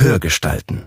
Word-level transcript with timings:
Hörgestalten. 0.00 0.86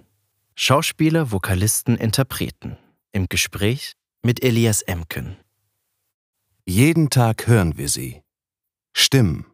Schauspieler, 0.56 1.32
Vokalisten, 1.32 1.98
Interpreten. 1.98 2.78
Im 3.12 3.28
Gespräch 3.30 3.94
mit 4.24 4.44
Elias 4.44 4.82
Emken. 4.82 5.38
Jeden 6.66 7.12
Tag 7.12 7.46
hören 7.46 7.78
wir 7.78 7.90
sie. 7.90 8.24
Stimmen. 8.92 9.46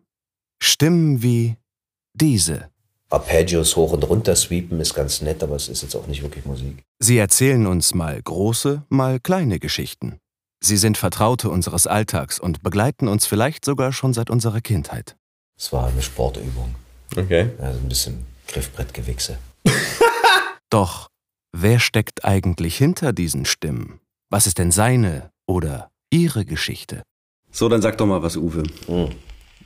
Stimmen 0.61 1.23
wie 1.23 1.57
diese. 2.13 2.69
Arpeggios 3.09 3.75
hoch 3.75 3.91
und 3.91 4.03
runter 4.05 4.37
sweepen 4.37 4.79
ist 4.79 4.93
ganz 4.93 5.19
nett, 5.19 5.43
aber 5.43 5.57
es 5.57 5.67
ist 5.67 5.81
jetzt 5.81 5.95
auch 5.95 6.07
nicht 6.07 6.21
wirklich 6.21 6.45
Musik. 6.45 6.81
Sie 6.99 7.17
erzählen 7.17 7.67
uns 7.67 7.93
mal 7.93 8.21
große, 8.21 8.83
mal 8.87 9.19
kleine 9.19 9.59
Geschichten. 9.59 10.19
Sie 10.63 10.77
sind 10.77 10.97
Vertraute 10.97 11.49
unseres 11.49 11.85
Alltags 11.85 12.39
und 12.39 12.63
begleiten 12.63 13.09
uns 13.09 13.25
vielleicht 13.25 13.65
sogar 13.65 13.91
schon 13.91 14.13
seit 14.13 14.29
unserer 14.29 14.61
Kindheit. 14.61 15.17
Es 15.57 15.73
war 15.73 15.87
eine 15.87 16.01
Sportübung. 16.01 16.75
Okay. 17.17 17.49
Also 17.59 17.79
ein 17.79 17.89
bisschen 17.89 18.25
Griffbrettgewichse. 18.47 19.37
Doch, 20.69 21.09
wer 21.51 21.79
steckt 21.79 22.25
eigentlich 22.25 22.77
hinter 22.77 23.13
diesen 23.13 23.45
Stimmen? 23.45 23.99
Was 24.29 24.47
ist 24.47 24.57
denn 24.57 24.71
seine 24.71 25.31
oder 25.47 25.89
ihre 26.11 26.45
Geschichte? 26.45 27.03
So, 27.51 27.67
dann 27.67 27.81
sag 27.81 27.97
doch 27.97 28.05
mal 28.05 28.21
was, 28.21 28.37
Uwe. 28.37 28.63
Hm. 28.85 29.09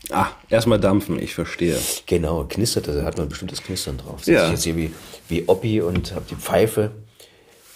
Ah, 0.10 0.28
erstmal 0.50 0.80
dampfen, 0.80 1.20
ich 1.20 1.34
verstehe. 1.34 1.78
Genau, 2.06 2.46
knistert, 2.46 2.88
da 2.88 3.04
hat 3.04 3.18
man 3.18 3.28
ein 3.28 3.30
bestimmtes 3.30 3.62
Knistern 3.62 3.98
drauf. 3.98 4.26
Ja. 4.26 4.46
Ich 4.46 4.52
jetzt 4.52 4.64
hier 4.64 4.76
wie, 4.76 4.94
wie 5.30 5.48
Oppi 5.48 5.82
und 5.82 6.14
hab 6.14 6.28
die 6.28 6.36
Pfeife. 6.36 6.92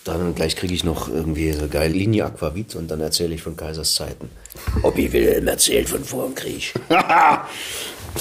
Dann 0.03 0.36
gleich 0.36 0.55
kriege 0.55 0.73
ich 0.73 0.86
noch 0.86 1.09
irgendwie 1.09 1.52
so 1.52 1.67
geile 1.67 1.94
Linie 1.94 2.25
Aquavit 2.25 2.75
und 2.75 2.89
dann 2.89 3.02
erzähle 3.02 3.36
ich 3.36 3.41
von 3.41 3.58
Kaisers 3.58 3.95
Zeiten. 3.95 4.30
Oppi 4.84 5.11
Wilhelm 5.11 5.47
erzählt 5.47 5.89
von 5.89 6.03
vor 6.03 6.25
dem 6.25 6.36
Krieg. 6.36 6.73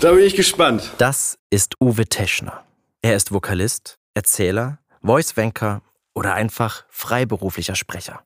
Da 0.00 0.12
bin 0.12 0.24
ich 0.24 0.36
gespannt. 0.36 0.90
Das 0.98 1.38
ist 1.48 1.74
Uwe 1.80 2.04
Teschner. 2.04 2.64
Er 3.00 3.16
ist 3.16 3.32
Vokalist, 3.32 3.95
Erzähler, 4.16 4.78
Voice-Wanker 5.02 5.82
oder 6.14 6.32
einfach 6.32 6.86
freiberuflicher 6.88 7.74
Sprecher. 7.74 8.24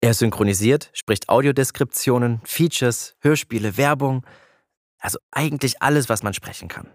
Er 0.00 0.14
synchronisiert, 0.14 0.90
spricht 0.92 1.28
Audiodeskriptionen, 1.28 2.40
Features, 2.44 3.16
Hörspiele, 3.18 3.76
Werbung, 3.76 4.24
also 5.00 5.18
eigentlich 5.32 5.82
alles, 5.82 6.08
was 6.08 6.22
man 6.22 6.34
sprechen 6.34 6.68
kann. 6.68 6.86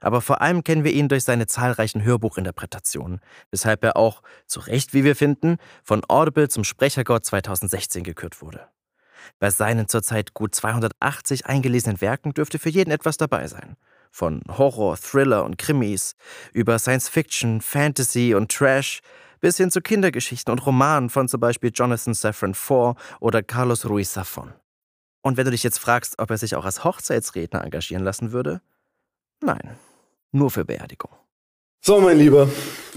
Aber 0.00 0.20
vor 0.20 0.40
allem 0.40 0.62
kennen 0.62 0.84
wir 0.84 0.92
ihn 0.92 1.08
durch 1.08 1.24
seine 1.24 1.48
zahlreichen 1.48 2.04
Hörbuchinterpretationen, 2.04 3.20
weshalb 3.50 3.82
er 3.82 3.96
auch, 3.96 4.22
zu 4.46 4.60
Recht 4.60 4.94
wie 4.94 5.02
wir 5.02 5.16
finden, 5.16 5.56
von 5.82 6.04
Audible 6.08 6.48
zum 6.48 6.62
Sprechergott 6.62 7.26
2016 7.26 8.04
gekürt 8.04 8.40
wurde. 8.42 8.68
Bei 9.40 9.50
seinen 9.50 9.88
zurzeit 9.88 10.34
gut 10.34 10.54
280 10.54 11.46
eingelesenen 11.46 12.00
Werken 12.00 12.32
dürfte 12.32 12.60
für 12.60 12.70
jeden 12.70 12.92
etwas 12.92 13.16
dabei 13.16 13.48
sein. 13.48 13.76
Von 14.10 14.42
Horror, 14.48 14.96
Thriller 14.96 15.44
und 15.44 15.58
Krimis, 15.58 16.14
über 16.52 16.78
Science 16.78 17.08
Fiction, 17.08 17.60
Fantasy 17.60 18.34
und 18.34 18.50
Trash, 18.50 19.00
bis 19.40 19.56
hin 19.56 19.70
zu 19.70 19.80
Kindergeschichten 19.80 20.52
und 20.52 20.64
Romanen 20.66 21.10
von 21.10 21.28
zum 21.28 21.40
Beispiel 21.40 21.70
Jonathan 21.74 22.14
Safran 22.14 22.54
Foer 22.54 22.96
oder 23.20 23.42
Carlos 23.42 23.88
Ruiz 23.88 24.16
Zafón. 24.16 24.52
Und 25.22 25.36
wenn 25.36 25.44
du 25.44 25.50
dich 25.50 25.62
jetzt 25.62 25.78
fragst, 25.78 26.18
ob 26.18 26.30
er 26.30 26.38
sich 26.38 26.54
auch 26.54 26.64
als 26.64 26.84
Hochzeitsredner 26.84 27.64
engagieren 27.64 28.02
lassen 28.02 28.32
würde? 28.32 28.60
Nein, 29.42 29.76
nur 30.32 30.50
für 30.50 30.64
Beerdigung. 30.64 31.10
So, 31.82 32.00
mein 32.00 32.18
Lieber. 32.18 32.48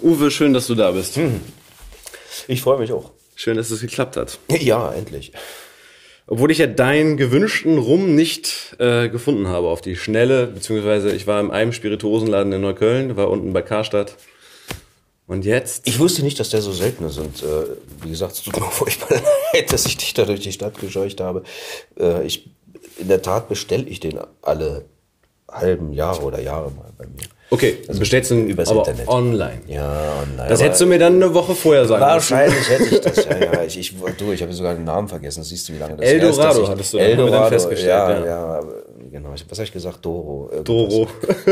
Uwe, 0.01 0.29
schön, 0.29 0.53
dass 0.53 0.67
du 0.67 0.75
da 0.75 0.91
bist. 0.91 1.15
Hm. 1.15 1.39
Ich 2.47 2.61
freue 2.61 2.79
mich 2.79 2.91
auch. 2.91 3.11
Schön, 3.35 3.57
dass 3.57 3.71
es 3.71 3.81
geklappt 3.81 4.17
hat. 4.17 4.39
Ja, 4.49 4.91
endlich. 4.91 5.31
Obwohl 6.25 6.51
ich 6.51 6.59
ja 6.59 6.67
deinen 6.67 7.17
gewünschten 7.17 7.77
Rum 7.77 8.15
nicht 8.15 8.75
äh, 8.79 9.09
gefunden 9.09 9.47
habe 9.47 9.67
auf 9.67 9.81
die 9.81 9.95
Schnelle, 9.95 10.47
beziehungsweise 10.47 11.11
ich 11.11 11.27
war 11.27 11.41
in 11.41 11.51
einem 11.51 11.73
Spirituosenladen 11.73 12.53
in 12.53 12.61
Neukölln, 12.61 13.17
war 13.17 13.29
unten 13.29 13.51
bei 13.51 13.61
Karstadt. 13.61 14.15
Und 15.27 15.45
jetzt? 15.45 15.87
Ich 15.87 15.99
wusste 15.99 16.23
nicht, 16.23 16.39
dass 16.39 16.49
der 16.49 16.61
so 16.61 16.71
selten 16.71 17.05
ist. 17.05 17.17
Und 17.17 17.43
äh, 17.43 17.65
wie 18.03 18.09
gesagt, 18.09 18.33
es 18.33 18.43
tut 18.43 18.59
mir 18.59 18.65
furchtbar 18.71 19.21
leid, 19.53 19.71
dass 19.71 19.85
ich 19.85 19.97
dich 19.97 20.13
da 20.13 20.25
durch 20.25 20.41
die 20.41 20.51
Stadt 20.51 20.79
gescheucht 20.79 21.19
habe. 21.21 21.43
Äh, 21.99 22.25
ich, 22.25 22.49
in 22.97 23.07
der 23.07 23.21
Tat 23.21 23.49
bestelle 23.49 23.83
ich 23.83 23.99
den 23.99 24.19
alle 24.41 24.85
halben 25.49 25.93
Jahre 25.93 26.23
oder 26.23 26.41
Jahre 26.41 26.71
mal 26.71 26.91
bei 26.97 27.05
mir. 27.05 27.27
Okay, 27.53 27.77
also 27.87 27.99
bestellst 27.99 28.31
du 28.31 28.35
ihn 28.35 28.47
übers 28.47 28.67
aber 28.67 28.79
Internet. 28.79 29.07
online. 29.07 29.61
Ja, 29.67 30.23
online. 30.23 30.49
Das 30.49 30.59
hättest 30.59 30.81
du 30.81 30.87
mir 30.87 30.97
dann 30.97 31.21
eine 31.21 31.31
Woche 31.35 31.53
vorher 31.53 31.85
sagen 31.85 32.03
müssen. 32.03 32.13
Wahrscheinlich 32.13 32.67
hätte 32.67 32.95
ich 32.95 33.01
das. 33.01 33.25
Ja, 33.25 33.37
ja. 33.37 33.63
Ich, 33.63 33.77
ich, 33.77 33.93
du, 34.17 34.31
ich 34.31 34.41
habe 34.41 34.51
sogar 34.53 34.73
den 34.73 34.85
Namen 34.85 35.07
vergessen. 35.07 35.43
Siehst 35.43 35.69
du, 35.69 35.73
wie 35.73 35.77
lange 35.77 35.95
das 35.95 36.05
her 36.05 36.15
ist, 36.15 36.23
Eldorado 36.23 36.67
hattest 36.67 36.93
du, 36.93 36.97
wir 36.97 37.03
dann 37.03 37.11
Eldorado, 37.11 37.49
festgestellt, 37.49 37.89
ja, 37.89 38.25
ja. 38.25 38.59
ja. 38.59 38.63
genau. 39.11 39.29
Was 39.31 39.57
habe 39.57 39.63
ich 39.63 39.71
gesagt? 39.71 40.03
Doro. 40.03 40.49
Doro. 40.63 41.07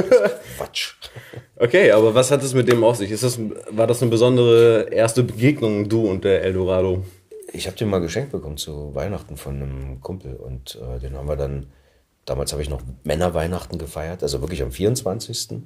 Quatsch. 0.57 0.95
Okay, 1.55 1.91
aber 1.91 2.15
was 2.15 2.31
hat 2.31 2.41
es 2.41 2.55
mit 2.55 2.67
dem 2.67 2.83
auf 2.83 2.95
sich? 2.95 3.11
Ist 3.11 3.23
das, 3.23 3.39
war 3.69 3.85
das 3.85 4.01
eine 4.01 4.09
besondere 4.09 4.87
erste 4.91 5.21
Begegnung, 5.21 5.87
du 5.87 6.09
und 6.09 6.23
der 6.23 6.43
Eldorado? 6.43 7.03
Ich 7.53 7.67
habe 7.67 7.77
den 7.77 7.89
mal 7.89 8.01
geschenkt 8.01 8.31
bekommen 8.31 8.57
zu 8.57 8.95
Weihnachten 8.95 9.37
von 9.37 9.55
einem 9.55 10.01
Kumpel 10.01 10.35
und 10.35 10.79
äh, 10.81 10.99
den 10.99 11.15
haben 11.15 11.27
wir 11.27 11.35
dann, 11.35 11.67
damals 12.25 12.51
habe 12.53 12.63
ich 12.63 12.69
noch 12.69 12.81
Männerweihnachten 13.03 13.77
gefeiert, 13.77 14.23
also 14.23 14.41
wirklich 14.41 14.63
am 14.63 14.71
24. 14.71 15.61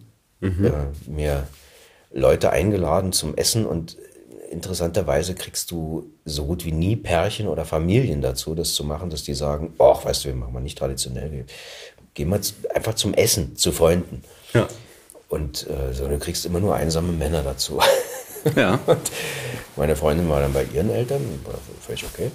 Äh, 0.66 1.10
mir 1.10 1.48
Leute 2.12 2.52
eingeladen 2.52 3.12
zum 3.12 3.36
Essen 3.36 3.66
und 3.66 3.98
interessanterweise 4.50 5.36
kriegst 5.36 5.72
du 5.72 6.10
so 6.24 6.46
gut 6.46 6.66
wie 6.66 6.72
nie 6.72 6.96
Pärchen 6.96 7.48
oder 7.48 7.66
Familien 7.66 8.22
dazu, 8.22 8.56
das 8.56 8.74
zu 8.74 8.84
machen, 8.84 9.10
dass 9.10 9.24
die 9.24 9.34
sagen, 9.34 9.74
ach, 9.80 10.06
weißt 10.06 10.24
du, 10.24 10.30
wir 10.30 10.36
machen 10.36 10.54
mal 10.54 10.62
nicht 10.62 10.78
traditionell, 10.78 11.32
wir 11.32 11.46
gehen 12.14 12.30
mal 12.30 12.40
einfach 12.74 12.94
zum 12.94 13.14
Essen 13.14 13.56
zu 13.56 13.72
Freunden. 13.72 14.24
Ja. 14.54 14.68
Und 15.28 15.68
äh, 15.68 15.94
so, 15.94 16.08
du 16.08 16.18
kriegst 16.20 16.46
immer 16.46 16.60
nur 16.60 16.76
einsame 16.76 17.12
Männer 17.12 17.44
dazu. 17.44 17.80
Ja. 18.56 18.80
Meine 19.76 19.96
Freundin 19.96 20.30
war 20.30 20.40
dann 20.40 20.54
bei 20.54 20.66
ihren 20.66 20.92
Eltern, 20.92 21.22
war 21.46 21.56
völlig 21.82 22.06
okay. 22.06 22.32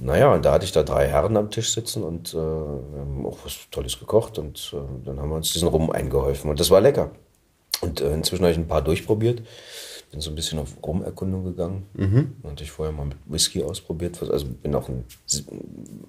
Naja, 0.00 0.32
und 0.32 0.44
da 0.44 0.52
hatte 0.52 0.64
ich 0.64 0.72
da 0.72 0.82
drei 0.82 1.06
Herren 1.06 1.36
am 1.36 1.50
Tisch 1.50 1.72
sitzen 1.72 2.02
und 2.02 2.34
äh, 2.34 2.36
wir 2.36 3.00
haben 3.00 3.26
auch 3.26 3.38
was 3.44 3.58
Tolles 3.70 3.98
gekocht 3.98 4.38
und 4.38 4.74
äh, 4.74 5.04
dann 5.04 5.20
haben 5.20 5.28
wir 5.28 5.36
uns 5.36 5.52
diesen 5.52 5.68
Rum 5.68 5.90
eingeholfen 5.90 6.50
und 6.50 6.58
das 6.58 6.70
war 6.70 6.80
lecker. 6.80 7.12
Und 7.80 8.00
äh, 8.00 8.12
inzwischen 8.12 8.42
habe 8.42 8.52
ich 8.52 8.58
ein 8.58 8.66
paar 8.66 8.82
durchprobiert, 8.82 9.42
bin 10.10 10.20
so 10.20 10.30
ein 10.30 10.34
bisschen 10.34 10.58
auf 10.58 10.70
Rumerkundung 10.84 11.44
gegangen. 11.44 11.86
Mhm. 11.94 12.32
Hatte 12.44 12.64
ich 12.64 12.70
vorher 12.70 12.92
mal 12.92 13.06
mit 13.06 13.18
Whisky 13.26 13.62
ausprobiert, 13.62 14.20
also 14.22 14.46
bin 14.46 14.74
auch 14.74 14.88
ein 14.88 15.04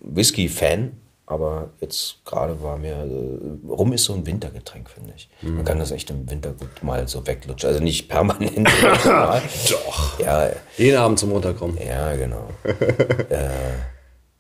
Whisky-Fan, 0.02 0.94
aber 1.28 1.70
jetzt 1.82 2.24
gerade 2.26 2.62
war 2.62 2.78
mir, 2.78 2.94
äh, 2.94 3.68
Rum 3.70 3.94
ist 3.94 4.04
so 4.06 4.14
ein 4.14 4.26
Wintergetränk, 4.26 4.90
finde 4.90 5.14
ich. 5.16 5.30
Man 5.42 5.66
kann 5.66 5.80
das 5.80 5.92
echt 5.92 6.10
im 6.12 6.30
Winter 6.30 6.52
gut 6.52 6.84
mal 6.84 7.08
so 7.08 7.26
weglutschen, 7.26 7.68
also 7.70 7.82
nicht 7.84 8.08
permanent. 8.10 8.68
Doch. 9.04 10.20
Ja, 10.20 10.50
Jeden 10.78 10.98
Abend 10.98 11.18
zum 11.20 11.32
Runterkommen. 11.32 11.78
ja, 11.86 12.16
genau. 12.16 12.50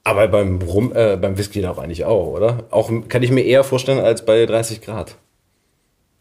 Aber 0.03 0.27
beim 0.27 0.61
Rum, 0.61 0.93
äh, 0.95 1.17
beim 1.17 1.35
Whisky 1.35 1.63
doch 1.63 1.79
eigentlich 1.79 2.05
auch, 2.05 2.27
oder? 2.27 2.65
Auch 2.69 2.91
kann 3.09 3.23
ich 3.23 3.31
mir 3.31 3.41
eher 3.41 3.63
vorstellen 3.63 3.97
als 3.97 4.23
bei 4.23 4.45
30 4.45 4.81
Grad. 4.81 5.15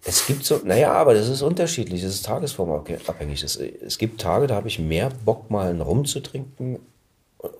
Es 0.06 0.26
gibt 0.26 0.44
so, 0.44 0.60
naja, 0.64 0.92
aber 0.92 1.12
das 1.12 1.28
ist 1.28 1.42
unterschiedlich, 1.42 2.02
das 2.02 2.14
ist 2.14 2.24
tagesformabhängig. 2.24 3.42
Es, 3.42 3.56
es 3.56 3.98
gibt 3.98 4.20
Tage, 4.22 4.46
da 4.46 4.54
habe 4.54 4.68
ich 4.68 4.78
mehr 4.78 5.10
Bock, 5.26 5.50
mal 5.50 5.68
einen 5.68 5.82
Rum 5.82 6.06
zu 6.06 6.20
trinken. 6.20 6.78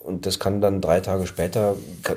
Und 0.03 0.27
das 0.27 0.39
kann 0.39 0.61
dann 0.61 0.81
drei 0.81 1.01
Tage 1.01 1.27
später, 1.27 1.77
kann, 2.03 2.17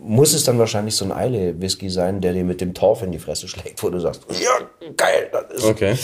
muss 0.00 0.32
es 0.32 0.44
dann 0.44 0.58
wahrscheinlich 0.58 0.96
so 0.96 1.04
ein 1.04 1.12
Eile-Whisky 1.12 1.90
sein, 1.90 2.20
der 2.20 2.32
dir 2.32 2.44
mit 2.44 2.60
dem 2.60 2.72
Torf 2.74 3.02
in 3.02 3.12
die 3.12 3.18
Fresse 3.18 3.46
schlägt, 3.48 3.82
wo 3.82 3.90
du 3.90 4.00
sagst, 4.00 4.22
ja, 4.30 4.90
geil, 4.96 5.28
das 5.30 5.58
ist 5.58 5.64
Okay. 5.64 5.96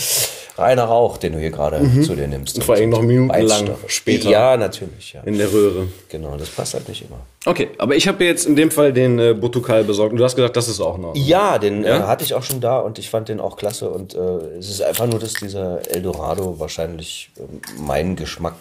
reiner 0.57 0.83
Rauch, 0.83 1.17
den 1.17 1.33
du 1.33 1.39
hier 1.39 1.49
gerade 1.51 1.79
zu 2.03 2.15
dir 2.15 2.27
nimmst. 2.27 2.55
Und 2.57 2.63
vor 2.63 2.75
allem 2.75 2.89
noch 2.91 3.01
minutenlang 3.01 3.49
Reizstoffe. 3.49 3.85
später. 3.91 4.29
Ja, 4.29 4.57
natürlich, 4.57 5.13
ja. 5.13 5.21
In 5.21 5.37
der 5.37 5.51
Röhre. 5.51 5.87
Genau, 6.09 6.37
das 6.37 6.49
passt 6.49 6.75
halt 6.75 6.87
nicht 6.87 7.03
immer. 7.03 7.19
Okay, 7.45 7.69
aber 7.77 7.95
ich 7.95 8.07
habe 8.07 8.23
jetzt 8.25 8.45
in 8.45 8.55
dem 8.55 8.69
Fall 8.71 8.93
den 8.93 9.17
äh, 9.19 9.33
Botukal 9.33 9.83
besorgt 9.83 10.11
und 10.13 10.17
du 10.19 10.23
hast 10.23 10.35
gesagt, 10.35 10.55
das 10.55 10.67
ist 10.67 10.81
auch 10.81 10.97
noch. 10.97 11.15
Ja, 11.15 11.57
den 11.57 11.83
Ja? 11.83 11.97
Äh, 11.97 12.01
hatte 12.03 12.23
ich 12.23 12.33
auch 12.35 12.43
schon 12.43 12.61
da 12.61 12.79
und 12.79 12.99
ich 12.99 13.09
fand 13.09 13.29
den 13.29 13.39
auch 13.39 13.57
klasse. 13.57 13.89
Und 13.89 14.13
äh, 14.13 14.17
es 14.59 14.69
ist 14.69 14.81
einfach 14.81 15.07
nur, 15.07 15.19
dass 15.19 15.33
dieser 15.33 15.79
Eldorado 15.91 16.59
wahrscheinlich 16.59 17.31
äh, 17.37 17.81
meinen 17.81 18.15
Geschmack 18.15 18.55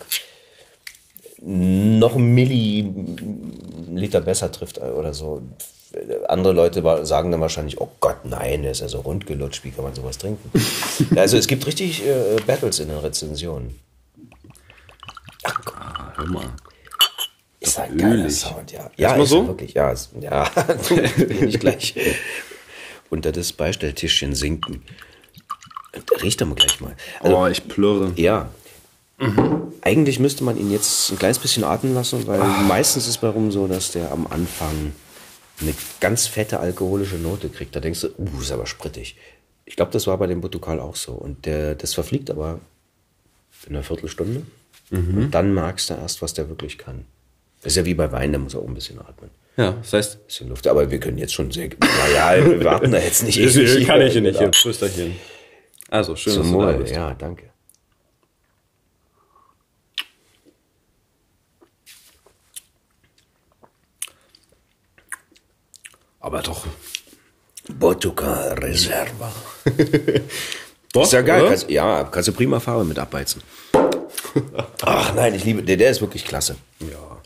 noch 1.47 2.17
einen 2.17 2.35
Milliliter 2.35 4.21
besser 4.21 4.51
trifft 4.51 4.79
äh, 4.79 4.83
oder 4.83 5.13
so. 5.13 5.43
Andere 6.29 6.53
Leute 6.53 7.07
sagen 7.07 7.31
dann 7.31 7.41
wahrscheinlich, 7.41 7.81
oh 7.81 7.89
Gott, 8.01 8.25
nein, 8.25 8.63
der 8.63 8.73
ist 8.73 8.81
ja 8.81 8.89
so 8.89 9.01
rund 9.01 9.27
gelutscht, 9.27 9.63
wie 9.63 9.71
kann 9.71 9.85
man 9.85 9.95
sowas 9.95 10.19
trinken? 10.19 10.51
Also 11.17 11.37
es 11.37 11.47
gibt 11.47 11.67
richtig 11.67 12.05
äh, 12.05 12.37
Battles 12.47 12.81
in 12.81 12.89
den 12.89 12.99
Rezensionen. 12.99 13.79
Hör 16.17 16.27
mal. 16.27 16.47
Ist 17.61 17.79
ein 17.79 17.97
geiler 17.97 18.25
ölig. 18.25 18.35
Sound, 18.35 18.73
ja. 18.73 18.91
Ja, 18.97 19.09
Erstmal 19.17 19.25
ist 19.25 19.31
so? 19.31 19.47
wirklich, 19.47 19.75
ja. 19.75 19.91
Ist, 19.91 20.11
ja, 20.21 20.51
ich 21.47 21.61
gleich 21.61 21.95
unter 23.11 23.33
das 23.33 23.53
Beistelltischchen 23.53 24.35
sinken. 24.35 24.83
Riecht 26.23 26.41
doch 26.41 26.47
mal 26.47 26.55
gleich 26.55 26.81
mal. 26.81 26.97
Also, 27.21 27.37
Oh, 27.37 27.47
ich 27.47 27.67
plürre. 27.69 28.13
Ja. 28.17 28.51
Eigentlich 29.81 30.19
müsste 30.19 30.45
man 30.45 30.59
ihn 30.59 30.71
jetzt 30.71 31.11
ein 31.11 31.19
kleines 31.19 31.39
bisschen 31.39 31.65
atmen 31.65 31.95
lassen, 31.95 32.27
weil 32.27 32.41
meistens 32.67 33.07
ist 33.07 33.19
bei 33.19 33.29
Rum 33.29 33.53
so, 33.53 33.67
dass 33.67 33.93
der 33.93 34.11
am 34.11 34.27
Anfang 34.27 34.93
eine 35.61 35.75
ganz 36.01 36.27
fette 36.27 36.59
alkoholische 36.59 37.17
Note 37.17 37.49
kriegt. 37.49 37.77
Da 37.77 37.81
denkst 37.81 38.01
du, 38.01 38.09
uh, 38.19 38.41
ist 38.41 38.51
aber 38.51 38.67
sprittig. 38.67 39.17
Ich 39.67 39.77
glaube, 39.77 39.93
das 39.93 40.07
war 40.07 40.19
bei 40.19 40.27
dem 40.27 40.41
Portugal 40.41 40.81
auch 40.81 40.97
so. 40.97 41.13
Und 41.13 41.47
der, 41.47 41.75
das 41.75 41.95
verfliegt 41.95 42.31
aber 42.31 42.61
in 43.67 43.75
einer 43.75 43.85
Viertelstunde. 43.85 44.43
Und 44.91 45.31
dann 45.31 45.55
merkst 45.55 45.91
du 45.91 45.95
erst, 45.95 46.23
was 46.23 46.35
der 46.35 46.49
wirklich 46.49 46.79
kann. 46.79 47.05
Das 47.63 47.73
ist 47.73 47.77
ja 47.77 47.85
wie 47.85 47.95
bei 47.95 48.13
Wein, 48.13 48.33
da 48.33 48.39
muss 48.39 48.55
er 48.55 48.61
auch 48.61 48.69
ein 48.69 48.75
bisschen 48.75 49.01
atmen. 49.01 49.31
Ja, 49.57 49.73
das 49.73 49.93
heißt, 49.93 50.17
Ein 50.17 50.27
bisschen 50.27 50.49
Luft. 50.49 50.67
Aber 50.67 50.91
wir 50.91 51.01
können 51.01 51.19
jetzt 51.19 51.33
schon 51.33 51.51
sehr. 51.51 51.71
Naja, 51.81 52.45
wir 52.45 52.63
warten 52.65 52.91
da 52.93 52.99
jetzt 52.99 53.23
nicht. 53.23 53.39
ich 53.39 53.87
kann 53.87 54.01
ich 54.03 54.13
hier 54.13 54.21
nicht. 54.21 54.39
Prösterchen. 54.39 55.17
Also, 55.89 56.17
schön, 56.17 56.35
Zum 56.35 56.43
dass 56.43 56.53
du 56.53 56.61
da 56.61 56.73
bist. 56.73 56.93
ja, 56.93 57.15
danke. 57.15 57.54
Aber 66.25 66.41
doch. 66.41 66.67
Portugal 67.79 68.55
Reserva. 68.55 69.31
Doch, 70.93 71.03
Ist 71.03 71.13
ja 71.13 71.21
geil. 71.21 71.49
Kannst, 71.49 71.69
ja, 71.69 72.05
kannst 72.05 72.29
du 72.29 72.33
prima 72.33 72.61
Farbe 72.61 72.85
mit 72.85 72.99
abbeizen. 72.99 73.43
Ach 74.83 75.15
nein, 75.15 75.35
ich 75.35 75.45
liebe, 75.45 75.63
der, 75.63 75.77
der 75.77 75.91
ist 75.91 76.01
wirklich 76.01 76.25
klasse. 76.25 76.57
Ja. 76.81 77.21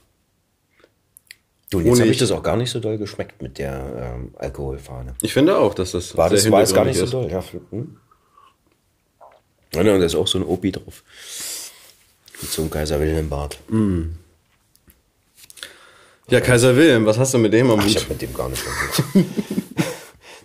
Du, 1.70 1.78
und 1.78 1.86
jetzt 1.86 2.00
habe 2.00 2.10
ich 2.10 2.16
das 2.16 2.32
auch 2.32 2.42
gar 2.42 2.56
nicht 2.56 2.70
so 2.70 2.80
doll 2.80 2.98
geschmeckt 2.98 3.40
mit 3.40 3.58
der 3.58 4.16
ähm, 4.16 4.34
Alkoholfahne. 4.36 5.14
Ich 5.22 5.32
finde 5.32 5.58
auch, 5.58 5.74
dass 5.74 5.92
das 5.92 6.16
War 6.16 6.30
das 6.30 6.50
war 6.50 6.60
jetzt 6.60 6.74
gar 6.74 6.84
nicht 6.84 6.98
so 6.98 7.20
hintergründig 7.20 7.60
doll. 7.70 7.70
Ja, 7.70 7.82
hm? 9.82 9.86
ja, 9.86 9.94
und 9.94 10.00
da 10.00 10.06
ist 10.06 10.16
auch 10.16 10.26
so 10.26 10.38
ein 10.38 10.44
Opi 10.44 10.72
drauf. 10.72 11.04
Mit 12.40 12.50
so 12.50 12.62
einem 12.62 12.70
Kaiser 12.70 12.98
Wilhelm 12.98 13.28
Bart. 13.28 13.58
ist. 13.68 14.18
Ja, 16.30 16.40
Kaiser 16.42 16.76
Wilhelm, 16.76 17.06
was 17.06 17.18
hast 17.18 17.32
du 17.32 17.38
mit 17.38 17.52
dem 17.54 17.70
am 17.70 17.80
Ach, 17.80 17.86
ich 17.86 17.94
Hut? 17.94 18.02
habe 18.02 18.12
mit 18.12 18.22
dem 18.22 18.34
gar 18.34 18.48
nicht 18.48 18.62
mehr 19.14 19.24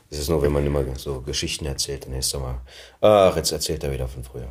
Das 0.10 0.20
ist 0.20 0.30
nur, 0.30 0.42
wenn 0.42 0.52
man 0.52 0.66
immer 0.66 0.84
so 0.96 1.22
Geschichten 1.22 1.66
erzählt, 1.66 2.06
dann 2.06 2.14
ist 2.14 2.34
er 2.34 2.40
mal, 2.40 2.62
ach, 3.02 3.36
jetzt 3.36 3.52
erzählt 3.52 3.84
er 3.84 3.92
wieder 3.92 4.08
von 4.08 4.24
früher. 4.24 4.48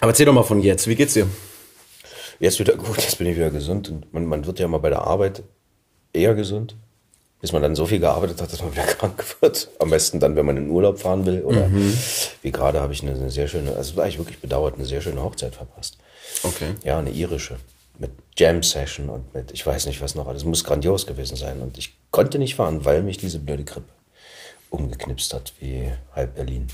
Aber 0.00 0.10
erzähl 0.10 0.26
doch 0.26 0.32
mal 0.32 0.42
von 0.42 0.60
jetzt. 0.60 0.88
Wie 0.88 0.94
geht's 0.94 1.12
dir? 1.14 1.28
Jetzt 2.40 2.58
wieder 2.58 2.74
gut, 2.76 2.96
jetzt 2.96 3.18
bin 3.18 3.26
ich 3.26 3.36
wieder 3.36 3.50
gesund 3.50 3.90
und 3.90 4.12
man, 4.12 4.26
man 4.26 4.46
wird 4.46 4.58
ja 4.58 4.68
mal 4.68 4.78
bei 4.78 4.90
der 4.90 5.02
Arbeit 5.02 5.42
eher 6.12 6.34
gesund, 6.34 6.76
bis 7.40 7.52
man 7.52 7.62
dann 7.62 7.76
so 7.76 7.86
viel 7.86 8.00
gearbeitet 8.00 8.40
hat, 8.42 8.52
dass 8.52 8.62
man 8.62 8.72
wieder 8.72 8.82
krank 8.86 9.24
wird. 9.40 9.68
Am 9.78 9.90
besten 9.90 10.18
dann, 10.18 10.34
wenn 10.34 10.46
man 10.46 10.56
in 10.56 10.70
Urlaub 10.70 10.98
fahren 10.98 11.26
will 11.26 11.42
oder 11.42 11.70
wie 12.42 12.50
gerade 12.50 12.80
habe 12.80 12.92
ich 12.92 13.02
eine, 13.02 13.12
eine 13.12 13.30
sehr 13.30 13.48
schöne, 13.48 13.76
also 13.76 13.96
war 13.96 14.08
ich 14.08 14.18
wirklich 14.18 14.38
bedauert, 14.40 14.74
eine 14.74 14.84
sehr 14.86 15.00
schöne 15.00 15.22
Hochzeit 15.22 15.54
verpasst. 15.54 15.98
Okay. 16.42 16.74
Ja, 16.84 16.98
eine 16.98 17.10
irische. 17.10 17.56
Jam-Session 18.36 19.08
und 19.08 19.34
mit, 19.34 19.52
ich 19.52 19.66
weiß 19.66 19.86
nicht 19.86 20.00
was 20.00 20.14
noch, 20.14 20.26
alles 20.26 20.44
muss 20.44 20.64
grandios 20.64 21.06
gewesen 21.06 21.36
sein. 21.36 21.60
Und 21.60 21.78
ich 21.78 21.96
konnte 22.10 22.38
nicht 22.38 22.54
fahren, 22.54 22.84
weil 22.84 23.02
mich 23.02 23.18
diese 23.18 23.38
blöde 23.38 23.64
Grippe 23.64 23.88
umgeknipst 24.70 25.32
hat, 25.32 25.52
wie 25.60 25.90
halb 26.14 26.34
Berlin. 26.34 26.68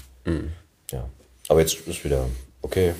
Ja. 0.90 1.08
Aber 1.48 1.60
jetzt 1.60 1.86
ist 1.86 2.04
wieder 2.04 2.26
okay. 2.62 2.94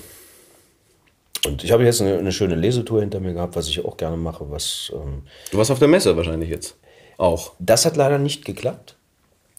Und 1.45 1.63
ich 1.63 1.71
habe 1.71 1.83
jetzt 1.83 2.01
eine, 2.01 2.17
eine 2.17 2.31
schöne 2.31 2.55
Lesetour 2.55 3.01
hinter 3.01 3.19
mir 3.19 3.33
gehabt, 3.33 3.55
was 3.55 3.67
ich 3.67 3.83
auch 3.83 3.97
gerne 3.97 4.17
mache. 4.17 4.49
Was, 4.49 4.91
ähm, 4.95 5.23
Du 5.51 5.57
warst 5.57 5.71
auf 5.71 5.79
der 5.79 5.87
Messe 5.87 6.15
wahrscheinlich 6.15 6.49
jetzt. 6.49 6.75
Auch. 7.17 7.53
das 7.59 7.85
hat 7.85 7.95
leider 7.95 8.17
nicht 8.17 8.43
geklappt. 8.43 8.95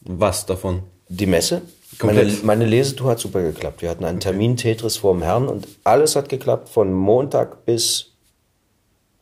Was 0.00 0.44
davon? 0.46 0.82
Die 1.08 1.26
Messe. 1.26 1.62
Meine, 2.02 2.26
meine 2.42 2.66
Lesetour 2.66 3.10
hat 3.12 3.20
super 3.20 3.42
geklappt. 3.42 3.80
Wir 3.80 3.90
hatten 3.90 4.04
einen 4.04 4.20
Termin 4.20 4.56
Tetris 4.56 4.96
vorm 4.96 5.22
Herrn 5.22 5.46
und 5.46 5.68
alles 5.84 6.16
hat 6.16 6.28
geklappt 6.28 6.68
von 6.68 6.92
Montag 6.92 7.64
bis 7.64 8.13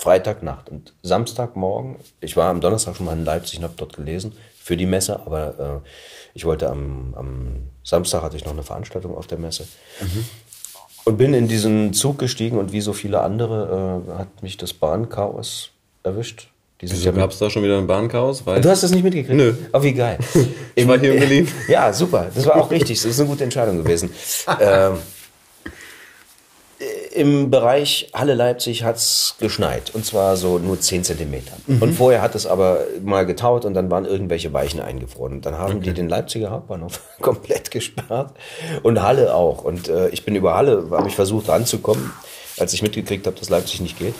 Freitagnacht 0.03 0.69
und 0.69 0.95
Samstagmorgen. 1.03 1.95
Ich 2.21 2.37
war 2.37 2.51
am 2.51 2.61
Donnerstag 2.61 2.97
schon 2.97 3.07
mal 3.07 3.17
in 3.17 3.25
Leipzig 3.25 3.59
und 3.59 3.65
habe 3.65 3.75
dort 3.77 3.95
gelesen 3.95 4.33
für 4.59 4.77
die 4.77 4.85
Messe, 4.85 5.21
aber 5.25 5.83
äh, 5.85 5.89
ich 6.35 6.45
wollte 6.45 6.69
am, 6.69 7.15
am 7.17 7.69
Samstag 7.85 8.23
hatte 8.23 8.37
ich 8.37 8.45
noch 8.45 8.51
eine 8.53 8.65
Veranstaltung 8.65 9.17
auf 9.17 9.29
der 9.29 9.39
Messe. 9.39 9.69
Und 11.05 11.17
bin 11.19 11.35
in 11.35 11.47
diesen 11.47 11.93
Zug 11.93 12.19
gestiegen 12.19 12.59
und 12.59 12.73
wie 12.73 12.81
so 12.81 12.93
viele 12.93 13.21
andere 13.21 14.03
äh, 14.09 14.19
hat 14.19 14.43
mich 14.43 14.57
das 14.57 14.73
Bahnchaos 14.73 15.71
erwischt. 16.03 16.49
Die 16.81 16.89
sind 16.89 16.99
Wieso 16.99 17.13
gab 17.13 17.31
es 17.31 17.39
da 17.39 17.49
schon 17.49 17.63
wieder 17.63 17.79
ein 17.79 17.87
Bahnchaos? 17.87 18.45
Weil 18.45 18.61
Du 18.61 18.71
hast 18.71 18.83
das 18.83 18.91
nicht 18.91 19.05
mitgekriegt? 19.05 19.37
Nö. 19.37 19.55
Oh, 19.73 19.83
wie 19.83 19.93
geil. 19.93 20.19
Ich 20.75 20.89
war 20.89 20.99
hier 20.99 21.13
in 21.13 21.21
Berlin. 21.21 21.49
Ja, 21.69 21.93
super. 21.93 22.29
Das 22.35 22.45
war 22.45 22.57
auch 22.57 22.71
richtig. 22.73 23.01
Das 23.01 23.09
ist 23.09 23.21
eine 23.21 23.29
gute 23.29 23.45
Entscheidung 23.45 23.77
gewesen. 23.77 24.11
ähm, 24.61 24.95
Im 27.15 27.51
Bereich 27.51 28.11
Halle 28.15 28.35
Leipzig 28.35 28.85
hat's 28.85 29.37
geschneit. 29.39 29.95
Und 29.95 30.07
zwar 30.07 30.37
so 30.37 30.59
nur 30.59 30.81
10 30.81 31.05
Zentimeter. 31.05 31.53
Und 31.67 31.93
vorher 31.95 32.23
hat 32.23 32.35
es 32.35 32.47
aber 32.47 32.85
mal 33.03 33.27
getaut 33.27 33.65
und 33.65 33.75
dann 33.75 33.91
waren 33.91 34.05
irgendwelche 34.05 34.53
Weichen 34.53 34.81
eingefroren. 34.81 35.35
Und 35.35 35.47
dann 35.47 35.59
haben 35.59 35.83
die 35.83 35.93
den 35.93 36.09
Leipziger 36.09 36.51
Hauptbahnhof 36.51 37.01
komplett 37.21 37.71
gesperrt. 37.71 38.35
Und 38.83 39.03
Halle 39.03 39.35
auch. 39.35 39.63
Und 39.65 39.89
äh, 39.89 40.09
ich 40.09 40.25
bin 40.25 40.35
über 40.35 40.55
Halle, 40.55 40.89
habe 40.91 41.09
ich 41.09 41.15
versucht 41.15 41.49
ranzukommen, 41.49 42.13
als 42.59 42.73
ich 42.73 42.83
mitgekriegt 42.83 43.27
habe, 43.27 43.39
dass 43.39 43.51
Leipzig 43.51 43.81
nicht 43.81 43.99
geht. 43.99 44.15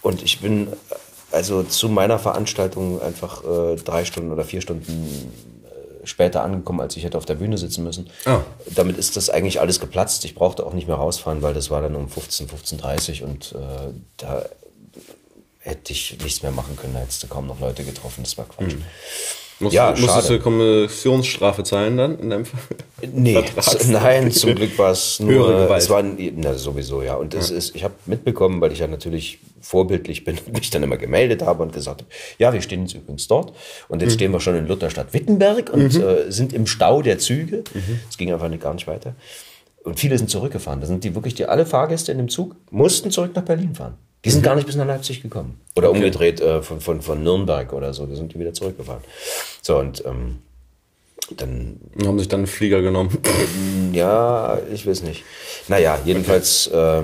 Und 0.00 0.22
ich 0.22 0.40
bin 0.40 0.68
also 1.32 1.62
zu 1.62 1.88
meiner 1.88 2.18
Veranstaltung 2.18 3.02
einfach 3.02 3.44
äh, 3.44 3.76
drei 3.76 4.04
Stunden 4.04 4.32
oder 4.32 4.44
vier 4.44 4.60
Stunden 4.60 4.92
äh, 4.92 5.55
später 6.06 6.42
angekommen, 6.42 6.80
als 6.80 6.96
ich 6.96 7.04
hätte 7.04 7.18
auf 7.18 7.26
der 7.26 7.34
Bühne 7.34 7.58
sitzen 7.58 7.84
müssen. 7.84 8.08
Ah. 8.24 8.40
Damit 8.74 8.96
ist 8.96 9.16
das 9.16 9.30
eigentlich 9.30 9.60
alles 9.60 9.80
geplatzt. 9.80 10.24
Ich 10.24 10.34
brauchte 10.34 10.64
auch 10.64 10.72
nicht 10.72 10.88
mehr 10.88 10.96
rausfahren, 10.96 11.42
weil 11.42 11.54
das 11.54 11.70
war 11.70 11.82
dann 11.82 11.94
um 11.94 12.08
15, 12.08 12.48
15.30 12.48 13.22
und 13.22 13.52
äh, 13.52 13.92
da 14.16 14.44
hätte 15.60 15.92
ich 15.92 16.16
nichts 16.22 16.42
mehr 16.42 16.52
machen 16.52 16.76
können. 16.76 16.94
Da 16.94 17.00
hättest 17.00 17.22
du 17.22 17.26
kaum 17.26 17.46
noch 17.46 17.60
Leute 17.60 17.84
getroffen. 17.84 18.22
Das 18.22 18.38
war 18.38 18.46
Quatsch. 18.46 18.76
Musst, 19.58 19.74
Ja, 19.74 19.90
musstest 19.90 20.12
schade. 20.12 20.36
du 20.36 20.40
Kommissionsstrafe 20.40 21.64
zahlen 21.64 21.96
dann 21.96 22.18
in 22.18 22.28
deinem 22.30 22.44
Fall? 22.44 22.60
Nee, 23.12 23.42
nein, 23.88 24.30
zum 24.30 24.54
Glück 24.54 24.78
war 24.78 24.90
es 24.92 25.18
nur, 25.20 25.48
Gewalt. 25.64 25.82
es 25.82 25.88
war 25.90 26.02
na, 26.02 26.54
sowieso, 26.54 27.02
ja. 27.02 27.14
Und 27.14 27.32
es 27.34 27.50
ist, 27.50 27.74
ich 27.74 27.82
habe 27.84 27.94
mitbekommen, 28.04 28.60
weil 28.60 28.72
ich 28.72 28.80
ja 28.80 28.86
natürlich 28.86 29.38
vorbildlich 29.62 30.24
bin 30.24 30.36
und 30.46 30.58
mich 30.58 30.70
dann 30.70 30.82
immer 30.82 30.96
gemeldet 30.98 31.42
habe 31.42 31.62
und 31.62 31.72
gesagt 31.72 32.02
habe, 32.02 32.10
ja, 32.38 32.52
wir 32.52 32.60
stehen 32.60 32.82
jetzt 32.82 32.94
übrigens 32.94 33.26
dort 33.28 33.52
und 33.88 33.98
Mhm. 33.98 34.04
jetzt 34.04 34.14
stehen 34.14 34.30
wir 34.32 34.40
schon 34.40 34.56
in 34.56 34.66
Lutherstadt 34.68 35.12
Wittenberg 35.14 35.70
und 35.72 35.94
äh, 35.94 36.30
sind 36.30 36.52
im 36.52 36.66
Stau 36.66 37.00
der 37.02 37.18
Züge. 37.18 37.64
Es 38.10 38.18
ging 38.18 38.32
einfach 38.32 38.48
nicht, 38.48 38.62
gar 38.62 38.74
nicht 38.74 38.86
weiter. 38.86 39.14
Und 39.84 39.98
viele 39.98 40.18
sind 40.18 40.28
zurückgefahren. 40.28 40.80
Da 40.80 40.86
sind 40.86 41.02
die 41.04 41.14
wirklich, 41.14 41.34
die, 41.34 41.46
alle 41.46 41.64
Fahrgäste 41.64 42.12
in 42.12 42.18
dem 42.18 42.28
Zug 42.28 42.56
mussten 42.70 43.10
zurück 43.10 43.30
nach 43.34 43.44
Berlin 43.44 43.74
fahren. 43.74 43.94
Die 44.26 44.30
Mhm. 44.30 44.34
sind 44.34 44.42
gar 44.42 44.56
nicht 44.56 44.66
bis 44.66 44.74
nach 44.74 44.86
Leipzig 44.86 45.22
gekommen. 45.22 45.60
Oder 45.76 45.88
umgedreht 45.92 46.40
äh, 46.40 46.60
von, 46.60 46.80
von, 46.80 47.00
von 47.00 47.22
Nürnberg 47.22 47.72
oder 47.72 47.94
so. 47.94 48.06
Da 48.06 48.16
sind 48.16 48.34
die 48.34 48.38
wieder 48.40 48.52
zurückgefahren. 48.52 49.04
So, 49.62 49.78
und 49.78 50.04
ähm, 50.04 50.42
dann 51.36 51.80
haben 52.04 52.18
sich 52.18 52.26
dann 52.26 52.40
einen 52.40 52.46
Flieger 52.48 52.82
genommen. 52.82 53.16
ja, 53.92 54.58
ich 54.72 54.84
weiß 54.84 55.04
nicht. 55.04 55.22
Naja, 55.68 56.00
jedenfalls 56.04 56.66
äh, 56.66 57.02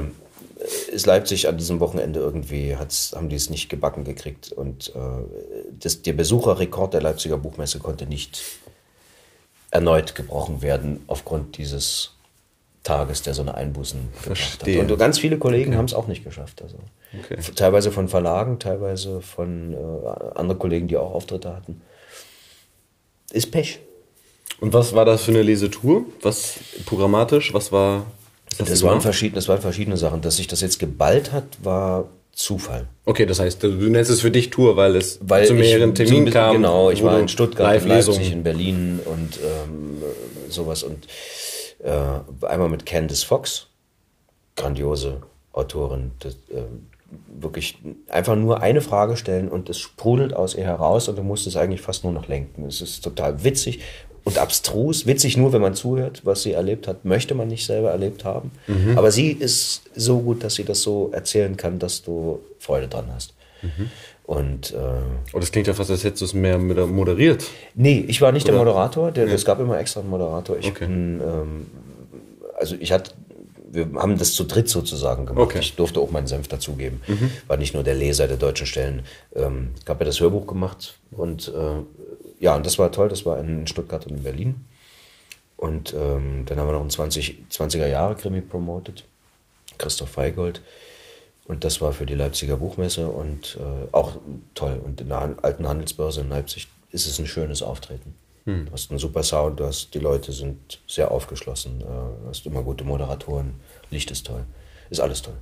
ist 0.90 1.06
Leipzig 1.06 1.46
an 1.46 1.56
diesem 1.58 1.78
Wochenende 1.78 2.18
irgendwie, 2.18 2.76
hat's, 2.76 3.12
haben 3.14 3.28
die 3.28 3.36
es 3.36 3.50
nicht 3.50 3.68
gebacken 3.68 4.02
gekriegt. 4.02 4.50
Und 4.50 4.92
äh, 4.96 5.00
das, 5.78 6.02
der 6.02 6.14
Besucherrekord 6.14 6.92
der 6.92 7.02
Leipziger 7.02 7.36
Buchmesse 7.36 7.78
konnte 7.78 8.06
nicht 8.06 8.42
erneut 9.70 10.16
gebrochen 10.16 10.60
werden 10.60 11.04
aufgrund 11.06 11.56
dieses 11.56 12.14
Tages, 12.82 13.22
der 13.22 13.34
so 13.34 13.42
eine 13.42 13.54
Einbußen 13.54 14.08
gebracht 14.24 14.58
hat. 14.60 14.90
Und 14.90 14.98
ganz 14.98 15.18
viele 15.18 15.38
Kollegen 15.38 15.76
haben 15.76 15.84
es 15.84 15.94
auch 15.94 16.08
nicht 16.08 16.24
geschafft. 16.24 16.62
Also. 16.62 16.76
Okay. 17.24 17.38
Teilweise 17.54 17.92
von 17.92 18.08
Verlagen, 18.08 18.58
teilweise 18.58 19.20
von 19.20 19.72
äh, 19.72 20.36
anderen 20.38 20.58
Kollegen, 20.58 20.88
die 20.88 20.96
auch 20.96 21.12
Auftritte 21.12 21.54
hatten. 21.54 21.80
Ist 23.32 23.50
Pech. 23.50 23.80
Und 24.60 24.72
was 24.72 24.94
war 24.94 25.04
das 25.04 25.22
für 25.22 25.30
eine 25.30 25.42
Lesetour? 25.42 26.04
Was 26.22 26.58
programmatisch? 26.86 27.54
Was 27.54 27.72
war. 27.72 28.06
was 28.58 28.68
Das 28.68 28.82
waren, 28.82 29.00
verschiedene, 29.00 29.36
das 29.36 29.48
waren 29.48 29.60
verschiedene 29.60 29.96
Sachen. 29.96 30.20
Dass 30.20 30.36
sich 30.36 30.46
das 30.46 30.60
jetzt 30.60 30.78
geballt 30.78 31.32
hat, 31.32 31.44
war 31.62 32.08
Zufall. 32.32 32.86
Okay, 33.04 33.26
das 33.26 33.40
heißt, 33.40 33.62
du 33.62 33.68
nennst 33.68 34.10
es 34.10 34.20
für 34.22 34.30
dich 34.30 34.50
Tour, 34.50 34.76
weil 34.76 34.96
es 34.96 35.18
Weil 35.22 35.46
zu 35.46 35.54
mehreren 35.54 35.94
Terminen 35.94 36.30
kam. 36.30 36.56
Genau, 36.56 36.90
ich 36.90 37.02
war 37.02 37.20
in 37.20 37.28
Stuttgart, 37.28 37.82
in. 37.82 37.88
Leipzig, 37.88 38.32
in 38.32 38.42
Berlin 38.42 39.00
und 39.04 39.38
ähm, 39.38 40.02
sowas. 40.48 40.82
Und 40.82 41.06
äh, 41.82 42.46
einmal 42.46 42.68
mit 42.68 42.86
Candice 42.86 43.24
Fox, 43.24 43.68
grandiose 44.56 45.22
Autorin. 45.52 46.12
Das, 46.20 46.36
ähm, 46.50 46.86
wirklich 47.28 47.78
einfach 48.08 48.36
nur 48.36 48.62
eine 48.62 48.80
Frage 48.80 49.16
stellen 49.16 49.48
und 49.48 49.68
es 49.68 49.78
sprudelt 49.78 50.34
aus 50.34 50.54
ihr 50.54 50.64
heraus 50.64 51.08
und 51.08 51.16
du 51.16 51.22
musst 51.22 51.46
es 51.46 51.56
eigentlich 51.56 51.80
fast 51.82 52.04
nur 52.04 52.12
noch 52.12 52.28
lenken. 52.28 52.64
Es 52.64 52.80
ist 52.80 53.02
total 53.04 53.44
witzig 53.44 53.80
und 54.24 54.38
abstrus. 54.38 55.06
Witzig 55.06 55.36
nur, 55.36 55.52
wenn 55.52 55.60
man 55.60 55.74
zuhört, 55.74 56.22
was 56.24 56.42
sie 56.42 56.52
erlebt 56.52 56.88
hat, 56.88 57.04
möchte 57.04 57.34
man 57.34 57.48
nicht 57.48 57.66
selber 57.66 57.90
erlebt 57.90 58.24
haben. 58.24 58.52
Aber 58.96 59.10
sie 59.10 59.30
ist 59.32 59.82
so 59.94 60.20
gut, 60.20 60.42
dass 60.44 60.54
sie 60.54 60.64
das 60.64 60.82
so 60.82 61.10
erzählen 61.12 61.56
kann, 61.56 61.78
dass 61.78 62.02
du 62.02 62.40
Freude 62.58 62.88
dran 62.88 63.10
hast. 63.14 63.34
Und 64.24 64.72
äh, 64.72 64.76
Oh, 65.32 65.38
das 65.40 65.50
klingt 65.52 65.66
ja 65.66 65.74
fast, 65.74 65.90
als 65.90 66.04
hättest 66.04 66.20
du 66.20 66.24
es 66.26 66.34
mehr 66.34 66.58
moder- 66.58 66.86
moderiert. 66.86 67.44
Nee, 67.74 68.04
ich 68.06 68.20
war 68.20 68.32
nicht 68.32 68.46
der 68.46 68.54
Moderator. 68.54 69.10
Der, 69.10 69.26
Es 69.26 69.44
gab 69.44 69.58
immer 69.60 69.78
extra 69.78 70.00
einen 70.00 70.10
Moderator. 70.10 70.56
Ich 70.58 70.68
Okay. 70.68 70.86
bin, 70.86 71.20
ähm, 71.20 71.66
also 72.56 72.76
ich 72.78 72.92
hatte, 72.92 73.12
wir 73.70 73.88
haben 73.96 74.16
das 74.18 74.32
zu 74.34 74.44
dritt 74.44 74.68
sozusagen 74.68 75.26
gemacht. 75.26 75.42
Okay. 75.42 75.58
Ich 75.60 75.74
durfte 75.74 75.98
auch 76.00 76.10
meinen 76.10 76.26
Senf 76.28 76.46
dazugeben. 76.48 77.00
War 77.48 77.56
nicht 77.56 77.74
nur 77.74 77.82
der 77.82 77.94
Leser 77.94 78.28
der 78.28 78.36
deutschen 78.36 78.66
Stellen. 78.66 79.02
Ähm, 79.34 79.70
ich 79.82 79.88
habe 79.88 80.00
ja 80.04 80.06
das 80.06 80.20
Hörbuch 80.20 80.46
gemacht 80.46 80.98
und 81.10 81.48
äh, 81.48 81.82
ja, 82.38 82.54
und 82.54 82.64
das 82.66 82.78
war 82.78 82.90
toll, 82.92 83.08
das 83.08 83.24
war 83.26 83.38
in 83.40 83.66
Stuttgart 83.66 84.06
und 84.06 84.16
in 84.18 84.22
Berlin. 84.22 84.54
Und 85.56 85.94
ähm, 85.94 86.44
dann 86.46 86.58
haben 86.58 86.68
wir 86.68 86.72
noch 86.72 86.80
einen 86.80 86.90
20, 86.90 87.44
20er 87.50 87.86
Jahre 87.86 88.14
Krimi 88.16 88.40
promotet, 88.40 89.04
Christoph 89.78 90.10
Feigold. 90.10 90.60
Und 91.46 91.64
das 91.64 91.80
war 91.80 91.92
für 91.92 92.06
die 92.06 92.14
Leipziger 92.14 92.56
Buchmesse 92.56 93.08
und 93.08 93.58
äh, 93.60 93.88
auch 93.92 94.16
toll. 94.54 94.80
Und 94.84 95.00
in 95.00 95.08
der 95.08 95.36
alten 95.42 95.68
Handelsbörse 95.68 96.20
in 96.20 96.28
Leipzig 96.28 96.68
ist 96.90 97.06
es 97.06 97.18
ein 97.18 97.26
schönes 97.26 97.62
Auftreten. 97.62 98.14
Hm. 98.44 98.66
Du 98.66 98.72
hast 98.72 98.90
einen 98.90 98.98
super 98.98 99.22
Sound, 99.22 99.60
du 99.60 99.66
hast, 99.66 99.94
die 99.94 99.98
Leute 99.98 100.32
sind 100.32 100.80
sehr 100.86 101.10
aufgeschlossen, 101.10 101.80
äh, 101.80 101.84
du 101.84 102.28
hast 102.28 102.46
immer 102.46 102.62
gute 102.62 102.84
Moderatoren, 102.84 103.54
Licht 103.90 104.10
ist 104.10 104.26
toll, 104.26 104.44
ist 104.90 105.00
alles 105.00 105.22
toll. 105.22 105.36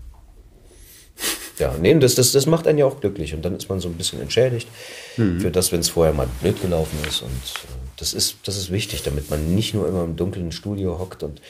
Ja, 1.59 1.75
nee, 1.79 1.95
das, 1.99 2.15
das, 2.15 2.33
das 2.33 2.47
macht 2.47 2.67
einen 2.67 2.79
ja 2.79 2.87
auch 2.87 3.01
glücklich 3.01 3.35
und 3.35 3.45
dann 3.45 3.55
ist 3.55 3.69
man 3.69 3.81
so 3.81 3.89
ein 3.89 3.95
bisschen 3.95 4.21
entschädigt 4.21 4.69
hm. 5.17 5.41
für 5.41 5.51
das, 5.51 5.73
wenn 5.73 5.81
es 5.81 5.91
vorher 5.91 6.15
mal 6.15 6.29
blöd 6.41 6.61
gelaufen 6.63 6.99
ist. 7.07 7.23
Und 7.23 7.31
äh, 7.31 7.77
das, 7.97 8.15
ist, 8.15 8.37
das 8.45 8.57
ist 8.57 8.71
wichtig, 8.71 9.03
damit 9.03 9.31
man 9.31 9.55
nicht 9.55 9.75
nur 9.75 9.87
immer 9.87 10.05
im 10.05 10.17
dunklen 10.17 10.53
Studio 10.53 10.99
hockt 10.99 11.23
und 11.23 11.41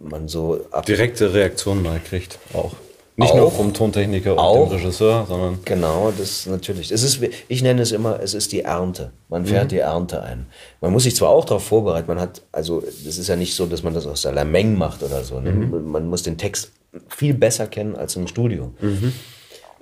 man 0.00 0.28
so 0.28 0.64
direkte 0.86 1.34
Reaktionen 1.34 1.82
mal 1.82 2.00
kriegt 2.00 2.38
auch. 2.52 2.74
Nicht 3.18 3.32
auch, 3.32 3.36
nur 3.36 3.50
vom 3.50 3.72
Tontechniker 3.72 4.32
und 4.32 4.38
auch, 4.38 4.68
dem 4.68 4.76
Regisseur, 4.76 5.24
sondern. 5.26 5.58
Genau, 5.64 6.12
das 6.16 6.44
natürlich. 6.44 6.90
Es 6.90 7.02
ist, 7.02 7.20
ich 7.48 7.62
nenne 7.62 7.80
es 7.80 7.92
immer, 7.92 8.20
es 8.20 8.34
ist 8.34 8.52
die 8.52 8.60
Ernte. 8.60 9.10
Man 9.30 9.46
fährt 9.46 9.64
mhm. 9.64 9.68
die 9.68 9.78
Ernte 9.78 10.22
ein. 10.22 10.46
Man 10.82 10.92
muss 10.92 11.04
sich 11.04 11.16
zwar 11.16 11.30
auch 11.30 11.46
darauf 11.46 11.64
vorbereiten, 11.64 12.08
man 12.08 12.20
hat, 12.20 12.42
also 12.52 12.82
es 12.82 13.16
ist 13.16 13.28
ja 13.28 13.36
nicht 13.36 13.54
so, 13.54 13.64
dass 13.64 13.82
man 13.82 13.94
das 13.94 14.06
aus 14.06 14.20
der 14.22 14.32
Lameng 14.32 14.76
macht 14.76 15.02
oder 15.02 15.24
so. 15.24 15.40
Ne? 15.40 15.50
Mhm. 15.50 15.90
Man 15.90 16.08
muss 16.08 16.24
den 16.24 16.36
Text 16.36 16.72
viel 17.08 17.32
besser 17.32 17.66
kennen 17.66 17.96
als 17.96 18.16
im 18.16 18.26
Studio. 18.26 18.72
Mhm. 18.80 19.14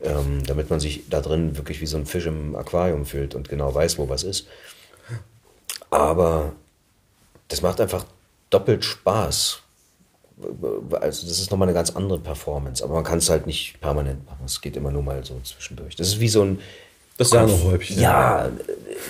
Ähm, 0.05 0.43
damit 0.47 0.71
man 0.71 0.79
sich 0.79 1.03
da 1.11 1.21
drin 1.21 1.57
wirklich 1.57 1.81
wie 1.81 1.87
so 1.87 1.97
ein 1.97 2.07
Fisch 2.07 2.27
im 2.27 2.55
Aquarium 2.55 3.05
fühlt 3.05 3.35
und 3.35 3.49
genau 3.49 3.75
weiß, 3.75 3.99
wo 3.99 4.09
was 4.09 4.23
ist. 4.23 4.47
Aber 5.91 6.53
das 7.49 7.63
macht 7.63 7.81
einfach 7.81 8.05
doppelt 8.51 8.85
Spaß 8.85 9.64
also 11.01 11.27
das 11.27 11.39
ist 11.39 11.51
nochmal 11.51 11.69
eine 11.69 11.75
ganz 11.75 11.91
andere 11.91 12.19
Performance, 12.19 12.83
aber 12.83 12.95
man 12.95 13.05
kann 13.05 13.19
es 13.19 13.31
halt 13.31 13.47
nicht 13.47 13.81
permanent 13.81 14.27
machen. 14.27 14.43
Es 14.45 14.61
geht 14.61 14.77
immer 14.77 14.91
nur 14.91 15.03
mal 15.03 15.25
so 15.25 15.41
zwischendurch. 15.45 15.97
Das 15.97 16.09
ist 16.09 16.21
wie 16.21 16.29
so 16.29 16.43
ein 16.43 16.59
das 17.17 17.31
Sahnehäubchen. 17.31 18.01
Ja, 18.01 18.51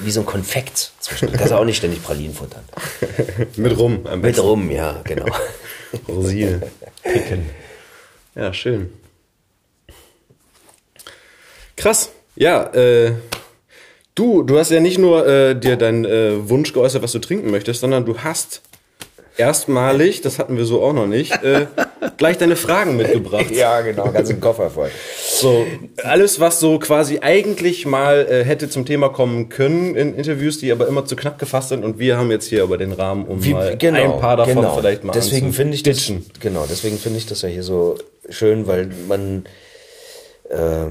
wie 0.03 0.11
so 0.11 0.21
ein 0.21 0.27
Konfekt 0.27 0.93
zwischen. 1.01 1.31
Du 1.31 1.39
kannst 1.39 1.53
auch 1.55 1.65
nicht 1.65 1.79
ständig 1.79 2.03
Pralinen 2.03 2.35
futtern. 2.35 2.65
Mit 3.57 3.79
rum. 3.79 4.07
Am 4.07 4.21
Mit 4.21 4.39
rum, 4.43 4.71
ja, 4.71 5.01
genau. 5.05 5.27
Rosine. 6.09 6.61
Picken. 7.03 7.49
Ja, 8.35 8.53
schön. 8.53 8.93
Krass. 11.77 12.11
Ja, 12.37 12.65
äh, 12.75 13.13
du, 14.15 14.43
du 14.43 14.59
hast 14.59 14.71
ja 14.71 14.81
nicht 14.81 14.99
nur 14.99 15.27
äh, 15.27 15.59
dir 15.59 15.77
deinen 15.77 16.05
äh, 16.05 16.49
Wunsch 16.49 16.73
geäußert, 16.73 17.03
was 17.03 17.13
du 17.13 17.21
trinken 17.21 17.51
möchtest, 17.51 17.81
sondern 17.81 18.05
du 18.05 18.19
hast 18.19 18.61
erstmalig, 19.37 20.21
das 20.21 20.39
hatten 20.39 20.57
wir 20.57 20.65
so 20.65 20.83
auch 20.83 20.93
noch 20.93 21.07
nicht, 21.07 21.43
äh, 21.43 21.67
gleich 22.17 22.39
deine 22.39 22.57
Fragen 22.57 22.97
mitgebracht. 22.97 23.51
Ja, 23.51 23.81
genau, 23.81 24.11
ganz 24.11 24.31
im 24.31 24.41
Koffer 24.41 24.71
voll. 24.71 24.91
So, 25.27 25.67
alles, 26.03 26.41
was 26.41 26.61
so 26.61 26.79
quasi 26.79 27.21
eigentlich 27.21 27.87
mal 27.87 28.27
äh, 28.31 28.45
hätte 28.45 28.69
zum 28.69 28.87
Thema 28.87 29.09
kommen 29.09 29.49
können 29.49 29.95
in 29.95 30.15
Interviews, 30.15 30.59
die 30.59 30.71
aber 30.71 30.87
immer 30.89 31.05
zu 31.05 31.17
knapp 31.17 31.39
gefasst 31.39 31.71
sind 31.71 31.85
und 31.85 31.99
wir 31.99 32.17
haben 32.17 32.31
jetzt 32.31 32.49
hier 32.49 32.63
aber 32.63 32.79
den 32.79 32.93
Rahmen, 32.93 33.25
um 33.27 33.45
Wie, 33.45 33.53
mal 33.53 33.77
genau, 33.77 34.15
ein 34.15 34.21
paar 34.21 34.37
davon 34.37 34.57
genau. 34.57 34.77
vielleicht 34.77 35.05
mal 35.05 35.13
Deswegen 35.13 35.53
finde 35.53 35.75
ich 35.75 35.83
das, 35.83 36.13
genau, 36.41 36.67
deswegen 36.69 36.99
finde 36.99 37.19
ich 37.19 37.27
das 37.27 37.43
ja 37.43 37.49
hier 37.49 37.63
so 37.63 37.97
schön, 38.29 38.67
weil 38.67 38.89
man 39.09 39.45
äh, 40.51 40.87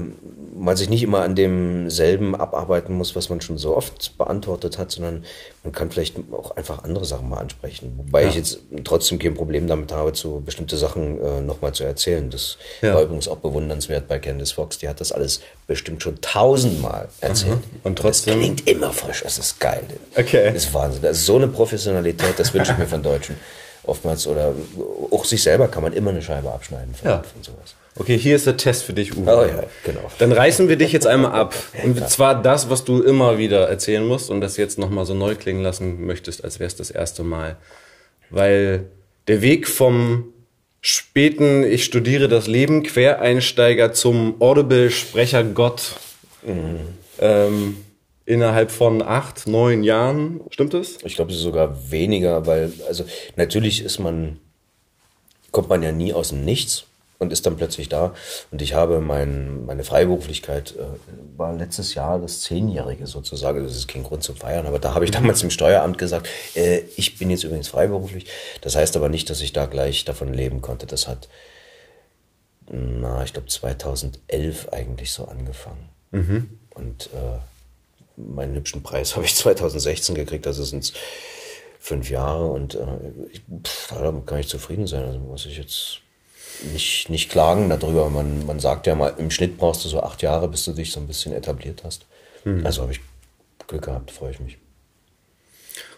man 0.56 0.76
sich 0.76 0.88
nicht 0.88 1.02
immer 1.02 1.22
an 1.22 1.34
demselben 1.34 2.34
abarbeiten 2.34 2.94
muss, 2.94 3.14
was 3.14 3.28
man 3.28 3.40
schon 3.40 3.58
so 3.58 3.76
oft 3.76 4.16
beantwortet 4.18 4.78
hat, 4.78 4.90
sondern 4.90 5.24
man 5.62 5.72
kann 5.72 5.90
vielleicht 5.90 6.16
auch 6.32 6.56
einfach 6.56 6.84
andere 6.84 7.04
Sachen 7.04 7.28
mal 7.28 7.38
ansprechen. 7.38 7.92
Wobei 7.96 8.22
ja. 8.22 8.28
ich 8.28 8.34
jetzt 8.34 8.60
trotzdem 8.84 9.18
kein 9.18 9.34
Problem 9.34 9.66
damit 9.66 9.92
habe, 9.92 10.12
zu 10.12 10.42
bestimmte 10.44 10.76
Sachen 10.76 11.20
äh, 11.20 11.40
nochmal 11.40 11.72
zu 11.72 11.84
erzählen. 11.84 12.30
Das 12.30 12.56
ja. 12.82 12.94
war 12.94 13.02
übrigens 13.02 13.28
auch 13.28 13.36
bewundernswert 13.36 14.08
bei 14.08 14.18
Candice 14.18 14.52
Fox. 14.52 14.78
Die 14.78 14.88
hat 14.88 15.00
das 15.00 15.12
alles 15.12 15.40
bestimmt 15.66 16.02
schon 16.02 16.20
tausendmal 16.20 17.08
erzählt. 17.20 17.56
Mhm. 17.56 17.80
Und 17.84 17.98
trotzdem. 17.98 18.34
Das 18.34 18.44
klingt 18.44 18.68
immer 18.68 18.92
frisch. 18.92 19.22
Das 19.22 19.38
ist 19.38 19.60
geil. 19.60 19.84
Okay. 20.16 20.52
Das 20.52 20.64
ist 20.64 20.74
Wahnsinn. 20.74 21.02
Das 21.02 21.18
ist 21.18 21.26
so 21.26 21.36
eine 21.36 21.48
Professionalität, 21.48 22.38
das 22.38 22.52
wünsche 22.54 22.72
ich 22.72 22.78
mir 22.78 22.86
von 22.86 23.02
Deutschen 23.02 23.36
oftmals. 23.84 24.26
Oder 24.26 24.54
auch 25.10 25.24
sich 25.24 25.42
selber 25.42 25.68
kann 25.68 25.82
man 25.82 25.92
immer 25.92 26.10
eine 26.10 26.22
Scheibe 26.22 26.52
abschneiden 26.52 26.94
von, 26.94 27.08
ja. 27.08 27.22
von 27.22 27.42
sowas. 27.42 27.74
Okay, 27.96 28.18
hier 28.18 28.34
ist 28.34 28.46
der 28.46 28.56
Test 28.56 28.82
für 28.82 28.92
dich, 28.92 29.16
Uwe. 29.16 29.36
Oh 29.36 29.44
ja, 29.44 29.62
genau. 29.84 30.10
Dann 30.18 30.32
reißen 30.32 30.68
wir 30.68 30.76
dich 30.76 30.92
jetzt 30.92 31.06
einmal 31.06 31.32
ab. 31.32 31.54
Und 31.84 32.08
zwar 32.08 32.42
das, 32.42 32.68
was 32.68 32.84
du 32.84 33.00
immer 33.00 33.38
wieder 33.38 33.68
erzählen 33.68 34.04
musst 34.04 34.30
und 34.30 34.40
das 34.40 34.56
jetzt 34.56 34.78
nochmal 34.78 35.06
so 35.06 35.14
neu 35.14 35.36
klingen 35.36 35.62
lassen 35.62 36.04
möchtest, 36.04 36.42
als 36.42 36.58
wäre 36.58 36.66
es 36.66 36.74
das 36.74 36.90
erste 36.90 37.22
Mal. 37.22 37.56
Weil 38.30 38.86
der 39.28 39.42
Weg 39.42 39.68
vom 39.68 40.32
späten, 40.80 41.62
ich 41.62 41.84
studiere 41.84 42.26
das 42.28 42.48
Leben, 42.48 42.82
Quereinsteiger 42.82 43.92
zum 43.92 44.40
Audible-Sprecher-Gott 44.40 45.94
mhm. 46.42 46.80
ähm, 47.20 47.76
innerhalb 48.26 48.72
von 48.72 49.02
acht, 49.02 49.46
neun 49.46 49.84
Jahren, 49.84 50.40
stimmt 50.50 50.74
das? 50.74 50.98
Ich 51.04 51.14
glaube, 51.14 51.30
es 51.30 51.38
ist 51.38 51.44
sogar 51.44 51.90
weniger, 51.90 52.46
weil, 52.46 52.72
also 52.88 53.04
natürlich 53.36 53.84
ist 53.84 54.00
man, 54.00 54.40
kommt 55.52 55.68
man 55.68 55.82
ja 55.82 55.92
nie 55.92 56.12
aus 56.12 56.30
dem 56.30 56.44
Nichts 56.44 56.86
und 57.24 57.32
ist 57.32 57.46
dann 57.46 57.56
plötzlich 57.56 57.88
da. 57.88 58.14
Und 58.50 58.62
ich 58.62 58.74
habe 58.74 59.00
mein, 59.00 59.66
meine 59.66 59.84
Freiberuflichkeit, 59.84 60.74
äh, 60.76 61.38
war 61.38 61.52
letztes 61.54 61.94
Jahr 61.94 62.18
das 62.18 62.42
Zehnjährige 62.42 63.06
sozusagen. 63.06 63.64
Das 63.64 63.76
ist 63.76 63.88
kein 63.88 64.04
Grund 64.04 64.22
zum 64.22 64.36
Feiern, 64.36 64.66
aber 64.66 64.78
da 64.78 64.94
habe 64.94 65.04
ich 65.04 65.10
damals 65.10 65.42
im 65.42 65.50
Steueramt 65.50 65.98
gesagt, 65.98 66.28
äh, 66.54 66.82
ich 66.96 67.18
bin 67.18 67.30
jetzt 67.30 67.44
übrigens 67.44 67.68
freiberuflich. 67.68 68.26
Das 68.60 68.76
heißt 68.76 68.96
aber 68.96 69.08
nicht, 69.08 69.28
dass 69.30 69.40
ich 69.40 69.52
da 69.52 69.66
gleich 69.66 70.04
davon 70.04 70.32
leben 70.32 70.62
konnte. 70.62 70.86
Das 70.86 71.08
hat, 71.08 71.28
na, 72.70 73.24
ich 73.24 73.32
glaube 73.32 73.48
2011 73.48 74.68
eigentlich 74.70 75.12
so 75.12 75.24
angefangen. 75.24 75.88
Mhm. 76.12 76.58
Und 76.74 77.10
äh, 77.14 77.38
meinen 78.16 78.54
hübschen 78.54 78.82
Preis 78.82 79.16
habe 79.16 79.24
ich 79.24 79.34
2016 79.34 80.14
gekriegt, 80.14 80.46
also 80.46 80.64
sind 80.64 80.84
es 80.84 80.92
fünf 81.78 82.08
Jahre 82.08 82.46
und 82.46 82.76
äh, 82.76 82.86
ich, 83.30 83.42
pff, 83.62 83.88
da 83.88 84.22
kann 84.24 84.38
ich 84.38 84.48
zufrieden 84.48 84.86
sein. 84.86 85.04
Also 85.04 85.18
muss 85.18 85.46
ich 85.46 85.58
jetzt 85.58 86.00
nicht, 86.72 87.10
nicht 87.10 87.30
klagen 87.30 87.68
darüber. 87.68 88.08
Man, 88.10 88.46
man 88.46 88.60
sagt 88.60 88.86
ja 88.86 88.94
mal, 88.94 89.14
im 89.18 89.30
Schnitt 89.30 89.56
brauchst 89.58 89.84
du 89.84 89.88
so 89.88 90.02
acht 90.02 90.22
Jahre, 90.22 90.48
bis 90.48 90.64
du 90.64 90.72
dich 90.72 90.92
so 90.92 91.00
ein 91.00 91.06
bisschen 91.06 91.34
etabliert 91.34 91.82
hast. 91.84 92.06
Mhm. 92.44 92.64
Also 92.64 92.82
habe 92.82 92.92
ich 92.92 93.00
Glück 93.66 93.82
gehabt, 93.82 94.10
freue 94.10 94.30
ich 94.30 94.40
mich. 94.40 94.58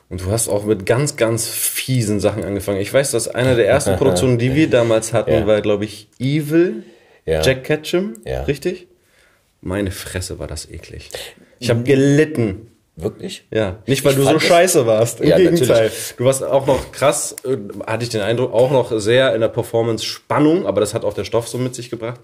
Und 0.08 0.20
du 0.20 0.30
hast 0.30 0.48
auch 0.48 0.64
mit 0.64 0.86
ganz, 0.86 1.16
ganz 1.16 1.48
fiesen 1.48 2.20
Sachen 2.20 2.44
angefangen. 2.44 2.80
Ich 2.80 2.92
weiß, 2.92 3.10
dass 3.10 3.26
eine 3.26 3.56
der 3.56 3.66
ersten 3.66 3.96
Produktionen, 3.96 4.38
die 4.38 4.54
wir 4.54 4.70
damals 4.70 5.12
hatten, 5.12 5.32
ja. 5.32 5.46
war, 5.46 5.60
glaube 5.62 5.84
ich, 5.84 6.08
Evil, 6.20 6.84
ja. 7.24 7.42
Jack 7.42 7.64
Ketchum, 7.64 8.14
ja. 8.24 8.44
richtig? 8.44 8.86
Meine 9.60 9.90
Fresse 9.90 10.38
war 10.38 10.46
das 10.46 10.70
eklig. 10.70 11.10
Ich 11.58 11.70
habe 11.70 11.82
gelitten. 11.82 12.70
Wirklich? 12.96 13.46
Ja. 13.50 13.78
Nicht, 13.86 14.04
weil 14.04 14.12
ich 14.12 14.18
du 14.18 14.24
so 14.24 14.38
scheiße 14.38 14.86
warst. 14.86 15.20
Im 15.20 15.28
ja, 15.28 15.36
Gegenteil. 15.36 15.68
Natürlich. 15.68 16.14
Du 16.16 16.24
warst 16.24 16.42
auch 16.42 16.66
noch 16.66 16.92
krass, 16.92 17.36
äh, 17.44 17.58
hatte 17.86 18.04
ich 18.04 18.08
den 18.08 18.22
Eindruck, 18.22 18.54
auch 18.54 18.70
noch 18.70 18.98
sehr 18.98 19.34
in 19.34 19.42
der 19.42 19.48
Performance 19.48 20.04
Spannung, 20.04 20.66
aber 20.66 20.80
das 20.80 20.94
hat 20.94 21.04
auch 21.04 21.12
der 21.12 21.24
Stoff 21.24 21.46
so 21.46 21.58
mit 21.58 21.74
sich 21.74 21.90
gebracht. 21.90 22.20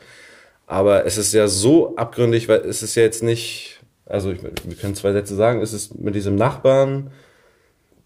Aber 0.66 1.04
es 1.04 1.18
ist 1.18 1.34
ja 1.34 1.46
so 1.46 1.94
abgründig, 1.96 2.48
weil 2.48 2.60
es 2.60 2.82
ist 2.82 2.94
ja 2.94 3.02
jetzt 3.02 3.22
nicht, 3.22 3.80
also 4.06 4.32
ich, 4.32 4.42
wir 4.42 4.76
können 4.80 4.94
zwei 4.94 5.12
Sätze 5.12 5.34
sagen, 5.34 5.60
es 5.60 5.74
ist 5.74 5.98
mit 5.98 6.14
diesem 6.14 6.36
Nachbarn, 6.36 7.10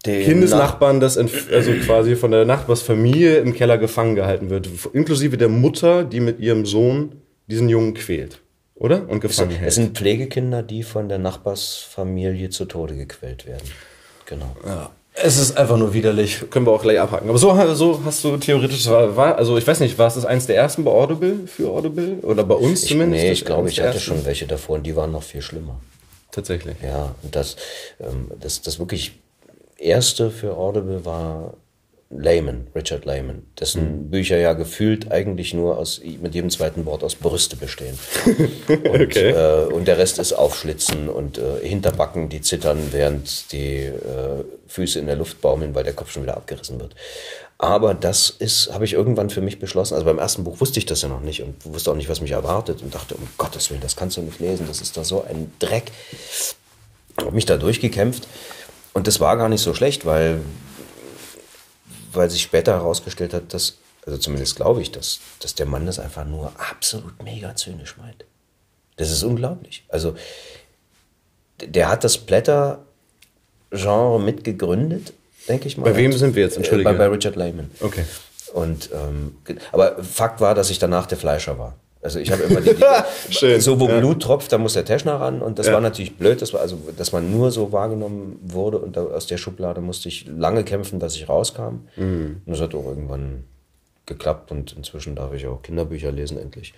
den 0.05 0.25
Kindesnachbarn, 0.25 0.99
das 0.99 1.17
also 1.17 1.71
quasi 1.85 2.17
von 2.17 2.31
der 2.31 2.43
Nachbarsfamilie 2.43 3.37
im 3.37 3.53
Keller 3.53 3.77
gefangen 3.77 4.15
gehalten 4.15 4.49
wird, 4.49 4.69
inklusive 4.91 5.37
der 5.37 5.49
Mutter, 5.49 6.03
die 6.03 6.19
mit 6.19 6.39
ihrem 6.39 6.65
Sohn 6.65 7.15
diesen 7.47 7.69
Jungen 7.69 7.93
quält 7.93 8.41
oder? 8.79 9.07
Und 9.09 9.19
gefangen 9.19 9.51
es, 9.51 9.57
hält. 9.57 9.67
Es 9.67 9.75
sind 9.75 9.97
Pflegekinder, 9.97 10.63
die 10.63 10.83
von 10.83 11.09
der 11.09 11.17
Nachbarsfamilie 11.17 12.49
zu 12.49 12.65
Tode 12.65 12.95
gequält 12.95 13.45
werden. 13.45 13.69
Genau. 14.25 14.55
Ja. 14.65 14.91
Es 15.19 15.39
ist 15.39 15.57
einfach 15.57 15.77
nur 15.77 15.95
widerlich. 15.95 16.43
Können 16.51 16.67
wir 16.67 16.71
auch 16.71 16.81
gleich 16.83 16.99
abhaken. 16.99 17.27
Aber 17.27 17.39
so, 17.39 17.55
so 17.73 18.01
hast 18.05 18.23
du 18.23 18.37
theoretisch, 18.37 18.85
war, 18.87 19.35
also 19.35 19.57
ich 19.57 19.65
weiß 19.65 19.79
nicht, 19.79 19.97
war 19.97 20.07
es 20.07 20.13
das 20.13 20.25
eins 20.25 20.45
der 20.45 20.57
ersten 20.57 20.83
bei 20.83 20.91
Audible, 20.91 21.47
für 21.47 21.69
Audible? 21.69 22.19
Oder 22.21 22.43
bei 22.43 22.53
uns 22.53 22.83
ich, 22.83 22.89
zumindest? 22.89 23.23
Nee, 23.23 23.31
ich 23.31 23.43
glaube, 23.43 23.67
ich 23.67 23.79
hatte 23.79 23.93
ersten? 23.93 24.03
schon 24.03 24.25
welche 24.25 24.45
davor 24.45 24.75
und 24.75 24.83
die 24.83 24.95
waren 24.95 25.11
noch 25.11 25.23
viel 25.23 25.41
schlimmer. 25.41 25.79
Tatsächlich. 26.31 26.75
Ja, 26.83 27.15
und 27.23 27.35
das, 27.35 27.55
ähm, 27.99 28.29
das, 28.39 28.61
das 28.61 28.77
wirklich 28.77 29.13
erste 29.77 30.29
für 30.29 30.55
Audible 30.55 31.03
war 31.03 31.55
Lehman, 32.09 32.67
Richard 32.73 33.05
Lehman, 33.05 33.45
dessen 33.59 34.05
mhm. 34.05 34.09
Bücher 34.09 34.37
ja 34.37 34.53
gefühlt 34.53 35.11
eigentlich 35.11 35.53
nur 35.53 35.77
aus, 35.77 36.01
mit 36.21 36.33
jedem 36.33 36.49
zweiten 36.49 36.85
Wort 36.85 37.03
aus 37.03 37.15
Brüste 37.15 37.57
bestehen. 37.57 37.99
und, 38.67 39.01
okay. 39.01 39.31
äh, 39.31 39.65
und 39.65 39.87
der 39.87 39.97
Rest 39.97 40.17
ist 40.17 40.31
Aufschlitzen 40.31 41.09
und 41.09 41.37
äh, 41.37 41.67
Hinterbacken, 41.67 42.29
die 42.29 42.41
zittern, 42.41 42.79
während 42.91 43.51
die 43.51 43.83
äh, 43.83 44.45
Füße 44.67 44.99
in 44.99 45.07
der 45.07 45.17
Luft 45.17 45.41
baumeln, 45.41 45.75
weil 45.75 45.83
der 45.83 45.93
Kopf 45.93 46.11
schon 46.11 46.23
wieder 46.23 46.37
abgerissen 46.37 46.79
wird. 46.79 46.95
Aber 47.57 47.93
das 47.93 48.29
ist, 48.29 48.71
habe 48.71 48.85
ich 48.85 48.93
irgendwann 48.93 49.29
für 49.29 49.41
mich 49.41 49.59
beschlossen. 49.59 49.95
Also 49.95 50.05
beim 50.05 50.19
ersten 50.19 50.43
Buch 50.43 50.61
wusste 50.61 50.79
ich 50.79 50.85
das 50.85 51.01
ja 51.01 51.09
noch 51.09 51.21
nicht 51.21 51.41
und 51.41 51.55
wusste 51.65 51.91
auch 51.91 51.95
nicht, 51.95 52.07
was 52.07 52.21
mich 52.21 52.31
erwartet 52.31 52.81
und 52.83 52.93
dachte, 52.93 53.15
um 53.15 53.27
Gottes 53.37 53.69
Willen, 53.69 53.81
das 53.81 53.95
kannst 53.95 54.15
du 54.17 54.21
nicht 54.21 54.39
lesen, 54.39 54.65
das 54.67 54.79
ist 54.79 54.95
doch 54.95 55.03
so 55.03 55.23
ein 55.23 55.51
Dreck. 55.59 55.91
habe 57.19 57.31
mich 57.31 57.45
da 57.45 57.57
durchgekämpft 57.57 58.27
und 58.93 59.07
das 59.07 59.19
war 59.19 59.37
gar 59.37 59.49
nicht 59.49 59.61
so 59.61 59.73
schlecht, 59.73 60.05
weil, 60.05 60.41
weil 62.17 62.29
sich 62.29 62.41
später 62.41 62.73
herausgestellt 62.73 63.33
hat, 63.33 63.53
dass, 63.53 63.77
also 64.05 64.17
zumindest 64.17 64.55
glaube 64.55 64.81
ich, 64.81 64.91
dass, 64.91 65.19
dass 65.39 65.55
der 65.55 65.65
Mann 65.65 65.85
das 65.85 65.99
einfach 65.99 66.25
nur 66.25 66.51
absolut 66.57 67.21
mega 67.23 67.55
zynisch 67.55 67.97
meint. 67.97 68.25
Das 68.97 69.11
ist 69.11 69.23
unglaublich. 69.23 69.85
Also 69.89 70.15
der 71.61 71.89
hat 71.89 72.03
das 72.03 72.17
Blätter-Genre 72.17 74.19
mitgegründet, 74.19 75.13
denke 75.47 75.67
ich 75.67 75.77
mal. 75.77 75.85
Bei 75.85 75.95
wem 75.95 76.11
sind 76.13 76.35
wir 76.35 76.43
jetzt? 76.43 76.57
Entschuldige. 76.57 76.89
Bei, 76.89 76.95
bei 76.95 77.07
Richard 77.07 77.35
Lehman. 77.35 77.71
Okay. 77.79 78.03
Und 78.53 78.89
ähm, 78.93 79.37
aber 79.71 80.03
Fakt 80.03 80.41
war, 80.41 80.55
dass 80.55 80.69
ich 80.69 80.79
danach 80.79 81.05
der 81.05 81.17
Fleischer 81.17 81.59
war. 81.59 81.75
Also 82.07 82.19
ich 82.19 82.31
habe 82.31 82.43
immer 82.43 82.61
die, 82.61 82.73
die 82.73 83.59
so 83.59 83.81
wo 83.81 83.89
ja. 83.89 83.99
Blut 83.99 84.21
tropft, 84.21 84.53
da 84.53 84.57
muss 84.57 84.75
der 84.75 84.85
Teschner 84.85 85.15
ran 85.19 85.41
und 85.41 85.59
das 85.59 85.67
Ja. 85.67 85.73
war 85.73 85.81
natürlich 85.81 86.15
blöd, 86.15 86.41
das 86.41 86.53
war 86.53 86.61
also, 86.61 86.77
dass 86.97 87.11
man 87.11 87.29
nur 87.29 87.51
so 87.51 87.73
wahrgenommen 87.73 88.39
wurde 88.43 88.77
und 88.77 88.95
da, 88.95 89.03
aus 89.03 89.27
der 89.27 89.35
Schublade 89.35 89.81
musste 89.81 90.07
ich 90.07 90.25
lange 90.25 90.63
kämpfen, 90.63 90.99
dass 90.99 91.15
ich 91.17 91.27
rauskam. 91.27 91.81
Mhm. 91.97 92.41
Und 92.45 92.53
das 92.53 92.61
hat 92.61 92.73
auch 92.75 92.85
irgendwann 92.85 93.43
geklappt 94.05 94.51
und 94.51 94.71
inzwischen 94.77 95.15
darf 95.15 95.33
ich 95.33 95.47
auch 95.47 95.61
Kinderbücher 95.61 96.13
lesen 96.13 96.39
endlich. 96.39 96.73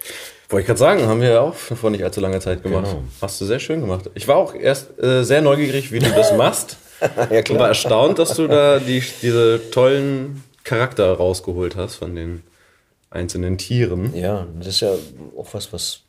Wollte 0.50 0.62
ich 0.62 0.66
gerade 0.66 0.80
sagen, 0.80 1.06
haben 1.06 1.22
wir 1.22 1.30
ja 1.30 1.42
auch 1.42 1.54
vor 1.54 1.92
nicht 1.92 2.04
allzu 2.04 2.22
langer 2.22 2.40
Zeit 2.40 2.64
gemacht. 2.64 2.86
Genau. 2.88 3.04
Hast 3.22 3.40
du 3.40 3.46
sehr 3.46 3.60
schön 3.60 3.82
gemacht. 3.82 4.10
Ich 4.16 4.28
war 4.28 4.38
auch 4.38 4.56
erst 4.56 5.00
äh, 5.00 5.24
sehr 5.24 5.44
neugierig, 5.44 5.92
wie 5.92 6.00
du 6.00 6.10
das 6.10 6.34
machst. 6.36 6.78
ja 7.30 7.38
Und 7.38 7.60
war 7.60 7.68
erstaunt, 7.68 8.18
dass 8.18 8.34
du 8.36 8.48
da 8.48 8.80
die, 8.80 9.04
diese 9.22 9.62
tollen 9.70 10.44
Charakter 10.64 11.14
rausgeholt 11.14 11.76
hast 11.76 11.98
von 11.98 12.16
den 12.16 12.42
einzelnen 13.10 13.58
Tieren. 13.58 14.16
Ja, 14.16 14.48
das 14.58 14.68
ist 14.68 14.80
ja 14.82 14.92
auch 15.38 15.48
was, 15.54 15.72
was 15.74 16.02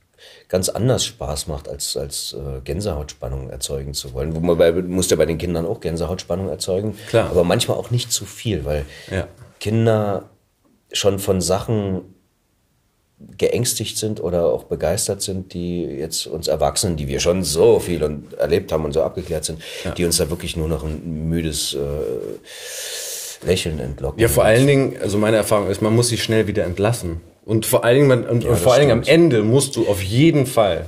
ganz 0.48 0.68
anders 0.68 1.04
Spaß 1.04 1.46
macht, 1.46 1.68
als, 1.68 1.96
als 1.96 2.34
äh, 2.34 2.60
Gänsehautspannung 2.62 3.48
erzeugen 3.50 3.94
zu 3.94 4.12
wollen. 4.12 4.34
Wo 4.34 4.40
man 4.40 4.58
bei, 4.58 4.70
du 4.70 4.82
musst 4.82 5.10
ja 5.10 5.16
bei 5.16 5.26
den 5.26 5.38
Kindern 5.38 5.64
auch 5.66 5.80
Gänsehautspannung 5.80 6.48
erzeugen, 6.48 6.96
Klar. 7.08 7.30
aber 7.30 7.44
manchmal 7.44 7.76
auch 7.78 7.90
nicht 7.90 8.12
zu 8.12 8.24
viel, 8.26 8.64
weil 8.64 8.84
Ja. 9.10 9.28
Kinder 9.60 10.28
schon 10.92 11.18
von 11.18 11.40
Sachen 11.40 12.02
geängstigt 13.36 13.98
sind 13.98 14.20
oder 14.22 14.46
auch 14.46 14.64
begeistert 14.64 15.20
sind, 15.22 15.52
die 15.52 15.84
jetzt 15.84 16.26
uns 16.26 16.48
Erwachsenen, 16.48 16.96
die 16.96 17.06
wir 17.06 17.20
schon 17.20 17.44
so 17.44 17.78
viel 17.78 18.02
und 18.02 18.32
erlebt 18.34 18.72
haben 18.72 18.84
und 18.86 18.92
so 18.92 19.02
abgeklärt 19.02 19.44
sind, 19.44 19.60
die 19.98 20.06
uns 20.06 20.16
da 20.16 20.30
wirklich 20.30 20.56
nur 20.56 20.68
noch 20.68 20.84
ein 20.84 21.28
müdes 21.28 21.74
äh, 21.74 21.78
Lächeln 23.42 23.78
entlocken. 23.80 24.20
Ja, 24.20 24.28
vor 24.28 24.44
allen 24.44 24.66
Dingen, 24.66 24.96
also 25.02 25.16
meine 25.18 25.36
Erfahrung 25.38 25.68
ist, 25.70 25.80
man 25.82 25.94
muss 25.94 26.08
sich 26.08 26.22
schnell 26.22 26.46
wieder 26.46 26.64
entlassen. 26.64 27.20
Und 27.44 27.66
vor 27.66 27.84
allen 27.84 27.96
Dingen, 27.96 28.08
man, 28.08 28.24
und, 28.24 28.44
und 28.44 28.50
das 28.52 28.60
vor 28.60 28.72
allen 28.74 28.82
Dingen 28.88 28.98
am. 29.00 29.02
Ende 29.06 29.42
musst 29.42 29.76
du 29.76 29.86
auf 29.88 30.02
jeden 30.02 30.46
Fall 30.46 30.86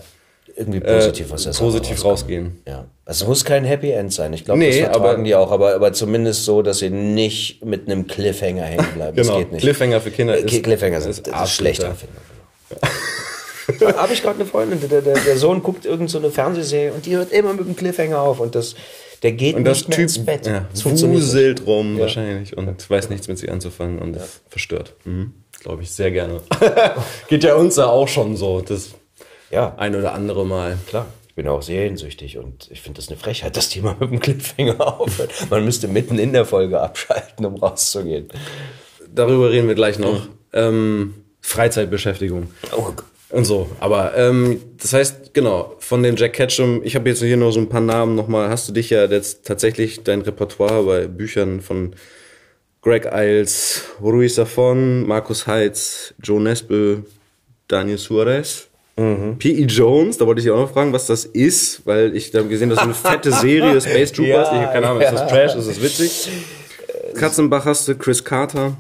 irgendwie 0.55 0.81
positiv 0.81 1.31
was 1.31 1.47
äh, 1.47 1.53
positiv 1.53 2.05
rausgehen. 2.05 2.61
Ja. 2.69 2.85
Also 3.07 3.25
es 3.25 3.29
muss 3.29 3.45
kein 3.45 3.65
Happy 3.65 3.91
End 3.91 4.13
sein. 4.13 4.33
Ich 4.35 4.45
glaube, 4.45 4.61
Nee, 4.61 4.69
das 4.69 4.77
vertragen 4.91 5.05
aber- 5.15 5.23
die 5.25 5.35
auch, 5.35 5.51
aber, 5.51 5.75
aber 5.75 5.93
zumindest 5.95 6.45
so, 6.45 6.61
dass 6.63 6.79
sie 6.81 6.91
nicht 6.91 7.65
mit 7.65 7.87
einem 7.89 8.07
Cliffhanger 8.07 8.63
hängen 8.65 8.87
bleiben. 8.95 9.17
Genau. 9.17 9.29
Das 9.33 9.39
geht 9.39 9.53
nicht. 9.53 9.63
Cliffhanger 9.63 10.01
für 10.03 10.11
Kinder 10.11 10.37
Äh, 10.37 10.43
ist- 10.43 10.63
Cliffhanger 10.63 10.99
ist 10.99 11.05
sind 11.05 11.13
ist 11.27 11.33
absoluter- 11.33 11.47
schlechter. 11.49 11.95
Habe 13.97 14.13
ich 14.13 14.23
gerade 14.23 14.37
eine 14.41 14.45
Freundin, 14.47 14.81
der, 14.89 15.01
der, 15.03 15.15
der 15.19 15.37
Sohn 15.37 15.63
guckt 15.63 15.85
irgend 15.87 16.11
so 16.11 16.19
eine 16.19 16.31
Fernsehserie 16.31 16.93
und 16.93 17.07
die 17.07 17.17
hört 17.17 17.33
immer 17.33 17.55
mit 17.55 17.67
dem 17.67 17.77
Cliffhanger 17.77 18.21
auf 18.21 18.41
und 18.41 18.55
das, 18.55 18.75
der 19.23 19.33
geht 19.33 19.55
Und 19.57 19.65
das 19.65 19.79
nicht 19.79 19.89
mehr 19.89 19.97
Typ 19.97 20.03
ins 20.05 20.25
Bett. 20.25 20.47
ja, 20.47 20.67
Das 20.73 20.85
wuselt 20.85 21.67
rum 21.67 21.99
wahrscheinlich 21.99 22.57
und 22.57 22.89
weiß 22.91 23.09
nichts 23.11 23.29
mit 23.29 23.39
sich 23.39 23.51
anzufangen 23.51 23.99
und 24.01 24.17
ist 24.17 24.43
verstört. 24.49 24.95
Mhm. 25.05 25.33
Glaube 25.61 25.83
ich 25.83 25.91
sehr 25.93 26.11
gerne. 26.11 26.41
Geht 27.29 27.45
ja 27.45 27.55
uns 27.55 27.77
ja 27.77 27.87
auch 27.87 28.09
schon 28.09 28.37
so, 28.37 28.61
das 28.61 28.91
Ja, 29.51 29.75
ein 29.77 29.95
oder 29.95 30.13
andere 30.15 30.45
Mal. 30.45 30.77
klar. 30.89 31.07
Ich 31.29 31.35
bin 31.37 31.49
auch 31.49 31.63
seriensüchtig 31.63 32.37
und 32.37 32.69
ich 32.71 32.83
finde 32.83 33.01
das 33.01 33.09
eine 33.09 33.17
Frechheit, 33.17 33.57
dass 33.57 33.71
die 33.71 33.81
mal 33.81 33.97
mit 33.99 34.11
dem 34.11 34.21
Cliffhanger 34.21 34.81
aufhört. 35.01 35.33
Man 35.49 35.65
müsste 35.65 35.89
mitten 35.89 36.19
in 36.19 36.33
der 36.35 36.45
Folge 36.45 36.79
abschalten, 36.81 37.47
um 37.47 37.55
rauszugehen. 37.57 38.29
Darüber 39.15 39.51
reden 39.51 39.67
wir 39.69 39.75
gleich 39.75 39.99
noch. 39.99 40.29
Ähm, 40.53 41.15
Freizeitbeschäftigung. 41.41 42.51
Oh, 42.77 42.91
Und 43.33 43.47
so. 43.47 43.69
Aber 43.81 44.17
ähm, 44.17 44.61
das 44.79 44.93
heißt, 44.93 45.33
genau, 45.33 45.75
von 45.79 46.03
den 46.03 46.17
Jack 46.17 46.35
Ketchum, 46.35 46.83
ich 46.85 46.95
habe 46.95 47.09
jetzt 47.09 47.23
hier 47.23 47.37
noch 47.39 47.51
so 47.51 47.61
ein 47.61 47.69
paar 47.69 47.81
Namen 47.81 48.15
nochmal. 48.15 48.51
Hast 48.51 48.69
du 48.69 48.73
dich 48.73 48.91
ja 48.91 49.07
jetzt 49.07 49.47
tatsächlich 49.47 50.05
dein 50.05 50.21
Repertoire 50.21 50.83
bei 50.85 51.07
Büchern 51.07 51.63
von 51.63 51.95
Greg 52.83 53.09
Iles, 53.11 53.85
Ruiz 54.03 54.35
Safon, 54.35 55.07
Markus 55.07 55.47
Heitz, 55.47 56.13
Joe 56.23 56.43
Nesbø, 56.43 56.99
Daniel 57.69 57.97
Suarez, 57.99 58.69
P.E. 59.39 59.65
Jones, 59.65 60.19
da 60.19 60.27
wollte 60.27 60.41
ich 60.41 60.45
dich 60.45 60.53
auch 60.53 60.59
noch 60.59 60.73
fragen, 60.73 60.93
was 60.93 61.07
das 61.07 61.25
ist, 61.25 61.87
weil 61.87 62.15
ich 62.15 62.31
da 62.31 62.41
hab 62.41 62.51
gesehen, 62.51 62.69
das 62.69 62.79
ist 62.79 62.85
eine 62.85 62.95
fette 62.95 63.33
Serie, 63.33 63.81
Space 63.81 64.13
Troopers, 64.13 64.49
Ja, 64.49 64.55
ich 64.55 64.61
habe 64.61 64.73
keine 64.75 64.89
Ahnung, 64.89 65.01
ist 65.01 65.13
das 65.13 65.29
Trash, 65.29 65.55
ist 65.55 65.69
das 65.69 65.83
witzig? 65.83 66.29
Katzenbach 67.15 67.65
hast 67.65 67.89
du, 67.89 67.95
Chris 67.95 68.23
Carter. 68.23 68.77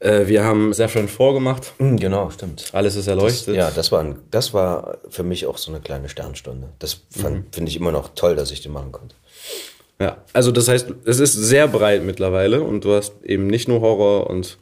Äh, 0.00 0.26
wir 0.26 0.44
haben 0.44 0.72
Saffron 0.72 1.08
vorgemacht. 1.08 1.72
Mm, 1.78 1.96
Genau, 1.96 2.30
stimmt. 2.30 2.66
Alles 2.72 2.96
ist 2.96 3.06
erleuchtet. 3.06 3.54
Ja, 3.56 3.70
das 3.70 3.90
war, 3.92 4.00
ein, 4.00 4.16
das 4.30 4.52
war 4.52 4.98
für 5.08 5.22
mich 5.22 5.46
auch 5.46 5.56
so 5.58 5.70
eine 5.70 5.80
kleine 5.80 6.08
Sternstunde. 6.08 6.68
Das 6.78 7.00
Mhm. 7.16 7.44
finde 7.52 7.70
ich 7.70 7.76
immer 7.76 7.92
noch 7.92 8.10
toll, 8.14 8.36
dass 8.36 8.50
ich 8.50 8.60
den 8.62 8.72
machen 8.72 8.92
konnte. 8.92 9.14
Ja, 10.00 10.18
also 10.32 10.50
das 10.50 10.66
heißt, 10.68 10.88
es 11.04 11.20
ist 11.20 11.34
sehr 11.34 11.68
breit 11.68 12.02
mittlerweile 12.02 12.62
und 12.62 12.84
du 12.84 12.94
hast 12.94 13.12
eben 13.22 13.46
nicht 13.46 13.68
nur 13.68 13.80
Horror 13.80 14.28
und 14.28 14.58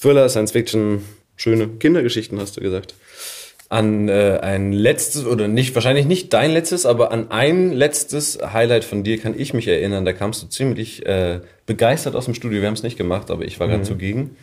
Thriller, 0.00 0.28
Science 0.28 0.52
Fiction, 0.52 1.04
schöne 1.34 1.66
Kindergeschichten, 1.68 2.38
hast 2.40 2.56
du 2.56 2.60
gesagt. 2.60 2.94
An 3.68 4.08
äh, 4.08 4.38
ein 4.42 4.72
letztes, 4.72 5.26
oder 5.26 5.48
nicht, 5.48 5.74
wahrscheinlich 5.74 6.06
nicht 6.06 6.32
dein 6.32 6.52
letztes, 6.52 6.86
aber 6.86 7.10
an 7.10 7.30
ein 7.32 7.72
letztes 7.72 8.38
Highlight 8.52 8.84
von 8.84 9.02
dir 9.02 9.18
kann 9.18 9.34
ich 9.36 9.54
mich 9.54 9.66
erinnern. 9.66 10.04
Da 10.04 10.12
kamst 10.12 10.40
du 10.42 10.46
ziemlich 10.46 11.04
äh, 11.04 11.40
begeistert 11.66 12.14
aus 12.14 12.26
dem 12.26 12.34
Studio. 12.34 12.60
Wir 12.60 12.68
haben 12.68 12.74
es 12.74 12.84
nicht 12.84 12.96
gemacht, 12.96 13.28
aber 13.30 13.44
ich 13.44 13.58
war 13.58 13.66
Mhm. 13.66 13.70
gerade 13.72 13.82
zugegen. 13.84 14.36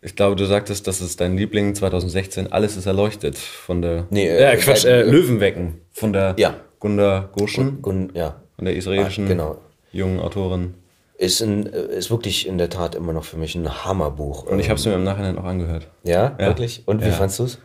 Ich 0.00 0.16
glaube, 0.16 0.36
du 0.36 0.44
sagtest, 0.46 0.86
das 0.86 1.00
ist 1.02 1.20
dein 1.20 1.36
Liebling 1.36 1.74
2016. 1.74 2.50
Alles 2.52 2.76
ist 2.76 2.86
erleuchtet 2.86 3.36
von 3.36 3.82
der. 3.82 4.06
Nee, 4.10 4.26
äh, 4.28 4.52
äh, 4.52 4.56
Quatsch, 4.56 4.84
äh, 4.86 5.02
Löwenwecken 5.02 5.80
von 5.92 6.12
der 6.14 6.34
Ja. 6.38 6.56
Gunda 6.78 7.28
Goshen, 7.32 7.80
Gun, 7.82 8.10
ja, 8.14 8.40
von 8.56 8.64
der 8.66 8.76
israelischen 8.76 9.24
Ah, 9.26 9.28
genau. 9.28 9.58
jungen 9.92 10.20
Autorin. 10.20 10.74
ist, 11.16 11.40
ein, 11.42 11.72
äh, 11.72 11.96
ist 11.96 12.10
wirklich 12.10 12.46
in 12.46 12.58
der 12.58 12.68
Tat 12.70 12.94
immer 12.94 13.12
noch 13.12 13.24
für 13.24 13.36
mich 13.36 13.54
ein 13.54 13.84
Hammerbuch. 13.84 14.44
Und 14.44 14.58
ich 14.60 14.68
habe 14.68 14.78
es 14.78 14.84
mir 14.86 14.94
im 14.94 15.04
Nachhinein 15.04 15.38
auch 15.38 15.44
angehört. 15.44 15.86
Ja, 16.04 16.36
Ja. 16.38 16.46
wirklich? 16.48 16.82
Und 16.86 17.02
wie 17.02 17.06
Ja. 17.08 17.12
fandst 17.12 17.38
du's? 17.38 17.58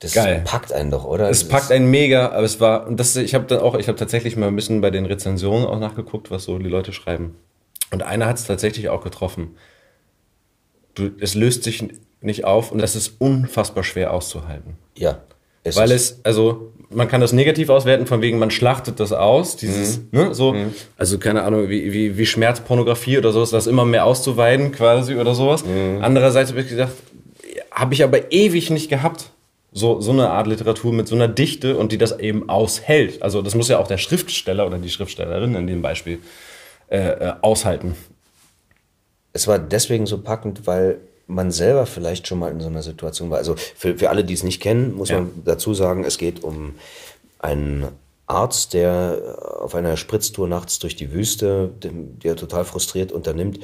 Das 0.00 0.14
Geil. 0.14 0.42
packt 0.46 0.72
einen 0.72 0.90
doch, 0.90 1.04
oder? 1.04 1.28
Es 1.28 1.46
packt 1.46 1.70
einen 1.70 1.90
mega, 1.90 2.30
aber 2.30 2.42
es 2.44 2.58
war, 2.58 2.86
und 2.86 2.98
das, 2.98 3.14
ich 3.16 3.34
habe 3.34 3.44
dann 3.44 3.60
auch, 3.60 3.74
ich 3.74 3.86
habe 3.86 3.98
tatsächlich 3.98 4.34
mal 4.34 4.48
ein 4.48 4.56
bisschen 4.56 4.80
bei 4.80 4.90
den 4.90 5.04
Rezensionen 5.04 5.66
auch 5.66 5.78
nachgeguckt, 5.78 6.30
was 6.30 6.44
so 6.44 6.58
die 6.58 6.70
Leute 6.70 6.94
schreiben. 6.94 7.36
Und 7.92 8.02
einer 8.02 8.26
hat 8.26 8.38
es 8.38 8.44
tatsächlich 8.46 8.88
auch 8.88 9.04
getroffen. 9.04 9.56
Du, 10.94 11.10
es 11.20 11.34
löst 11.34 11.64
sich 11.64 11.86
nicht 12.22 12.46
auf 12.46 12.72
und 12.72 12.80
es 12.80 12.96
ist 12.96 13.20
unfassbar 13.20 13.84
schwer 13.84 14.14
auszuhalten. 14.14 14.78
Ja. 14.96 15.20
Es 15.64 15.76
Weil 15.76 15.92
es, 15.92 16.20
also, 16.24 16.72
man 16.88 17.06
kann 17.06 17.20
das 17.20 17.34
negativ 17.34 17.68
auswerten, 17.68 18.06
von 18.06 18.22
wegen, 18.22 18.38
man 18.38 18.50
schlachtet 18.50 18.98
das 19.00 19.12
aus, 19.12 19.56
dieses, 19.56 20.00
ne, 20.12 20.34
so, 20.34 20.56
also 20.96 21.18
keine 21.18 21.42
Ahnung, 21.42 21.68
wie, 21.68 21.92
wie, 21.92 22.16
wie 22.16 22.24
Schmerzpornografie 22.24 23.18
oder 23.18 23.32
sowas, 23.32 23.50
das 23.50 23.66
immer 23.66 23.84
mehr 23.84 24.06
auszuweiden 24.06 24.72
quasi 24.72 25.16
oder 25.16 25.34
sowas. 25.34 25.62
Andererseits 26.00 26.50
habe 26.50 26.62
ich 26.62 26.68
gedacht, 26.70 26.92
habe 27.70 27.92
ich 27.92 28.02
aber 28.02 28.32
ewig 28.32 28.70
nicht 28.70 28.88
gehabt. 28.88 29.30
So, 29.72 30.00
so 30.00 30.10
eine 30.10 30.30
Art 30.30 30.48
Literatur 30.48 30.92
mit 30.92 31.06
so 31.06 31.14
einer 31.14 31.28
Dichte 31.28 31.76
und 31.76 31.92
die 31.92 31.98
das 31.98 32.18
eben 32.18 32.48
aushält. 32.48 33.22
Also 33.22 33.40
das 33.40 33.54
muss 33.54 33.68
ja 33.68 33.78
auch 33.78 33.86
der 33.86 33.98
Schriftsteller 33.98 34.66
oder 34.66 34.78
die 34.78 34.90
Schriftstellerin 34.90 35.54
in 35.54 35.66
dem 35.68 35.80
Beispiel 35.80 36.18
äh, 36.88 36.98
äh, 36.98 37.32
aushalten. 37.40 37.94
es 39.32 39.46
war 39.46 39.60
deswegen 39.60 40.06
so 40.06 40.18
packend, 40.18 40.66
weil 40.66 40.98
man 41.28 41.52
selber 41.52 41.86
vielleicht 41.86 42.26
schon 42.26 42.40
mal 42.40 42.50
in 42.50 42.60
so 42.60 42.66
einer 42.66 42.82
Situation 42.82 43.30
war. 43.30 43.38
Also 43.38 43.54
für, 43.76 43.96
für 43.96 44.10
alle, 44.10 44.24
die 44.24 44.34
es 44.34 44.42
nicht 44.42 44.60
kennen, 44.60 44.94
muss 44.94 45.10
Ja. 45.10 45.20
man 45.20 45.30
dazu 45.44 45.72
sagen, 45.74 46.02
es 46.02 46.18
geht 46.18 46.42
um 46.42 46.74
einen 47.38 47.86
Arzt, 48.26 48.74
der 48.74 49.36
auf 49.60 49.76
einer 49.76 49.96
Spritztour 49.96 50.48
nachts 50.48 50.80
durch 50.80 50.96
die 50.96 51.12
Wüste, 51.12 51.70
der 51.80 52.34
total 52.34 52.64
frustriert 52.64 53.12
unternimmt, 53.12 53.60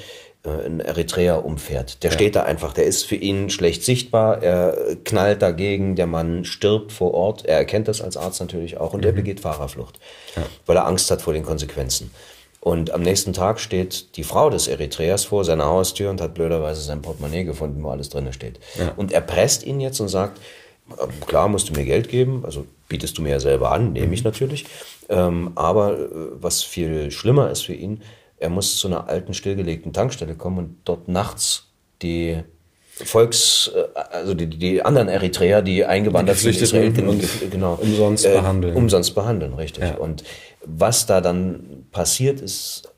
in 0.64 0.80
Eritrea 0.80 1.36
umfährt. 1.36 2.02
Der 2.02 2.10
steht 2.10 2.36
da 2.36 2.42
einfach, 2.42 2.72
der 2.72 2.84
ist 2.84 3.04
für 3.04 3.16
ihn 3.16 3.50
schlecht 3.50 3.84
sichtbar, 3.84 4.42
er 4.42 4.96
knallt 5.04 5.42
dagegen, 5.42 5.96
der 5.96 6.06
Mann 6.06 6.44
stirbt 6.44 6.92
vor 6.92 7.14
Ort, 7.14 7.44
er 7.44 7.56
erkennt 7.56 7.88
das 7.88 8.00
als 8.00 8.16
Arzt 8.16 8.40
natürlich 8.40 8.78
auch 8.78 8.92
und 8.92 9.04
er 9.04 9.12
begeht 9.12 9.40
Fahrerflucht, 9.40 9.98
weil 10.66 10.76
er 10.76 10.86
Angst 10.86 11.10
hat 11.10 11.22
vor 11.22 11.32
den 11.32 11.44
Konsequenzen. 11.44 12.10
Und 12.60 12.90
am 12.90 13.02
nächsten 13.02 13.32
Tag 13.32 13.60
steht 13.60 14.16
die 14.16 14.24
Frau 14.24 14.50
des 14.50 14.66
Eritreers 14.66 15.24
vor 15.24 15.44
seiner 15.44 15.66
Haustür 15.66 16.10
und 16.10 16.20
hat 16.20 16.34
blöderweise 16.34 16.80
sein 16.80 17.00
Portemonnaie 17.00 17.44
gefunden, 17.44 17.80
wo 17.84 17.90
alles 17.90 18.08
drin 18.08 18.32
steht. 18.32 18.58
Und 18.96 19.12
er 19.12 19.20
presst 19.20 19.64
ihn 19.64 19.78
jetzt 19.78 20.00
und 20.00 20.08
sagt, 20.08 20.40
äh, 20.90 21.06
klar 21.26 21.46
musst 21.46 21.68
du 21.68 21.74
mir 21.74 21.84
Geld 21.84 22.08
geben, 22.08 22.42
also 22.44 22.66
bietest 22.88 23.18
du 23.18 23.22
mir 23.22 23.30
ja 23.30 23.40
selber 23.40 23.70
an, 23.70 23.92
nehme 23.92 24.12
ich 24.14 24.24
natürlich. 24.24 24.66
Ähm, 25.08 25.52
aber 25.54 25.98
äh, 25.98 26.08
was 26.40 26.62
viel 26.62 27.12
schlimmer 27.12 27.50
ist 27.50 27.62
für 27.62 27.74
ihn, 27.74 28.02
er 28.38 28.50
muss 28.50 28.76
zu 28.76 28.88
einer 28.88 29.08
alten, 29.08 29.34
stillgelegten 29.34 29.92
Tankstelle 29.92 30.34
kommen 30.34 30.58
und 30.58 30.76
dort 30.84 31.08
nachts 31.08 31.68
die 32.02 32.42
Volks, 33.04 33.70
äh, 33.74 33.98
also 34.10 34.34
die, 34.34 34.46
die 34.46 34.82
anderen 34.82 35.08
Eritreer, 35.08 35.62
die 35.62 35.84
eingewandert 35.84 36.38
sind, 36.38 36.60
Israel, 36.60 36.92
und, 37.08 37.50
genau, 37.50 37.78
umsonst 37.80 38.24
äh, 38.24 38.32
behandeln. 38.32 38.74
Umsonst 38.74 39.14
behandeln, 39.14 39.54
richtig. 39.54 39.84
Ja. 39.84 39.96
Und 39.96 40.24
was 40.64 41.06
da 41.06 41.20
dann 41.20 41.86
passiert 41.92 42.40
ist, 42.40 42.90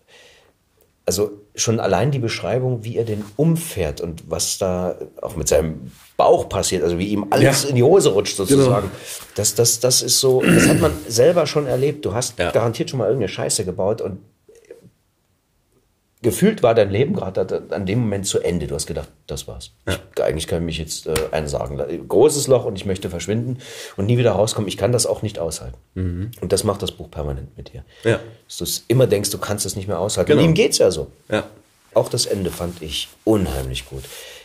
also 1.04 1.30
schon 1.54 1.80
allein 1.80 2.10
die 2.10 2.18
Beschreibung, 2.18 2.84
wie 2.84 2.96
er 2.96 3.04
den 3.04 3.24
umfährt 3.36 4.00
und 4.00 4.30
was 4.30 4.58
da 4.58 4.96
auch 5.20 5.36
mit 5.36 5.48
seinem 5.48 5.90
Bauch 6.16 6.48
passiert, 6.48 6.84
also 6.84 6.98
wie 6.98 7.08
ihm 7.08 7.26
alles 7.30 7.64
ja. 7.64 7.70
in 7.70 7.76
die 7.76 7.82
Hose 7.82 8.10
rutscht 8.10 8.36
sozusagen. 8.36 8.88
Genau. 8.88 9.00
Das, 9.34 9.54
das, 9.54 9.80
das 9.80 10.02
ist 10.02 10.20
so, 10.20 10.42
das 10.42 10.68
hat 10.68 10.80
man 10.80 10.92
selber 11.08 11.46
schon 11.46 11.66
erlebt. 11.66 12.04
Du 12.04 12.12
hast 12.12 12.38
ja. 12.38 12.50
garantiert 12.50 12.90
schon 12.90 12.98
mal 12.98 13.06
irgendeine 13.06 13.30
Scheiße 13.30 13.64
gebaut 13.64 14.00
und 14.00 14.18
gefühlt 16.22 16.62
war 16.62 16.74
dein 16.74 16.90
Leben 16.90 17.14
gerade 17.14 17.62
an 17.70 17.86
dem 17.86 18.00
Moment 18.00 18.26
zu 18.26 18.40
Ende. 18.40 18.66
Du 18.66 18.74
hast 18.74 18.86
gedacht, 18.86 19.08
das 19.26 19.46
war's. 19.46 19.70
Ja. 19.86 19.96
Ich, 20.14 20.22
eigentlich 20.22 20.46
kann 20.46 20.60
ich 20.60 20.66
mich 20.66 20.78
jetzt 20.78 21.06
äh, 21.06 21.14
einsagen. 21.30 21.80
Großes 22.08 22.46
Loch 22.48 22.64
und 22.64 22.76
ich 22.76 22.86
möchte 22.86 23.10
verschwinden 23.10 23.58
und 23.96 24.06
nie 24.06 24.18
wieder 24.18 24.32
rauskommen. 24.32 24.68
Ich 24.68 24.76
kann 24.76 24.92
das 24.92 25.06
auch 25.06 25.22
nicht 25.22 25.38
aushalten. 25.38 25.76
Mhm. 25.94 26.30
Und 26.40 26.52
das 26.52 26.64
macht 26.64 26.82
das 26.82 26.92
Buch 26.92 27.10
permanent 27.10 27.56
mit 27.56 27.72
dir. 27.72 27.84
Ja. 28.04 28.20
Dass 28.46 28.58
du 28.58 28.64
immer 28.88 29.06
denkst, 29.06 29.30
du 29.30 29.38
kannst 29.38 29.66
es 29.66 29.76
nicht 29.76 29.88
mehr 29.88 29.98
aushalten. 29.98 30.30
Genau. 30.30 30.42
Und 30.42 30.48
ihm 30.48 30.54
geht's 30.54 30.78
ja 30.78 30.90
so. 30.90 31.08
Ja. 31.30 31.44
Auch 31.94 32.08
das 32.08 32.26
Ende 32.26 32.50
fand 32.50 32.82
ich 32.82 33.08
unheimlich 33.24 33.86
gut. 33.86 34.02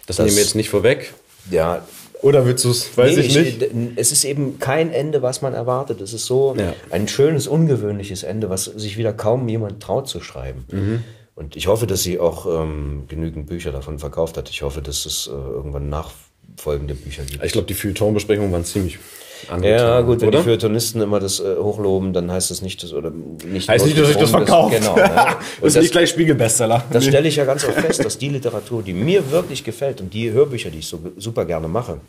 Das, 0.08 0.18
das 0.18 0.26
nehmen 0.26 0.38
wir 0.38 0.44
jetzt 0.44 0.56
nicht 0.56 0.70
vorweg. 0.70 1.14
Ja, 1.50 1.84
oder 2.22 2.46
willst 2.46 2.64
du 2.64 2.72
es? 2.72 2.98
Weiß 2.98 3.18
nee, 3.18 3.24
ich 3.24 3.36
nicht. 3.36 3.98
Es 3.98 4.14
ist 4.14 4.24
eben 4.24 4.58
kein 4.58 4.92
Ende, 4.94 5.22
was 5.22 5.42
man 5.42 5.54
erwartet. 5.54 6.00
Es 6.00 6.14
ist 6.14 6.26
so 6.26 6.56
ja. 6.58 6.74
ein 6.90 7.10
schönes, 7.10 7.48
ungewöhnliches 7.48 8.24
Ende, 8.24 8.50
was 8.50 8.64
sich 8.64 8.98
wieder 8.98 9.12
kaum 9.12 9.48
jemand 9.50 9.84
traut 9.84 10.08
zu 10.08 10.22
schreiben. 10.22 10.66
Mhm. 10.72 11.04
Und 11.36 11.56
ich 11.56 11.68
hoffe, 11.68 11.88
dass 11.88 12.04
sie 12.04 12.20
auch 12.20 12.46
ähm, 12.46 13.06
genügend 13.08 13.48
Bücher 13.48 13.72
davon 13.72 13.98
verkauft 13.98 14.38
hat. 14.38 14.50
Ich 14.50 14.62
hoffe, 14.62 14.82
dass 14.82 15.06
es 15.06 15.28
äh, 15.28 15.32
irgendwann 15.32 15.90
nachfolgende 15.90 16.94
Bücher 16.94 17.24
gibt. 17.24 17.44
Ich 17.44 17.54
glaube, 17.54 17.68
die 17.68 17.74
Feuilleton-Besprechungen 17.74 18.52
waren 18.52 18.66
ziemlich 18.66 19.00
angetan, 19.48 19.80
Ja, 19.80 20.02
gut, 20.02 20.22
wenn 20.22 20.28
oder? 20.28 20.40
die 20.40 20.44
Feuilletonisten 20.44 21.02
immer 21.02 21.20
das 21.20 21.40
äh, 21.40 21.56
hochloben, 21.58 22.14
dann 22.14 22.32
heißt 22.32 22.52
das 22.52 22.62
nicht, 22.62 22.84
dass, 22.84 22.94
oder 22.94 23.12
nicht 23.12 23.68
heißt 23.68 23.86
nicht, 23.86 23.98
dass 23.98 24.10
ich 24.10 24.18
das 24.18 24.30
verkaufe. 24.30 24.76
Genau. 24.78 24.96
Ne? 25.04 25.36
das 25.62 25.76
ist 25.76 25.82
nicht 25.82 25.92
gleich 25.92 26.10
Spiegelbestseller. 26.10 26.84
Das 26.92 27.04
stelle 27.04 27.28
ich 27.28 27.36
ja 27.36 27.46
ganz 27.46 27.66
oft 27.66 27.80
fest, 27.80 28.06
dass 28.06 28.18
die 28.18 28.30
Literatur, 28.30 28.84
die 28.84 28.94
mir 28.94 29.32
wirklich 29.32 29.64
gefällt 29.64 30.02
und 30.02 30.14
die 30.14 30.32
Hörbücher, 30.32 30.70
die 30.70 30.80
ich 30.80 30.88
so 30.88 31.00
super 31.18 31.46
gerne 31.46 31.68
mache, 31.68 32.00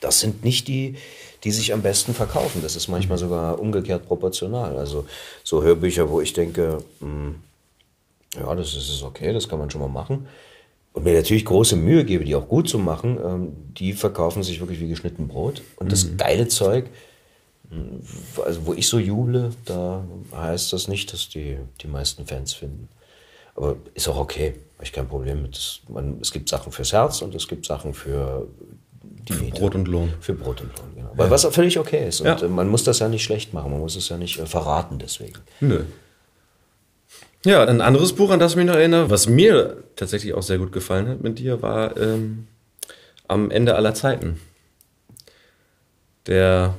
das 0.00 0.20
sind 0.20 0.44
nicht 0.44 0.68
die, 0.68 0.96
die 1.44 1.50
sich 1.50 1.72
am 1.72 1.82
besten 1.82 2.14
verkaufen. 2.14 2.60
Das 2.62 2.76
ist 2.76 2.88
manchmal 2.88 3.18
sogar 3.18 3.58
umgekehrt 3.58 4.06
proportional. 4.06 4.76
Also 4.78 5.04
so 5.42 5.62
Hörbücher, 5.62 6.10
wo 6.10 6.20
ich 6.20 6.32
denke, 6.32 6.78
mh, 7.00 7.06
hm, 7.06 7.34
ja, 8.38 8.54
das 8.54 8.74
ist 8.74 9.02
okay, 9.02 9.32
das 9.32 9.48
kann 9.48 9.58
man 9.58 9.70
schon 9.70 9.80
mal 9.80 9.88
machen. 9.88 10.26
Und 10.92 11.04
mir 11.04 11.14
natürlich 11.14 11.44
große 11.44 11.74
Mühe 11.74 12.04
gebe, 12.04 12.24
die 12.24 12.36
auch 12.36 12.48
gut 12.48 12.68
zu 12.68 12.78
machen, 12.78 13.18
ähm, 13.24 13.52
die 13.74 13.92
verkaufen 13.92 14.42
sich 14.42 14.60
wirklich 14.60 14.80
wie 14.80 14.88
geschnitten 14.88 15.26
Brot. 15.26 15.62
Und 15.76 15.90
das 15.90 16.04
mhm. 16.04 16.16
geile 16.16 16.48
Zeug, 16.48 16.86
also 18.44 18.66
wo 18.66 18.74
ich 18.74 18.86
so 18.86 18.98
juble, 18.98 19.50
da 19.64 20.04
heißt 20.32 20.72
das 20.72 20.86
nicht, 20.86 21.12
dass 21.12 21.28
die, 21.28 21.58
die 21.80 21.88
meisten 21.88 22.26
Fans 22.26 22.52
finden. 22.52 22.88
Aber 23.56 23.76
ist 23.94 24.08
auch 24.08 24.18
okay, 24.18 24.54
habe 24.74 24.84
ich 24.84 24.92
kein 24.92 25.08
Problem 25.08 25.42
mit. 25.42 25.82
Man, 25.88 26.18
es 26.20 26.32
gibt 26.32 26.48
Sachen 26.48 26.72
fürs 26.72 26.92
Herz 26.92 27.22
und 27.22 27.34
es 27.34 27.48
gibt 27.48 27.66
Sachen 27.66 27.94
für 27.94 28.46
die 29.02 29.32
Miete. 29.34 29.60
Brot 29.60 29.74
und 29.74 29.88
Lohn. 29.88 30.12
Für 30.20 30.34
Brot 30.34 30.60
und 30.60 30.76
Lohn, 30.76 30.94
genau. 30.94 31.10
Ja. 31.16 31.30
Was 31.30 31.44
auch 31.44 31.52
völlig 31.52 31.78
okay 31.78 32.08
ist. 32.08 32.20
Und 32.20 32.40
ja. 32.40 32.48
man 32.48 32.68
muss 32.68 32.84
das 32.84 32.98
ja 32.98 33.08
nicht 33.08 33.24
schlecht 33.24 33.54
machen, 33.54 33.70
man 33.70 33.80
muss 33.80 33.96
es 33.96 34.08
ja 34.08 34.16
nicht 34.16 34.38
äh, 34.38 34.46
verraten 34.46 34.98
deswegen. 34.98 35.38
Nö. 35.60 35.84
Ja, 37.44 37.62
ein 37.64 37.82
anderes 37.82 38.14
Buch, 38.14 38.30
an 38.30 38.38
das 38.38 38.52
ich 38.52 38.56
mich 38.56 38.66
noch 38.66 38.74
erinnere, 38.74 39.10
was 39.10 39.28
mir 39.28 39.84
tatsächlich 39.96 40.32
auch 40.32 40.42
sehr 40.42 40.58
gut 40.58 40.72
gefallen 40.72 41.08
hat 41.08 41.22
mit 41.22 41.38
dir, 41.38 41.60
war 41.60 41.96
ähm, 41.96 42.46
Am 43.28 43.50
Ende 43.50 43.74
aller 43.74 43.94
Zeiten. 43.94 44.40
Der, 46.26 46.74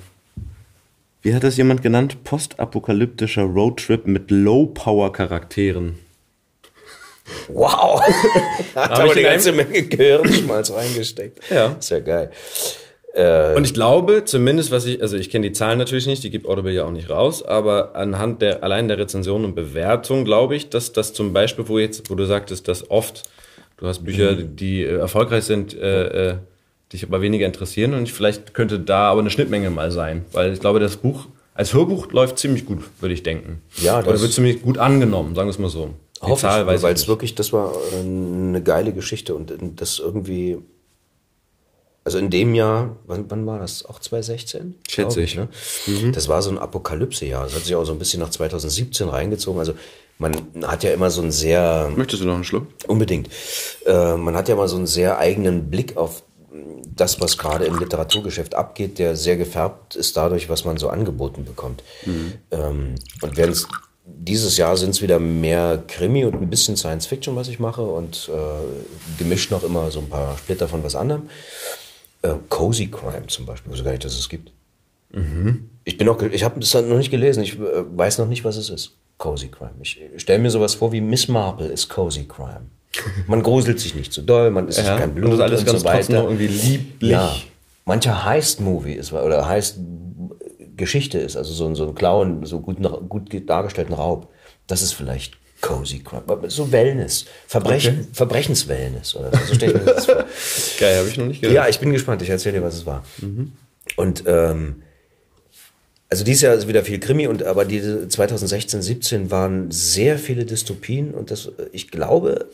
wie 1.22 1.36
hat 1.36 1.44
das 1.44 1.58
jemand 1.58 1.84
genannt? 1.84 2.24
Postapokalyptischer 2.24 3.44
Roadtrip 3.44 4.08
mit 4.08 4.32
Low-Power-Charakteren. 4.32 6.00
Wow! 7.48 8.02
hat 8.76 8.92
aber 8.92 9.12
eine 9.12 9.22
ganze 9.22 9.52
Menge 9.52 9.84
Gehirnschmalz 9.84 10.72
reingesteckt. 10.72 11.40
Ja. 11.52 11.76
Sehr 11.80 12.02
geil. 12.02 12.32
Äh, 13.16 13.56
und 13.56 13.66
ich 13.66 13.74
glaube, 13.74 14.26
zumindest 14.26 14.72
was 14.72 14.86
ich, 14.86 15.02
also 15.02 15.16
ich 15.16 15.30
kenne 15.30 15.48
die 15.48 15.54
Zahlen 15.54 15.80
natürlich 15.80 16.06
nicht, 16.06 16.24
die 16.24 16.30
gibt 16.30 16.48
Audible 16.48 16.74
ja 16.74 16.84
auch 16.84 16.92
nicht 16.92 17.10
raus, 17.10 17.44
aber 17.44 17.96
anhand 17.96 18.42
der 18.42 18.62
allein 18.62 18.90
der 18.90 18.98
Rezension 18.98 19.46
und 19.46 19.56
Bewertung 19.56 20.26
glaube 20.26 20.56
ich, 20.56 20.70
dass 20.70 20.92
das 20.92 21.14
zum 21.14 21.32
Beispiel, 21.32 21.68
wo 21.70 21.80
jetzt, 21.80 22.10
wo 22.10 22.16
du 22.16 22.26
sagtest, 22.26 22.68
dass 22.68 22.92
oft 22.92 23.24
du 23.78 23.88
hast 23.88 24.04
Bücher, 24.04 24.34
mhm. 24.34 24.58
die 24.58 24.84
äh, 24.84 24.98
erfolgreich 24.98 25.46
sind, 25.46 25.74
äh, 25.74 26.32
äh, 26.32 26.36
dich 26.92 27.04
aber 27.04 27.22
weniger 27.22 27.46
interessieren 27.46 27.94
und 27.94 28.10
vielleicht 28.10 28.54
könnte 28.54 28.80
da 28.80 29.10
aber 29.12 29.22
eine 29.22 29.30
Schnittmenge 29.30 29.70
mal 29.70 29.92
sein, 29.92 30.26
weil 30.34 30.52
ich 30.52 30.60
glaube, 30.60 30.82
das 30.82 30.98
Buch 30.98 31.28
als 31.54 31.74
Hörbuch 31.74 32.12
läuft 32.12 32.38
ziemlich 32.38 32.66
gut, 32.66 32.84
würde 33.00 33.14
ich 33.14 33.24
denken. 33.24 33.62
Ja, 33.78 34.00
das 34.02 34.10
Oder 34.10 34.22
wird 34.22 34.34
ziemlich 34.34 34.62
gut 34.62 34.78
angenommen, 34.78 35.36
sagen 35.36 35.48
wir 35.48 35.52
es 35.52 35.60
mal 35.60 35.70
so. 35.70 35.92
Hoffe 36.20 36.48
ich, 36.48 36.84
weil 36.84 36.94
es 36.94 37.08
wirklich, 37.08 37.36
das 37.36 37.54
war 37.54 37.74
eine 37.98 38.62
geile 38.62 38.92
Geschichte 38.92 39.36
und 39.36 39.54
das 39.78 40.00
irgendwie 40.00 40.58
also 42.06 42.20
in 42.20 42.30
dem 42.30 42.54
Jahr, 42.54 42.96
wann, 43.08 43.26
wann 43.30 43.46
war 43.48 43.60
das? 43.60 43.84
Auch 43.84 44.00
2016? 44.00 44.76
Schätze 44.88 45.22
ich. 45.22 45.36
Ne? 45.36 45.50
Mhm. 45.88 46.12
Das 46.14 46.28
war 46.28 46.44
so 46.44 46.52
ein 46.52 46.60
Apokalypse-Jahr. 46.60 47.46
Das 47.46 47.56
hat 47.56 47.64
sich 47.64 47.76
auch 47.76 47.84
so 47.84 47.94
ein 47.94 48.00
bisschen 48.00 48.20
nach 48.20 48.30
2017 48.30 49.10
reingezogen. 49.10 49.60
Also 49.60 49.74
man 50.20 50.36
hat 50.64 50.84
ja 50.84 50.92
immer 50.92 51.10
so 51.10 51.24
einen 51.24 51.32
sehr... 51.32 51.92
Möchtest 51.96 52.22
du 52.22 52.28
noch 52.28 52.36
einen 52.36 52.44
Schluck? 52.44 52.68
Unbedingt. 52.88 53.30
Äh, 53.88 54.18
man 54.18 54.36
hat 54.36 54.48
ja 54.48 54.54
immer 54.54 54.68
so 54.68 54.78
einen 54.78 54.86
sehr 54.86 55.18
eigenen 55.18 55.72
Blick 55.72 55.98
auf 55.98 56.22
das, 56.96 57.20
was 57.20 57.40
gerade 57.40 57.66
im 57.66 57.80
Literaturgeschäft 57.80 58.54
abgeht, 58.54 59.00
der 59.00 59.16
sehr 59.16 59.36
gefärbt 59.36 59.96
ist 59.96 60.16
dadurch, 60.16 60.48
was 60.48 60.64
man 60.64 60.78
so 60.78 60.90
angeboten 60.90 61.44
bekommt. 61.44 61.84
Mhm. 62.06 62.34
Ähm, 62.52 62.96
und 63.22 63.36
während 63.36 63.68
dieses 64.06 64.58
Jahr 64.58 64.78
sind 64.78 64.92
es 64.92 65.02
wieder 65.02 65.20
mehr 65.20 65.84
Krimi 65.88 66.24
und 66.24 66.36
ein 66.36 66.50
bisschen 66.50 66.78
Science 66.78 67.08
Fiction, 67.08 67.36
was 67.36 67.48
ich 67.48 67.60
mache 67.60 67.82
und 67.82 68.30
äh, 68.32 69.18
gemischt 69.18 69.50
noch 69.52 69.64
immer 69.64 69.90
so 69.90 70.00
ein 70.00 70.10
paar 70.10 70.38
Splitter 70.38 70.68
von 70.68 70.84
was 70.84 70.96
anderem. 70.96 71.24
Äh, 72.26 72.36
Cozy 72.50 72.88
Crime 72.88 73.28
zum 73.28 73.46
Beispiel, 73.46 73.72
wusste 73.72 73.84
gar 73.84 73.92
nicht, 73.92 74.04
dass 74.04 74.18
es 74.18 74.30
gibt. 74.30 74.52
Mhm. 75.12 75.70
Ich 75.84 75.98
bin 75.98 76.10
auch, 76.10 76.22
ich 76.22 76.44
habe 76.44 76.60
das 76.60 76.74
noch 76.74 76.98
nicht 76.98 77.12
gelesen, 77.12 77.44
ich 77.44 77.60
äh, 77.60 77.84
weiß 77.96 78.18
noch 78.18 78.28
nicht, 78.28 78.44
was 78.44 78.58
es 78.58 78.70
ist. 78.70 78.96
Cozy 79.18 79.48
Crime. 79.48 79.72
Ich 79.82 80.00
stelle 80.18 80.40
mir 80.40 80.50
sowas 80.50 80.76
vor 80.76 80.92
wie 80.92 81.02
Miss 81.02 81.28
Marple 81.28 81.68
ist 81.68 81.88
Cozy 81.88 82.26
Crime. 82.26 82.68
Man 83.28 83.44
gruselt 83.44 83.80
sich 83.80 83.94
nicht 83.94 84.12
zu 84.12 84.22
so 84.22 84.28
doll, 84.28 84.52
man 84.52 84.68
ist 84.68 84.80
ja, 84.80 84.98
kein 84.98 85.14
Blut 85.14 85.34
und, 85.34 85.42
alles 85.42 85.62
und 85.62 85.68
ganz 85.68 85.80
so 85.82 85.86
weiter. 85.86 86.14
Noch 86.14 86.24
irgendwie 86.24 86.48
lieblich. 86.48 87.12
Ja. 87.12 87.36
Mancher 87.86 88.26
Heist-Movie 88.26 88.94
ist 88.94 89.14
oder 89.14 89.48
Heist 89.48 89.78
Geschichte 90.76 91.20
ist, 91.20 91.38
also 91.38 91.54
so, 91.54 91.74
so 91.76 91.88
ein 91.88 91.96
Clown, 91.96 92.46
so 92.46 92.60
gut, 92.60 92.78
gut 93.08 93.50
dargestellten 93.50 93.94
Raub. 93.94 94.30
Das 94.68 94.82
ist 94.82 94.94
vielleicht 94.94 95.38
Cozy 95.62 96.00
Crime. 96.00 96.24
So 96.48 96.72
Wellness. 96.72 97.26
Verbrechen, 97.48 98.00
okay. 98.02 98.10
Verbrechenswellness 98.14 99.16
oder 99.16 99.32
so. 99.32 99.46
so 99.48 99.56
stelle 99.56 99.74
ich 99.74 99.80
mir 99.80 99.94
das 99.94 100.06
vor. 100.06 100.26
Geil, 100.80 100.98
habe 101.00 101.08
ich 101.08 101.18
noch 101.18 101.26
nicht 101.26 101.42
gehört. 101.42 101.56
Ja, 101.56 101.68
ich 101.68 101.80
bin 101.80 101.92
gespannt. 101.92 102.22
Ich 102.22 102.30
erzähle 102.30 102.60
dir, 102.60 102.64
was 102.64 102.76
es 102.76 102.86
war. 102.86 103.04
Mhm. 103.20 103.54
Und 103.96 104.24
ähm, 104.28 104.84
also 106.10 106.24
dieses 106.24 106.42
Jahr 106.44 106.54
ist 106.54 106.68
wieder 106.68 106.84
viel 106.84 107.00
Krimi 107.00 107.28
und 107.28 107.44
aber 107.44 107.66
diese 107.66 108.08
2016, 108.08 108.82
17 108.82 109.32
waren 109.32 109.72
sehr 109.72 110.20
viele 110.20 110.46
Dystopien 110.46 111.14
und 111.14 111.32
das, 111.32 111.52
ich 111.72 111.90
glaube, 111.90 112.50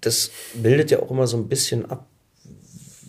das 0.00 0.30
bildet 0.54 0.90
ja 0.90 1.00
auch 1.00 1.10
immer 1.10 1.26
so 1.26 1.36
ein 1.36 1.48
bisschen 1.48 1.90
ab, 1.90 2.06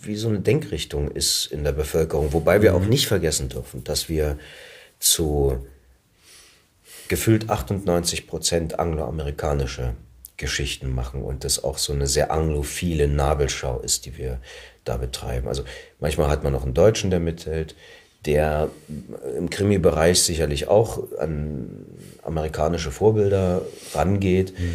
wie 0.02 0.16
so 0.16 0.28
eine 0.28 0.40
Denkrichtung 0.40 1.10
ist 1.10 1.46
in 1.46 1.64
der 1.64 1.72
Bevölkerung. 1.72 2.32
Wobei 2.32 2.62
wir 2.62 2.72
mhm. 2.72 2.76
auch 2.76 2.86
nicht 2.86 3.06
vergessen 3.06 3.48
dürfen, 3.48 3.84
dass 3.84 4.08
wir 4.08 4.38
zu 4.98 5.66
gefühlt 7.10 7.50
98 7.50 8.28
Prozent 8.28 8.78
angloamerikanische 8.78 9.94
Geschichten 10.36 10.94
machen 10.94 11.22
und 11.22 11.42
das 11.42 11.64
auch 11.64 11.76
so 11.76 11.92
eine 11.92 12.06
sehr 12.06 12.30
anglophile 12.30 13.08
Nabelschau 13.08 13.80
ist, 13.80 14.06
die 14.06 14.16
wir 14.16 14.38
da 14.84 14.96
betreiben. 14.96 15.48
Also 15.48 15.64
manchmal 15.98 16.30
hat 16.30 16.44
man 16.44 16.52
noch 16.52 16.62
einen 16.62 16.72
Deutschen, 16.72 17.10
der 17.10 17.18
mithält, 17.18 17.74
der 18.26 18.70
im 19.36 19.50
Krimi-Bereich 19.50 20.22
sicherlich 20.22 20.68
auch 20.68 21.02
an 21.18 21.84
amerikanische 22.22 22.92
Vorbilder 22.92 23.62
rangeht, 23.92 24.56
mhm. 24.56 24.72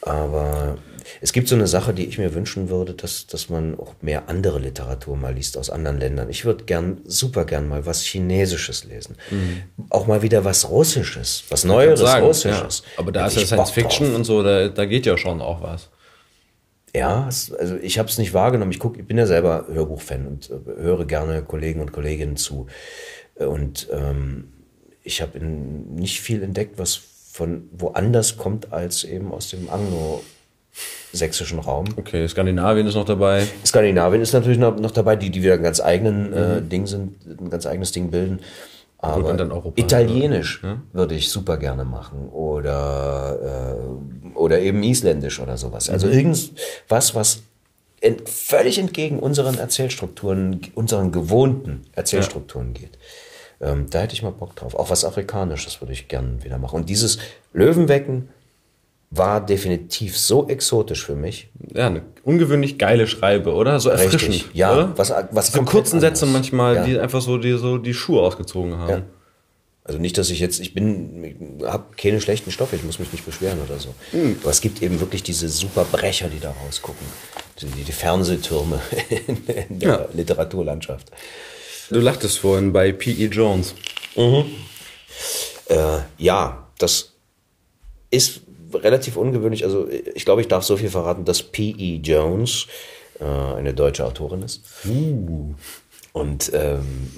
aber 0.00 0.78
es 1.20 1.32
gibt 1.32 1.48
so 1.48 1.54
eine 1.54 1.66
Sache, 1.66 1.94
die 1.94 2.06
ich 2.06 2.18
mir 2.18 2.34
wünschen 2.34 2.68
würde, 2.68 2.94
dass, 2.94 3.26
dass 3.26 3.48
man 3.48 3.78
auch 3.78 3.94
mehr 4.00 4.28
andere 4.28 4.58
Literatur 4.58 5.16
mal 5.16 5.34
liest 5.34 5.56
aus 5.56 5.70
anderen 5.70 5.98
Ländern. 5.98 6.30
Ich 6.30 6.44
würde 6.44 6.64
gern, 6.64 7.00
super 7.04 7.44
gern 7.44 7.68
mal 7.68 7.86
was 7.86 8.02
Chinesisches 8.02 8.84
lesen. 8.84 9.16
Mhm. 9.30 9.62
Auch 9.90 10.06
mal 10.06 10.22
wieder 10.22 10.44
was 10.44 10.68
Russisches, 10.68 11.44
was 11.48 11.64
Neueres 11.64 12.00
sagen, 12.00 12.26
Russisches. 12.26 12.82
Ja. 12.84 12.98
Aber 12.98 13.12
da 13.12 13.26
ist 13.26 13.36
ja 13.36 13.46
Science 13.46 13.70
Fiction 13.70 14.08
drauf. 14.08 14.16
und 14.16 14.24
so, 14.24 14.42
da, 14.42 14.68
da 14.68 14.84
geht 14.84 15.06
ja 15.06 15.16
schon 15.16 15.40
auch 15.40 15.62
was. 15.62 15.90
Ja, 16.94 17.24
also 17.24 17.76
ich 17.82 17.98
habe 17.98 18.08
es 18.08 18.18
nicht 18.18 18.34
wahrgenommen. 18.34 18.70
Ich 18.70 18.78
guck, 18.78 18.96
ich 18.96 19.04
bin 19.04 19.18
ja 19.18 19.26
selber 19.26 19.66
Hörbuchfan 19.68 20.26
und 20.28 20.50
äh, 20.50 20.82
höre 20.82 21.06
gerne 21.06 21.42
Kollegen 21.42 21.80
und 21.80 21.92
Kolleginnen 21.92 22.36
zu. 22.36 22.68
Und 23.34 23.88
ähm, 23.90 24.52
ich 25.02 25.20
habe 25.20 25.38
nicht 25.40 26.20
viel 26.20 26.42
entdeckt, 26.42 26.78
was 26.78 27.00
von 27.32 27.68
woanders 27.72 28.36
kommt 28.36 28.72
als 28.72 29.02
eben 29.02 29.32
aus 29.32 29.48
dem 29.48 29.68
Anglo 29.68 30.22
sächsischen 31.12 31.58
Raum. 31.58 31.86
Okay, 31.96 32.26
Skandinavien 32.28 32.86
ist 32.86 32.94
noch 32.94 33.04
dabei. 33.04 33.46
Skandinavien 33.64 34.22
ist 34.22 34.32
natürlich 34.32 34.58
noch, 34.58 34.78
noch 34.78 34.90
dabei, 34.90 35.16
die, 35.16 35.30
die 35.30 35.42
wieder 35.42 35.54
ein 35.54 35.62
ganz 35.62 35.80
eigenen 35.80 36.32
äh, 36.32 36.60
mhm. 36.60 36.68
Ding 36.68 36.86
sind, 36.86 37.40
ein 37.40 37.50
ganz 37.50 37.66
eigenes 37.66 37.92
Ding 37.92 38.10
bilden. 38.10 38.40
Aber 38.98 39.32
Gut, 39.32 39.40
Europa, 39.40 39.72
Italienisch 39.76 40.60
ja? 40.62 40.80
würde 40.92 41.14
ich 41.14 41.28
super 41.28 41.58
gerne 41.58 41.84
machen 41.84 42.28
oder, 42.30 43.76
äh, 43.76 44.36
oder 44.36 44.60
eben 44.60 44.82
Isländisch 44.82 45.40
oder 45.40 45.58
sowas. 45.58 45.90
Also 45.90 46.06
mhm. 46.06 46.12
irgendwas, 46.14 47.14
was 47.14 47.42
ent, 48.00 48.28
völlig 48.28 48.78
entgegen 48.78 49.18
unseren 49.18 49.58
Erzählstrukturen, 49.58 50.60
unseren 50.74 51.12
gewohnten 51.12 51.82
Erzählstrukturen 51.92 52.74
ja. 52.74 52.80
geht. 52.80 52.98
Ähm, 53.60 53.86
da 53.90 54.00
hätte 54.00 54.14
ich 54.14 54.22
mal 54.22 54.30
Bock 54.30 54.56
drauf. 54.56 54.74
Auch 54.74 54.90
was 54.90 55.04
Afrikanisches 55.04 55.80
würde 55.82 55.92
ich 55.92 56.08
gerne 56.08 56.42
wieder 56.42 56.58
machen. 56.58 56.76
Und 56.76 56.88
dieses 56.88 57.18
Löwenwecken 57.52 58.30
war 59.16 59.44
definitiv 59.44 60.18
so 60.18 60.48
exotisch 60.48 61.04
für 61.04 61.14
mich. 61.14 61.48
Ja, 61.72 61.86
eine 61.86 62.02
ungewöhnlich 62.24 62.78
geile 62.78 63.06
Schreibe, 63.06 63.54
oder? 63.54 63.78
So 63.80 63.90
erfrischend. 63.90 64.34
Richtig. 64.34 64.54
Ja, 64.54 64.72
oder? 64.72 64.92
was, 64.96 65.12
was 65.30 65.50
Für 65.50 65.64
kurzen 65.64 66.00
Sätze 66.00 66.26
manchmal, 66.26 66.76
ja. 66.76 66.84
die 66.84 66.98
einfach 66.98 67.20
so 67.20 67.38
die, 67.38 67.52
so 67.58 67.78
die 67.78 67.94
Schuhe 67.94 68.22
ausgezogen 68.22 68.78
haben. 68.78 68.90
Ja. 68.90 69.02
Also 69.86 69.98
nicht, 69.98 70.16
dass 70.16 70.30
ich 70.30 70.40
jetzt, 70.40 70.60
ich 70.60 70.72
bin, 70.72 71.62
habe 71.62 71.84
keine 71.96 72.18
schlechten 72.20 72.50
Stoffe, 72.50 72.74
ich 72.74 72.84
muss 72.84 72.98
mich 72.98 73.12
nicht 73.12 73.26
beschweren 73.26 73.58
oder 73.60 73.78
so. 73.78 73.94
Mhm. 74.12 74.38
Aber 74.40 74.50
es 74.50 74.62
gibt 74.62 74.82
eben 74.82 74.98
wirklich 74.98 75.22
diese 75.22 75.48
super 75.50 75.84
Brecher, 75.84 76.28
die 76.28 76.40
da 76.40 76.54
rausgucken. 76.64 77.06
Die, 77.60 77.84
die 77.84 77.92
Fernsehtürme 77.92 78.80
in 79.68 79.78
der 79.78 79.88
ja. 79.88 80.08
Literaturlandschaft. 80.14 81.10
Du 81.90 82.00
lachtest 82.00 82.38
vorhin 82.38 82.72
bei 82.72 82.92
P.E. 82.92 83.26
Jones. 83.26 83.74
Mhm. 84.16 84.46
Äh, 85.68 85.98
ja, 86.16 86.66
das 86.78 87.12
ist 88.10 88.43
relativ 88.74 89.16
ungewöhnlich. 89.16 89.64
Also 89.64 89.88
ich 89.88 90.24
glaube, 90.24 90.40
ich 90.40 90.48
darf 90.48 90.64
so 90.64 90.76
viel 90.76 90.90
verraten, 90.90 91.24
dass 91.24 91.42
P.E. 91.42 91.96
Jones 91.96 92.66
äh, 93.20 93.24
eine 93.24 93.74
deutsche 93.74 94.04
Autorin 94.04 94.42
ist. 94.42 94.62
Uh. 94.84 95.54
Und 96.12 96.52
ähm, 96.54 97.10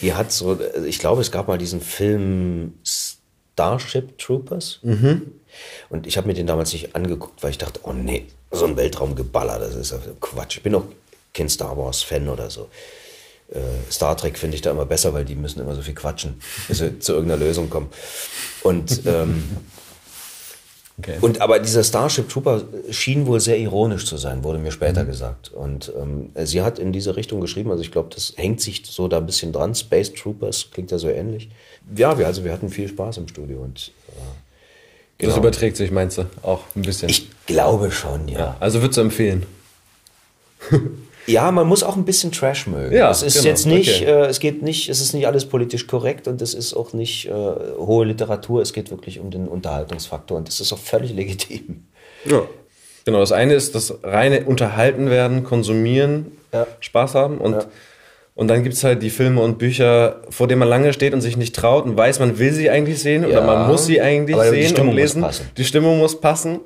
die 0.00 0.14
hat 0.14 0.32
so, 0.32 0.58
ich 0.86 0.98
glaube, 0.98 1.20
es 1.20 1.32
gab 1.32 1.48
mal 1.48 1.58
diesen 1.58 1.80
Film 1.80 2.74
Starship 2.84 4.16
Troopers. 4.18 4.78
Mhm. 4.82 5.32
Und 5.88 6.06
ich 6.06 6.16
habe 6.16 6.28
mir 6.28 6.34
den 6.34 6.46
damals 6.46 6.72
nicht 6.72 6.94
angeguckt, 6.94 7.42
weil 7.42 7.50
ich 7.50 7.58
dachte, 7.58 7.80
oh 7.82 7.92
nee, 7.92 8.26
so 8.50 8.64
ein 8.64 8.76
Weltraumgeballer, 8.76 9.58
das 9.58 9.74
ist 9.74 9.94
Quatsch. 10.20 10.58
Ich 10.58 10.62
bin 10.62 10.74
auch 10.74 10.84
kein 11.34 11.48
Star 11.48 11.76
Wars-Fan 11.76 12.28
oder 12.28 12.50
so. 12.50 12.68
Äh, 13.50 13.60
Star 13.90 14.16
Trek 14.16 14.38
finde 14.38 14.56
ich 14.56 14.62
da 14.62 14.70
immer 14.70 14.86
besser, 14.86 15.14
weil 15.14 15.24
die 15.24 15.34
müssen 15.34 15.60
immer 15.60 15.74
so 15.74 15.82
viel 15.82 15.94
quatschen, 15.94 16.40
bis 16.68 16.78
sie 16.78 16.98
zu 17.00 17.14
irgendeiner 17.14 17.44
Lösung 17.44 17.70
kommen. 17.70 17.88
Und 18.62 19.02
ähm, 19.06 19.42
Okay. 20.98 21.16
Und 21.20 21.40
aber 21.40 21.60
dieser 21.60 21.84
Starship 21.84 22.28
Trooper 22.28 22.62
schien 22.90 23.26
wohl 23.26 23.38
sehr 23.38 23.56
ironisch 23.58 24.04
zu 24.04 24.16
sein, 24.16 24.42
wurde 24.42 24.58
mir 24.58 24.72
später 24.72 25.04
mhm. 25.04 25.08
gesagt. 25.08 25.50
Und 25.50 25.92
ähm, 25.96 26.30
sie 26.44 26.62
hat 26.62 26.80
in 26.80 26.92
diese 26.92 27.14
Richtung 27.14 27.40
geschrieben, 27.40 27.70
also 27.70 27.82
ich 27.82 27.92
glaube, 27.92 28.10
das 28.12 28.32
hängt 28.36 28.60
sich 28.60 28.82
so 28.84 29.06
da 29.06 29.18
ein 29.18 29.26
bisschen 29.26 29.52
dran. 29.52 29.74
Space 29.76 30.12
Troopers 30.12 30.70
klingt 30.72 30.90
ja 30.90 30.98
so 30.98 31.08
ähnlich. 31.08 31.50
Ja, 31.96 32.18
wir, 32.18 32.26
also 32.26 32.42
wir 32.44 32.52
hatten 32.52 32.68
viel 32.68 32.88
Spaß 32.88 33.18
im 33.18 33.28
Studio 33.28 33.60
und 33.60 33.92
äh, 34.08 34.12
genau. 35.18 35.30
Das 35.30 35.38
überträgt 35.38 35.76
sich, 35.76 35.92
meinst 35.92 36.18
du, 36.18 36.26
auch 36.42 36.62
ein 36.74 36.82
bisschen? 36.82 37.08
Ich 37.08 37.28
glaube 37.46 37.92
schon, 37.92 38.26
ja. 38.26 38.38
ja 38.38 38.56
also 38.58 38.80
würdest 38.82 38.96
du 38.96 39.02
empfehlen? 39.02 39.46
Ja, 41.28 41.50
man 41.50 41.66
muss 41.66 41.82
auch 41.82 41.96
ein 41.96 42.04
bisschen 42.04 42.32
Trash 42.32 42.66
mögen. 42.66 42.94
Ja, 42.94 43.10
es 43.10 43.22
ist 43.22 43.34
genau. 43.34 43.48
jetzt 43.48 43.66
nicht, 43.66 44.02
okay. 44.02 44.10
äh, 44.10 44.26
es 44.26 44.40
geht 44.40 44.62
nicht, 44.62 44.88
es 44.88 45.00
ist 45.00 45.12
nicht 45.12 45.26
alles 45.26 45.44
politisch 45.46 45.86
korrekt 45.86 46.26
und 46.26 46.40
es 46.42 46.54
ist 46.54 46.74
auch 46.74 46.92
nicht 46.92 47.26
äh, 47.26 47.30
hohe 47.30 48.06
Literatur. 48.06 48.62
Es 48.62 48.72
geht 48.72 48.90
wirklich 48.90 49.20
um 49.20 49.30
den 49.30 49.46
Unterhaltungsfaktor 49.46 50.38
und 50.38 50.48
das 50.48 50.60
ist 50.60 50.72
auch 50.72 50.78
völlig 50.78 51.12
legitim. 51.12 51.84
Ja. 52.24 52.42
Genau, 53.04 53.20
das 53.20 53.32
eine 53.32 53.54
ist 53.54 53.74
das 53.74 53.94
reine 54.02 54.44
Unterhalten 54.44 55.08
werden, 55.08 55.44
konsumieren, 55.44 56.32
ja. 56.52 56.66
Spaß 56.80 57.14
haben 57.14 57.38
und 57.38 57.52
ja. 57.52 57.64
Und 58.38 58.46
dann 58.46 58.62
gibt's 58.62 58.84
halt 58.84 59.02
die 59.02 59.10
Filme 59.10 59.40
und 59.40 59.58
Bücher, 59.58 60.20
vor 60.30 60.46
denen 60.46 60.60
man 60.60 60.68
lange 60.68 60.92
steht 60.92 61.12
und 61.12 61.20
sich 61.22 61.36
nicht 61.36 61.56
traut 61.56 61.86
und 61.86 61.96
weiß, 61.96 62.20
man 62.20 62.38
will 62.38 62.52
sie 62.52 62.70
eigentlich 62.70 63.00
sehen 63.00 63.22
ja, 63.22 63.30
oder 63.30 63.42
man 63.42 63.66
muss 63.66 63.86
sie 63.86 64.00
eigentlich 64.00 64.36
sehen 64.36 64.76
und 64.78 64.94
lesen. 64.94 65.26
Die 65.56 65.64
Stimmung 65.64 65.98
muss 65.98 66.20
passen. 66.20 66.60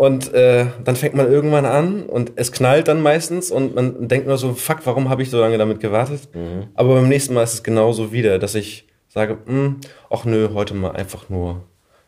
Und 0.00 0.32
äh, 0.32 0.68
dann 0.82 0.96
fängt 0.96 1.14
man 1.14 1.30
irgendwann 1.30 1.66
an 1.66 2.06
und 2.06 2.32
es 2.36 2.52
knallt 2.52 2.88
dann 2.88 3.02
meistens 3.02 3.50
und 3.50 3.74
man 3.74 4.08
denkt 4.08 4.26
nur 4.26 4.38
so, 4.38 4.54
fuck, 4.54 4.78
warum 4.86 5.10
habe 5.10 5.22
ich 5.22 5.28
so 5.28 5.38
lange 5.38 5.58
damit 5.58 5.78
gewartet? 5.78 6.34
Mhm. 6.34 6.68
Aber 6.72 6.94
beim 6.94 7.06
nächsten 7.06 7.34
Mal 7.34 7.42
ist 7.42 7.52
es 7.52 7.62
genauso 7.62 8.10
wieder, 8.10 8.38
dass 8.38 8.54
ich 8.54 8.86
sage, 9.10 9.36
hm, 9.44 9.76
ach 10.08 10.24
nö, 10.24 10.48
heute 10.54 10.72
mal 10.72 10.92
einfach 10.92 11.28
nur 11.28 11.64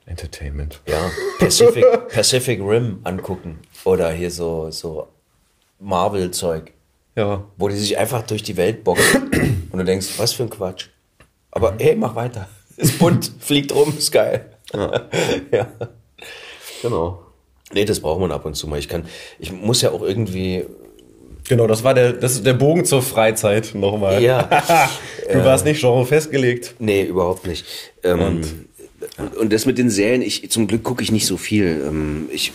Entertainment. 0.07 0.81
Ja, 0.89 1.11
Pacific, 1.39 1.85
Pacific 2.09 2.61
Rim 2.63 3.01
angucken 3.05 3.59
oder 3.85 4.11
hier 4.11 4.31
so, 4.31 4.71
so 4.71 5.09
Marvel-Zeug. 5.79 6.73
Ja. 7.15 7.45
Wo 7.59 7.69
die 7.69 7.77
sich 7.77 7.99
einfach 7.99 8.23
durch 8.23 8.43
die 8.43 8.57
Welt 8.57 8.85
boxen 8.85 9.69
und 9.71 9.79
du 9.79 9.85
denkst, 9.85 10.15
was 10.17 10.33
für 10.33 10.45
ein 10.45 10.51
Quatsch. 10.51 10.87
Aber 11.51 11.75
hey, 11.79 11.95
mach 11.95 12.15
weiter. 12.15 12.49
Ist 12.79 12.99
bunt, 12.99 13.31
fliegt 13.39 13.75
rum, 13.75 13.93
ist 13.99 14.13
geil. 14.13 14.51
Ja. 14.73 15.11
ja. 15.53 15.67
Genau. 16.81 17.22
Nee, 17.73 17.85
das 17.85 18.01
braucht 18.01 18.21
man 18.21 18.33
ab 18.33 18.45
und 18.45 18.55
zu 18.55 18.67
mal. 18.67 18.79
Ich 18.79 18.89
kann, 18.89 19.05
ich 19.39 19.53
muss 19.53 19.83
ja 19.83 19.91
auch 19.91 20.03
irgendwie. 20.03 20.65
Genau, 21.49 21.67
das 21.67 21.83
war 21.83 21.95
der, 21.95 22.13
das 22.13 22.35
ist 22.35 22.47
der 22.47 22.53
Bogen 22.53 22.85
zur 22.85 23.03
Freizeit 23.03 23.75
nochmal. 23.75 24.23
Ja. 24.23 24.43
du 25.33 25.39
äh, 25.39 25.45
warst 25.45 25.65
nicht 25.65 25.81
genre 25.81 26.07
festgelegt. 26.07 26.75
Nee, 26.79 27.03
überhaupt 27.03 27.47
nicht. 27.47 27.65
Ähm, 28.05 28.43
und? 29.19 29.37
und 29.37 29.53
das 29.53 29.67
mit 29.67 29.79
den 29.79 29.91
Serien, 29.91 30.23
ich, 30.23 30.51
zum 30.51 30.69
Glück 30.69 30.85
gucke 30.85 31.03
ich 31.03 31.11
nicht 31.11 31.27
so 31.27 31.37
viel. 31.37 31.83
Ähm, 31.87 32.29
ich 32.31 32.53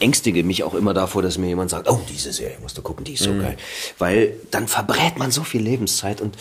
ängstige 0.00 0.44
mich 0.44 0.62
auch 0.62 0.74
immer 0.74 0.94
davor, 0.94 1.22
dass 1.22 1.38
mir 1.38 1.46
jemand 1.46 1.70
sagt, 1.70 1.88
oh, 1.90 2.00
diese 2.12 2.32
Serie 2.32 2.56
musst 2.60 2.76
du 2.76 2.82
gucken, 2.82 3.04
die 3.04 3.14
ist 3.14 3.22
so 3.22 3.32
mhm. 3.32 3.42
geil. 3.42 3.56
Weil 3.98 4.34
dann 4.50 4.68
verbrät 4.68 5.18
man 5.18 5.30
so 5.30 5.42
viel 5.42 5.62
Lebenszeit 5.62 6.20
und 6.20 6.36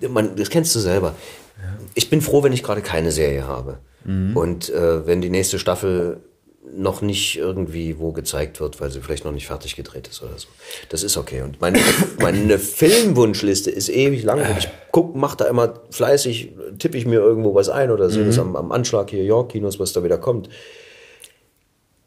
ja. 0.00 0.08
man, 0.08 0.36
das 0.36 0.50
kennst 0.50 0.74
du 0.74 0.80
selber. 0.80 1.14
Ja. 1.58 1.78
Ich 1.94 2.10
bin 2.10 2.20
froh, 2.20 2.42
wenn 2.42 2.52
ich 2.52 2.62
gerade 2.62 2.82
keine 2.82 3.10
Serie 3.10 3.46
habe. 3.46 3.78
Mhm. 4.04 4.36
Und 4.36 4.70
äh, 4.70 5.06
wenn 5.06 5.20
die 5.20 5.30
nächste 5.30 5.58
Staffel 5.58 6.20
noch 6.70 7.02
nicht 7.02 7.38
irgendwie 7.38 7.98
wo 7.98 8.12
gezeigt 8.12 8.60
wird, 8.60 8.80
weil 8.80 8.90
sie 8.90 9.00
vielleicht 9.00 9.24
noch 9.24 9.32
nicht 9.32 9.46
fertig 9.46 9.76
gedreht 9.76 10.08
ist 10.08 10.22
oder 10.22 10.38
so. 10.38 10.48
Das 10.88 11.02
ist 11.02 11.16
okay. 11.16 11.42
Und 11.42 11.60
meine, 11.60 11.78
meine 12.20 12.58
Filmwunschliste 12.58 13.70
ist 13.70 13.88
ewig 13.88 14.22
lang. 14.22 14.40
Und 14.40 14.58
ich 14.58 14.68
guck, 14.92 15.14
mach 15.16 15.34
da 15.34 15.46
immer 15.46 15.74
fleißig, 15.90 16.52
tippe 16.78 16.96
ich 16.96 17.06
mir 17.06 17.20
irgendwo 17.20 17.54
was 17.54 17.68
ein 17.68 17.90
oder 17.90 18.10
sehe 18.10 18.22
mhm. 18.22 18.26
das 18.26 18.38
am, 18.38 18.56
am 18.56 18.72
Anschlag 18.72 19.10
hier 19.10 19.24
York-Kinos, 19.24 19.80
was 19.80 19.92
da 19.92 20.04
wieder 20.04 20.18
kommt. 20.18 20.48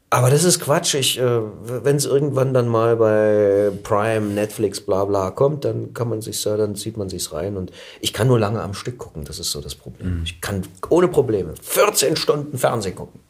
Aber 0.08 0.30
das 0.30 0.44
ist 0.44 0.60
Quatsch. 0.60 0.94
Ich, 0.94 1.18
äh, 1.18 1.40
wenn 1.64 1.96
es 1.96 2.06
irgendwann 2.06 2.54
dann 2.54 2.68
mal 2.68 2.96
bei 2.96 3.70
Prime, 3.82 4.26
Netflix, 4.28 4.80
bla 4.80 5.04
bla 5.04 5.30
kommt, 5.32 5.64
dann 5.64 5.94
kann 5.94 6.08
man 6.08 6.22
sich 6.22 6.40
dann 6.42 6.76
zieht 6.76 6.96
man 6.96 7.08
sich's 7.08 7.32
rein. 7.32 7.56
Und 7.56 7.72
ich 8.00 8.12
kann 8.12 8.28
nur 8.28 8.38
lange 8.38 8.62
am 8.62 8.72
Stück 8.72 8.98
gucken. 8.98 9.24
Das 9.24 9.40
ist 9.40 9.50
so 9.50 9.60
das 9.60 9.74
Problem. 9.74 10.18
Mhm. 10.18 10.22
Ich 10.24 10.40
kann 10.40 10.62
ohne 10.90 11.08
Probleme 11.08 11.54
14 11.60 12.16
Stunden 12.16 12.56
Fernsehen 12.56 12.94
gucken. 12.94 13.20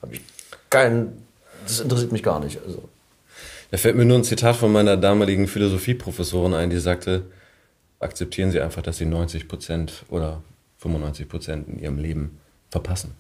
Keinen, 0.77 1.23
das 1.67 1.81
interessiert 1.81 2.12
mich 2.12 2.23
gar 2.23 2.39
nicht. 2.41 2.59
Also. 2.67 2.89
Da 3.71 3.79
fällt 3.79 3.97
mir 3.97 4.05
nur 4.05 4.19
ein 4.19 4.25
Zitat 4.25 4.57
von 4.57 4.71
meiner 4.71 4.97
damaligen 4.97 5.49
Philosophieprofessorin 5.49 6.55
ein, 6.55 6.71
die 6.71 6.79
sagte, 6.79 7.23
akzeptieren 7.99 8.51
Sie 8.51 8.61
einfach, 8.61 8.83
dass 8.83 8.99
Sie 8.99 9.07
90 9.07 9.49
Prozent 9.49 10.05
oder 10.11 10.43
95 10.79 11.29
Prozent 11.29 11.69
in 11.69 11.79
Ihrem 11.79 11.99
Leben 11.99 12.39
verpassen. 12.71 13.15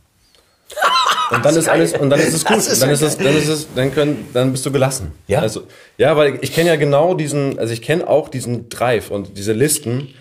Und 1.30 1.44
dann 1.44 1.56
ist 1.56 1.68
alles, 1.68 1.92
und 1.92 2.08
dann 2.08 2.20
ist 2.20 2.34
es 2.34 2.44
gut. 2.44 2.58
Ist 2.58 2.80
dann 2.80 2.90
ist 2.90 3.02
es, 3.02 3.16
dann 3.16 3.36
ist 3.36 3.48
es, 3.48 3.66
dann 3.74 3.92
können, 3.92 4.28
dann 4.32 4.52
bist 4.52 4.64
du 4.64 4.70
gelassen. 4.70 5.10
Ja. 5.26 5.40
Also, 5.40 5.64
ja, 5.98 6.16
weil 6.16 6.38
ich 6.40 6.54
kenne 6.54 6.68
ja 6.68 6.76
genau 6.76 7.14
diesen, 7.14 7.58
also 7.58 7.72
ich 7.72 7.82
kenne 7.82 8.06
auch 8.06 8.28
diesen 8.28 8.68
Drive 8.68 9.10
und 9.10 9.36
diese 9.36 9.52
Listen 9.52 10.14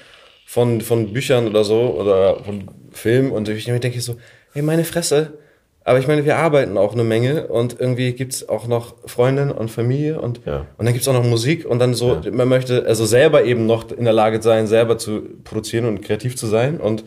von, 0.48 0.82
von 0.82 1.14
Büchern 1.14 1.48
oder 1.48 1.64
so 1.64 1.96
oder 1.96 2.44
von 2.44 2.72
Filmen 2.92 3.30
und 3.32 3.48
ich 3.50 3.66
denke 3.66 4.02
so, 4.02 4.18
hey, 4.54 4.64
meine 4.64 4.84
Fresse, 4.84 5.34
aber 5.88 6.00
ich 6.00 6.08
meine, 6.08 6.26
wir 6.26 6.38
arbeiten 6.38 6.80
auch 6.80 6.94
eine 6.94 7.04
Menge 7.04 7.46
und 7.46 7.80
irgendwie 7.80 8.14
gibt's 8.14 8.50
auch 8.50 8.66
noch 8.66 8.96
Freundin 9.06 9.52
und 9.52 9.70
Familie 9.70 10.20
und, 10.20 10.42
ja. 10.44 10.66
und 10.78 10.86
dann 10.86 10.94
gibt's 10.94 11.08
auch 11.08 11.14
noch 11.14 11.24
Musik 11.24 11.64
und 11.64 11.78
dann 11.78 11.94
so, 11.94 12.16
ja. 12.16 12.32
man 12.32 12.48
möchte 12.48 12.88
also 12.88 13.06
selber 13.06 13.44
eben 13.44 13.68
noch 13.68 13.92
in 13.92 14.04
der 14.04 14.14
Lage 14.14 14.42
sein, 14.42 14.66
selber 14.66 14.98
zu 14.98 15.22
produzieren 15.44 15.86
und 15.86 16.02
kreativ 16.02 16.36
zu 16.38 16.48
sein. 16.48 16.82
Und 16.82 17.06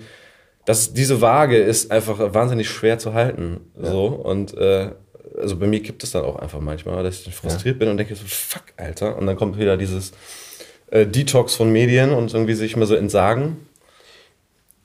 das, 0.65 0.93
diese 0.93 1.21
Waage 1.21 1.59
ist 1.59 1.91
einfach 1.91 2.33
wahnsinnig 2.33 2.71
schwer 2.71 3.01
zu 3.01 3.15
halten. 3.15 3.63
Ja. 3.83 3.91
So. 3.91 4.07
Und 4.07 4.57
äh, 4.57 4.91
also 5.37 5.57
bei 5.57 5.67
mir 5.67 5.81
gibt 5.81 6.05
es 6.05 6.13
dann 6.13 6.25
auch 6.25 6.37
einfach 6.37 6.61
manchmal, 6.61 7.03
dass 7.03 7.27
ich 7.27 7.35
frustriert 7.35 7.81
bin 7.81 7.89
und 7.89 7.97
denke 7.97 8.15
so, 8.15 8.23
fuck, 8.29 8.63
Alter. 8.77 9.19
Und 9.19 9.27
dann 9.27 9.35
kommt 9.35 9.59
wieder 9.59 9.77
dieses 9.77 10.13
äh, 10.93 11.05
Detox 11.05 11.57
von 11.57 11.73
Medien 11.73 12.13
und 12.13 12.33
irgendwie 12.33 12.55
sich 12.55 12.77
mal 12.77 12.87
so 12.87 12.95
entsagen. 12.95 13.57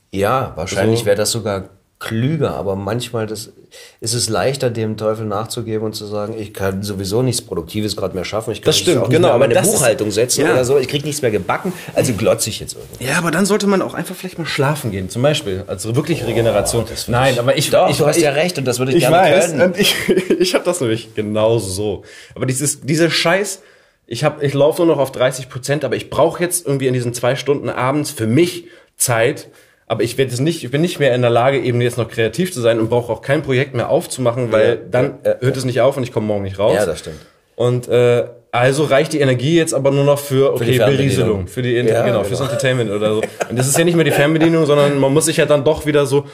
Ja, 0.09 0.53
wahrscheinlich 0.55 1.01
so. 1.01 1.05
wäre 1.05 1.15
das 1.15 1.31
sogar 1.31 1.69
klüger, 2.03 2.51
aber 2.55 2.75
manchmal 2.75 3.27
das, 3.27 3.53
ist 4.01 4.13
es 4.13 4.27
leichter, 4.27 4.69
dem 4.69 4.97
Teufel 4.97 5.25
nachzugeben 5.25 5.85
und 5.85 5.93
zu 5.93 6.05
sagen, 6.05 6.35
ich 6.37 6.53
kann 6.53 6.83
sowieso 6.83 7.21
nichts 7.21 7.41
Produktives 7.41 7.95
gerade 7.95 8.13
mehr 8.13 8.25
schaffen. 8.25 8.51
Ich 8.51 8.61
kann 8.61 8.65
das 8.65 8.77
stimmt, 8.77 9.03
auch 9.03 9.09
genau. 9.09 9.37
meine 9.39 9.55
Buchhaltung 9.61 10.09
ist, 10.09 10.15
setzen 10.15 10.41
ja. 10.41 10.51
oder 10.51 10.65
so. 10.65 10.77
Ich 10.77 10.89
kriege 10.89 11.05
nichts 11.05 11.21
mehr 11.21 11.31
gebacken, 11.31 11.71
also 11.95 12.11
glotze 12.13 12.49
ich 12.49 12.59
jetzt 12.59 12.75
irgendwie. 12.75 13.05
Ja, 13.05 13.17
aber 13.17 13.31
dann 13.31 13.45
sollte 13.45 13.67
man 13.67 13.81
auch 13.81 13.93
einfach 13.93 14.15
vielleicht 14.15 14.37
mal 14.37 14.45
schlafen 14.45 14.91
gehen, 14.91 15.09
zum 15.09 15.21
Beispiel. 15.21 15.63
Also 15.67 15.95
wirklich 15.95 16.25
Regeneration. 16.25 16.83
Oh, 16.83 16.93
Nein, 17.07 17.39
aber 17.39 17.57
ich, 17.57 17.69
Doch, 17.69 17.89
ich, 17.89 17.97
du 17.97 18.05
hast 18.05 18.17
ich, 18.17 18.23
ja 18.23 18.31
recht 18.31 18.57
und 18.57 18.65
das 18.65 18.79
würde 18.79 18.91
ich, 18.91 18.97
ich 18.97 19.03
gerne 19.03 19.17
weiß, 19.17 19.47
können. 19.51 19.61
Und 19.61 19.79
ich, 19.79 19.95
ich 20.39 20.53
habe 20.55 20.65
das 20.65 20.81
nämlich 20.81 21.15
genauso 21.15 21.69
so. 21.69 22.03
Aber 22.35 22.45
dieses, 22.45 22.81
dieser 22.81 23.09
Scheiß, 23.09 23.61
ich, 24.07 24.25
hab, 24.25 24.43
ich 24.43 24.53
laufe 24.53 24.83
nur 24.83 24.93
noch 24.93 25.01
auf 25.01 25.13
30 25.13 25.47
Prozent, 25.47 25.85
aber 25.85 25.95
ich 25.95 26.09
brauche 26.09 26.43
jetzt 26.43 26.67
irgendwie 26.67 26.87
in 26.87 26.93
diesen 26.93 27.13
zwei 27.13 27.37
Stunden 27.37 27.69
abends 27.69 28.11
für 28.11 28.27
mich 28.27 28.65
Zeit, 28.97 29.47
aber 29.87 30.03
ich 30.03 30.17
werde 30.17 30.33
es 30.33 30.39
nicht, 30.39 30.63
ich 30.63 30.71
bin 30.71 30.81
nicht 30.81 30.99
mehr 30.99 31.13
in 31.13 31.21
der 31.21 31.29
Lage, 31.29 31.59
eben 31.59 31.81
jetzt 31.81 31.97
noch 31.97 32.09
kreativ 32.09 32.53
zu 32.53 32.61
sein 32.61 32.79
und 32.79 32.89
brauche 32.89 33.11
auch 33.11 33.21
kein 33.21 33.41
Projekt 33.43 33.73
mehr 33.73 33.89
aufzumachen, 33.89 34.51
weil 34.51 34.79
dann 34.89 35.19
ja, 35.25 35.35
hört 35.39 35.57
es 35.57 35.65
nicht 35.65 35.81
auf 35.81 35.97
und 35.97 36.03
ich 36.03 36.11
komme 36.11 36.27
morgen 36.27 36.43
nicht 36.43 36.59
raus. 36.59 36.75
Ja, 36.75 36.85
das 36.85 36.99
stimmt. 36.99 37.19
Und 37.55 37.87
äh, 37.87 38.25
also 38.51 38.83
reicht 38.83 39.13
die 39.13 39.19
Energie 39.19 39.57
jetzt 39.57 39.73
aber 39.73 39.91
nur 39.91 40.03
noch 40.03 40.19
für, 40.19 40.53
okay, 40.53 40.73
für 40.73 40.85
Berieselung, 40.85 41.47
für 41.47 41.61
die 41.61 41.73
ja, 41.73 41.81
genau, 41.83 42.03
genau, 42.03 42.23
fürs 42.23 42.39
Entertainment 42.39 42.91
oder 42.91 43.15
so. 43.15 43.21
Und 43.49 43.57
das 43.57 43.67
ist 43.67 43.77
ja 43.77 43.83
nicht 43.83 43.95
mehr 43.95 44.05
die 44.05 44.11
Fernbedienung, 44.11 44.65
sondern 44.65 44.99
man 44.99 45.11
muss 45.11 45.25
sich 45.25 45.37
ja 45.37 45.45
dann 45.45 45.63
doch 45.63 45.85
wieder 45.85 46.05
so 46.05 46.25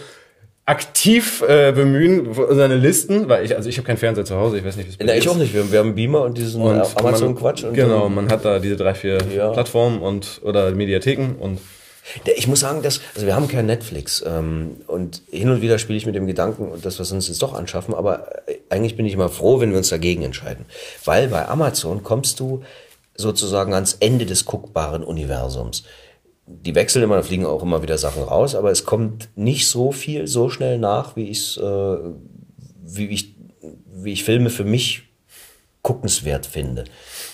aktiv 0.65 1.41
äh, 1.47 1.71
bemühen, 1.71 2.27
seine 2.51 2.75
Listen, 2.75 3.27
weil 3.27 3.43
ich, 3.43 3.55
also 3.55 3.67
ich 3.67 3.77
habe 3.77 3.87
keinen 3.87 3.97
Fernseher 3.97 4.25
zu 4.25 4.35
Hause, 4.35 4.59
ich 4.59 4.65
weiß 4.65 4.75
nicht, 4.75 4.85
wie 4.85 4.91
es 4.91 4.97
bei 4.97 5.17
Ich 5.17 5.27
auch 5.27 5.35
nicht, 5.35 5.53
wir, 5.53 5.71
wir 5.71 5.79
haben 5.79 5.95
Beamer 5.95 6.21
und 6.21 6.37
diesen 6.37 6.61
und 6.61 6.81
Amazon-Quatsch. 6.95 7.65
Genau, 7.73 8.07
man 8.09 8.29
hat 8.29 8.45
da 8.45 8.59
diese 8.59 8.75
drei, 8.75 8.93
vier 8.93 9.17
ja. 9.35 9.49
Plattformen 9.49 9.99
und 9.99 10.41
oder 10.43 10.69
Mediatheken 10.71 11.35
und 11.39 11.59
ich 12.35 12.47
muss 12.47 12.59
sagen, 12.59 12.81
dass, 12.81 13.01
also 13.15 13.25
wir 13.25 13.35
haben 13.35 13.47
kein 13.47 13.65
Netflix 13.65 14.23
ähm, 14.25 14.77
und 14.87 15.21
hin 15.29 15.49
und 15.49 15.61
wieder 15.61 15.79
spiele 15.79 15.97
ich 15.97 16.05
mit 16.05 16.15
dem 16.15 16.27
Gedanken, 16.27 16.71
dass 16.81 16.97
wir 16.97 17.03
es 17.03 17.11
uns 17.11 17.27
jetzt 17.27 17.41
doch 17.41 17.53
anschaffen, 17.53 17.93
aber 17.93 18.47
äh, 18.47 18.57
eigentlich 18.69 18.95
bin 18.95 19.05
ich 19.05 19.13
immer 19.13 19.29
froh, 19.29 19.59
wenn 19.59 19.71
wir 19.71 19.77
uns 19.77 19.89
dagegen 19.89 20.23
entscheiden. 20.23 20.65
Weil 21.05 21.27
bei 21.27 21.47
Amazon 21.47 22.03
kommst 22.03 22.39
du 22.39 22.63
sozusagen 23.15 23.73
ans 23.73 23.97
Ende 23.99 24.25
des 24.25 24.45
guckbaren 24.45 25.03
Universums. 25.03 25.83
Die 26.45 26.73
wechseln 26.73 27.03
immer, 27.03 27.17
da 27.17 27.23
fliegen 27.23 27.45
auch 27.45 27.61
immer 27.61 27.83
wieder 27.83 27.97
Sachen 27.97 28.23
raus, 28.23 28.55
aber 28.55 28.71
es 28.71 28.85
kommt 28.85 29.29
nicht 29.35 29.67
so 29.67 29.91
viel, 29.91 30.25
so 30.25 30.49
schnell 30.49 30.79
nach, 30.79 31.15
wie, 31.15 31.29
ich's, 31.29 31.57
äh, 31.57 31.97
wie, 32.81 33.07
ich, 33.07 33.35
wie 33.93 34.13
ich 34.13 34.23
Filme 34.23 34.49
für 34.49 34.63
mich 34.63 35.03
guckenswert 35.83 36.45
finde. 36.45 36.85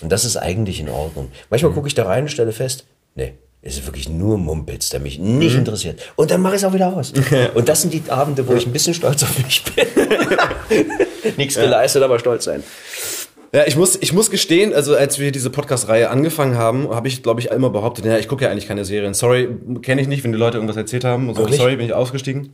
Und 0.02 0.12
das 0.12 0.26
ist 0.26 0.38
eigentlich 0.38 0.80
in 0.80 0.90
Ordnung. 0.90 1.32
Manchmal 1.50 1.72
mhm. 1.72 1.76
gucke 1.76 1.88
ich 1.88 1.96
da 1.96 2.06
rein 2.06 2.24
und 2.24 2.30
stelle 2.30 2.52
fest, 2.52 2.86
nee, 3.16 3.36
es 3.68 3.78
ist 3.78 3.86
wirklich 3.88 4.08
nur 4.08 4.38
Mumpitz, 4.38 4.90
der 4.92 5.00
mich 5.00 5.18
nicht 5.18 5.54
mhm. 5.54 5.60
interessiert. 5.60 6.00
Und 6.16 6.30
dann 6.30 6.40
mache 6.40 6.54
ich 6.54 6.62
es 6.62 6.68
auch 6.68 6.74
wieder 6.74 6.96
aus. 6.96 7.12
Und 7.56 7.68
das 7.68 7.82
sind 7.82 7.94
die 7.94 8.04
Abende, 8.10 8.48
wo 8.48 8.54
ich 8.54 8.68
ein 8.68 8.72
bisschen 8.72 8.94
stolz 8.94 9.24
auf 9.24 9.38
mich 9.44 9.64
bin. 9.64 9.88
Nichts 11.38 11.56
geleistet, 11.56 12.04
aber 12.04 12.20
stolz 12.20 12.44
sein. 12.44 12.64
Ja, 13.52 13.64
ich 13.66 13.76
muss, 13.76 13.96
ich 14.00 14.14
muss 14.14 14.30
gestehen, 14.30 14.72
also 14.72 14.96
als 14.96 15.18
wir 15.18 15.32
diese 15.32 15.50
Podcast-Reihe 15.50 16.12
angefangen 16.12 16.58
haben, 16.58 16.90
habe 16.90 17.08
ich, 17.08 17.24
glaube 17.24 17.40
ich, 17.40 17.50
immer 17.50 17.72
behauptet, 17.72 18.06
ja, 18.06 18.20
ich 18.20 18.28
gucke 18.28 18.44
ja 18.44 18.52
eigentlich 18.52 18.68
keine 18.68 18.86
Serien. 18.86 19.16
Sorry, 19.16 19.50
kenne 19.82 20.00
ich 20.00 20.08
nicht, 20.08 20.24
wenn 20.24 20.32
die 20.32 20.38
Leute 20.38 20.58
irgendwas 20.58 20.78
erzählt 20.78 21.04
haben. 21.04 21.34
So, 21.34 21.48
sorry, 21.48 21.78
bin 21.78 21.88
ich 21.88 21.94
ausgestiegen. 21.94 22.54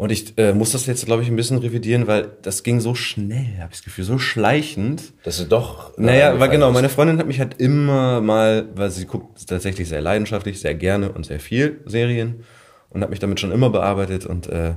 Und 0.00 0.10
ich 0.10 0.32
äh, 0.38 0.54
muss 0.54 0.72
das 0.72 0.86
jetzt, 0.86 1.04
glaube 1.04 1.22
ich, 1.22 1.28
ein 1.28 1.36
bisschen 1.36 1.58
revidieren, 1.58 2.06
weil 2.06 2.30
das 2.40 2.62
ging 2.62 2.80
so 2.80 2.94
schnell, 2.94 3.58
habe 3.58 3.68
ich 3.70 3.80
das 3.80 3.82
Gefühl, 3.82 4.04
so 4.04 4.18
schleichend. 4.18 5.12
Das 5.24 5.38
ist 5.38 5.52
doch. 5.52 5.92
Naja, 5.98 6.40
weil 6.40 6.48
genau, 6.48 6.72
meine 6.72 6.88
Freundin 6.88 7.18
hat 7.18 7.26
mich 7.26 7.38
halt 7.38 7.60
immer 7.60 8.22
mal, 8.22 8.66
weil 8.74 8.88
sie 8.90 9.04
guckt 9.04 9.46
tatsächlich 9.46 9.90
sehr 9.90 10.00
leidenschaftlich, 10.00 10.58
sehr 10.58 10.74
gerne 10.74 11.12
und 11.12 11.26
sehr 11.26 11.38
viel 11.38 11.82
Serien 11.84 12.44
und 12.88 13.02
hat 13.02 13.10
mich 13.10 13.18
damit 13.18 13.40
schon 13.40 13.52
immer 13.52 13.68
bearbeitet 13.68 14.24
und 14.24 14.48
äh, 14.48 14.76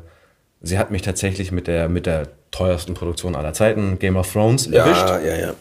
sie 0.60 0.78
hat 0.78 0.92
mich 0.92 1.04
tatsächlich 1.04 1.54
mit 1.54 1.68
der 1.68 1.88
mit 1.88 2.06
der 2.06 2.28
teuersten 2.52 2.94
Produktion 2.94 3.38
aller 3.38 3.54
Zeiten, 3.54 4.00
Game 4.00 4.18
of 4.18 4.30
Thrones, 4.30 4.66
ja, 4.70 4.84
erwischt. 4.84 5.08
Ja, 5.08 5.20
ja, 5.22 5.36
ja 5.40 5.54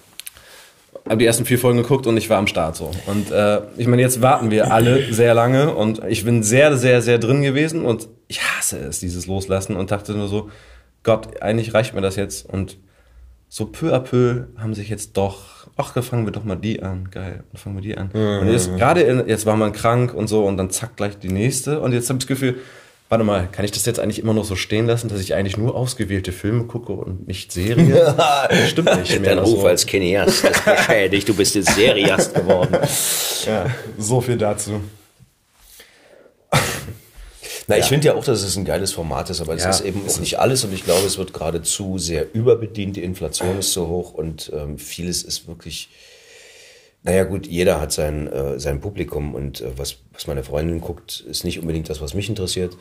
habe 1.06 1.18
die 1.18 1.26
ersten 1.26 1.44
vier 1.44 1.58
Folgen 1.58 1.78
geguckt 1.78 2.06
und 2.06 2.16
ich 2.16 2.30
war 2.30 2.38
am 2.38 2.46
Start 2.46 2.76
so. 2.76 2.90
Und 3.06 3.30
äh, 3.30 3.60
ich 3.76 3.86
meine, 3.86 4.02
jetzt 4.02 4.22
warten 4.22 4.50
wir 4.50 4.72
alle 4.72 5.12
sehr 5.12 5.34
lange 5.34 5.74
und 5.74 6.02
ich 6.08 6.24
bin 6.24 6.42
sehr, 6.42 6.76
sehr, 6.76 7.02
sehr 7.02 7.18
drin 7.18 7.42
gewesen 7.42 7.84
und 7.84 8.08
ich 8.28 8.40
hasse 8.42 8.78
es, 8.78 9.00
dieses 9.00 9.26
Loslassen 9.26 9.76
und 9.76 9.90
dachte 9.90 10.12
nur 10.12 10.28
so, 10.28 10.50
Gott, 11.02 11.42
eigentlich 11.42 11.74
reicht 11.74 11.94
mir 11.94 12.00
das 12.00 12.16
jetzt. 12.16 12.48
Und 12.48 12.78
so 13.48 13.66
peu 13.66 13.92
à 13.92 13.98
peu 13.98 14.46
haben 14.56 14.74
sich 14.74 14.88
jetzt 14.88 15.16
doch, 15.16 15.68
ach, 15.76 16.00
fangen 16.02 16.24
wir 16.24 16.32
doch 16.32 16.44
mal 16.44 16.56
die 16.56 16.82
an, 16.82 17.10
geil, 17.10 17.44
dann 17.50 17.60
fangen 17.60 17.76
wir 17.76 17.82
die 17.82 17.98
an. 17.98 18.10
Mhm. 18.14 18.40
Und 18.40 18.52
jetzt 18.52 18.74
gerade, 18.76 19.24
jetzt 19.26 19.44
war 19.44 19.56
man 19.56 19.72
krank 19.72 20.14
und 20.14 20.28
so 20.28 20.46
und 20.46 20.56
dann 20.56 20.70
zack 20.70 20.96
gleich 20.96 21.18
die 21.18 21.28
nächste 21.28 21.80
und 21.80 21.92
jetzt 21.92 22.08
habe 22.08 22.18
ich 22.18 22.24
das 22.24 22.28
Gefühl, 22.28 22.56
Warte 23.12 23.24
mal, 23.24 23.46
kann 23.46 23.66
ich 23.66 23.72
das 23.72 23.84
jetzt 23.84 24.00
eigentlich 24.00 24.20
immer 24.20 24.32
noch 24.32 24.46
so 24.46 24.56
stehen 24.56 24.86
lassen, 24.86 25.10
dass 25.10 25.20
ich 25.20 25.34
eigentlich 25.34 25.58
nur 25.58 25.74
ausgewählte 25.74 26.32
Filme 26.32 26.64
gucke 26.64 26.94
und 26.94 27.28
nicht 27.28 27.52
Serien? 27.52 27.90
das 27.90 28.70
stimmt 28.70 28.96
nicht 29.00 29.20
mehr. 29.20 29.34
Dein 29.34 29.44
Ruf 29.44 29.60
so. 29.60 29.66
als 29.66 29.84
Cineast 29.84 30.42
ist 30.46 30.64
beschädigt. 30.64 31.28
Du 31.28 31.34
bist 31.34 31.54
jetzt 31.54 31.74
Seriast 31.74 32.34
geworden. 32.34 32.78
Ja, 33.44 33.66
so 33.98 34.22
viel 34.22 34.38
dazu. 34.38 34.80
Na, 37.66 37.76
ich 37.76 37.84
finde 37.84 38.06
ja 38.06 38.14
auch, 38.14 38.24
dass 38.24 38.42
es 38.42 38.56
ein 38.56 38.64
geiles 38.64 38.92
Format 38.92 39.28
ist, 39.28 39.42
aber 39.42 39.52
es 39.52 39.64
ja, 39.64 39.68
ist 39.68 39.82
eben 39.82 40.00
auch 40.08 40.18
nicht 40.18 40.38
alles 40.38 40.64
und 40.64 40.72
ich 40.72 40.84
glaube, 40.84 41.06
es 41.06 41.18
wird 41.18 41.34
geradezu 41.34 41.98
sehr 41.98 42.34
überbedient. 42.34 42.96
Die 42.96 43.02
Inflation 43.02 43.58
ist 43.58 43.74
so 43.74 43.88
hoch 43.88 44.14
und 44.14 44.50
ähm, 44.54 44.78
vieles 44.78 45.22
ist 45.22 45.46
wirklich. 45.48 45.90
Naja 47.02 47.24
gut, 47.24 47.46
jeder 47.46 47.78
hat 47.78 47.92
sein, 47.92 48.28
äh, 48.28 48.58
sein 48.58 48.80
Publikum 48.80 49.34
und 49.34 49.60
äh, 49.60 49.76
was, 49.76 49.96
was 50.12 50.28
meine 50.28 50.44
Freundin 50.44 50.80
guckt, 50.80 51.20
ist 51.28 51.44
nicht 51.44 51.58
unbedingt 51.58 51.90
das, 51.90 52.00
was 52.00 52.14
mich 52.14 52.30
interessiert. 52.30 52.74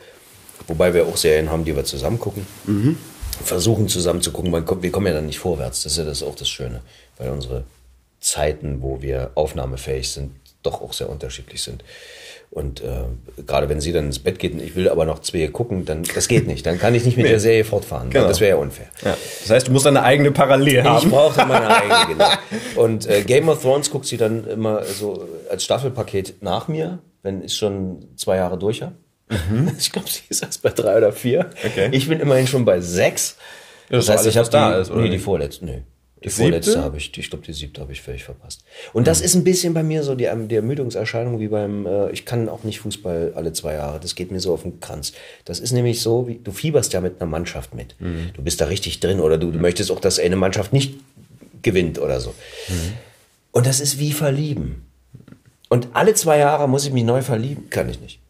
Wobei 0.66 0.94
wir 0.94 1.06
auch 1.06 1.16
Serien 1.16 1.50
haben, 1.50 1.64
die 1.64 1.74
wir 1.74 1.84
zusammen 1.84 2.18
gucken. 2.18 2.46
Mhm. 2.66 2.96
Versuchen 3.44 3.88
zusammen 3.88 4.22
zu 4.22 4.30
gucken. 4.30 4.52
Wir 4.52 4.92
kommen 4.92 5.06
ja 5.06 5.12
dann 5.12 5.26
nicht 5.26 5.38
vorwärts. 5.38 5.82
Das 5.82 5.92
ist 5.92 5.98
ja 5.98 6.04
das 6.04 6.22
auch 6.22 6.34
das 6.34 6.48
Schöne. 6.48 6.80
Weil 7.18 7.30
unsere 7.30 7.64
Zeiten, 8.20 8.82
wo 8.82 9.02
wir 9.02 9.30
aufnahmefähig 9.34 10.10
sind, 10.10 10.32
doch 10.62 10.80
auch 10.80 10.92
sehr 10.92 11.08
unterschiedlich 11.08 11.62
sind. 11.62 11.82
Und 12.52 12.82
äh, 12.82 13.04
gerade 13.46 13.70
wenn 13.70 13.80
sie 13.80 13.92
dann 13.92 14.06
ins 14.06 14.18
Bett 14.18 14.38
geht 14.38 14.52
und 14.52 14.60
ich 14.60 14.76
will 14.76 14.90
aber 14.90 15.06
noch 15.06 15.20
zwei 15.20 15.46
gucken, 15.46 15.86
dann 15.86 16.02
das 16.02 16.28
geht 16.28 16.46
nicht. 16.46 16.66
Dann 16.66 16.78
kann 16.78 16.94
ich 16.94 17.02
nicht 17.06 17.16
mit 17.16 17.24
nee. 17.24 17.30
der 17.30 17.40
Serie 17.40 17.64
fortfahren. 17.64 18.10
Genau. 18.10 18.28
Das 18.28 18.40
wäre 18.40 18.50
ja 18.50 18.62
unfair. 18.62 18.88
Ja. 19.02 19.16
Das 19.40 19.50
heißt, 19.50 19.68
du 19.68 19.72
musst 19.72 19.86
eine 19.86 20.02
eigene 20.02 20.32
Parallel 20.32 20.84
haben. 20.84 21.06
Ich 21.06 21.10
brauche 21.10 21.46
meine 21.46 21.74
eigene, 21.74 22.06
genau. 22.08 22.28
Und 22.76 23.06
äh, 23.06 23.22
Game 23.22 23.48
of 23.48 23.62
Thrones 23.62 23.90
guckt 23.90 24.04
sie 24.04 24.18
dann 24.18 24.46
immer 24.46 24.84
so 24.84 25.26
als 25.50 25.64
Staffelpaket 25.64 26.42
nach 26.42 26.68
mir, 26.68 26.98
wenn 27.22 27.42
ich 27.42 27.54
schon 27.54 28.08
zwei 28.16 28.36
Jahre 28.36 28.58
durch 28.58 28.82
habe. 28.82 28.92
Mhm. 29.28 29.72
Ich 29.78 29.92
glaube, 29.92 30.08
sie 30.08 30.22
ist 30.28 30.42
erst 30.42 30.62
bei 30.62 30.70
drei 30.70 30.98
oder 30.98 31.12
vier. 31.12 31.50
Okay. 31.64 31.88
Ich 31.92 32.08
bin 32.08 32.20
immerhin 32.20 32.46
schon 32.46 32.64
bei 32.64 32.80
sechs. 32.80 33.36
Ja, 33.88 33.96
das, 33.96 34.06
das 34.06 34.16
heißt, 34.18 34.26
ich 34.28 34.36
habe 34.36 34.50
da 34.50 34.78
ist, 34.78 34.90
oder 34.90 35.02
nee, 35.02 35.10
die 35.10 35.18
vorletzte, 35.18 35.64
nee. 35.64 35.82
Die 36.24 36.28
siebte? 36.28 36.42
vorletzte 36.42 36.82
habe 36.82 36.96
ich, 36.98 37.16
ich 37.16 37.30
glaube, 37.30 37.44
die 37.44 37.52
siebte 37.52 37.80
habe 37.80 37.92
ich 37.92 38.00
völlig 38.00 38.24
verpasst. 38.24 38.64
Und 38.92 39.06
das 39.06 39.20
mhm. 39.20 39.24
ist 39.24 39.34
ein 39.34 39.44
bisschen 39.44 39.74
bei 39.74 39.82
mir 39.82 40.02
so 40.04 40.14
die, 40.14 40.28
die 40.48 40.54
Ermüdungserscheinung 40.54 41.40
wie 41.40 41.48
beim, 41.48 41.86
äh, 41.86 42.10
ich 42.10 42.24
kann 42.24 42.48
auch 42.48 42.62
nicht 42.62 42.80
Fußball 42.80 43.32
alle 43.34 43.52
zwei 43.52 43.74
Jahre, 43.74 43.98
das 43.98 44.14
geht 44.14 44.30
mir 44.30 44.40
so 44.40 44.52
auf 44.52 44.62
den 44.62 44.80
Kranz. 44.80 45.12
Das 45.44 45.58
ist 45.58 45.72
nämlich 45.72 46.00
so, 46.00 46.28
wie, 46.28 46.38
du 46.38 46.52
fieberst 46.52 46.92
ja 46.92 47.00
mit 47.00 47.20
einer 47.20 47.28
Mannschaft 47.28 47.74
mit. 47.74 47.96
Mhm. 48.00 48.30
Du 48.34 48.42
bist 48.42 48.60
da 48.60 48.66
richtig 48.66 49.00
drin 49.00 49.20
oder 49.20 49.36
du, 49.36 49.50
du 49.50 49.58
möchtest 49.58 49.90
auch, 49.90 50.00
dass 50.00 50.18
eine 50.18 50.36
Mannschaft 50.36 50.72
nicht 50.72 50.94
gewinnt 51.62 51.98
oder 51.98 52.20
so. 52.20 52.30
Mhm. 52.68 52.92
Und 53.50 53.66
das 53.66 53.80
ist 53.80 53.98
wie 53.98 54.12
verlieben. 54.12 54.86
Und 55.68 55.88
alle 55.94 56.14
zwei 56.14 56.38
Jahre 56.38 56.68
muss 56.68 56.86
ich 56.86 56.92
mich 56.92 57.04
neu 57.04 57.22
verlieben, 57.22 57.68
kann 57.70 57.88
ich 57.88 58.00
nicht. 58.00 58.21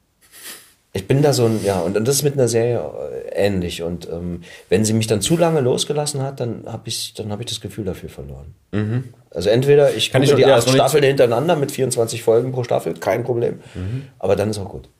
Ich 0.94 1.08
bin 1.08 1.22
da 1.22 1.32
so 1.32 1.46
ein, 1.46 1.64
ja, 1.64 1.80
und, 1.80 1.96
und 1.96 2.06
das 2.06 2.16
ist 2.16 2.22
mit 2.22 2.34
einer 2.34 2.48
Serie 2.48 2.78
äh, 2.78 3.46
ähnlich. 3.46 3.82
Und 3.82 4.08
ähm, 4.10 4.42
wenn 4.68 4.84
sie 4.84 4.92
mich 4.92 5.06
dann 5.06 5.22
zu 5.22 5.38
lange 5.38 5.60
losgelassen 5.60 6.20
hat, 6.22 6.38
dann 6.40 6.64
habe 6.66 6.88
ich, 6.88 7.14
dann 7.14 7.32
hab 7.32 7.40
ich 7.40 7.46
das 7.46 7.62
Gefühl 7.62 7.86
dafür 7.86 8.10
verloren. 8.10 8.54
Mhm. 8.72 9.04
Also 9.30 9.48
entweder 9.48 9.94
ich 9.94 10.10
kann 10.10 10.22
ich 10.22 10.34
die 10.34 10.44
acht 10.44 10.68
Staffeln 10.68 11.02
hintereinander 11.02 11.56
mit 11.56 11.72
24 11.72 12.22
Folgen 12.22 12.52
pro 12.52 12.62
Staffel, 12.62 12.92
kein 12.94 13.24
Problem. 13.24 13.60
Mhm. 13.74 14.08
Aber 14.18 14.36
dann 14.36 14.50
ist 14.50 14.58
auch 14.58 14.68
gut. 14.68 14.90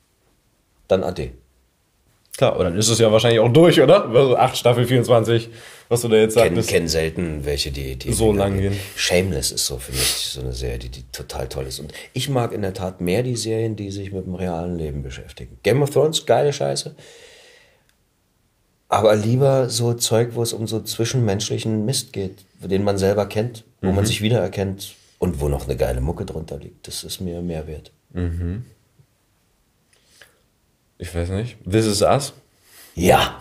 Dann 0.89 1.05
ade. 1.05 1.33
Klar, 2.43 2.55
aber 2.55 2.65
dann 2.65 2.77
ist 2.77 2.89
es 2.89 2.99
ja 2.99 3.13
wahrscheinlich 3.13 3.39
auch 3.39 3.53
durch, 3.53 3.81
oder? 3.81 4.05
Also 4.09 4.37
acht 4.37 4.57
Staffel 4.57 4.85
24, 4.85 5.49
was 5.89 6.01
du 6.01 6.09
da 6.09 6.17
jetzt 6.17 6.35
sagst. 6.35 6.59
Ich 6.59 6.67
kenne 6.67 6.89
selten 6.89 7.45
welche, 7.45 7.71
die, 7.71 7.95
die 7.95 8.13
so 8.13 8.33
lang 8.33 8.59
gehen. 8.59 8.77
Shameless 8.97 9.53
ist 9.53 9.65
so 9.65 9.79
für 9.79 9.93
mich 9.93 10.31
so 10.33 10.41
eine 10.41 10.53
Serie, 10.53 10.81
die, 10.81 10.89
die 10.89 11.05
total 11.13 11.49
toll 11.49 11.67
ist. 11.67 11.79
Und 11.79 11.93
ich 12.15 12.29
mag 12.29 12.51
in 12.51 12.63
der 12.63 12.75
Tat 12.75 13.01
mehr 13.01 13.23
die 13.23 13.37
Serien, 13.37 13.77
die 13.77 13.93
sich 13.93 14.11
mit 14.11 14.27
dem 14.27 14.35
realen 14.35 14.77
Leben 14.77 15.05
beschäftigen. 15.05 15.57
Game 15.63 15.83
of 15.83 15.91
Thrones, 15.91 16.27
geile 16.27 16.53
Scheiße. 16.53 16.97
Aber 18.89 19.15
lieber 19.15 19.71
so 19.71 19.95
Zeug, 19.95 20.31
wo 20.33 20.43
es 20.43 20.53
um 20.53 20.67
so 20.67 20.81
zwischenmenschlichen 20.81 21.85
Mist 21.85 22.13
geht, 22.13 22.45
den 22.59 22.83
man 22.83 22.99
selber 22.99 23.27
kennt, 23.27 23.63
wo 23.83 23.91
mhm. 23.91 23.95
man 23.95 24.05
sich 24.05 24.21
wiedererkennt 24.21 24.95
und 25.21 25.41
wo 25.41 25.49
noch 25.49 25.69
eine 25.69 25.77
geile 25.77 26.01
Mucke 26.01 26.25
drunter 26.25 26.59
liegt. 26.59 26.89
Das 26.89 27.05
ist 27.05 27.21
mir 27.21 27.41
mehr 27.41 27.69
wert. 27.69 27.93
Mhm. 28.13 28.65
Ich 30.99 31.13
weiß 31.13 31.31
nicht. 31.31 31.57
This 31.69 31.87
is 31.87 32.03
Us? 32.03 32.33
Ja. 32.95 33.39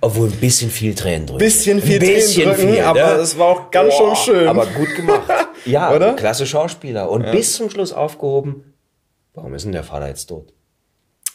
Obwohl 0.00 0.28
ein 0.28 0.36
bisschen 0.36 0.70
viel 0.70 0.94
Tränen 0.94 1.26
drücken. 1.26 1.38
Bisschen 1.38 1.80
viel 1.82 1.94
ein 1.94 2.00
bisschen 2.00 2.44
Tränen 2.44 2.56
drücken, 2.56 2.72
viel, 2.74 2.82
aber 2.82 3.16
ne? 3.16 3.20
es 3.20 3.38
war 3.38 3.46
auch 3.48 3.70
ganz 3.70 3.96
Boah, 3.98 4.16
schön 4.16 4.34
schön. 4.34 4.48
Aber 4.48 4.66
gut 4.66 4.94
gemacht. 4.94 5.22
Ja, 5.66 5.94
Oder? 5.94 6.12
klasse 6.12 6.44
Schauspieler. 6.44 7.10
Und 7.10 7.24
ja. 7.24 7.30
bis 7.30 7.54
zum 7.54 7.70
Schluss 7.70 7.94
aufgehoben, 7.94 8.74
warum 9.32 9.54
ist 9.54 9.64
denn 9.64 9.72
der 9.72 9.82
Vater 9.82 10.08
jetzt 10.08 10.26
tot? 10.26 10.52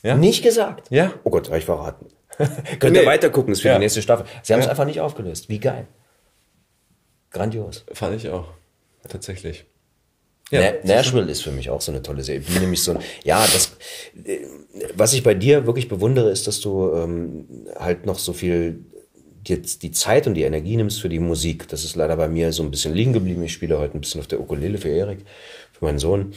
Ja? 0.03 0.15
Nicht 0.15 0.43
gesagt. 0.43 0.85
Ja. 0.91 1.13
Oh 1.23 1.31
Gott, 1.31 1.47
habe 1.47 1.57
ich 1.57 1.65
verraten. 1.65 2.05
Könnt 2.37 2.95
ihr 2.95 3.01
nee. 3.01 3.05
weiter 3.07 3.31
gucken, 3.31 3.53
ist 3.53 3.61
für 3.61 3.69
ja. 3.69 3.73
die 3.73 3.79
nächste 3.79 4.03
Staffel. 4.03 4.27
Sie 4.43 4.53
haben 4.53 4.59
es 4.59 4.67
einfach 4.67 4.85
nicht 4.85 5.01
aufgelöst. 5.01 5.49
Wie 5.49 5.59
geil. 5.59 5.87
Grandios. 7.31 7.85
Fand 7.91 8.15
ich 8.15 8.29
auch. 8.29 8.49
Tatsächlich. 9.07 9.65
Ja, 10.51 10.73
Nashville 10.83 11.29
ist 11.29 11.43
für 11.43 11.51
mich 11.51 11.69
auch 11.69 11.81
so 11.81 11.91
eine 11.91 12.01
tolle 12.01 12.23
Serie. 12.23 12.41
Ich 12.41 12.47
bin 12.47 12.61
nämlich 12.61 12.81
so 12.81 12.91
ein, 12.91 12.99
ja, 13.23 13.39
das, 13.41 13.77
äh, 14.25 14.39
was 14.95 15.13
ich 15.13 15.23
bei 15.23 15.33
dir 15.33 15.65
wirklich 15.65 15.87
bewundere, 15.87 16.31
ist, 16.31 16.47
dass 16.47 16.59
du 16.59 16.91
ähm, 16.93 17.45
halt 17.77 18.05
noch 18.05 18.19
so 18.19 18.33
viel 18.33 18.79
dir 19.47 19.61
die 19.61 19.91
Zeit 19.91 20.27
und 20.27 20.33
die 20.33 20.43
Energie 20.43 20.75
nimmst 20.75 21.01
für 21.01 21.09
die 21.09 21.19
Musik. 21.19 21.67
Das 21.67 21.83
ist 21.83 21.95
leider 21.95 22.17
bei 22.17 22.27
mir 22.27 22.51
so 22.51 22.63
ein 22.63 22.71
bisschen 22.71 22.93
liegen 22.93 23.13
geblieben. 23.13 23.43
Ich 23.43 23.53
spiele 23.53 23.77
heute 23.77 23.97
ein 23.97 24.01
bisschen 24.01 24.21
auf 24.21 24.27
der 24.27 24.39
Ukulele 24.39 24.77
für 24.77 24.89
Erik, 24.89 25.19
für 25.71 25.85
meinen 25.85 25.99
Sohn. 25.99 26.33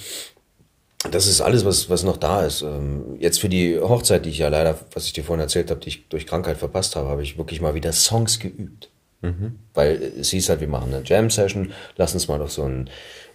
Das 1.10 1.26
ist 1.26 1.40
alles, 1.40 1.64
was, 1.64 1.90
was 1.90 2.04
noch 2.04 2.16
da 2.16 2.44
ist. 2.44 2.62
Ähm, 2.62 3.16
jetzt 3.18 3.40
für 3.40 3.48
die 3.48 3.78
Hochzeit, 3.78 4.24
die 4.24 4.30
ich 4.30 4.38
ja 4.38 4.48
leider, 4.48 4.78
was 4.92 5.06
ich 5.06 5.12
dir 5.12 5.24
vorhin 5.24 5.40
erzählt 5.40 5.70
habe, 5.70 5.80
die 5.80 5.88
ich 5.88 6.08
durch 6.08 6.26
Krankheit 6.26 6.58
verpasst 6.58 6.94
habe, 6.94 7.08
habe 7.08 7.22
ich 7.22 7.38
wirklich 7.38 7.60
mal 7.60 7.74
wieder 7.74 7.92
Songs 7.92 8.38
geübt. 8.38 8.88
Mhm. 9.20 9.58
Weil 9.74 10.12
es 10.20 10.30
hieß 10.30 10.48
halt, 10.48 10.60
wir 10.60 10.68
machen 10.68 10.94
eine 10.94 11.04
Jam-Session, 11.04 11.72
lass 11.96 12.14
uns 12.14 12.28
mal 12.28 12.40
auf 12.40 12.52
so 12.52 12.62
einen 12.62 12.88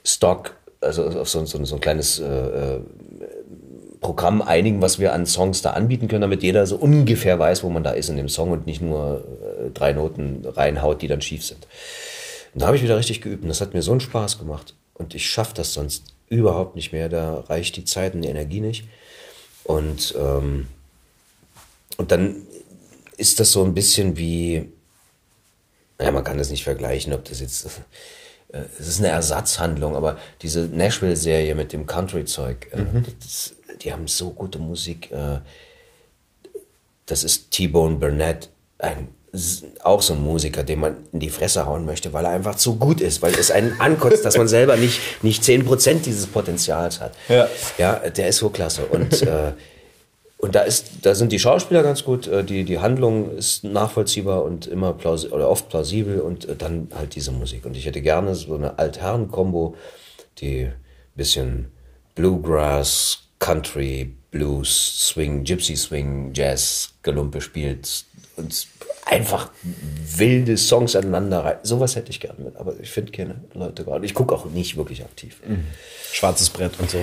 Stock 0.05 0.55
also 0.81 1.07
auf 1.07 1.29
so, 1.29 1.45
so, 1.45 1.63
so 1.63 1.75
ein 1.75 1.81
kleines 1.81 2.19
äh, 2.19 2.25
äh, 2.25 2.79
Programm 3.99 4.41
einigen, 4.41 4.81
was 4.81 4.99
wir 4.99 5.13
an 5.13 5.25
Songs 5.25 5.61
da 5.61 5.71
anbieten 5.71 6.07
können, 6.07 6.21
damit 6.21 6.43
jeder 6.43 6.65
so 6.67 6.75
ungefähr 6.75 7.39
weiß, 7.39 7.63
wo 7.63 7.69
man 7.69 7.83
da 7.83 7.91
ist 7.91 8.09
in 8.09 8.17
dem 8.17 8.29
Song 8.29 8.51
und 8.51 8.65
nicht 8.67 8.81
nur 8.81 9.23
äh, 9.59 9.69
drei 9.71 9.93
Noten 9.93 10.45
reinhaut, 10.45 11.01
die 11.01 11.07
dann 11.07 11.21
schief 11.21 11.45
sind. 11.45 11.67
Und 12.53 12.61
da 12.61 12.67
habe 12.67 12.77
ich 12.77 12.83
wieder 12.83 12.97
richtig 12.97 13.21
geübt 13.21 13.43
und 13.43 13.49
das 13.49 13.61
hat 13.61 13.73
mir 13.73 13.81
so 13.81 13.91
einen 13.91 13.99
Spaß 13.99 14.37
gemacht. 14.39 14.75
Und 14.93 15.13
ich 15.13 15.27
schaffe 15.27 15.53
das 15.55 15.73
sonst 15.73 16.05
überhaupt 16.29 16.75
nicht 16.75 16.91
mehr. 16.91 17.09
Da 17.09 17.41
reicht 17.41 17.75
die 17.75 17.85
Zeit 17.85 18.13
und 18.13 18.21
die 18.21 18.29
Energie 18.29 18.61
nicht. 18.61 18.85
Und, 19.63 20.15
ähm, 20.17 20.67
und 21.97 22.11
dann 22.11 22.47
ist 23.17 23.39
das 23.39 23.51
so 23.51 23.63
ein 23.63 23.73
bisschen 23.73 24.17
wie, 24.17 24.69
naja, 25.97 26.11
man 26.11 26.23
kann 26.23 26.37
das 26.37 26.49
nicht 26.49 26.63
vergleichen, 26.63 27.13
ob 27.13 27.25
das 27.25 27.41
jetzt 27.41 27.67
es 28.49 28.87
ist 28.87 28.99
eine 28.99 29.09
Ersatzhandlung, 29.09 29.95
aber 29.95 30.17
diese 30.41 30.61
Nashville-Serie 30.61 31.53
mit 31.55 31.73
dem 31.73 31.85
Country-Zeug, 31.85 32.67
äh, 32.71 32.77
mhm. 32.77 33.05
die 33.81 33.91
haben 33.91 34.07
so 34.07 34.31
gute 34.31 34.59
Musik. 34.59 35.11
Äh, 35.11 35.39
das 37.05 37.23
ist 37.23 37.51
T-Bone 37.51 37.97
Burnett, 37.97 38.49
ein, 38.79 39.09
auch 39.83 40.01
so 40.01 40.13
ein 40.13 40.21
Musiker, 40.21 40.63
den 40.63 40.79
man 40.79 40.97
in 41.11 41.19
die 41.19 41.29
Fresse 41.29 41.65
hauen 41.65 41.85
möchte, 41.85 42.13
weil 42.13 42.25
er 42.25 42.31
einfach 42.31 42.55
zu 42.55 42.75
gut 42.75 43.01
ist, 43.01 43.21
weil 43.21 43.33
es 43.33 43.51
einen 43.51 43.79
ankotzt, 43.79 44.23
dass 44.23 44.37
man 44.37 44.47
selber 44.47 44.77
nicht, 44.77 44.99
nicht 45.23 45.43
10% 45.43 46.01
dieses 46.01 46.27
Potenzials 46.27 47.01
hat. 47.01 47.13
Ja. 47.27 47.47
ja, 47.77 47.95
der 48.09 48.29
ist 48.29 48.37
so 48.37 48.49
klasse. 48.49 48.85
Und 48.85 49.21
äh, 49.21 49.51
und 50.39 50.53
da 50.53 50.61
ist, 50.61 50.89
da 51.01 51.15
sind 51.15 51.31
die 51.31 51.39
Schauspieler 51.39 51.81
ganz 51.81 52.03
gut, 52.03 52.27
äh, 52.27 52.43
die, 52.43 52.63
die 52.63 52.79
Handlung 52.79 53.35
ist 53.35 53.63
nachvollziehbar 53.63 54.43
und 54.43 54.67
immer 54.67 54.93
plausibel 54.93 55.35
oder 55.35 55.49
oft 55.49 55.67
plausibel 55.69 56.21
und 56.21 56.47
äh, 56.47 56.55
dann 56.55 56.89
halt 56.93 57.15
diese 57.15 57.31
Musik. 57.31 57.65
Und 57.65 57.75
ich 57.75 57.85
hätte 57.85 58.01
gerne 58.01 58.35
so 58.35 58.53
eine 58.53 58.77
Altherren-Kombo, 58.77 59.75
die 60.37 60.65
ein 60.65 60.73
bisschen 61.15 61.71
Bluegrass, 62.13 63.23
Country, 63.39 64.15
Blues, 64.29 65.07
Swing, 65.07 65.43
Gypsy 65.43 65.75
Swing, 65.75 66.31
Jazz, 66.33 66.89
Gelumpe 67.01 67.41
spielt 67.41 68.05
und 68.35 68.67
einfach 69.09 69.49
wilde 70.17 70.57
Songs 70.57 70.95
aneinander 70.95 71.43
rein. 71.43 71.57
Sowas 71.63 71.95
hätte 71.95 72.09
ich 72.11 72.19
gerne 72.19 72.43
mit, 72.43 72.55
aber 72.57 72.73
ich 72.81 72.89
finde 72.89 73.11
keine 73.11 73.35
Leute 73.53 73.83
gerade. 73.83 74.05
Ich 74.05 74.13
gucke 74.13 74.33
auch 74.35 74.45
nicht 74.45 74.77
wirklich 74.77 75.03
aktiv. 75.03 75.39
Mhm. 75.47 75.65
Schwarzes 76.11 76.49
Brett 76.49 76.73
und 76.79 76.89
so. 76.89 76.99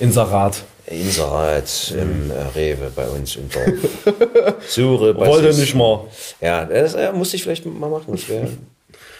Inserat. 0.00 0.62
Inserat 0.86 1.92
im 1.98 2.30
äh, 2.30 2.34
Rewe 2.54 2.90
bei 2.94 3.08
uns 3.08 3.36
im 3.36 3.48
Dorf. 3.50 4.54
Suche. 4.68 5.16
Wollte 5.16 5.56
nicht 5.58 5.74
mal. 5.74 6.06
Ja, 6.40 6.64
das 6.64 6.94
ja, 6.94 7.12
musste 7.12 7.36
ich 7.36 7.42
vielleicht 7.42 7.66
mal 7.66 7.90
machen. 7.90 8.12
Das 8.12 8.28
wäre 8.28 8.48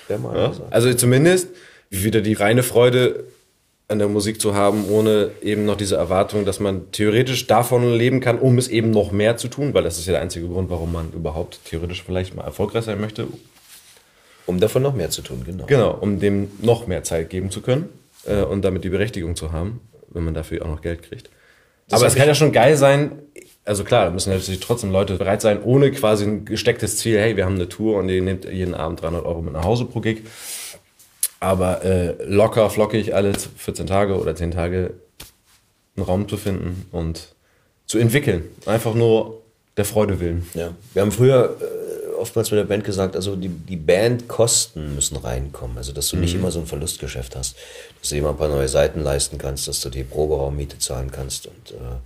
wär 0.06 0.18
mal 0.18 0.36
ja. 0.36 0.52
Also 0.70 0.92
zumindest 0.94 1.48
wieder 1.90 2.20
die 2.20 2.34
reine 2.34 2.62
Freude 2.62 3.24
an 3.88 3.98
der 3.98 4.08
Musik 4.08 4.38
zu 4.40 4.54
haben, 4.54 4.84
ohne 4.90 5.30
eben 5.40 5.64
noch 5.64 5.76
diese 5.76 5.96
Erwartung, 5.96 6.44
dass 6.44 6.60
man 6.60 6.92
theoretisch 6.92 7.46
davon 7.46 7.90
leben 7.94 8.20
kann, 8.20 8.38
um 8.38 8.58
es 8.58 8.68
eben 8.68 8.90
noch 8.90 9.12
mehr 9.12 9.38
zu 9.38 9.48
tun, 9.48 9.72
weil 9.72 9.82
das 9.82 9.98
ist 9.98 10.06
ja 10.06 10.12
der 10.12 10.20
einzige 10.20 10.46
Grund, 10.46 10.68
warum 10.68 10.92
man 10.92 11.10
überhaupt 11.12 11.60
theoretisch 11.64 12.02
vielleicht 12.02 12.36
mal 12.36 12.44
erfolgreich 12.44 12.84
sein 12.84 13.00
möchte. 13.00 13.26
Um 14.44 14.60
davon 14.60 14.82
noch 14.82 14.94
mehr 14.94 15.08
zu 15.08 15.22
tun, 15.22 15.42
genau. 15.44 15.64
Genau, 15.66 15.90
um 15.92 16.20
dem 16.20 16.50
noch 16.60 16.86
mehr 16.86 17.02
Zeit 17.02 17.30
geben 17.30 17.50
zu 17.50 17.62
können 17.62 17.88
äh, 18.26 18.42
und 18.42 18.62
damit 18.62 18.84
die 18.84 18.90
Berechtigung 18.90 19.36
zu 19.36 19.52
haben, 19.52 19.80
wenn 20.10 20.24
man 20.24 20.34
dafür 20.34 20.64
auch 20.64 20.68
noch 20.68 20.82
Geld 20.82 21.02
kriegt. 21.02 21.30
Das 21.88 22.00
Aber 22.00 22.08
es 22.08 22.14
kann 22.14 22.28
ja 22.28 22.34
schon 22.34 22.52
geil 22.52 22.76
sein. 22.76 23.22
Also 23.64 23.84
klar, 23.84 24.06
da 24.06 24.10
müssen 24.10 24.32
natürlich 24.32 24.60
trotzdem 24.60 24.90
Leute 24.90 25.16
bereit 25.16 25.40
sein, 25.40 25.62
ohne 25.62 25.90
quasi 25.90 26.24
ein 26.24 26.44
gestecktes 26.44 26.98
Ziel, 26.98 27.18
hey, 27.18 27.36
wir 27.36 27.46
haben 27.46 27.54
eine 27.54 27.68
Tour 27.68 27.98
und 27.98 28.08
ihr 28.10 28.20
nehmt 28.20 28.44
jeden 28.44 28.74
Abend 28.74 29.02
300 29.02 29.24
Euro 29.24 29.40
mit 29.42 29.54
nach 29.54 29.64
Hause 29.64 29.86
pro 29.86 30.00
Gig. 30.00 30.22
Aber 31.40 31.84
äh, 31.84 32.14
locker, 32.24 32.68
flockig 32.70 33.14
alle 33.14 33.34
14 33.34 33.86
Tage 33.86 34.18
oder 34.18 34.34
10 34.34 34.50
Tage 34.50 34.94
einen 35.96 36.04
Raum 36.04 36.28
zu 36.28 36.36
finden 36.36 36.86
und 36.90 37.34
zu 37.86 37.98
entwickeln. 37.98 38.44
Einfach 38.66 38.94
nur 38.94 39.42
der 39.76 39.84
Freude 39.84 40.20
willen. 40.20 40.46
Ja. 40.54 40.74
Wir 40.92 41.02
haben 41.02 41.12
früher 41.12 41.56
äh, 41.60 42.14
oftmals 42.18 42.50
mit 42.50 42.58
der 42.58 42.64
Band 42.64 42.84
gesagt, 42.84 43.14
also 43.14 43.36
die, 43.36 43.48
die 43.48 43.76
Bandkosten 43.76 44.94
müssen 44.94 45.16
reinkommen. 45.16 45.78
Also 45.78 45.92
dass 45.92 46.08
du 46.08 46.16
mhm. 46.16 46.22
nicht 46.22 46.34
immer 46.34 46.50
so 46.50 46.58
ein 46.60 46.66
Verlustgeschäft 46.66 47.36
hast. 47.36 47.56
Dass 48.00 48.08
du 48.08 48.16
dir 48.16 48.22
mal 48.22 48.30
ein 48.30 48.36
paar 48.36 48.48
neue 48.48 48.68
Seiten 48.68 49.00
leisten 49.02 49.38
kannst, 49.38 49.68
dass 49.68 49.80
du 49.80 49.90
die 49.90 50.04
Proberaummiete 50.04 50.78
zahlen 50.78 51.10
kannst 51.12 51.46
und 51.46 51.70
äh, 51.70 51.98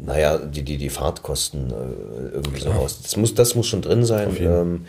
naja, 0.00 0.38
die, 0.38 0.62
die, 0.62 0.76
die 0.76 0.90
Fahrtkosten 0.90 1.70
äh, 1.70 2.34
irgendwie 2.34 2.60
so 2.60 2.70
raus. 2.70 3.00
Das 3.02 3.16
muss, 3.16 3.34
das 3.34 3.54
muss 3.56 3.66
schon 3.66 3.82
drin 3.82 4.04
sein. 4.04 4.36
Ähm, 4.38 4.86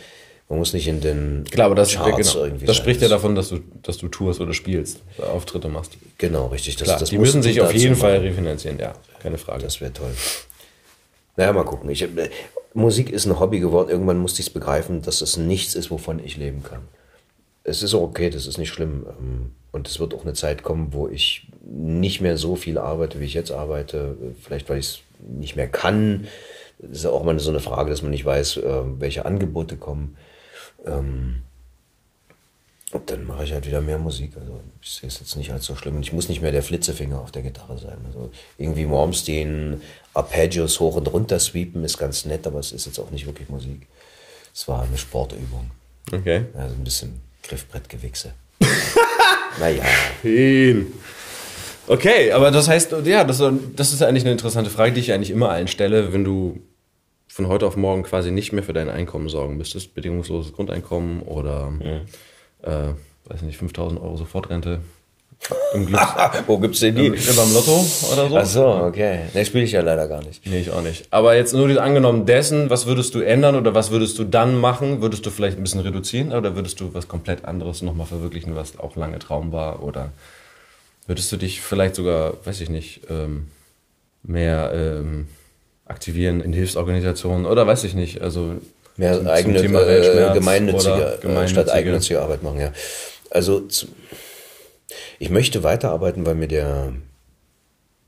man 0.50 0.58
muss 0.58 0.74
nicht 0.74 0.88
in 0.88 1.00
den 1.00 1.46
Klar, 1.50 1.68
aber 1.68 1.76
das, 1.76 1.94
Charts 1.94 2.34
genau, 2.34 2.46
irgendwie 2.46 2.66
das 2.66 2.76
spricht 2.76 3.02
ja 3.02 3.08
davon, 3.08 3.36
dass 3.36 3.50
du, 3.50 3.60
dass 3.84 4.00
du 4.00 4.08
tourst 4.08 4.42
oder 4.42 4.54
spielst, 4.54 5.04
Auftritte 5.22 5.70
machst. 5.70 5.92
Genau, 6.18 6.48
richtig. 6.48 6.76
Das, 6.76 6.88
Klar, 6.88 7.00
das 7.00 7.10
die 7.10 7.20
müssen 7.20 7.44
sich 7.44 7.62
auf 7.62 7.74
jeden 7.74 7.96
Fall 7.96 8.18
refinanzieren, 8.18 8.80
ja, 8.80 8.96
keine 9.20 9.38
Frage. 9.38 9.64
Das 9.64 9.80
wäre 9.80 9.94
toll. 9.94 10.12
Naja, 11.36 11.54
mal 11.54 11.64
gucken. 11.64 11.90
Ich, 11.92 12.02
äh, 12.02 12.30
Musik 12.74 13.12
ist 13.12 13.28
ein 13.28 13.40
Hobby 13.40 13.60
geworden. 13.60 13.90
Irgendwann 13.90 14.18
musste 14.18 14.42
ich 14.42 14.48
es 14.48 14.54
begreifen, 14.54 15.04
dass 15.04 15.22
es 15.22 15.38
nichts 15.38 15.76
ist, 15.76 15.92
wovon 15.92 16.20
ich 16.20 16.36
leben 16.36 16.64
kann. 16.64 16.82
Es 17.64 17.84
ist 17.84 17.94
auch 17.94 18.02
okay, 18.02 18.32
das 18.32 18.48
ist 18.48 18.58
nicht 18.58 18.70
schlimm. 18.70 19.06
Ähm, 19.08 19.52
und 19.72 19.88
es 19.88 20.00
wird 20.00 20.16
auch 20.16 20.24
eine 20.24 20.34
Zeit 20.34 20.64
kommen, 20.64 20.94
wo 20.94 21.08
ich 21.08 21.48
nicht 21.64 22.22
mehr 22.22 22.38
so 22.38 22.56
viel 22.56 22.80
arbeite, 22.80 23.20
wie 23.20 23.26
ich 23.26 23.36
jetzt 23.36 23.52
arbeite. 23.52 24.18
Vielleicht, 24.42 24.68
weil 24.68 24.80
ich 24.80 24.86
es 24.88 25.00
nicht 25.20 25.56
mehr 25.56 25.68
kann. 25.68 26.28
Das 26.80 27.00
ist 27.00 27.06
auch 27.06 27.24
mal 27.24 27.38
so 27.40 27.52
eine 27.52 27.60
Frage, 27.60 27.92
dass 27.92 28.02
man 28.02 28.12
nicht 28.12 28.26
weiß, 28.26 28.58
äh, 28.58 28.82
welche 29.00 29.26
Angebote 29.26 29.78
kommen. 29.78 30.18
Ähm, 30.86 31.42
und 32.92 33.10
dann 33.12 33.26
mache 33.26 33.44
ich 33.44 33.54
halt 33.54 33.68
wieder 33.68 33.82
mehr 33.82 34.00
Musik. 34.00 34.32
Also 34.40 34.60
ich 34.82 34.90
sehe 34.90 35.08
es 35.08 35.20
jetzt 35.20 35.36
nicht 35.36 35.52
als 35.52 35.66
so 35.66 35.76
schlimm. 35.76 35.98
Und 35.98 36.02
ich 36.02 36.14
muss 36.14 36.28
nicht 36.28 36.42
mehr 36.42 36.52
der 36.52 36.64
Flitzefinger 36.64 37.20
auf 37.20 37.32
der 37.32 37.44
Gitarre 37.44 37.78
sein. 37.78 37.98
Also 38.08 38.32
irgendwie 38.58 38.86
Malmsteen, 38.86 39.82
Arpeggios 40.14 40.80
hoch 40.80 40.96
und 40.96 41.08
runter 41.12 41.40
sweepen 41.40 41.84
ist 41.84 42.00
ganz 42.00 42.26
nett, 42.26 42.48
aber 42.48 42.60
es 42.60 42.72
ist 42.72 42.88
jetzt 42.88 43.00
auch 43.00 43.12
nicht 43.12 43.28
wirklich 43.28 43.50
Musik. 43.50 43.86
Es 44.54 44.68
war 44.68 44.82
eine 44.82 44.98
Sportübung. 44.98 45.70
Okay. 46.12 46.46
Also 46.56 46.74
ein 46.74 46.84
bisschen 46.84 47.22
Griffbrettgewichse. 47.44 48.34
naja. 49.60 49.84
Hin. 50.24 50.88
Okay, 51.86 52.32
aber 52.32 52.50
das 52.50 52.68
heißt, 52.68 52.96
ja, 53.06 53.24
das, 53.24 53.42
das 53.76 53.94
ist 53.94 54.02
eigentlich 54.02 54.24
eine 54.24 54.32
interessante 54.32 54.72
Frage, 54.72 54.94
die 54.94 55.02
ich 55.02 55.14
eigentlich 55.14 55.32
immer 55.32 55.50
allen 55.50 55.68
stelle, 55.68 56.12
wenn 56.12 56.24
du 56.24 56.60
von 57.40 57.48
heute 57.48 57.66
auf 57.66 57.78
morgen 57.78 58.04
quasi 58.04 58.32
nicht 58.32 58.54
mehr 58.54 58.64
für 58.64 58.74
dein 58.74 58.90
Einkommen 58.90 59.30
sorgen 59.30 59.58
müsstest, 59.58 59.96
bedingungsloses 59.96 60.54
Grundeinkommen 60.54 61.22
oder 61.22 61.74
ja 61.84 62.02
äh, 62.62 62.94
weiß 63.26 63.42
nicht, 63.44 63.58
5000 63.58 64.02
Euro 64.02 64.18
Sofortrente. 64.18 64.80
Im 65.74 65.86
Glück. 65.86 66.02
Wo 66.48 66.58
gibt's 66.58 66.82
denn 66.82 66.96
die? 66.96 67.08
Im, 67.08 67.14
beim 67.14 67.54
Lotto 67.54 67.86
oder 68.12 68.28
so. 68.28 68.38
Ach 68.38 68.46
so, 68.46 68.66
okay. 68.88 69.22
Ne, 69.34 69.46
spiele 69.46 69.64
ich 69.64 69.72
ja 69.72 69.82
leider 69.82 70.08
gar 70.08 70.22
nicht. 70.22 70.46
Nee, 70.46 70.60
ich 70.60 70.72
auch 70.72 70.82
nicht. 70.82 71.08
Aber 71.12 71.36
jetzt 71.36 71.54
nur 71.54 71.82
angenommen 71.82 72.26
dessen, 72.26 72.70
was 72.70 72.88
würdest 72.88 73.16
du 73.16 73.22
ändern 73.22 73.56
oder 73.56 73.74
was 73.74 73.90
würdest 73.90 74.20
du 74.20 74.26
dann 74.26 74.60
machen? 74.60 75.02
Würdest 75.02 75.26
du 75.26 75.30
vielleicht 75.30 75.58
ein 75.58 75.64
bisschen 75.64 75.80
reduzieren 75.80 76.34
oder 76.34 76.56
würdest 76.56 76.82
du 76.82 76.94
was 76.94 77.08
komplett 77.08 77.46
anderes 77.46 77.82
nochmal 77.82 78.08
verwirklichen, 78.08 78.56
was 78.56 78.78
auch 78.78 78.98
lange 78.98 79.20
Traum 79.20 79.54
war? 79.54 79.82
Oder 79.82 80.12
würdest 81.08 81.32
du 81.32 81.38
dich 81.38 81.62
vielleicht 81.62 81.96
sogar, 81.96 82.34
weiß 82.44 82.60
ich 82.60 82.70
nicht, 82.70 83.02
ähm, 83.10 83.48
mehr 84.24 84.72
ähm, 84.74 85.30
aktivieren 85.90 86.42
in 86.42 86.54
Hilfsorganisationen 86.54 87.46
oder 87.46 87.68
weiß 87.68 87.84
ich 87.84 87.94
nicht? 87.94 88.22
Also 88.22 88.56
Mehr 88.96 89.18
zum, 89.18 89.28
eigene, 89.28 89.62
zum 89.62 89.76
äh, 89.76 90.34
gemeinnützige, 90.34 91.20
gemeinnützige, 91.22 91.62
statt 91.62 91.70
eigennützige 91.70 92.22
Arbeit 92.22 92.44
machen, 92.44 92.60
ja. 92.60 92.74
Also 93.30 93.64
ich 95.20 95.30
möchte 95.30 95.64
weiterarbeiten, 95.64 96.26
weil 96.26 96.36
mir 96.36 96.48
der 96.48 96.94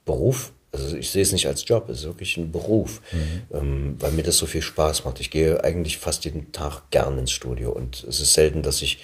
Beruf, 0.06 0.52
also 0.72 0.96
ich 0.96 1.10
sehe 1.10 1.22
es 1.22 1.32
nicht 1.32 1.48
als 1.48 1.68
Job, 1.68 1.90
es 1.90 2.00
ist 2.00 2.06
wirklich 2.06 2.38
ein 2.38 2.52
Beruf, 2.52 3.02
mhm. 3.12 3.42
ähm, 3.54 3.96
weil 4.00 4.12
mir 4.12 4.24
das 4.24 4.38
so 4.38 4.46
viel 4.46 4.62
Spaß 4.62 5.06
macht. 5.06 5.20
Ich 5.20 5.32
gehe 5.32 5.64
eigentlich 5.64 5.98
fast 5.98 6.26
jeden 6.26 6.52
Tag 6.52 6.90
gern 6.92 7.18
ins 7.18 7.32
Studio 7.32 7.72
und 7.72 8.04
es 8.04 8.20
ist 8.20 8.34
selten, 8.34 8.62
dass 8.62 8.82
ich, 8.82 9.00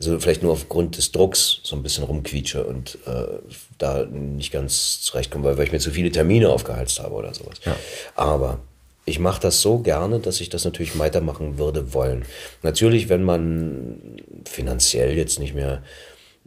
also 0.00 0.18
vielleicht 0.18 0.42
nur 0.42 0.52
aufgrund 0.52 0.96
des 0.96 1.12
Drucks 1.12 1.60
so 1.62 1.76
ein 1.76 1.82
bisschen 1.82 2.04
rumquietsche 2.04 2.64
und 2.64 2.98
äh, 3.06 3.38
da 3.76 4.06
nicht 4.06 4.50
ganz 4.50 5.02
zurechtkomme, 5.02 5.44
weil, 5.44 5.58
weil 5.58 5.66
ich 5.66 5.72
mir 5.72 5.78
zu 5.78 5.90
viele 5.90 6.10
Termine 6.10 6.48
aufgeheizt 6.48 6.98
habe 7.00 7.14
oder 7.14 7.34
sowas. 7.34 7.60
Ja. 7.66 7.76
Aber 8.14 8.60
ich 9.04 9.18
mache 9.18 9.42
das 9.42 9.60
so 9.60 9.78
gerne, 9.78 10.18
dass 10.18 10.40
ich 10.40 10.48
das 10.48 10.64
natürlich 10.64 10.98
weitermachen 10.98 11.58
würde 11.58 11.92
wollen. 11.92 12.24
Natürlich, 12.62 13.10
wenn 13.10 13.24
man 13.24 14.22
finanziell 14.48 15.16
jetzt 15.16 15.38
nicht 15.38 15.54
mehr 15.54 15.82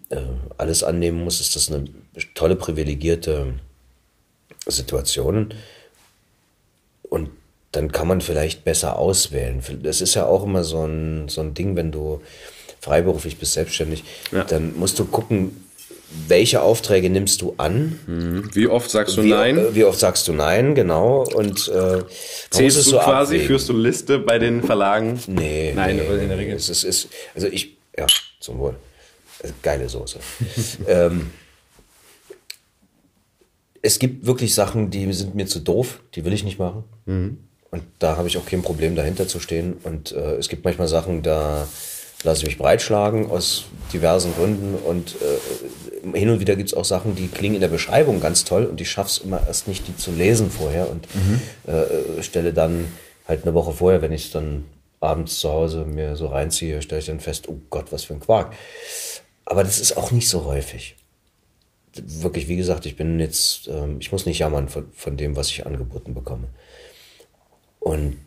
äh, 0.10 0.22
alles 0.58 0.84
annehmen 0.84 1.24
muss, 1.24 1.40
ist 1.40 1.56
das 1.56 1.72
eine 1.72 1.86
tolle 2.34 2.56
privilegierte 2.56 3.54
Situation. 4.66 5.54
Und 7.04 7.30
dann 7.72 7.92
kann 7.92 8.08
man 8.08 8.22
vielleicht 8.22 8.64
besser 8.64 8.98
auswählen. 8.98 9.62
Das 9.84 10.02
ist 10.02 10.16
ja 10.16 10.26
auch 10.26 10.44
immer 10.44 10.64
so 10.64 10.86
ein, 10.86 11.28
so 11.30 11.42
ein 11.42 11.54
Ding, 11.54 11.76
wenn 11.76 11.92
du 11.92 12.22
freiberuflich 12.84 13.38
bist, 13.38 13.54
selbstständig, 13.54 14.04
ja. 14.34 14.44
dann 14.44 14.78
musst 14.78 15.00
du 15.00 15.06
gucken, 15.06 15.64
welche 16.28 16.62
Aufträge 16.62 17.10
nimmst 17.10 17.42
du 17.42 17.54
an? 17.58 17.98
Mhm. 18.06 18.50
Wie 18.54 18.68
oft 18.68 18.92
sagst 18.92 19.18
du 19.18 19.24
wie, 19.24 19.30
nein? 19.30 19.58
Äh, 19.58 19.74
wie 19.74 19.86
oft 19.86 19.98
sagst 19.98 20.28
du 20.28 20.34
nein, 20.34 20.76
genau. 20.76 21.24
Und 21.24 21.70
äh, 21.70 22.04
zählst 22.50 22.78
du 22.78 22.82
so 22.82 22.98
quasi, 22.98 23.36
abwägen. 23.36 23.48
führst 23.48 23.70
du 23.70 23.74
Liste 23.74 24.20
bei 24.20 24.38
den 24.38 24.62
Verlagen? 24.62 25.20
Nee, 25.28 25.72
nein, 25.74 25.96
nee, 25.96 26.22
in 26.22 26.28
der 26.28 26.38
Regel. 26.38 26.56
Es 26.56 26.70
ist, 26.70 26.84
ist, 26.84 27.08
also 27.34 27.48
ich, 27.48 27.78
ja, 27.98 28.06
zum 28.40 28.60
Wohl. 28.60 28.76
Geile 29.62 29.90
Soße. 29.90 30.20
ähm, 30.88 31.32
es 33.82 33.98
gibt 33.98 34.26
wirklich 34.26 34.54
Sachen, 34.54 34.90
die 34.90 35.12
sind 35.14 35.36
mir 35.36 35.48
zu 35.48 35.60
doof, 35.60 36.00
die 36.16 36.26
will 36.26 36.34
ich 36.34 36.44
nicht 36.44 36.60
machen. 36.60 36.84
Mhm. 37.06 37.38
Und 37.72 37.84
da 38.00 38.18
habe 38.18 38.28
ich 38.28 38.38
auch 38.38 38.46
kein 38.46 38.62
Problem, 38.62 38.96
dahinter 38.96 39.28
zu 39.28 39.40
stehen. 39.40 39.78
Und 39.84 40.12
äh, 40.12 40.36
es 40.36 40.48
gibt 40.48 40.64
manchmal 40.64 40.88
Sachen, 40.88 41.24
da 41.24 41.68
lasse 42.24 42.42
ich 42.42 42.48
mich 42.48 42.58
breitschlagen 42.58 43.30
aus 43.30 43.66
diversen 43.92 44.34
Gründen. 44.36 44.76
Und 44.76 45.16
äh, 45.16 46.18
hin 46.18 46.30
und 46.30 46.40
wieder 46.40 46.56
gibt 46.56 46.70
es 46.70 46.74
auch 46.74 46.86
Sachen, 46.86 47.16
die 47.16 47.28
klingen 47.28 47.56
in 47.56 47.62
der 47.62 47.68
Beschreibung 47.68 48.20
ganz 48.20 48.44
toll 48.44 48.66
und 48.66 48.82
ich 48.82 48.90
schaffe 48.90 49.10
es 49.10 49.18
immer 49.20 49.46
erst 49.46 49.68
nicht, 49.68 49.88
die 49.88 49.96
zu 49.96 50.12
lesen 50.12 50.50
vorher 50.50 50.90
und 50.90 51.08
mhm. 51.16 51.42
äh, 51.72 52.24
stelle 52.24 52.54
dann 52.54 52.86
halt 53.28 53.44
eine 53.44 53.54
Woche 53.54 53.74
vorher, 53.74 54.02
wenn 54.02 54.12
ich 54.12 54.26
es 54.26 54.32
dann 54.32 54.66
abends 55.00 55.40
zu 55.40 55.50
Hause 55.50 55.86
mir 55.86 56.16
so 56.16 56.28
reinziehe, 56.28 56.82
stelle 56.82 57.00
ich 57.00 57.08
dann 57.08 57.20
fest, 57.20 57.50
oh 57.50 57.60
Gott, 57.70 57.92
was 57.92 58.06
für 58.06 58.14
ein 58.14 58.20
Quark. 58.20 58.54
Aber 59.46 59.64
das 59.64 59.80
ist 59.80 59.98
auch 59.98 60.12
nicht 60.12 60.30
so 60.30 60.46
häufig. 60.46 60.96
Wirklich, 61.96 62.48
wie 62.48 62.56
gesagt, 62.56 62.86
ich 62.86 62.96
bin 62.96 63.20
jetzt, 63.20 63.68
ähm, 63.68 63.98
ich 64.00 64.12
muss 64.12 64.26
nicht 64.26 64.40
jammern 64.40 64.70
von, 64.70 64.86
von 64.94 65.18
dem, 65.18 65.36
was 65.36 65.50
ich 65.50 65.66
angeboten 65.66 66.14
bekomme. 66.14 66.48
Und 67.80 68.18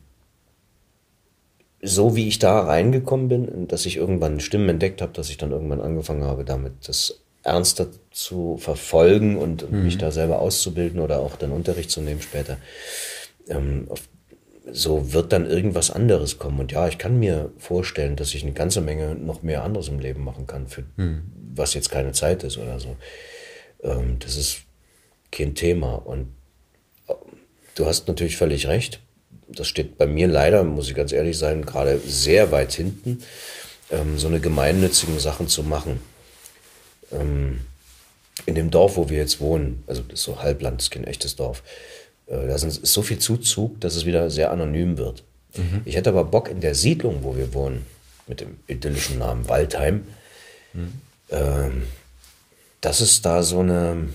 so 1.82 2.16
wie 2.16 2.28
ich 2.28 2.38
da 2.38 2.60
reingekommen 2.60 3.28
bin, 3.28 3.68
dass 3.68 3.86
ich 3.86 3.96
irgendwann 3.96 4.40
Stimmen 4.40 4.68
entdeckt 4.68 5.02
habe, 5.02 5.12
dass 5.12 5.30
ich 5.30 5.36
dann 5.36 5.52
irgendwann 5.52 5.80
angefangen 5.80 6.24
habe, 6.24 6.44
damit 6.44 6.88
das 6.88 7.20
ernster 7.42 7.88
zu 8.10 8.56
verfolgen 8.56 9.36
und 9.36 9.70
mhm. 9.70 9.84
mich 9.84 9.98
da 9.98 10.10
selber 10.10 10.40
auszubilden 10.40 11.00
oder 11.00 11.20
auch 11.20 11.36
den 11.36 11.52
Unterricht 11.52 11.90
zu 11.90 12.00
nehmen 12.00 12.20
später. 12.20 12.58
Ähm, 13.48 13.86
auf, 13.88 14.08
so 14.72 15.12
wird 15.12 15.32
dann 15.32 15.48
irgendwas 15.48 15.92
anderes 15.92 16.38
kommen. 16.38 16.58
Und 16.58 16.72
ja, 16.72 16.88
ich 16.88 16.98
kann 16.98 17.20
mir 17.20 17.52
vorstellen, 17.58 18.16
dass 18.16 18.34
ich 18.34 18.42
eine 18.42 18.52
ganze 18.52 18.80
Menge 18.80 19.14
noch 19.14 19.42
mehr 19.42 19.62
anderes 19.62 19.86
im 19.88 20.00
Leben 20.00 20.24
machen 20.24 20.48
kann, 20.48 20.66
für 20.66 20.82
mhm. 20.96 21.22
was 21.54 21.74
jetzt 21.74 21.90
keine 21.90 22.10
Zeit 22.10 22.42
ist 22.42 22.58
oder 22.58 22.80
so. 22.80 22.96
Ähm, 23.84 24.16
das 24.18 24.36
ist 24.36 24.62
kein 25.30 25.54
Thema. 25.54 25.94
Und 25.94 26.32
äh, 27.06 27.14
du 27.76 27.86
hast 27.86 28.08
natürlich 28.08 28.36
völlig 28.36 28.66
recht 28.66 29.00
das 29.48 29.68
steht 29.68 29.98
bei 29.98 30.06
mir 30.06 30.28
leider, 30.28 30.64
muss 30.64 30.88
ich 30.88 30.94
ganz 30.94 31.12
ehrlich 31.12 31.38
sein, 31.38 31.64
gerade 31.64 32.00
sehr 32.06 32.50
weit 32.50 32.72
hinten, 32.72 33.22
ähm, 33.90 34.18
so 34.18 34.28
eine 34.28 34.40
gemeinnützigen 34.40 35.18
Sachen 35.18 35.48
zu 35.48 35.62
machen. 35.62 36.00
Ähm, 37.12 37.60
in 38.44 38.54
dem 38.54 38.70
Dorf, 38.70 38.96
wo 38.96 39.08
wir 39.08 39.18
jetzt 39.18 39.40
wohnen, 39.40 39.82
also 39.86 40.02
das 40.02 40.20
ist 40.20 40.24
so 40.24 40.40
Halbland, 40.40 40.78
das 40.80 40.86
ist 40.86 40.90
kein 40.90 41.04
echtes 41.04 41.36
Dorf, 41.36 41.62
äh, 42.26 42.46
da 42.46 42.54
ist 42.54 42.86
so 42.86 43.02
viel 43.02 43.18
Zuzug, 43.18 43.80
dass 43.80 43.96
es 43.96 44.04
wieder 44.04 44.30
sehr 44.30 44.50
anonym 44.50 44.98
wird. 44.98 45.22
Mhm. 45.56 45.82
Ich 45.84 45.96
hätte 45.96 46.10
aber 46.10 46.24
Bock 46.24 46.50
in 46.50 46.60
der 46.60 46.74
Siedlung, 46.74 47.22
wo 47.22 47.36
wir 47.36 47.54
wohnen, 47.54 47.86
mit 48.26 48.40
dem 48.40 48.58
idyllischen 48.66 49.18
Namen 49.18 49.48
Waldheim, 49.48 50.04
mhm. 50.72 50.92
ähm, 51.30 51.82
dass 52.80 53.00
es 53.00 53.22
da 53.22 53.42
so 53.42 53.60
eine 53.60 54.08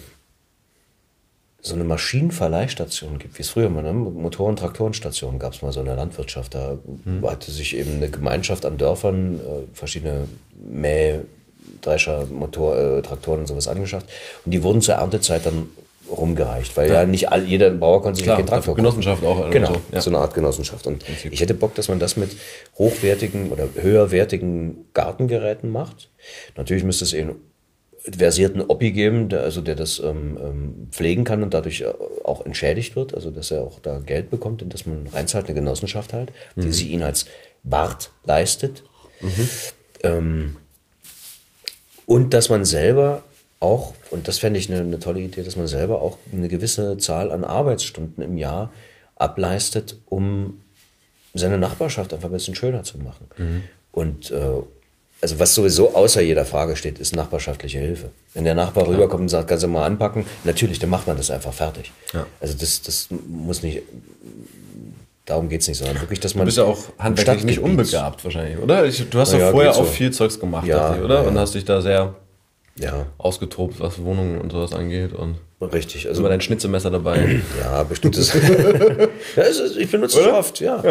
so 1.61 1.75
eine 1.75 1.83
Maschinenverleihstation 1.83 3.19
gibt, 3.19 3.37
wie 3.37 3.43
es 3.43 3.49
früher 3.49 3.69
mal, 3.69 3.83
ne? 3.83 3.93
Motoren- 3.93 4.51
und 4.51 4.59
Traktorenstation 4.59 5.37
gab 5.37 5.53
es 5.53 5.61
mal 5.61 5.71
so 5.71 5.79
in 5.81 5.85
der 5.85 5.95
Landwirtschaft. 5.95 6.55
Da 6.55 6.77
mhm. 7.05 7.25
hatte 7.29 7.51
sich 7.51 7.77
eben 7.77 7.97
eine 7.97 8.09
Gemeinschaft 8.09 8.65
an 8.65 8.77
Dörfern 8.77 9.35
äh, 9.35 9.39
verschiedene 9.73 10.27
Mäh, 10.55 11.19
Drescher, 11.81 12.25
Motor, 12.25 12.77
äh, 12.77 13.01
Traktoren 13.03 13.41
und 13.41 13.47
sowas 13.47 13.67
angeschafft. 13.67 14.07
Und 14.43 14.53
die 14.53 14.63
wurden 14.63 14.81
zur 14.81 14.95
Erntezeit 14.95 15.45
dann 15.45 15.69
rumgereicht, 16.09 16.75
weil 16.75 16.89
ja, 16.89 17.01
ja 17.01 17.05
nicht 17.05 17.31
all, 17.31 17.43
jeder 17.43 17.69
Bauer 17.69 18.01
konnte 18.01 18.17
sich 18.17 18.25
Klar, 18.25 18.37
keinen 18.37 18.47
Traktor 18.47 18.75
Genossenschaft 18.75 19.23
auch. 19.23 19.49
Genau, 19.49 19.67
so, 19.73 19.81
ja. 19.91 20.01
so 20.01 20.09
eine 20.09 20.17
Art 20.17 20.33
Genossenschaft. 20.33 20.87
Und 20.87 21.05
ich 21.29 21.39
hätte 21.39 21.53
Bock, 21.53 21.75
dass 21.75 21.87
man 21.89 21.99
das 21.99 22.17
mit 22.17 22.35
hochwertigen 22.77 23.51
oder 23.51 23.69
höherwertigen 23.75 24.85
Gartengeräten 24.93 25.69
macht. 25.69 26.09
Natürlich 26.57 26.83
müsste 26.83 27.05
es 27.05 27.13
eben 27.13 27.35
versierten 28.03 28.61
Oppi 28.61 28.91
geben, 28.91 29.29
der, 29.29 29.41
also 29.41 29.61
der 29.61 29.75
das 29.75 29.99
ähm, 29.99 30.37
ähm, 30.41 30.87
pflegen 30.91 31.23
kann 31.23 31.43
und 31.43 31.53
dadurch 31.53 31.81
äh, 31.81 31.93
auch 32.23 32.45
entschädigt 32.45 32.95
wird, 32.95 33.13
also 33.13 33.29
dass 33.29 33.51
er 33.51 33.61
auch 33.61 33.79
da 33.79 33.99
Geld 33.99 34.31
bekommt 34.31 34.63
und 34.63 34.73
dass 34.73 34.85
man 34.85 35.07
reinzahlt, 35.07 35.45
eine 35.45 35.55
Genossenschaft 35.55 36.13
halt, 36.13 36.31
mhm. 36.55 36.61
die 36.61 36.71
sie 36.71 36.89
ihn 36.89 37.03
als 37.03 37.25
Wart 37.63 38.11
leistet. 38.23 38.83
Mhm. 39.21 39.49
Ähm, 40.03 40.57
und 42.07 42.33
dass 42.33 42.49
man 42.49 42.65
selber 42.65 43.23
auch, 43.59 43.93
und 44.09 44.27
das 44.27 44.39
fände 44.39 44.59
ich 44.59 44.71
eine, 44.71 44.81
eine, 44.81 44.99
tolle 44.99 45.21
Idee, 45.21 45.43
dass 45.43 45.55
man 45.55 45.67
selber 45.67 46.01
auch 46.01 46.17
eine 46.33 46.47
gewisse 46.47 46.97
Zahl 46.97 47.31
an 47.31 47.43
Arbeitsstunden 47.43 48.23
im 48.23 48.37
Jahr 48.37 48.73
ableistet, 49.15 49.97
um 50.07 50.61
seine 51.35 51.59
Nachbarschaft 51.59 52.13
einfach 52.13 52.29
ein 52.29 52.33
bisschen 52.33 52.55
schöner 52.55 52.83
zu 52.83 52.97
machen. 52.97 53.27
Mhm. 53.37 53.63
Und 53.91 54.31
äh, 54.31 54.61
also 55.21 55.39
was 55.39 55.53
sowieso 55.53 55.93
außer 55.95 56.21
jeder 56.21 56.45
Frage 56.45 56.75
steht, 56.75 56.99
ist 56.99 57.15
nachbarschaftliche 57.15 57.79
Hilfe. 57.79 58.09
Wenn 58.33 58.43
der 58.43 58.55
Nachbar 58.55 58.83
Klar. 58.85 58.95
rüberkommt 58.95 59.21
und 59.21 59.29
sagt, 59.29 59.47
kannst 59.47 59.63
du 59.63 59.67
mal 59.67 59.85
anpacken, 59.85 60.25
natürlich, 60.43 60.79
dann 60.79 60.89
macht 60.89 61.07
man 61.07 61.15
das 61.15 61.29
einfach 61.29 61.53
fertig. 61.53 61.91
Ja. 62.13 62.25
Also 62.39 62.55
das, 62.57 62.81
das 62.81 63.07
muss 63.27 63.61
nicht, 63.61 63.83
darum 65.25 65.47
geht 65.49 65.61
es 65.61 65.67
nicht, 65.67 65.77
sondern 65.77 66.01
wirklich, 66.01 66.19
dass 66.19 66.33
man. 66.33 66.41
Du 66.41 66.45
bist 66.45 66.57
ja 66.57 66.63
auch 66.63 66.79
handwerklich 66.97 67.45
nicht 67.45 67.59
unbegabt 67.59 68.23
wahrscheinlich, 68.23 68.57
oder? 68.57 68.85
Ich, 68.85 69.07
du 69.09 69.19
hast 69.19 69.33
ja, 69.33 69.39
ja 69.39 69.51
vorher 69.51 69.71
auch 69.71 69.75
so. 69.75 69.83
viel 69.83 70.11
Zeugs 70.11 70.39
gemacht, 70.39 70.65
ja, 70.65 70.95
ich, 70.95 71.01
oder? 71.01 71.21
Ja, 71.21 71.27
und 71.27 71.37
hast 71.37 71.53
dich 71.53 71.65
da 71.65 71.81
sehr 71.81 72.15
ja. 72.77 73.05
ausgetobt, 73.17 73.79
was 73.79 74.01
Wohnungen 74.03 74.41
und 74.41 74.51
sowas 74.51 74.73
angeht. 74.73 75.13
Und 75.13 75.35
Richtig. 75.61 76.07
Also 76.07 76.21
immer 76.21 76.29
dein 76.29 76.41
Schnitzemesser 76.41 76.89
dabei. 76.89 77.41
Ja, 77.59 77.83
bestimmtes. 77.83 78.33
ja, 79.35 79.43
ich 79.77 79.91
benutze 79.91 80.19
es 80.19 80.27
oft, 80.27 80.59
ja. 80.59 80.81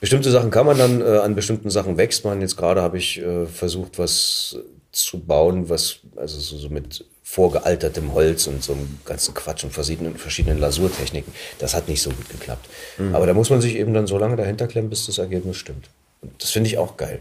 Bestimmte 0.00 0.30
Sachen 0.30 0.50
kann 0.50 0.66
man 0.66 0.78
dann, 0.78 1.00
äh, 1.00 1.18
an 1.18 1.34
bestimmten 1.34 1.70
Sachen 1.70 1.96
wächst 1.96 2.24
man. 2.24 2.40
Jetzt 2.40 2.56
gerade 2.56 2.82
habe 2.82 2.98
ich 2.98 3.18
äh, 3.18 3.46
versucht, 3.46 3.98
was 3.98 4.58
zu 4.92 5.20
bauen, 5.20 5.68
was, 5.68 5.98
also 6.16 6.38
so, 6.38 6.56
so 6.56 6.68
mit 6.68 7.04
vorgealtertem 7.22 8.14
Holz 8.14 8.46
und 8.46 8.62
so 8.62 8.72
einem 8.72 8.98
ganzen 9.04 9.34
Quatsch 9.34 9.64
und 9.64 9.72
verschiedenen, 9.72 10.16
verschiedenen 10.16 10.58
Lasurtechniken. 10.58 11.32
Das 11.58 11.74
hat 11.74 11.88
nicht 11.88 12.00
so 12.00 12.10
gut 12.10 12.28
geklappt. 12.28 12.66
Mhm. 12.98 13.14
Aber 13.14 13.26
da 13.26 13.34
muss 13.34 13.50
man 13.50 13.60
sich 13.60 13.76
eben 13.76 13.92
dann 13.92 14.06
so 14.06 14.16
lange 14.16 14.36
dahinter 14.36 14.66
klemmen, 14.66 14.88
bis 14.88 15.06
das 15.06 15.18
Ergebnis 15.18 15.56
stimmt. 15.56 15.90
Und 16.22 16.42
das 16.42 16.50
finde 16.50 16.70
ich 16.70 16.78
auch 16.78 16.96
geil. 16.96 17.20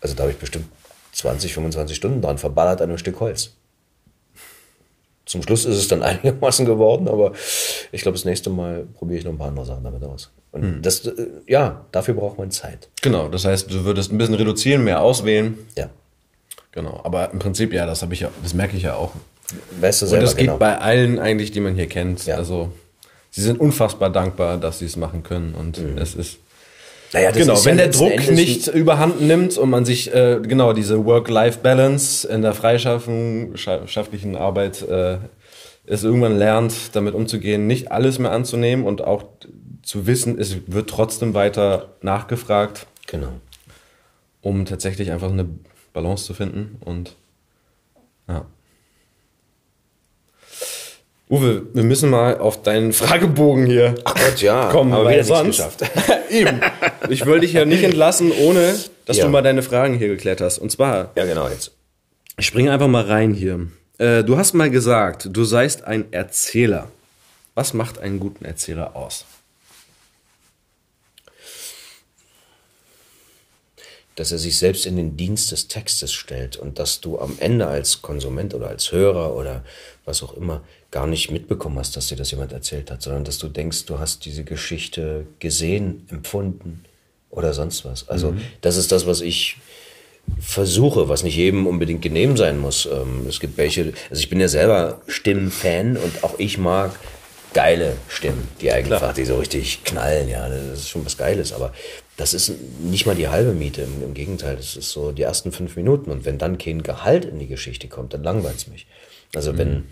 Also 0.00 0.14
da 0.14 0.22
habe 0.22 0.32
ich 0.32 0.38
bestimmt 0.38 0.66
20, 1.12 1.54
25 1.54 1.96
Stunden 1.96 2.22
dran 2.22 2.38
verballert 2.38 2.80
an 2.80 2.90
einem 2.90 2.98
Stück 2.98 3.18
Holz. 3.18 3.54
Zum 5.28 5.42
Schluss 5.42 5.64
ist 5.64 5.76
es 5.76 5.88
dann 5.88 6.02
einigermaßen 6.04 6.66
geworden, 6.66 7.06
aber 7.06 7.32
ich 7.92 8.02
glaube, 8.02 8.16
das 8.16 8.24
nächste 8.24 8.50
Mal 8.50 8.86
probiere 8.94 9.18
ich 9.20 9.24
noch 9.24 9.32
ein 9.32 9.38
paar 9.38 9.48
andere 9.48 9.66
Sachen 9.66 9.84
damit 9.84 10.02
aus. 10.02 10.32
Und 10.50 10.62
hm. 10.62 10.82
das, 10.82 11.06
äh, 11.06 11.26
ja, 11.46 11.84
dafür 11.92 12.14
braucht 12.14 12.38
man 12.38 12.50
Zeit. 12.50 12.88
Genau, 13.02 13.28
das 13.28 13.44
heißt, 13.44 13.70
du 13.70 13.84
würdest 13.84 14.10
ein 14.10 14.18
bisschen 14.18 14.34
reduzieren, 14.34 14.82
mehr 14.82 15.02
auswählen. 15.02 15.58
Ja. 15.76 15.90
Genau, 16.72 17.00
aber 17.04 17.30
im 17.32 17.38
Prinzip, 17.38 17.72
ja, 17.72 17.86
das 17.86 18.02
habe 18.02 18.14
ich 18.14 18.20
ja, 18.20 18.30
das 18.42 18.54
merke 18.54 18.76
ich 18.76 18.84
ja 18.84 18.94
auch. 18.94 19.12
Weißt 19.80 20.02
du 20.02 20.06
selber, 20.06 20.20
Und 20.20 20.26
das 20.26 20.36
geht 20.36 20.46
genau. 20.46 20.58
bei 20.58 20.78
allen 20.78 21.18
eigentlich, 21.18 21.50
die 21.50 21.60
man 21.60 21.74
hier 21.74 21.86
kennt. 21.86 22.26
Ja. 22.26 22.36
Also, 22.36 22.70
sie 23.30 23.42
sind 23.42 23.60
unfassbar 23.60 24.10
dankbar, 24.10 24.58
dass 24.58 24.78
sie 24.78 24.84
es 24.84 24.96
machen 24.96 25.22
können. 25.22 25.54
Und 25.54 25.78
mhm. 25.78 25.98
es 25.98 26.14
ist. 26.14 26.38
Naja, 27.12 27.30
genau, 27.30 27.64
wenn 27.64 27.78
ja 27.78 27.84
der 27.84 27.92
Druck 27.92 28.12
Endes 28.12 28.30
nicht 28.30 28.68
überhand 28.68 29.20
nimmt 29.20 29.56
und 29.56 29.70
man 29.70 29.84
sich 29.84 30.14
äh, 30.14 30.40
genau 30.42 30.72
diese 30.72 31.04
Work-Life-Balance 31.04 32.28
in 32.28 32.42
der 32.42 32.52
freischafflichen 32.54 34.36
Arbeit 34.36 34.82
äh, 34.82 35.18
es 35.86 36.04
irgendwann 36.04 36.36
lernt, 36.36 36.94
damit 36.94 37.14
umzugehen, 37.14 37.66
nicht 37.66 37.90
alles 37.90 38.18
mehr 38.18 38.32
anzunehmen 38.32 38.84
und 38.84 39.02
auch 39.02 39.24
zu 39.82 40.06
wissen, 40.06 40.38
es 40.38 40.56
wird 40.66 40.90
trotzdem 40.90 41.32
weiter 41.32 41.94
nachgefragt. 42.02 42.86
Genau. 43.06 43.32
Um 44.42 44.66
tatsächlich 44.66 45.10
einfach 45.10 45.30
eine 45.30 45.48
Balance 45.94 46.26
zu 46.26 46.34
finden 46.34 46.76
und 46.84 47.16
ja. 48.28 48.44
Uwe, 51.30 51.66
wir 51.74 51.82
müssen 51.82 52.08
mal 52.08 52.38
auf 52.38 52.62
deinen 52.62 52.94
Fragebogen 52.94 53.66
hier 53.66 53.94
Ach 54.04 54.14
Gott, 54.14 54.40
ja, 54.40 54.68
kommen. 54.72 54.94
Aber 54.94 55.10
wir 55.10 55.24
sonst. 55.24 55.58
Geschafft. 55.58 55.84
Eben. 56.30 56.60
Ich 57.10 57.26
wollte 57.26 57.40
dich 57.40 57.52
ja 57.52 57.64
nicht 57.64 57.82
entlassen, 57.82 58.32
ohne 58.32 58.74
dass 59.04 59.18
ja. 59.18 59.24
du 59.24 59.30
mal 59.30 59.42
deine 59.42 59.62
Fragen 59.62 59.94
hier 59.94 60.08
geklärt 60.08 60.40
hast. 60.40 60.58
Und 60.58 60.70
zwar. 60.70 61.12
Ja, 61.16 61.26
genau, 61.26 61.48
jetzt. 61.48 61.72
Ich 62.38 62.46
springe 62.46 62.72
einfach 62.72 62.88
mal 62.88 63.04
rein 63.04 63.34
hier. 63.34 63.66
Äh, 63.98 64.24
du 64.24 64.38
hast 64.38 64.54
mal 64.54 64.70
gesagt, 64.70 65.28
du 65.30 65.44
seist 65.44 65.84
ein 65.84 66.12
Erzähler. 66.12 66.90
Was 67.54 67.74
macht 67.74 67.98
einen 67.98 68.20
guten 68.20 68.44
Erzähler 68.44 68.96
aus? 68.96 69.26
dass 74.18 74.32
er 74.32 74.38
sich 74.38 74.58
selbst 74.58 74.84
in 74.84 74.96
den 74.96 75.16
Dienst 75.16 75.52
des 75.52 75.68
Textes 75.68 76.12
stellt 76.12 76.56
und 76.56 76.80
dass 76.80 77.00
du 77.00 77.20
am 77.20 77.36
Ende 77.38 77.68
als 77.68 78.02
Konsument 78.02 78.52
oder 78.52 78.68
als 78.68 78.90
Hörer 78.90 79.36
oder 79.36 79.64
was 80.04 80.24
auch 80.24 80.34
immer 80.34 80.62
gar 80.90 81.06
nicht 81.06 81.30
mitbekommen 81.30 81.78
hast, 81.78 81.96
dass 81.96 82.08
dir 82.08 82.16
das 82.16 82.30
jemand 82.30 82.52
erzählt 82.52 82.90
hat, 82.90 83.02
sondern 83.02 83.24
dass 83.24 83.38
du 83.38 83.48
denkst, 83.48 83.84
du 83.86 83.98
hast 83.98 84.24
diese 84.24 84.44
Geschichte 84.44 85.26
gesehen, 85.38 86.06
empfunden 86.10 86.84
oder 87.30 87.52
sonst 87.52 87.84
was. 87.84 88.08
Also 88.08 88.32
mhm. 88.32 88.40
das 88.62 88.76
ist 88.76 88.90
das, 88.90 89.06
was 89.06 89.20
ich 89.20 89.56
versuche, 90.40 91.08
was 91.08 91.22
nicht 91.22 91.36
jedem 91.36 91.66
unbedingt 91.66 92.02
genehm 92.02 92.36
sein 92.36 92.58
muss. 92.58 92.86
Ähm, 92.86 93.26
es 93.28 93.40
gibt 93.40 93.56
welche, 93.56 93.92
also 94.10 94.20
ich 94.20 94.28
bin 94.28 94.40
ja 94.40 94.48
selber 94.48 95.00
Stimmenfan 95.06 95.96
und 95.96 96.24
auch 96.24 96.38
ich 96.38 96.58
mag 96.58 96.98
geile 97.54 97.96
Stimmen, 98.08 98.46
die 98.60 98.70
einfach, 98.70 98.98
Klar. 98.98 99.14
die 99.14 99.24
so 99.24 99.38
richtig 99.38 99.84
knallen, 99.84 100.28
ja, 100.28 100.48
das 100.48 100.80
ist 100.80 100.88
schon 100.88 101.04
was 101.06 101.16
Geiles, 101.16 101.52
aber 101.52 101.72
das 102.16 102.34
ist 102.34 102.52
nicht 102.80 103.06
mal 103.06 103.14
die 103.14 103.28
halbe 103.28 103.52
Miete, 103.52 103.82
im, 103.82 104.02
im 104.02 104.14
Gegenteil, 104.14 104.56
das 104.56 104.76
ist 104.76 104.90
so 104.90 105.12
die 105.12 105.22
ersten 105.22 105.50
fünf 105.50 105.76
Minuten 105.76 106.10
und 106.10 106.24
wenn 106.24 106.36
dann 106.36 106.58
kein 106.58 106.82
Gehalt 106.82 107.24
in 107.24 107.38
die 107.38 107.46
Geschichte 107.46 107.88
kommt, 107.88 108.12
dann 108.12 108.22
langweilt 108.22 108.56
es 108.56 108.66
mich. 108.68 108.86
Also 109.34 109.56
wenn, 109.56 109.70
mhm. 109.70 109.84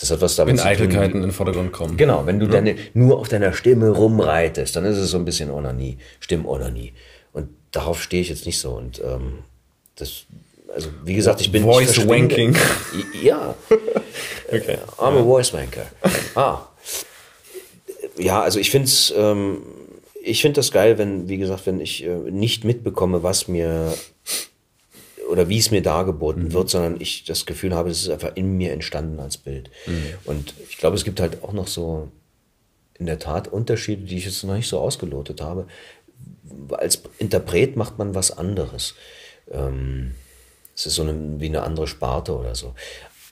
Das 0.00 0.10
hat 0.10 0.20
was 0.20 0.36
damit 0.36 0.52
wenn 0.52 0.58
zu 0.58 0.62
tun. 0.62 0.72
Eitelkeiten 0.72 1.16
in 1.16 1.22
den 1.22 1.32
Vordergrund 1.32 1.72
kommen. 1.72 1.96
Genau, 1.96 2.26
wenn 2.26 2.38
du 2.38 2.46
ja. 2.46 2.52
deine, 2.52 2.76
nur 2.94 3.18
auf 3.18 3.28
deiner 3.28 3.52
Stimme 3.52 3.90
rumreitest, 3.90 4.74
dann 4.76 4.84
ist 4.84 4.96
es 4.96 5.10
so 5.10 5.18
ein 5.18 5.24
bisschen 5.24 5.50
Onanie, 5.50 5.98
Stimmonanie. 6.20 6.92
Und 7.32 7.48
darauf 7.72 8.02
stehe 8.02 8.22
ich 8.22 8.28
jetzt 8.28 8.46
nicht 8.46 8.58
so 8.58 8.72
und 8.72 9.00
ähm, 9.04 9.40
das, 9.96 10.24
also 10.74 10.88
wie 11.04 11.14
gesagt, 11.14 11.40
ich 11.40 11.52
bin 11.52 11.64
Voice 11.64 12.06
Wanking. 12.06 12.56
Ja. 13.22 13.54
okay. 14.48 14.78
I'm 14.98 15.18
a 15.18 15.22
Voice 15.22 15.52
Wanker. 15.52 15.86
Ah. 16.34 16.60
Ja, 18.16 18.42
also 18.42 18.58
ich 18.58 18.70
finde 18.70 18.86
es, 18.86 19.12
ähm, 19.16 19.62
ich 20.22 20.42
finde 20.42 20.56
das 20.56 20.72
geil, 20.72 20.98
wenn, 20.98 21.28
wie 21.28 21.38
gesagt, 21.38 21.66
wenn 21.66 21.80
ich 21.80 22.04
äh, 22.04 22.08
nicht 22.08 22.64
mitbekomme, 22.64 23.22
was 23.22 23.48
mir 23.48 23.94
oder 25.28 25.48
wie 25.48 25.58
es 25.58 25.70
mir 25.70 25.82
dargeboten 25.82 26.44
mhm. 26.44 26.52
wird, 26.52 26.70
sondern 26.70 27.00
ich 27.00 27.24
das 27.24 27.46
Gefühl 27.46 27.74
habe, 27.74 27.90
es 27.90 28.02
ist 28.02 28.10
einfach 28.10 28.32
in 28.34 28.56
mir 28.56 28.72
entstanden 28.72 29.20
als 29.20 29.36
Bild. 29.36 29.70
Mhm. 29.86 30.14
Und 30.24 30.54
ich 30.68 30.78
glaube, 30.78 30.96
es 30.96 31.04
gibt 31.04 31.20
halt 31.20 31.42
auch 31.42 31.52
noch 31.52 31.68
so 31.68 32.08
in 32.98 33.06
der 33.06 33.18
Tat 33.18 33.48
Unterschiede, 33.48 34.02
die 34.02 34.16
ich 34.16 34.24
jetzt 34.24 34.42
noch 34.44 34.54
nicht 34.54 34.68
so 34.68 34.78
ausgelotet 34.80 35.40
habe. 35.40 35.66
Als 36.70 37.02
Interpret 37.18 37.76
macht 37.76 37.98
man 37.98 38.14
was 38.14 38.36
anderes. 38.36 38.94
Ähm, 39.50 40.14
es 40.74 40.86
ist 40.86 40.94
so 40.94 41.02
eine, 41.02 41.40
wie 41.40 41.46
eine 41.46 41.62
andere 41.62 41.86
Sparte 41.86 42.36
oder 42.36 42.54
so. 42.54 42.74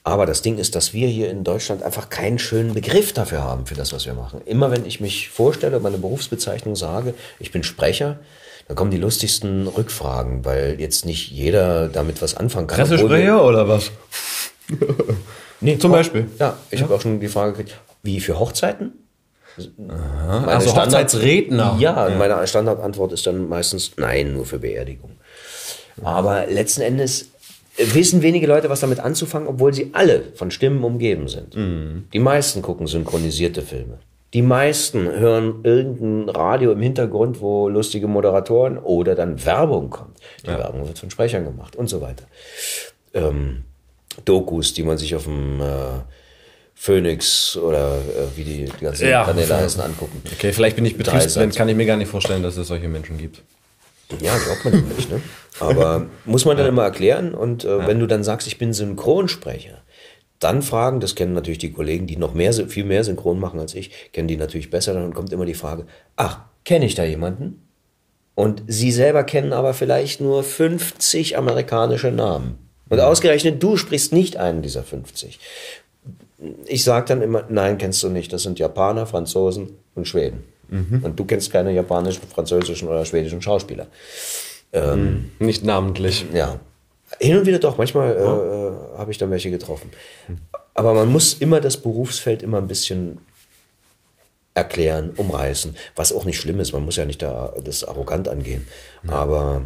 Aber 0.03 0.25
das 0.25 0.41
Ding 0.41 0.57
ist, 0.57 0.75
dass 0.75 0.93
wir 0.93 1.09
hier 1.09 1.29
in 1.29 1.43
Deutschland 1.43 1.83
einfach 1.83 2.09
keinen 2.09 2.39
schönen 2.39 2.73
Begriff 2.73 3.11
dafür 3.11 3.43
haben, 3.43 3.65
für 3.65 3.75
das, 3.75 3.91
was 3.91 4.05
wir 4.05 4.13
machen. 4.13 4.39
Immer 4.45 4.71
wenn 4.71 4.85
ich 4.85 5.01
mich 5.01 5.27
vorstelle, 5.27 5.81
meine 5.81 5.97
Berufsbezeichnung 5.97 6.77
sage, 6.77 7.13
ich 7.39 7.51
bin 7.51 7.63
Sprecher, 7.63 8.19
da 8.67 8.73
kommen 8.73 8.91
die 8.91 8.97
lustigsten 8.97 9.67
Rückfragen, 9.67 10.43
weil 10.43 10.79
jetzt 10.79 11.05
nicht 11.05 11.31
jeder 11.31 11.87
damit 11.87 12.21
was 12.21 12.35
anfangen 12.35 12.67
kann. 12.67 12.77
Pressesprecher 12.77 13.43
oder 13.43 13.67
was? 13.67 13.91
nee, 15.61 15.77
Zum 15.77 15.91
Beispiel? 15.91 16.27
Ja, 16.37 16.57
ich 16.69 16.79
ja. 16.79 16.85
habe 16.85 16.95
auch 16.95 17.01
schon 17.01 17.19
die 17.19 17.29
Frage 17.29 17.53
gekriegt, 17.53 17.79
wie 18.03 18.19
für 18.19 18.37
Hochzeiten? 18.39 18.91
Aha, 19.87 20.45
also 20.45 20.75
Hochzeitsredner. 20.75 21.77
Ja, 21.79 22.09
ja, 22.09 22.15
meine 22.15 22.45
Standardantwort 22.45 23.13
ist 23.13 23.25
dann 23.25 23.47
meistens 23.47 23.91
nein, 23.97 24.33
nur 24.33 24.45
für 24.45 24.59
Beerdigung. 24.59 25.11
Aber 26.03 26.45
letzten 26.45 26.81
Endes 26.81 27.29
wissen 27.77 28.21
wenige 28.21 28.47
Leute, 28.47 28.69
was 28.69 28.81
damit 28.81 28.99
anzufangen, 28.99 29.47
obwohl 29.47 29.73
sie 29.73 29.91
alle 29.93 30.23
von 30.35 30.51
Stimmen 30.51 30.83
umgeben 30.83 31.27
sind. 31.27 31.55
Mhm. 31.55 32.07
Die 32.13 32.19
meisten 32.19 32.61
gucken 32.61 32.85
synchronisierte 32.87 33.61
Filme. 33.61 33.99
Die 34.33 34.41
meisten 34.41 35.07
hören 35.07 35.61
irgendein 35.63 36.29
Radio 36.29 36.71
im 36.73 36.81
Hintergrund, 36.81 37.39
wo 37.39 37.69
lustige 37.69 38.07
Moderatoren 38.07 38.77
oder 38.77 39.15
dann 39.15 39.45
Werbung 39.45 39.89
kommt. 39.89 40.17
Die 40.43 40.49
ja. 40.49 40.57
Werbung 40.57 40.85
wird 40.85 40.99
von 40.99 41.09
Sprechern 41.09 41.45
gemacht 41.45 41.75
und 41.75 41.87
so 41.87 42.01
weiter. 42.01 42.25
Ähm, 43.13 43.63
Dokus, 44.25 44.73
die 44.73 44.83
man 44.83 44.97
sich 44.97 45.15
auf 45.15 45.23
dem 45.23 45.61
äh, 45.61 46.01
Phoenix 46.75 47.55
oder 47.55 47.97
äh, 47.97 48.35
wie 48.37 48.43
die, 48.43 48.65
die 48.65 48.85
ganzen 48.85 49.07
ja, 49.07 49.23
Kanäle 49.23 49.55
heißen, 49.55 49.81
angucken. 49.81 50.21
Okay, 50.33 50.51
vielleicht 50.51 50.75
bin 50.75 50.85
ich 50.85 50.97
Betriebsblind, 50.97 51.55
kann 51.55 51.69
ich 51.69 51.75
mir 51.75 51.85
gar 51.85 51.97
nicht 51.97 52.09
vorstellen, 52.09 52.43
dass 52.43 52.57
es 52.57 52.67
solche 52.67 52.87
Menschen 52.87 53.17
gibt. 53.17 53.41
Ja, 54.21 54.37
glaubt 54.37 54.65
man 54.65 54.87
nicht, 54.95 55.09
ne? 55.09 55.21
Aber 55.59 56.05
muss 56.25 56.45
man 56.45 56.55
dann 56.55 56.65
ja. 56.65 56.71
immer 56.71 56.83
erklären. 56.83 57.33
Und 57.33 57.63
äh, 57.63 57.77
ja. 57.77 57.87
wenn 57.87 57.99
du 57.99 58.07
dann 58.07 58.23
sagst, 58.23 58.47
ich 58.47 58.57
bin 58.57 58.73
Synchronsprecher, 58.73 59.81
dann 60.39 60.61
fragen, 60.61 60.99
das 60.99 61.15
kennen 61.15 61.33
natürlich 61.33 61.57
die 61.57 61.71
Kollegen, 61.71 62.07
die 62.07 62.17
noch 62.17 62.33
mehr, 62.33 62.53
viel 62.53 62.85
mehr 62.85 63.03
Synchron 63.03 63.39
machen 63.39 63.59
als 63.59 63.73
ich, 63.75 64.11
kennen 64.13 64.27
die 64.27 64.37
natürlich 64.37 64.69
besser. 64.69 64.93
Dann 64.93 65.13
kommt 65.13 65.33
immer 65.33 65.45
die 65.45 65.53
Frage, 65.53 65.85
ach, 66.15 66.41
kenne 66.63 66.85
ich 66.85 66.95
da 66.95 67.03
jemanden? 67.03 67.67
Und 68.35 68.63
sie 68.67 68.91
selber 68.91 69.23
kennen 69.23 69.51
aber 69.51 69.73
vielleicht 69.73 70.21
nur 70.21 70.43
50 70.43 71.37
amerikanische 71.37 72.11
Namen. 72.11 72.59
Und 72.89 72.99
ausgerechnet 72.99 73.61
du 73.61 73.77
sprichst 73.77 74.13
nicht 74.13 74.37
einen 74.37 74.61
dieser 74.61 74.83
50. 74.83 75.39
Ich 76.65 76.83
sage 76.83 77.07
dann 77.07 77.21
immer, 77.21 77.45
nein, 77.49 77.77
kennst 77.79 78.03
du 78.03 78.09
nicht. 78.09 78.31
Das 78.31 78.43
sind 78.43 78.59
Japaner, 78.59 79.07
Franzosen 79.07 79.69
und 79.95 80.07
Schweden. 80.07 80.43
Mhm. 80.69 81.01
Und 81.03 81.19
du 81.19 81.25
kennst 81.25 81.51
keine 81.51 81.71
japanischen, 81.71 82.21
französischen 82.27 82.87
oder 82.87 83.05
schwedischen 83.05 83.41
Schauspieler. 83.41 83.87
Ähm, 84.71 85.31
mhm. 85.39 85.45
Nicht 85.47 85.63
namentlich. 85.63 86.25
Ja. 86.33 86.59
Hin 87.19 87.37
und 87.37 87.45
wieder 87.45 87.59
doch, 87.59 87.77
manchmal 87.77 88.15
äh, 88.15 88.97
habe 88.97 89.11
ich 89.11 89.17
da 89.17 89.29
welche 89.29 89.49
getroffen. 89.49 89.91
Aber 90.73 90.93
man 90.93 91.11
muss 91.11 91.33
immer 91.35 91.61
das 91.61 91.77
Berufsfeld 91.77 92.43
immer 92.43 92.57
ein 92.57 92.67
bisschen 92.67 93.19
erklären, 94.53 95.11
umreißen, 95.15 95.75
was 95.95 96.11
auch 96.11 96.25
nicht 96.25 96.39
schlimm 96.39 96.59
ist. 96.59 96.73
Man 96.73 96.83
muss 96.83 96.97
ja 96.97 97.05
nicht 97.05 97.21
da 97.21 97.53
das 97.63 97.83
arrogant 97.83 98.27
angehen. 98.27 98.67
Ja. 99.03 99.13
Aber 99.13 99.61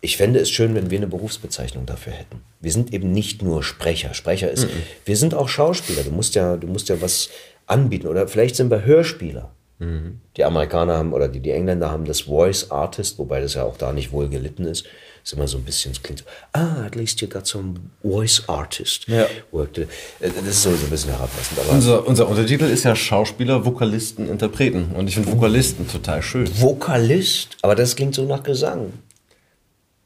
ich 0.00 0.16
fände 0.16 0.38
es 0.38 0.50
schön, 0.50 0.74
wenn 0.74 0.90
wir 0.90 0.98
eine 0.98 1.08
Berufsbezeichnung 1.08 1.86
dafür 1.86 2.14
hätten. 2.14 2.42
Wir 2.60 2.72
sind 2.72 2.94
eben 2.94 3.12
nicht 3.12 3.42
nur 3.42 3.62
Sprecher. 3.62 4.14
Sprecher 4.14 4.50
ist, 4.50 4.64
mhm. 4.64 4.82
wir 5.04 5.16
sind 5.16 5.34
auch 5.34 5.48
Schauspieler. 5.48 6.04
Du 6.04 6.10
musst 6.10 6.34
ja, 6.34 6.56
du 6.56 6.66
musst 6.66 6.88
ja 6.88 7.02
was 7.02 7.28
anbieten. 7.66 8.06
Oder 8.06 8.26
vielleicht 8.28 8.56
sind 8.56 8.70
wir 8.70 8.84
Hörspieler. 8.84 9.50
Mhm. 9.78 10.20
Die 10.36 10.44
Amerikaner 10.44 10.96
haben 10.96 11.12
oder 11.12 11.28
die, 11.28 11.40
die 11.40 11.50
Engländer 11.50 11.90
haben 11.90 12.04
das 12.04 12.22
Voice 12.22 12.70
Artist, 12.70 13.18
wobei 13.18 13.40
das 13.40 13.54
ja 13.54 13.64
auch 13.64 13.76
da 13.76 13.92
nicht 13.92 14.12
wohl 14.12 14.28
gelitten 14.28 14.64
ist. 14.64 14.86
Ist 15.22 15.32
immer 15.32 15.46
so 15.46 15.58
ein 15.58 15.64
bisschen, 15.64 15.92
es 15.92 16.02
klingt 16.02 16.20
so, 16.20 16.24
ah, 16.52 16.84
at 16.86 16.94
least 16.94 17.20
you 17.20 17.28
got 17.28 17.46
some 17.46 17.74
voice 18.02 18.42
artist. 18.48 19.06
Ja. 19.06 19.26
Worked. 19.52 19.78
Äh, 19.78 19.86
das 20.20 20.46
ist 20.46 20.62
so 20.62 20.70
ein 20.70 20.90
bisschen 20.90 21.10
herablassend. 21.10 21.58
Aber 21.58 21.70
unser, 21.70 22.06
unser 22.06 22.28
Untertitel 22.28 22.64
ist 22.64 22.84
ja 22.84 22.96
Schauspieler, 22.96 23.64
Vokalisten, 23.64 24.28
Interpreten. 24.28 24.92
Und 24.94 25.08
ich 25.08 25.14
finde 25.14 25.30
Vokalisten 25.30 25.88
total 25.88 26.22
schön. 26.22 26.48
Vokalist? 26.60 27.56
Aber 27.62 27.74
das 27.74 27.96
klingt 27.96 28.14
so 28.14 28.24
nach 28.24 28.42
Gesang. 28.42 28.92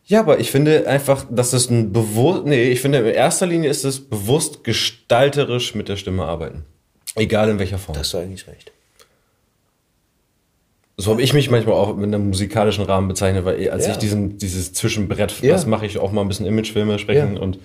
Ja, 0.06 0.20
aber 0.20 0.38
ich 0.38 0.50
finde 0.50 0.86
einfach, 0.86 1.24
dass 1.30 1.52
das 1.52 1.70
ein 1.70 1.92
bewusst, 1.92 2.44
nee, 2.44 2.70
ich 2.70 2.80
finde 2.80 2.98
in 2.98 3.06
erster 3.06 3.46
Linie 3.46 3.70
ist 3.70 3.84
es 3.84 4.00
bewusst 4.00 4.62
gestalterisch 4.62 5.74
mit 5.74 5.88
der 5.88 5.96
Stimme 5.96 6.24
arbeiten. 6.24 6.64
Egal 7.16 7.48
in 7.48 7.58
welcher 7.58 7.78
Form. 7.78 7.96
Das 7.96 8.08
hast 8.08 8.14
du 8.14 8.18
eigentlich 8.18 8.46
recht. 8.46 8.74
So 10.97 11.11
habe 11.11 11.22
ich 11.22 11.32
mich 11.32 11.51
manchmal 11.51 11.74
auch 11.74 11.97
mit 11.97 12.07
einem 12.07 12.28
musikalischen 12.28 12.84
Rahmen 12.84 13.09
bezeichnet, 13.09 13.45
weil 13.45 13.68
als 13.70 13.86
ja. 13.86 13.92
ich 13.92 13.99
diesen, 13.99 14.38
dieses 14.38 14.72
Zwischenbrett, 14.72 15.34
ja. 15.42 15.53
das 15.53 15.66
mache 15.66 15.86
ich 15.86 15.99
auch 15.99 16.12
mal 16.12 16.20
ein 16.20 16.28
bisschen 16.28 16.47
Imagefilme 16.47 16.99
sprechen 16.99 17.34
ja. 17.34 17.42
und 17.42 17.59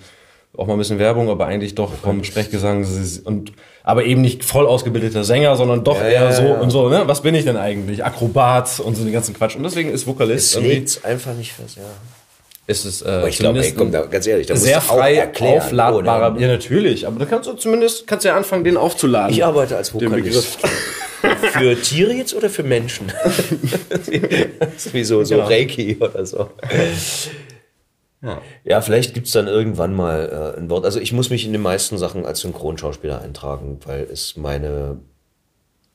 auch 0.56 0.66
mal 0.66 0.72
ein 0.72 0.78
bisschen 0.78 0.98
Werbung, 0.98 1.30
aber 1.30 1.46
eigentlich 1.46 1.76
doch 1.76 1.92
vom 1.94 2.24
Sprechgesang 2.24 2.84
und 3.24 3.52
aber 3.84 4.04
eben 4.04 4.20
nicht 4.20 4.44
voll 4.44 4.66
ausgebildeter 4.66 5.22
Sänger, 5.22 5.54
sondern 5.56 5.84
doch 5.84 6.02
eher 6.02 6.32
so 6.32 6.42
und 6.42 6.70
so, 6.70 6.88
ne? 6.88 7.02
Was 7.06 7.22
bin 7.22 7.34
ich 7.34 7.44
denn 7.44 7.56
eigentlich? 7.56 8.04
Akrobat 8.04 8.80
und 8.80 8.96
so 8.96 9.04
den 9.04 9.12
ganzen 9.12 9.34
Quatsch. 9.34 9.56
Und 9.56 9.62
deswegen 9.62 9.90
ist 9.90 10.06
Vokalist. 10.06 10.56
Es 10.56 10.60
lädt 10.60 11.04
einfach 11.04 11.34
nicht 11.34 11.52
fürs, 11.52 11.76
ja. 11.76 11.82
Ist 12.66 12.84
es, 12.84 13.02
äh, 13.02 13.28
ich 13.28 13.38
glaube, 13.38 13.64
ey, 13.64 13.72
komm, 13.72 13.90
da, 13.90 14.02
ganz 14.02 14.26
ehrlich, 14.26 14.46
da 14.46 14.54
sehr 14.54 14.80
frei 14.80 15.16
erklären, 15.16 15.58
aufladbarer. 15.58 16.32
Oder? 16.34 16.40
Ja, 16.40 16.48
natürlich. 16.48 17.06
Aber 17.06 17.18
da 17.18 17.24
kannst 17.24 17.48
du 17.48 17.54
zumindest, 17.54 18.06
kannst 18.06 18.24
ja 18.24 18.36
anfangen, 18.36 18.62
den 18.62 18.76
aufzuladen. 18.76 19.32
Ich 19.32 19.44
arbeite 19.44 19.76
als 19.76 19.94
Vokalist. 19.94 20.58
Für 21.52 21.80
Tiere 21.80 22.12
jetzt 22.12 22.34
oder 22.34 22.50
für 22.50 22.62
Menschen? 22.62 23.08
wie 24.92 25.04
so, 25.04 25.24
so 25.24 25.34
genau. 25.36 25.46
Reiki 25.46 25.96
oder 26.00 26.24
so. 26.26 26.50
Ja, 28.22 28.42
ja 28.64 28.80
vielleicht 28.80 29.14
gibt 29.14 29.26
es 29.26 29.32
dann 29.32 29.46
irgendwann 29.46 29.94
mal 29.94 30.54
äh, 30.56 30.58
ein 30.58 30.70
Wort. 30.70 30.84
Also 30.84 31.00
ich 31.00 31.12
muss 31.12 31.30
mich 31.30 31.44
in 31.44 31.52
den 31.52 31.62
meisten 31.62 31.98
Sachen 31.98 32.26
als 32.26 32.40
Synchronschauspieler 32.40 33.20
eintragen, 33.20 33.78
weil 33.84 34.02
es 34.04 34.36
meine 34.36 34.98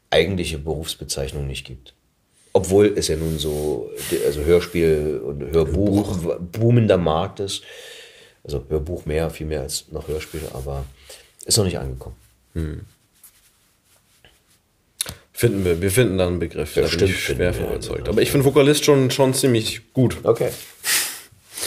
eigentliche 0.09 0.57
Berufsbezeichnung 0.57 1.47
nicht 1.47 1.65
gibt. 1.65 1.93
Obwohl 2.53 2.93
es 2.95 3.09
ja 3.09 3.17
nun 3.17 3.38
so, 3.38 3.91
also 4.26 4.41
Hörspiel 4.41 5.21
und 5.26 5.41
Hörbuch, 5.51 6.23
Hörbuch. 6.23 6.39
boomender 6.39 6.97
Markt 6.97 7.41
ist. 7.41 7.63
Also 8.43 8.63
Hörbuch 8.69 9.05
mehr, 9.05 9.30
viel 9.30 9.47
mehr 9.47 9.61
als 9.61 9.91
noch 9.91 10.07
Hörspiel, 10.07 10.41
aber 10.53 10.86
ist 11.45 11.57
noch 11.57 11.65
nicht 11.65 11.80
angekommen. 11.80 12.15
Hm. 12.53 12.86
Finden 15.38 15.65
wir, 15.65 15.81
wir 15.81 15.91
finden 15.91 16.17
dann 16.17 16.29
einen 16.29 16.39
Begriff. 16.39 16.77
Ja, 16.77 16.83
da 16.83 16.88
bin 16.88 17.07
ich 17.07 17.19
schwer 17.19 17.53
von 17.53 17.65
überzeugt. 17.65 18.07
Aber 18.07 18.21
ich 18.21 18.31
finde 18.31 18.45
Vokalist 18.45 18.86
schon, 18.86 19.11
schon 19.11 19.33
ziemlich 19.33 19.91
gut. 19.91 20.15
Okay. 20.23 20.47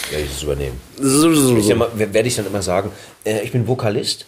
Werde 0.09 0.23
ich 0.25 0.31
das 0.31 0.41
übernehmen. 0.41 0.81
Ich 0.97 1.67
ja 1.67 1.75
mal, 1.75 1.89
werde 1.93 2.27
ich 2.27 2.35
dann 2.35 2.47
immer 2.47 2.63
sagen, 2.63 2.91
äh, 3.23 3.41
ich 3.43 3.51
bin 3.51 3.67
Vokalist, 3.67 4.25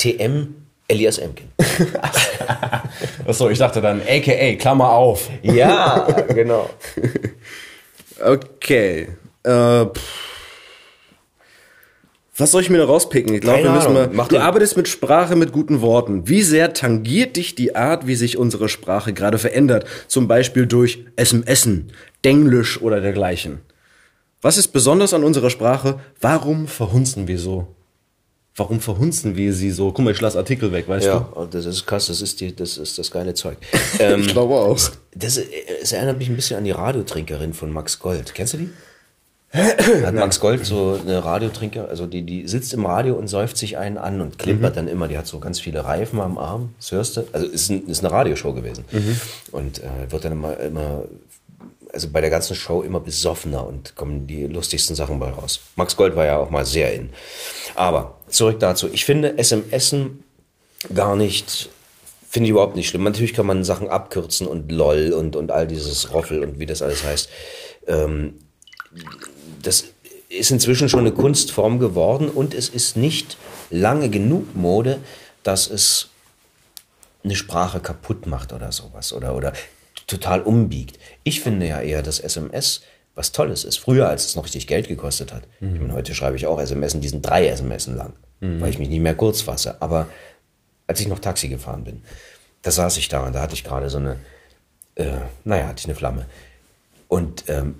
TM 0.00 0.56
Elias 0.88 1.18
Emkin. 1.18 1.52
Achso, 3.26 3.48
ich 3.48 3.58
dachte 3.58 3.80
dann 3.80 4.02
AKA, 4.02 4.56
Klammer 4.56 4.90
auf. 4.90 5.30
Ja, 5.42 6.08
genau. 6.34 6.68
okay. 8.24 9.08
Äh, 9.44 9.86
was 12.36 12.50
soll 12.50 12.62
ich 12.62 12.70
mir 12.70 12.78
da 12.78 12.84
rauspicken? 12.84 13.32
Ich 13.34 13.40
glaube, 13.40 13.62
wir 13.62 13.70
müssen 13.70 13.92
mal. 13.92 14.10
Mach 14.12 14.26
du 14.26 14.40
arbeitest 14.40 14.76
mit 14.76 14.88
Sprache 14.88 15.36
mit 15.36 15.52
guten 15.52 15.80
Worten. 15.82 16.28
Wie 16.28 16.42
sehr 16.42 16.72
tangiert 16.72 17.36
dich 17.36 17.54
die 17.54 17.76
Art, 17.76 18.08
wie 18.08 18.16
sich 18.16 18.38
unsere 18.38 18.68
Sprache 18.68 19.12
gerade 19.12 19.38
verändert? 19.38 19.86
Zum 20.08 20.26
Beispiel 20.26 20.66
durch 20.66 21.04
SMSen, 21.16 21.92
Denglisch 22.24 22.82
oder 22.82 23.00
dergleichen. 23.00 23.60
Was 24.42 24.58
ist 24.58 24.68
besonders 24.68 25.14
an 25.14 25.22
unserer 25.22 25.48
Sprache? 25.48 26.00
Warum 26.20 26.66
verhunzen 26.66 27.28
wir 27.28 27.38
so? 27.38 27.68
Warum 28.56 28.80
verhunzen 28.80 29.36
wir 29.36 29.52
sie 29.52 29.70
so? 29.70 29.90
Guck 29.90 30.04
mal, 30.04 30.10
ich 30.12 30.20
lasse 30.20 30.38
Artikel 30.38 30.70
weg, 30.70 30.88
weißt 30.88 31.06
ja, 31.06 31.28
du? 31.34 31.40
Ja, 31.40 31.46
das 31.46 31.66
ist 31.66 31.86
krass, 31.86 32.06
das 32.06 32.20
ist, 32.20 32.40
die, 32.40 32.54
das, 32.54 32.78
ist 32.78 32.98
das 32.98 33.10
geile 33.10 33.34
Zeug. 33.34 33.58
Ähm, 34.00 34.20
ich 34.20 34.28
glaube 34.28 34.54
auch. 34.54 34.74
Das, 35.14 35.40
das 35.80 35.92
erinnert 35.92 36.18
mich 36.18 36.28
ein 36.28 36.36
bisschen 36.36 36.58
an 36.58 36.64
die 36.64 36.72
Radiotrinkerin 36.72 37.54
von 37.54 37.70
Max 37.70 38.00
Gold. 38.00 38.34
Kennst 38.34 38.54
du 38.54 38.58
die? 38.58 38.70
Hat 39.54 40.14
Max 40.14 40.40
Gold 40.40 40.66
so 40.66 40.98
eine 41.00 41.24
Radiotrinker, 41.24 41.88
also 41.88 42.06
die, 42.06 42.22
die 42.22 42.48
sitzt 42.48 42.74
im 42.74 42.84
Radio 42.86 43.14
und 43.14 43.28
säuft 43.28 43.56
sich 43.56 43.78
einen 43.78 43.98
an 43.98 44.20
und 44.20 44.38
klimpert 44.38 44.72
mhm. 44.72 44.76
dann 44.76 44.88
immer. 44.88 45.06
Die 45.06 45.16
hat 45.16 45.26
so 45.26 45.38
ganz 45.38 45.60
viele 45.60 45.84
Reifen 45.84 46.20
am 46.20 46.38
Arm, 46.38 46.74
das 46.78 46.90
hörst 46.90 47.16
du. 47.16 47.24
Also 47.32 47.46
ist, 47.46 47.70
ein, 47.70 47.86
ist 47.86 48.04
eine 48.04 48.12
Radioshow 48.12 48.52
gewesen. 48.52 48.84
Mhm. 48.90 49.20
Und 49.52 49.78
äh, 49.78 50.10
wird 50.10 50.24
dann 50.24 50.32
immer, 50.32 50.58
immer, 50.58 51.04
also 51.92 52.08
bei 52.08 52.20
der 52.20 52.30
ganzen 52.30 52.56
Show 52.56 52.82
immer 52.82 52.98
besoffener 52.98 53.64
und 53.64 53.94
kommen 53.94 54.26
die 54.26 54.46
lustigsten 54.46 54.96
Sachen 54.96 55.20
bei 55.20 55.30
raus. 55.30 55.60
Max 55.76 55.96
Gold 55.96 56.16
war 56.16 56.26
ja 56.26 56.38
auch 56.38 56.50
mal 56.50 56.66
sehr 56.66 56.92
in. 56.92 57.10
Aber 57.76 58.16
zurück 58.28 58.58
dazu. 58.58 58.88
Ich 58.92 59.04
finde 59.04 59.36
SMSen 59.42 60.24
gar 60.92 61.14
nicht 61.16 61.70
Finde 62.34 62.48
ich 62.48 62.50
überhaupt 62.50 62.74
nicht 62.74 62.88
schlimm. 62.88 63.04
Natürlich 63.04 63.32
kann 63.32 63.46
man 63.46 63.62
Sachen 63.62 63.88
abkürzen 63.88 64.48
und 64.48 64.72
LOL 64.72 65.12
und, 65.12 65.36
und 65.36 65.52
all 65.52 65.68
dieses 65.68 66.12
Roffel 66.12 66.42
und 66.42 66.58
wie 66.58 66.66
das 66.66 66.82
alles 66.82 67.04
heißt. 67.04 67.28
Ähm, 67.86 68.40
das 69.66 69.84
ist 70.28 70.50
inzwischen 70.50 70.88
schon 70.88 71.00
eine 71.00 71.12
Kunstform 71.12 71.78
geworden 71.78 72.28
und 72.28 72.54
es 72.54 72.68
ist 72.68 72.96
nicht 72.96 73.36
lange 73.70 74.08
genug 74.08 74.54
Mode, 74.54 74.98
dass 75.42 75.68
es 75.68 76.08
eine 77.22 77.34
Sprache 77.34 77.80
kaputt 77.80 78.26
macht 78.26 78.52
oder 78.52 78.72
sowas 78.72 79.12
oder, 79.12 79.34
oder 79.34 79.52
total 80.06 80.42
umbiegt. 80.42 80.98
Ich 81.22 81.40
finde 81.40 81.66
ja 81.66 81.80
eher, 81.80 82.02
dass 82.02 82.20
SMS 82.20 82.82
was 83.14 83.32
Tolles 83.32 83.64
ist. 83.64 83.78
Früher, 83.78 84.08
als 84.08 84.26
es 84.26 84.34
noch 84.34 84.44
richtig 84.44 84.66
Geld 84.66 84.88
gekostet 84.88 85.32
hat. 85.32 85.44
Mhm. 85.60 85.74
Ich 85.74 85.80
meine, 85.80 85.94
heute 85.94 86.14
schreibe 86.14 86.36
ich 86.36 86.46
auch 86.46 86.60
SMS, 86.60 86.98
die 86.98 87.08
sind 87.08 87.24
drei 87.24 87.46
SMS 87.46 87.86
lang, 87.86 88.14
mhm. 88.40 88.60
weil 88.60 88.70
ich 88.70 88.78
mich 88.78 88.88
nicht 88.88 89.00
mehr 89.00 89.14
kurz 89.14 89.40
fasse. 89.40 89.80
Aber 89.80 90.08
als 90.86 91.00
ich 91.00 91.08
noch 91.08 91.20
Taxi 91.20 91.48
gefahren 91.48 91.84
bin, 91.84 92.02
da 92.62 92.70
saß 92.70 92.96
ich 92.96 93.08
da 93.08 93.24
und 93.24 93.34
da 93.34 93.40
hatte 93.40 93.54
ich 93.54 93.62
gerade 93.62 93.88
so 93.88 93.98
eine, 93.98 94.16
äh, 94.96 95.12
naja, 95.44 95.68
hatte 95.68 95.80
ich 95.80 95.84
eine 95.84 95.94
Flamme. 95.94 96.26
Und 97.08 97.44
ähm, 97.48 97.76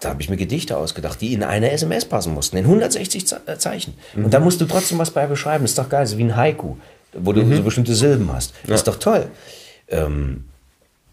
da 0.00 0.08
habe 0.08 0.22
ich 0.22 0.30
mir 0.30 0.36
Gedichte 0.36 0.76
ausgedacht, 0.76 1.20
die 1.20 1.34
in 1.34 1.42
eine 1.42 1.70
SMS 1.70 2.06
passen 2.06 2.32
mussten, 2.32 2.56
in 2.56 2.64
160 2.64 3.24
äh, 3.46 3.58
Zeichen. 3.58 3.94
Mhm. 4.14 4.24
Und 4.24 4.34
da 4.34 4.40
musst 4.40 4.60
du 4.60 4.64
trotzdem 4.64 4.98
was 4.98 5.10
bei 5.10 5.26
beschreiben. 5.26 5.64
Das 5.64 5.72
ist 5.72 5.78
doch 5.78 5.88
geil, 5.88 6.06
so 6.06 6.16
wie 6.16 6.24
ein 6.24 6.36
Haiku, 6.36 6.76
wo 7.12 7.32
du 7.32 7.42
mhm. 7.42 7.56
so 7.56 7.62
bestimmte 7.62 7.94
Silben 7.94 8.32
hast. 8.32 8.52
Das 8.62 8.68
ja. 8.70 8.74
ist 8.76 8.88
doch 8.88 8.98
toll. 8.98 9.28
Ähm, 9.88 10.44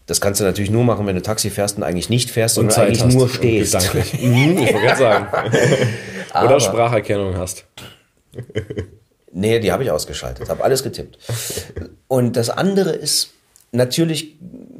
das 0.06 0.22
kannst 0.22 0.40
du 0.40 0.44
natürlich 0.44 0.70
nur 0.70 0.84
machen, 0.84 1.06
wenn 1.06 1.14
du 1.14 1.22
Taxi 1.22 1.50
fährst 1.50 1.76
und 1.76 1.82
eigentlich 1.82 2.08
nicht 2.08 2.30
fährst 2.30 2.56
und, 2.56 2.66
und 2.66 2.78
eigentlich 2.78 3.04
nur 3.04 3.28
stehst. 3.28 3.74
mhm, 4.22 4.58
ich 4.58 4.72
wollte 4.72 4.96
sagen. 4.96 5.26
Oder 6.44 6.58
Spracherkennung 6.58 7.36
hast. 7.36 7.66
nee, 9.32 9.60
die 9.60 9.70
habe 9.70 9.84
ich 9.84 9.90
ausgeschaltet, 9.90 10.48
habe 10.48 10.64
alles 10.64 10.82
getippt. 10.82 11.18
Und 12.08 12.36
das 12.36 12.48
andere 12.48 12.92
ist, 12.92 13.34
natürlich 13.70 14.36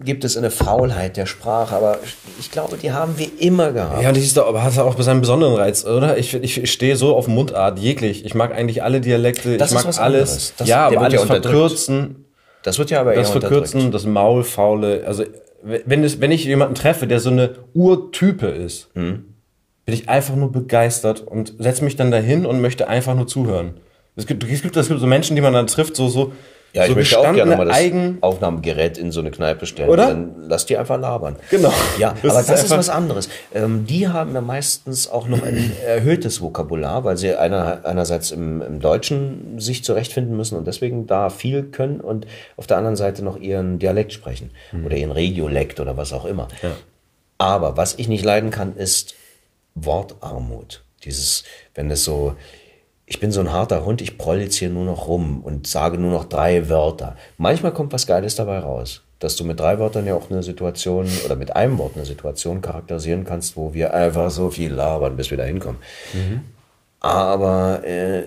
gibt 0.09 0.25
es 0.25 0.39
eine 0.39 0.51
Faulheit 0.51 1.19
der 1.19 1.27
Sprache, 1.27 1.77
aber 1.77 1.99
ich 2.41 2.51
glaube, 2.51 2.79
die 2.79 2.93
haben 2.93 3.19
wir 3.19 3.29
immer 3.39 3.73
gehabt. 3.73 4.03
Ja, 4.03 4.09
und 4.09 4.17
das 4.17 4.25
ist 4.25 4.39
doch, 4.39 4.49
aber 4.49 4.63
hat 4.63 4.79
auch 4.79 4.99
seinen 5.03 5.21
besonderen 5.21 5.55
Reiz, 5.55 5.85
oder? 5.85 6.17
Ich, 6.17 6.33
ich, 6.33 6.63
ich 6.63 6.73
stehe 6.73 6.97
so 6.97 7.15
auf 7.15 7.29
Mundart, 7.29 7.79
jeglich. 7.79 8.25
Ich 8.25 8.35
mag 8.35 8.55
eigentlich 8.55 8.83
alle 8.83 9.03
Dialekte, 9.03 9.59
das 9.59 9.71
ich 9.71 9.85
mag 9.85 9.99
alles. 9.99 10.55
ja, 10.65 10.87
aber 10.87 11.03
alles 11.03 11.21
ja 11.21 11.27
verkürzen. 11.27 12.25
Das 12.63 12.79
wird 12.79 12.89
ja 12.89 13.03
aber 13.03 13.15
Das 13.15 13.29
Verkürzen, 13.29 13.93
das 13.93 14.07
Maulfaule, 14.07 15.05
also 15.07 15.25
wenn, 15.63 16.03
es, 16.03 16.23
wenn 16.23 16.33
ich 16.33 16.47
jemanden 16.47 16.75
treffe, 16.75 17.07
der 17.07 17.21
so 17.21 17.29
eine 17.29 17.57
Urtype 17.75 18.47
ist, 18.47 18.89
hm. 18.95 19.35
bin 19.85 19.95
ich 19.95 20.09
einfach 20.09 20.37
nur 20.37 20.51
begeistert 20.51 21.21
und 21.21 21.53
setze 21.59 21.85
mich 21.85 21.97
dann 21.97 22.11
dahin 22.11 22.47
und 22.47 22.63
möchte 22.63 22.89
einfach 22.89 23.15
nur 23.15 23.27
zuhören. 23.27 23.75
Es 24.17 24.27
gibt, 24.27 24.43
es 24.43 24.63
gibt, 24.63 24.75
es 24.75 24.89
gibt 24.89 25.01
so 25.01 25.07
Menschen, 25.07 25.37
die 25.37 25.43
man 25.43 25.53
dann 25.53 25.67
trifft, 25.67 25.97
so, 25.97 26.09
so, 26.09 26.33
ja, 26.73 26.85
so 26.85 26.91
ich 26.91 26.97
möchte 26.97 27.19
auch 27.19 27.33
gerne 27.33 27.57
mal 27.57 27.67
das 27.67 27.77
Eigen 27.77 28.19
Aufnahmegerät 28.21 28.99
in 28.99 29.11
so 29.11 29.21
eine 29.21 29.31
Kneipe 29.31 29.67
stellen. 29.67 29.89
Oder? 29.89 30.09
Dann 30.09 30.35
lass 30.49 30.67
die 30.67 30.77
einfach 30.77 31.01
labern. 31.01 31.37
Genau. 31.51 31.73
Ja, 31.99 32.15
das 32.23 32.33
aber 32.33 32.41
ist 32.41 32.51
das 32.51 32.65
ist 32.65 32.71
was 32.71 32.91
anderes. 32.91 33.29
Ähm, 33.55 33.87
die 33.87 34.09
haben 34.09 34.35
ja 34.35 34.41
meistens 34.41 35.09
auch 35.09 35.29
noch 35.29 35.43
ein 35.43 35.73
erhöhtes 35.87 36.41
Vokabular, 36.43 37.05
weil 37.05 37.17
sie 37.17 37.35
einer, 37.35 37.85
einerseits 37.85 38.31
im, 38.31 38.61
im 38.61 38.81
Deutschen 38.81 39.59
sich 39.59 39.83
zurechtfinden 39.83 40.37
müssen 40.37 40.57
und 40.57 40.67
deswegen 40.67 41.07
da 41.07 41.31
viel 41.31 41.65
können 41.65 42.01
und 42.01 42.27
auf 42.57 42.67
der 42.67 42.77
anderen 42.77 42.97
Seite 42.97 43.25
noch 43.25 43.39
ihren 43.39 43.79
Dialekt 43.79 44.13
sprechen 44.13 44.51
mhm. 44.73 44.85
oder 44.85 44.97
ihren 44.97 45.13
Regiolekt 45.13 45.81
oder 45.81 45.97
was 45.97 46.13
auch 46.13 46.27
immer. 46.27 46.49
Ja. 46.63 46.73
Aber 47.39 47.77
was 47.77 47.95
ich 47.95 48.09
nicht 48.09 48.25
leiden 48.25 48.51
kann, 48.51 48.77
ist 48.77 49.15
Wortarmut. 49.75 50.83
Dieses, 51.05 51.45
wenn 51.75 51.91
es 51.91 52.05
so 52.05 52.35
ich 53.09 53.21
bin 53.21 53.33
so 53.33 53.41
ein 53.41 53.53
harter 53.53 53.87
Hund, 53.87 54.03
ich 54.03 54.19
proll 54.19 54.41
jetzt 54.41 54.57
hier 54.57 54.69
nur 54.69 54.85
noch 54.85 55.09
rum 55.09 55.41
und 55.43 55.67
sage 55.67 55.97
nur 55.97 56.11
noch 56.11 56.27
drei 56.27 56.69
Wörter. 56.69 57.17
Manchmal 57.39 57.73
kommt 57.73 57.93
was 57.95 58.07
Geiles 58.07 58.37
dabei 58.37 58.59
raus, 58.59 59.03
dass 59.19 59.35
du 59.35 59.45
mit 59.45 59.59
drei 59.59 59.79
Wörtern 59.79 60.07
ja 60.07 60.15
auch 60.15 60.31
eine 60.31 60.43
Situation 60.43 61.09
oder 61.25 61.35
mit 61.35 61.57
einem 61.57 61.79
Wort 61.79 61.93
eine 61.97 62.05
Situation 62.05 62.61
charakterisieren 62.61 63.25
kannst, 63.25 63.57
wo 63.57 63.73
wir 63.73 63.95
einfach 63.95 64.31
so 64.31 64.51
viel 64.51 64.73
labern, 64.73 65.17
bis 65.17 65.31
wir 65.31 65.39
da 65.39 65.45
hinkommen. 65.45 65.81
Mhm. 66.13 66.43
Aber 67.01 67.83
äh, 67.85 68.25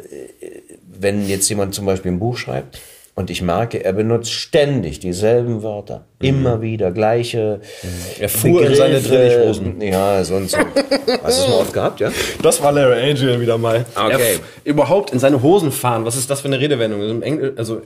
wenn 0.90 1.28
jetzt 1.28 1.48
jemand 1.50 1.76
zum 1.76 1.86
Beispiel 1.86 2.12
ein 2.12 2.20
Buch 2.20 2.38
schreibt 2.38 2.80
und 3.14 3.30
ich 3.30 3.42
merke, 3.42 3.84
er 3.84 3.94
benutzt 3.94 4.32
ständig 4.32 5.00
dieselben 5.00 5.64
Wörter. 5.64 6.06
Mhm. 6.20 6.28
Immer 6.28 6.62
wieder 6.62 6.92
gleiche. 6.92 7.60
Mhm. 7.84 7.88
Er 8.20 8.30
fuhr 8.30 8.62
Begriffe, 8.62 8.72
in 8.72 8.78
seine 8.78 9.02
Drillichhosen. 9.02 9.82
Ja, 9.82 10.24
sonst. 10.24 10.58
Hast 11.24 11.40
du 11.40 11.44
es 11.44 11.50
mal 11.50 11.60
oft 11.60 11.74
gehabt, 11.74 12.00
ja? 12.00 12.12
Das 12.42 12.62
war 12.64 12.72
Larry 12.72 13.12
Angel 13.12 13.42
wieder 13.42 13.58
mal. 13.58 13.86
Okay. 13.96 14.40
Er 14.64 14.72
überhaupt 14.72 15.12
in 15.12 15.20
seine 15.20 15.42
Hosen 15.42 15.72
fahren. 15.72 16.06
Was 16.06 16.16
ist 16.16 16.30
das 16.30 16.42
für 16.42 16.48
eine 16.48 16.60
Redewendung? 16.60 17.02
Also, 17.22 17.52
also 17.58 17.82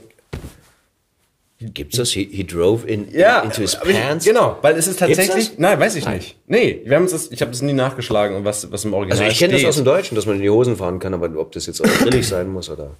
Gibt's 1.58 1.96
das? 1.96 2.10
He, 2.10 2.28
he 2.30 2.44
drove 2.44 2.86
in, 2.86 3.10
ja, 3.12 3.40
into 3.40 3.62
his 3.62 3.76
pants? 3.76 4.26
genau, 4.26 4.58
weil 4.60 4.76
es 4.76 4.86
ist 4.86 4.98
tatsächlich. 4.98 5.52
Nein, 5.56 5.80
weiß 5.80 5.96
ich 5.96 6.04
nein. 6.04 6.16
nicht. 6.16 6.36
Nee, 6.46 6.82
wir 6.84 6.96
haben 6.96 7.08
das, 7.10 7.32
ich 7.32 7.40
habe 7.40 7.50
das 7.50 7.62
nie 7.62 7.72
nachgeschlagen, 7.72 8.44
was, 8.44 8.70
was 8.70 8.84
im 8.84 8.92
Original 8.92 9.18
Also 9.18 9.32
ich 9.32 9.38
kenne 9.38 9.54
das 9.54 9.64
aus 9.64 9.76
dem 9.76 9.86
Deutschen, 9.86 10.16
dass 10.16 10.26
man 10.26 10.36
in 10.36 10.42
die 10.42 10.50
Hosen 10.50 10.76
fahren 10.76 10.98
kann, 10.98 11.14
aber 11.14 11.30
ob 11.40 11.52
das 11.52 11.64
jetzt 11.64 11.80
auch 11.80 11.86
drillig 12.02 12.28
sein 12.28 12.48
muss 12.48 12.68
oder. 12.68 12.90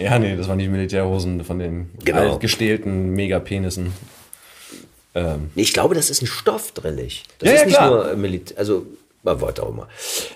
Ja, 0.00 0.18
nee, 0.18 0.34
das 0.34 0.48
waren 0.48 0.58
die 0.58 0.68
Militärhosen 0.68 1.44
von 1.44 1.58
den 1.58 1.90
genau. 2.02 2.38
gestählten 2.38 3.10
Megapenissen. 3.10 3.92
Ähm. 5.14 5.50
Ich 5.54 5.74
glaube, 5.74 5.94
das 5.94 6.08
ist 6.08 6.22
ein 6.22 6.26
Stoff 6.26 6.72
drillig. 6.72 7.24
Das 7.38 7.48
ja, 7.48 7.54
ist 7.54 7.60
ja, 7.60 7.66
nicht 7.66 7.76
klar. 7.76 7.90
nur 7.90 8.16
Militär, 8.16 8.58
also, 8.58 8.86
warte 9.22 9.62
auch 9.62 9.74
mal. 9.74 9.88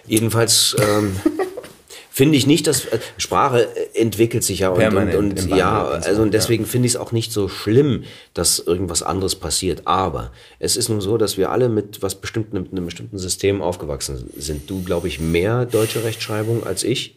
Jedenfalls, 0.07 0.77
ähm, 0.79 1.17
finde 2.11 2.37
ich 2.37 2.47
nicht, 2.47 2.67
dass 2.67 2.85
äh, 2.85 2.99
Sprache 3.17 3.69
entwickelt 3.95 4.45
sich 4.45 4.61
ja 4.61 4.69
und, 4.69 4.97
und, 4.97 5.15
und 5.15 5.49
ja, 5.49 5.85
also 5.87 6.21
und 6.21 6.35
deswegen 6.35 6.67
finde 6.67 6.87
ich 6.87 6.93
es 6.93 6.97
auch 6.97 7.13
nicht 7.13 7.33
so 7.33 7.49
schlimm, 7.49 8.05
dass 8.35 8.59
irgendwas 8.59 9.03
anderes 9.03 9.35
passiert. 9.35 9.83
Aber 9.87 10.31
es 10.59 10.77
ist 10.77 10.91
nun 10.91 11.01
so, 11.01 11.17
dass 11.17 11.39
wir 11.39 11.51
alle 11.51 11.71
mit 11.71 12.03
was 12.03 12.17
bestimmten, 12.17 12.61
mit 12.61 12.73
einem 12.73 12.85
bestimmten 12.85 13.19
System 13.19 13.63
aufgewachsen 13.63 14.31
sind. 14.37 14.69
Du, 14.69 14.83
glaube 14.83 15.09
ich, 15.09 15.21
mehr 15.21 15.65
deutsche 15.65 16.05
Rechtschreibung 16.05 16.65
als 16.65 16.85
ich 16.85 17.17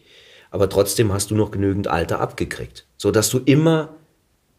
aber 0.50 0.68
trotzdem 0.68 1.12
hast 1.12 1.30
du 1.30 1.34
noch 1.34 1.50
genügend 1.50 1.88
Alter 1.88 2.20
abgekriegt, 2.20 2.86
so 2.96 3.10
dass 3.10 3.30
du 3.30 3.38
immer 3.44 3.90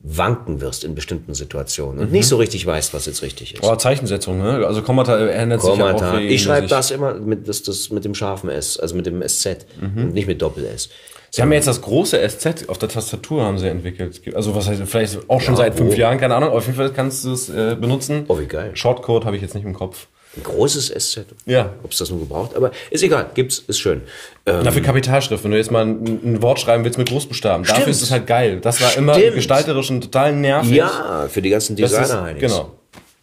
wanken 0.01 0.61
wirst 0.61 0.85
in 0.85 0.95
bestimmten 0.95 1.33
Situationen 1.33 1.99
und 1.99 2.07
mhm. 2.07 2.13
nicht 2.13 2.27
so 2.27 2.37
richtig 2.37 2.65
weißt, 2.65 2.93
was 2.93 3.05
jetzt 3.05 3.21
richtig 3.21 3.55
ist. 3.55 3.63
Oh, 3.63 3.75
Zeichensetzung, 3.75 4.37
ne? 4.37 4.65
Also 4.65 4.81
Kommata 4.81 5.17
ändert 5.27 5.59
Kommata. 5.59 5.97
sich 5.97 6.01
ja 6.01 6.13
auch 6.13 6.19
Ich 6.19 6.43
schreibe 6.43 6.67
das 6.67 6.91
immer 6.91 7.15
mit, 7.15 7.49
das, 7.49 7.63
das 7.63 7.89
mit 7.89 8.05
dem 8.05 8.15
scharfen 8.15 8.49
S, 8.49 8.79
also 8.79 8.95
mit 8.95 9.05
dem 9.05 9.21
SZ 9.21 9.65
mhm. 9.81 10.03
und 10.03 10.13
nicht 10.13 10.27
mit 10.27 10.41
Doppel-S. 10.41 10.89
Sie 11.31 11.41
haben 11.41 11.51
ja 11.51 11.57
jetzt 11.57 11.67
das 11.67 11.81
große 11.81 12.17
SZ 12.27 12.69
auf 12.69 12.77
der 12.77 12.89
Tastatur 12.89 13.43
haben 13.43 13.59
sie 13.59 13.67
entwickelt. 13.67 14.21
Also 14.33 14.55
was 14.55 14.67
heißt 14.67 14.81
vielleicht 14.85 15.29
auch 15.29 15.41
schon 15.41 15.53
ja, 15.55 15.59
seit 15.59 15.75
fünf 15.75 15.93
oh. 15.93 15.97
Jahren, 15.97 16.17
keine 16.17 16.35
Ahnung. 16.35 16.49
Auf 16.49 16.65
jeden 16.65 16.77
Fall 16.77 16.91
kannst 16.91 17.25
du 17.25 17.33
es 17.33 17.49
äh, 17.49 17.75
benutzen. 17.79 18.23
Oh, 18.27 18.39
wie 18.39 18.47
geil. 18.47 18.71
Shortcode 18.73 19.25
habe 19.25 19.35
ich 19.35 19.41
jetzt 19.41 19.53
nicht 19.53 19.65
im 19.65 19.73
Kopf. 19.73 20.07
Ein 20.39 20.43
großes 20.43 20.93
SZ. 20.97 21.25
Ja. 21.45 21.73
Ob 21.83 21.91
es 21.91 21.97
das 21.97 22.09
nur 22.09 22.19
gebraucht, 22.19 22.55
aber 22.55 22.71
ist 22.89 23.03
egal, 23.03 23.29
gibt's, 23.33 23.59
ist 23.67 23.79
schön. 23.79 24.01
Ähm, 24.45 24.61
Na, 24.63 24.71
für 24.71 24.81
Kapitalschrift, 24.81 25.43
wenn 25.43 25.51
du 25.51 25.57
jetzt 25.57 25.71
mal 25.71 25.85
ein, 25.85 26.19
ein, 26.23 26.41
Wort 26.41 26.59
schreiben 26.59 26.83
willst 26.83 26.97
mit 26.97 27.09
Großbuchstaben, 27.09 27.65
stimmt. 27.65 27.79
dafür 27.79 27.91
ist 27.91 28.01
es 28.01 28.11
halt 28.11 28.27
geil. 28.27 28.59
Das 28.61 28.81
war 28.81 28.95
immer 28.97 29.15
stimmt. 29.15 29.35
gestalterisch 29.35 29.89
und 29.89 30.01
total 30.01 30.33
nervig. 30.33 30.71
Ja, 30.71 31.27
für 31.29 31.41
die 31.41 31.49
ganzen 31.49 31.75
designer 31.75 32.31
ist, 32.31 32.39
Genau. 32.39 32.71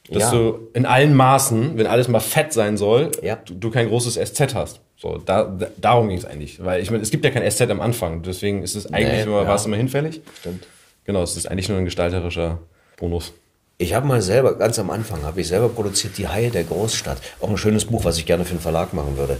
Dass 0.08 0.24
ja. 0.24 0.30
du 0.30 0.68
in 0.72 0.86
allen 0.86 1.14
Maßen, 1.14 1.76
wenn 1.76 1.86
alles 1.86 2.06
mal 2.06 2.20
fett 2.20 2.52
sein 2.52 2.76
soll, 2.76 3.10
ja. 3.22 3.36
du, 3.44 3.54
du, 3.54 3.70
kein 3.70 3.88
großes 3.88 4.14
SZ 4.14 4.54
hast. 4.54 4.80
So, 4.96 5.18
da, 5.18 5.44
da 5.44 5.66
darum 5.78 6.08
ging 6.08 6.18
es 6.18 6.24
eigentlich. 6.24 6.64
Weil 6.64 6.80
ich 6.80 6.90
meine, 6.90 7.02
es 7.02 7.10
gibt 7.10 7.24
ja 7.24 7.30
kein 7.30 7.48
SZ 7.50 7.62
am 7.62 7.80
Anfang, 7.80 8.22
deswegen 8.22 8.62
ist 8.62 8.76
es 8.76 8.86
eigentlich 8.86 9.12
nee, 9.12 9.22
immer, 9.22 9.42
ja. 9.42 9.48
war 9.48 9.56
es 9.56 9.66
immer 9.66 9.76
hinfällig. 9.76 10.20
Stimmt. 10.40 10.64
Genau, 11.04 11.22
es 11.22 11.36
ist 11.36 11.50
eigentlich 11.50 11.68
nur 11.68 11.78
ein 11.78 11.84
gestalterischer 11.84 12.58
Bonus. 12.98 13.32
Ich 13.78 13.92
habe 13.92 14.06
mal 14.06 14.22
selber, 14.22 14.56
ganz 14.56 14.78
am 14.78 14.88
Anfang, 14.88 15.22
habe 15.22 15.42
ich 15.42 15.48
selber 15.48 15.68
produziert 15.68 16.16
Die 16.16 16.26
Haie 16.26 16.50
der 16.50 16.64
Großstadt. 16.64 17.18
Auch 17.40 17.50
ein 17.50 17.58
schönes 17.58 17.84
Buch, 17.84 18.04
was 18.04 18.16
ich 18.16 18.24
gerne 18.24 18.46
für 18.46 18.52
einen 18.52 18.60
Verlag 18.60 18.94
machen 18.94 19.18
würde 19.18 19.36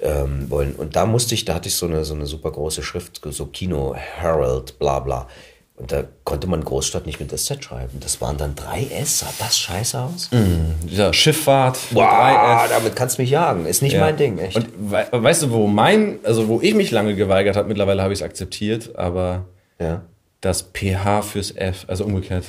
ähm, 0.00 0.48
wollen. 0.50 0.74
Und 0.74 0.94
da 0.94 1.04
musste 1.04 1.34
ich, 1.34 1.44
da 1.44 1.54
hatte 1.54 1.68
ich 1.68 1.74
so 1.74 1.86
eine, 1.86 2.04
so 2.04 2.14
eine 2.14 2.26
super 2.26 2.52
große 2.52 2.84
Schrift, 2.84 3.20
so 3.30 3.46
Kino, 3.46 3.94
Herald, 3.96 4.78
bla 4.78 5.00
bla. 5.00 5.26
Und 5.74 5.90
da 5.90 6.04
konnte 6.22 6.46
man 6.46 6.62
Großstadt 6.62 7.06
nicht 7.06 7.18
mit 7.18 7.36
SZ 7.36 7.64
schreiben. 7.64 7.98
Das 7.98 8.20
waren 8.20 8.36
dann 8.36 8.54
3S. 8.54 9.18
Sah 9.18 9.32
das 9.40 9.58
scheiße 9.58 9.98
aus? 9.98 10.28
Mm, 10.30 10.86
dieser 10.88 11.12
Schifffahrt. 11.12 11.76
Wow, 11.90 12.68
damit 12.68 12.94
kannst 12.94 13.18
du 13.18 13.22
mich 13.22 13.30
jagen. 13.32 13.66
Ist 13.66 13.82
nicht 13.82 13.94
ja. 13.94 14.00
mein 14.00 14.16
Ding, 14.16 14.38
echt. 14.38 14.54
Und 14.54 14.68
we 14.78 15.08
weißt 15.10 15.42
du, 15.42 15.50
wo 15.50 15.66
mein, 15.66 16.20
also 16.22 16.46
wo 16.46 16.60
ich 16.60 16.74
mich 16.74 16.92
lange 16.92 17.16
geweigert 17.16 17.56
habe, 17.56 17.66
mittlerweile 17.66 18.00
habe 18.00 18.12
ich 18.12 18.20
es 18.20 18.22
akzeptiert, 18.22 18.94
aber 18.94 19.46
ja. 19.80 20.02
das 20.40 20.62
PH 20.72 21.22
fürs 21.22 21.50
F, 21.50 21.84
also 21.88 22.04
umgekehrt. 22.04 22.44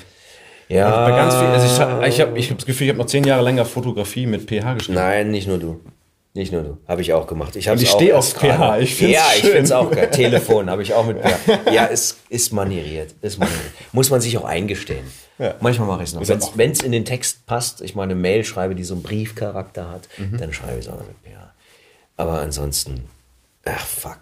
Ja. 0.73 1.07
Bei 1.07 1.11
ganz 1.15 1.35
viel, 1.35 1.47
also 1.47 1.65
ich, 1.65 2.07
ich 2.07 2.21
habe 2.21 2.39
ich 2.39 2.49
hab 2.49 2.57
das 2.57 2.65
Gefühl, 2.65 2.85
ich 2.85 2.89
habe 2.89 2.99
noch 2.99 3.05
zehn 3.05 3.23
Jahre 3.23 3.43
länger 3.43 3.65
Fotografie 3.65 4.25
mit 4.25 4.49
PH 4.49 4.73
geschrieben. 4.75 4.95
Nein, 4.95 5.31
nicht 5.31 5.47
nur 5.47 5.59
du. 5.59 5.79
Nicht 6.35 6.51
nur 6.51 6.63
du. 6.63 6.77
Habe 6.87 7.01
ich 7.01 7.13
auch 7.13 7.27
gemacht. 7.27 7.55
Ich, 7.55 7.67
ich 7.67 7.89
stehe 7.89 8.17
auf 8.17 8.33
PH. 8.33 8.79
Ich 8.79 8.95
find's 8.95 9.13
ja, 9.13 9.25
ich 9.35 9.43
finde 9.43 9.61
es 9.61 9.71
auch 9.71 9.91
geil. 9.91 10.09
Telefon 10.11 10.67
habe 10.67 10.81
ich 10.81 10.93
auch 10.93 11.05
mit 11.05 11.21
PH. 11.21 11.71
Ja, 11.71 11.87
es 11.91 12.17
ist 12.27 12.51
manieriert. 12.51 13.13
Ist 13.21 13.37
manieriert. 13.37 13.71
Muss 13.91 14.09
man 14.09 14.19
sich 14.19 14.35
auch 14.39 14.45
eingestehen. 14.45 15.05
Ja. 15.37 15.53
Manchmal 15.59 15.87
mache 15.87 16.01
ich 16.03 16.13
es 16.13 16.29
noch. 16.29 16.57
Wenn 16.57 16.71
es 16.71 16.81
in 16.81 16.91
den 16.91 17.05
Text 17.05 17.45
passt, 17.45 17.81
ich 17.81 17.93
mal 17.93 18.03
eine 18.03 18.15
Mail 18.15 18.43
schreibe, 18.43 18.73
die 18.73 18.83
so 18.83 18.95
einen 18.95 19.03
Briefcharakter 19.03 19.89
hat, 19.91 20.09
mhm. 20.17 20.37
dann 20.37 20.53
schreibe 20.53 20.79
ich 20.79 20.85
es 20.85 20.91
auch 20.91 20.97
noch 20.97 21.07
mit 21.07 21.17
PH. 21.23 21.53
Aber 22.17 22.39
ansonsten, 22.39 23.05
ach 23.65 23.85
fuck. 23.85 24.17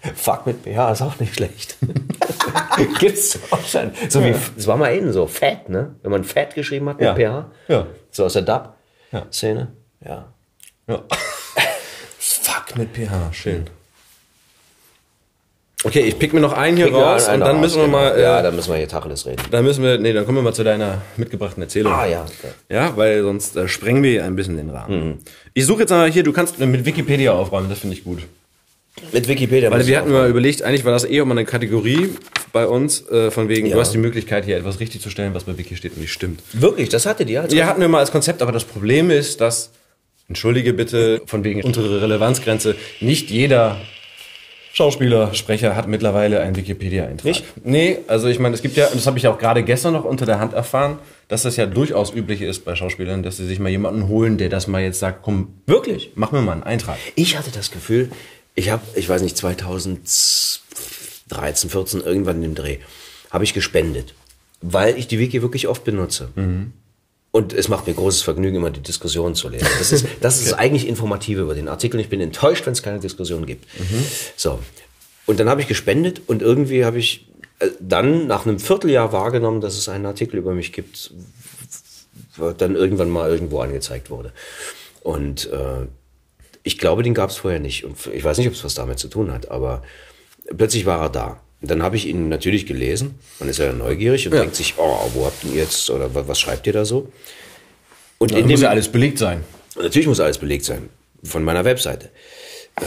Fuck 0.14 0.46
mit 0.46 0.62
PH 0.64 0.92
ist 0.92 1.02
auch 1.02 1.18
nicht 1.18 1.34
schlecht. 1.34 1.76
Gibt's 3.00 3.38
auch 3.50 3.64
schon. 3.66 3.90
So 4.08 4.22
wie, 4.24 4.34
es 4.56 4.66
war 4.66 4.76
mal 4.76 4.94
eben 4.94 5.12
so, 5.12 5.26
Fat, 5.26 5.68
ne? 5.68 5.96
Wenn 6.02 6.10
man 6.10 6.24
Fat 6.24 6.54
geschrieben 6.54 6.88
hat 6.88 7.00
mit 7.00 7.06
ja. 7.06 7.14
PH. 7.14 7.50
Ja. 7.68 7.86
So 8.10 8.24
aus 8.24 8.34
der 8.34 8.42
Dub-Szene. 8.42 9.72
Ja. 10.04 10.32
ja. 10.86 11.02
Fuck 12.18 12.76
mit 12.76 12.94
PH, 12.94 13.32
schön. 13.32 13.68
Okay, 15.84 16.00
ich 16.00 16.18
pick 16.18 16.34
mir 16.34 16.40
noch 16.40 16.54
einen 16.54 16.76
hier 16.76 16.86
pick 16.86 16.96
raus 16.96 17.28
einen 17.28 17.40
und 17.40 17.48
dann 17.48 17.60
müssen 17.60 17.80
wir 17.80 17.86
mal. 17.86 18.10
Äh, 18.16 18.22
ja, 18.22 18.42
dann 18.42 18.56
müssen 18.56 18.70
wir 18.70 18.78
hier 18.78 18.88
Tacheles 18.88 19.26
reden. 19.26 19.42
Dann 19.52 19.64
müssen 19.64 19.84
wir, 19.84 19.96
nee, 19.98 20.12
dann 20.12 20.26
kommen 20.26 20.38
wir 20.38 20.42
mal 20.42 20.52
zu 20.52 20.64
deiner 20.64 21.02
mitgebrachten 21.16 21.62
Erzählung. 21.62 21.92
Ah 21.92 22.04
ja. 22.04 22.22
Okay. 22.22 22.52
Ja, 22.68 22.96
weil 22.96 23.22
sonst 23.22 23.56
äh, 23.56 23.68
sprengen 23.68 24.02
wir 24.02 24.24
ein 24.24 24.34
bisschen 24.34 24.56
den 24.56 24.70
Rahmen. 24.70 25.08
Mhm. 25.08 25.18
Ich 25.54 25.66
suche 25.66 25.80
jetzt 25.80 25.90
mal 25.90 26.10
hier, 26.10 26.24
du 26.24 26.32
kannst 26.32 26.58
mit 26.58 26.84
Wikipedia 26.84 27.32
aufräumen, 27.32 27.68
das 27.70 27.78
finde 27.78 27.94
ich 27.94 28.02
gut. 28.02 28.22
Mit 29.12 29.28
Wikipedia. 29.28 29.70
Weil 29.70 29.86
wir 29.86 29.98
hatten 29.98 30.12
mal 30.12 30.28
überlegt, 30.28 30.62
eigentlich 30.62 30.84
war 30.84 30.92
das 30.92 31.04
eher 31.04 31.24
mal 31.24 31.32
eine 31.32 31.44
Kategorie 31.44 32.10
bei 32.52 32.66
uns, 32.66 33.08
äh, 33.10 33.30
von 33.30 33.48
wegen, 33.48 33.66
ja. 33.66 33.74
du 33.74 33.80
hast 33.80 33.92
die 33.92 33.98
Möglichkeit, 33.98 34.44
hier 34.44 34.56
etwas 34.56 34.80
richtig 34.80 35.00
zu 35.00 35.10
stellen, 35.10 35.34
was 35.34 35.44
bei 35.44 35.56
Wiki 35.58 35.76
steht 35.76 35.92
und 35.94 36.00
nicht 36.00 36.12
stimmt. 36.12 36.42
Wirklich, 36.52 36.88
das 36.88 37.06
hattet 37.06 37.28
ihr 37.30 37.42
als 37.42 37.54
Ja, 37.54 37.66
hatten 37.66 37.80
wir 37.80 37.88
mal 37.88 38.00
als 38.00 38.10
Konzept, 38.10 38.42
aber 38.42 38.52
das 38.52 38.64
Problem 38.64 39.10
ist, 39.10 39.40
dass, 39.40 39.70
entschuldige 40.28 40.72
bitte, 40.72 41.22
von 41.26 41.44
wegen 41.44 41.62
untere 41.62 42.00
Relevanzgrenze, 42.02 42.76
nicht 43.00 43.30
jeder 43.30 43.78
Schauspieler, 44.78 45.34
Sprecher 45.34 45.74
hat 45.74 45.88
mittlerweile 45.88 46.40
einen 46.40 46.54
Wikipedia-Eintrag. 46.54 47.42
Nee, 47.64 47.98
also 48.06 48.28
ich 48.28 48.38
meine, 48.38 48.54
es 48.54 48.62
gibt 48.62 48.76
ja, 48.76 48.86
das 48.92 49.08
habe 49.08 49.18
ich 49.18 49.26
auch 49.26 49.38
gerade 49.38 49.64
gestern 49.64 49.92
noch 49.92 50.04
unter 50.04 50.24
der 50.24 50.38
Hand 50.38 50.52
erfahren, 50.52 50.98
dass 51.26 51.42
das 51.42 51.56
ja 51.56 51.66
durchaus 51.66 52.14
üblich 52.14 52.42
ist 52.42 52.64
bei 52.64 52.76
Schauspielern, 52.76 53.24
dass 53.24 53.38
sie 53.38 53.46
sich 53.46 53.58
mal 53.58 53.70
jemanden 53.70 54.06
holen, 54.06 54.38
der 54.38 54.50
das 54.50 54.68
mal 54.68 54.80
jetzt 54.80 55.00
sagt, 55.00 55.22
komm, 55.22 55.54
wirklich, 55.66 56.12
mach 56.14 56.30
mir 56.30 56.42
mal 56.42 56.52
einen 56.52 56.62
Eintrag. 56.62 56.96
Ich 57.16 57.36
hatte 57.36 57.50
das 57.50 57.72
Gefühl, 57.72 58.10
ich 58.58 58.70
habe, 58.70 58.82
ich 58.96 59.08
weiß 59.08 59.22
nicht, 59.22 59.36
2013, 59.36 61.70
14, 61.70 62.00
irgendwann 62.00 62.36
in 62.36 62.42
dem 62.42 62.56
Dreh, 62.56 62.78
habe 63.30 63.44
ich 63.44 63.54
gespendet, 63.54 64.14
weil 64.60 64.98
ich 64.98 65.06
die 65.06 65.20
Wiki 65.20 65.42
wirklich 65.42 65.68
oft 65.68 65.84
benutze. 65.84 66.30
Mhm. 66.34 66.72
Und 67.30 67.52
es 67.52 67.68
macht 67.68 67.86
mir 67.86 67.94
großes 67.94 68.22
Vergnügen, 68.22 68.56
immer 68.56 68.70
die 68.70 68.80
Diskussion 68.80 69.36
zu 69.36 69.48
lesen. 69.48 69.68
Das 69.78 69.92
ist, 69.92 70.06
das 70.20 70.40
ist 70.40 70.52
eigentlich 70.54 70.88
informativ 70.88 71.38
über 71.38 71.54
den 71.54 71.68
Artikel. 71.68 72.00
Ich 72.00 72.08
bin 72.08 72.20
enttäuscht, 72.20 72.66
wenn 72.66 72.72
es 72.72 72.82
keine 72.82 72.98
Diskussion 72.98 73.46
gibt. 73.46 73.64
Mhm. 73.78 74.04
So. 74.34 74.58
Und 75.26 75.38
dann 75.38 75.48
habe 75.48 75.60
ich 75.60 75.68
gespendet 75.68 76.22
und 76.26 76.42
irgendwie 76.42 76.84
habe 76.84 76.98
ich 76.98 77.28
äh, 77.60 77.68
dann 77.78 78.26
nach 78.26 78.44
einem 78.44 78.58
Vierteljahr 78.58 79.12
wahrgenommen, 79.12 79.60
dass 79.60 79.78
es 79.78 79.88
einen 79.88 80.06
Artikel 80.06 80.38
über 80.38 80.52
mich 80.52 80.72
gibt, 80.72 81.12
dann 82.56 82.74
irgendwann 82.74 83.10
mal 83.10 83.30
irgendwo 83.30 83.60
angezeigt 83.60 84.10
wurde. 84.10 84.32
Und 85.02 85.48
äh, 85.52 85.86
ich 86.68 86.76
glaube, 86.76 87.02
den 87.02 87.14
gab 87.14 87.30
es 87.30 87.36
vorher 87.38 87.60
nicht. 87.60 87.84
Und 87.84 87.96
ich 88.12 88.22
weiß 88.22 88.36
nicht, 88.36 88.46
ob 88.46 88.52
es 88.52 88.62
was 88.62 88.74
damit 88.74 88.98
zu 88.98 89.08
tun 89.08 89.32
hat, 89.32 89.50
aber 89.50 89.82
plötzlich 90.54 90.84
war 90.84 91.00
er 91.00 91.08
da. 91.08 91.40
Und 91.62 91.70
dann 91.70 91.82
habe 91.82 91.96
ich 91.96 92.06
ihn 92.06 92.28
natürlich 92.28 92.66
gelesen. 92.66 93.18
Man 93.40 93.48
ist 93.48 93.58
ja 93.58 93.72
neugierig 93.72 94.26
und 94.26 94.34
ja. 94.34 94.40
denkt 94.40 94.54
sich, 94.54 94.74
oh, 94.76 95.10
wo 95.14 95.24
habt 95.24 95.42
ihr 95.44 95.54
jetzt 95.54 95.88
oder 95.88 96.10
was 96.12 96.38
schreibt 96.38 96.66
ihr 96.66 96.74
da 96.74 96.84
so? 96.84 97.10
Und 98.18 98.32
ja, 98.32 98.38
in 98.38 98.48
muss 98.48 98.60
ja 98.60 98.68
alles 98.68 98.88
belegt 98.88 99.16
sein. 99.16 99.44
Natürlich 99.80 100.06
muss 100.06 100.20
alles 100.20 100.36
belegt 100.36 100.66
sein. 100.66 100.90
Von 101.24 101.42
meiner 101.42 101.64
Webseite. 101.64 102.10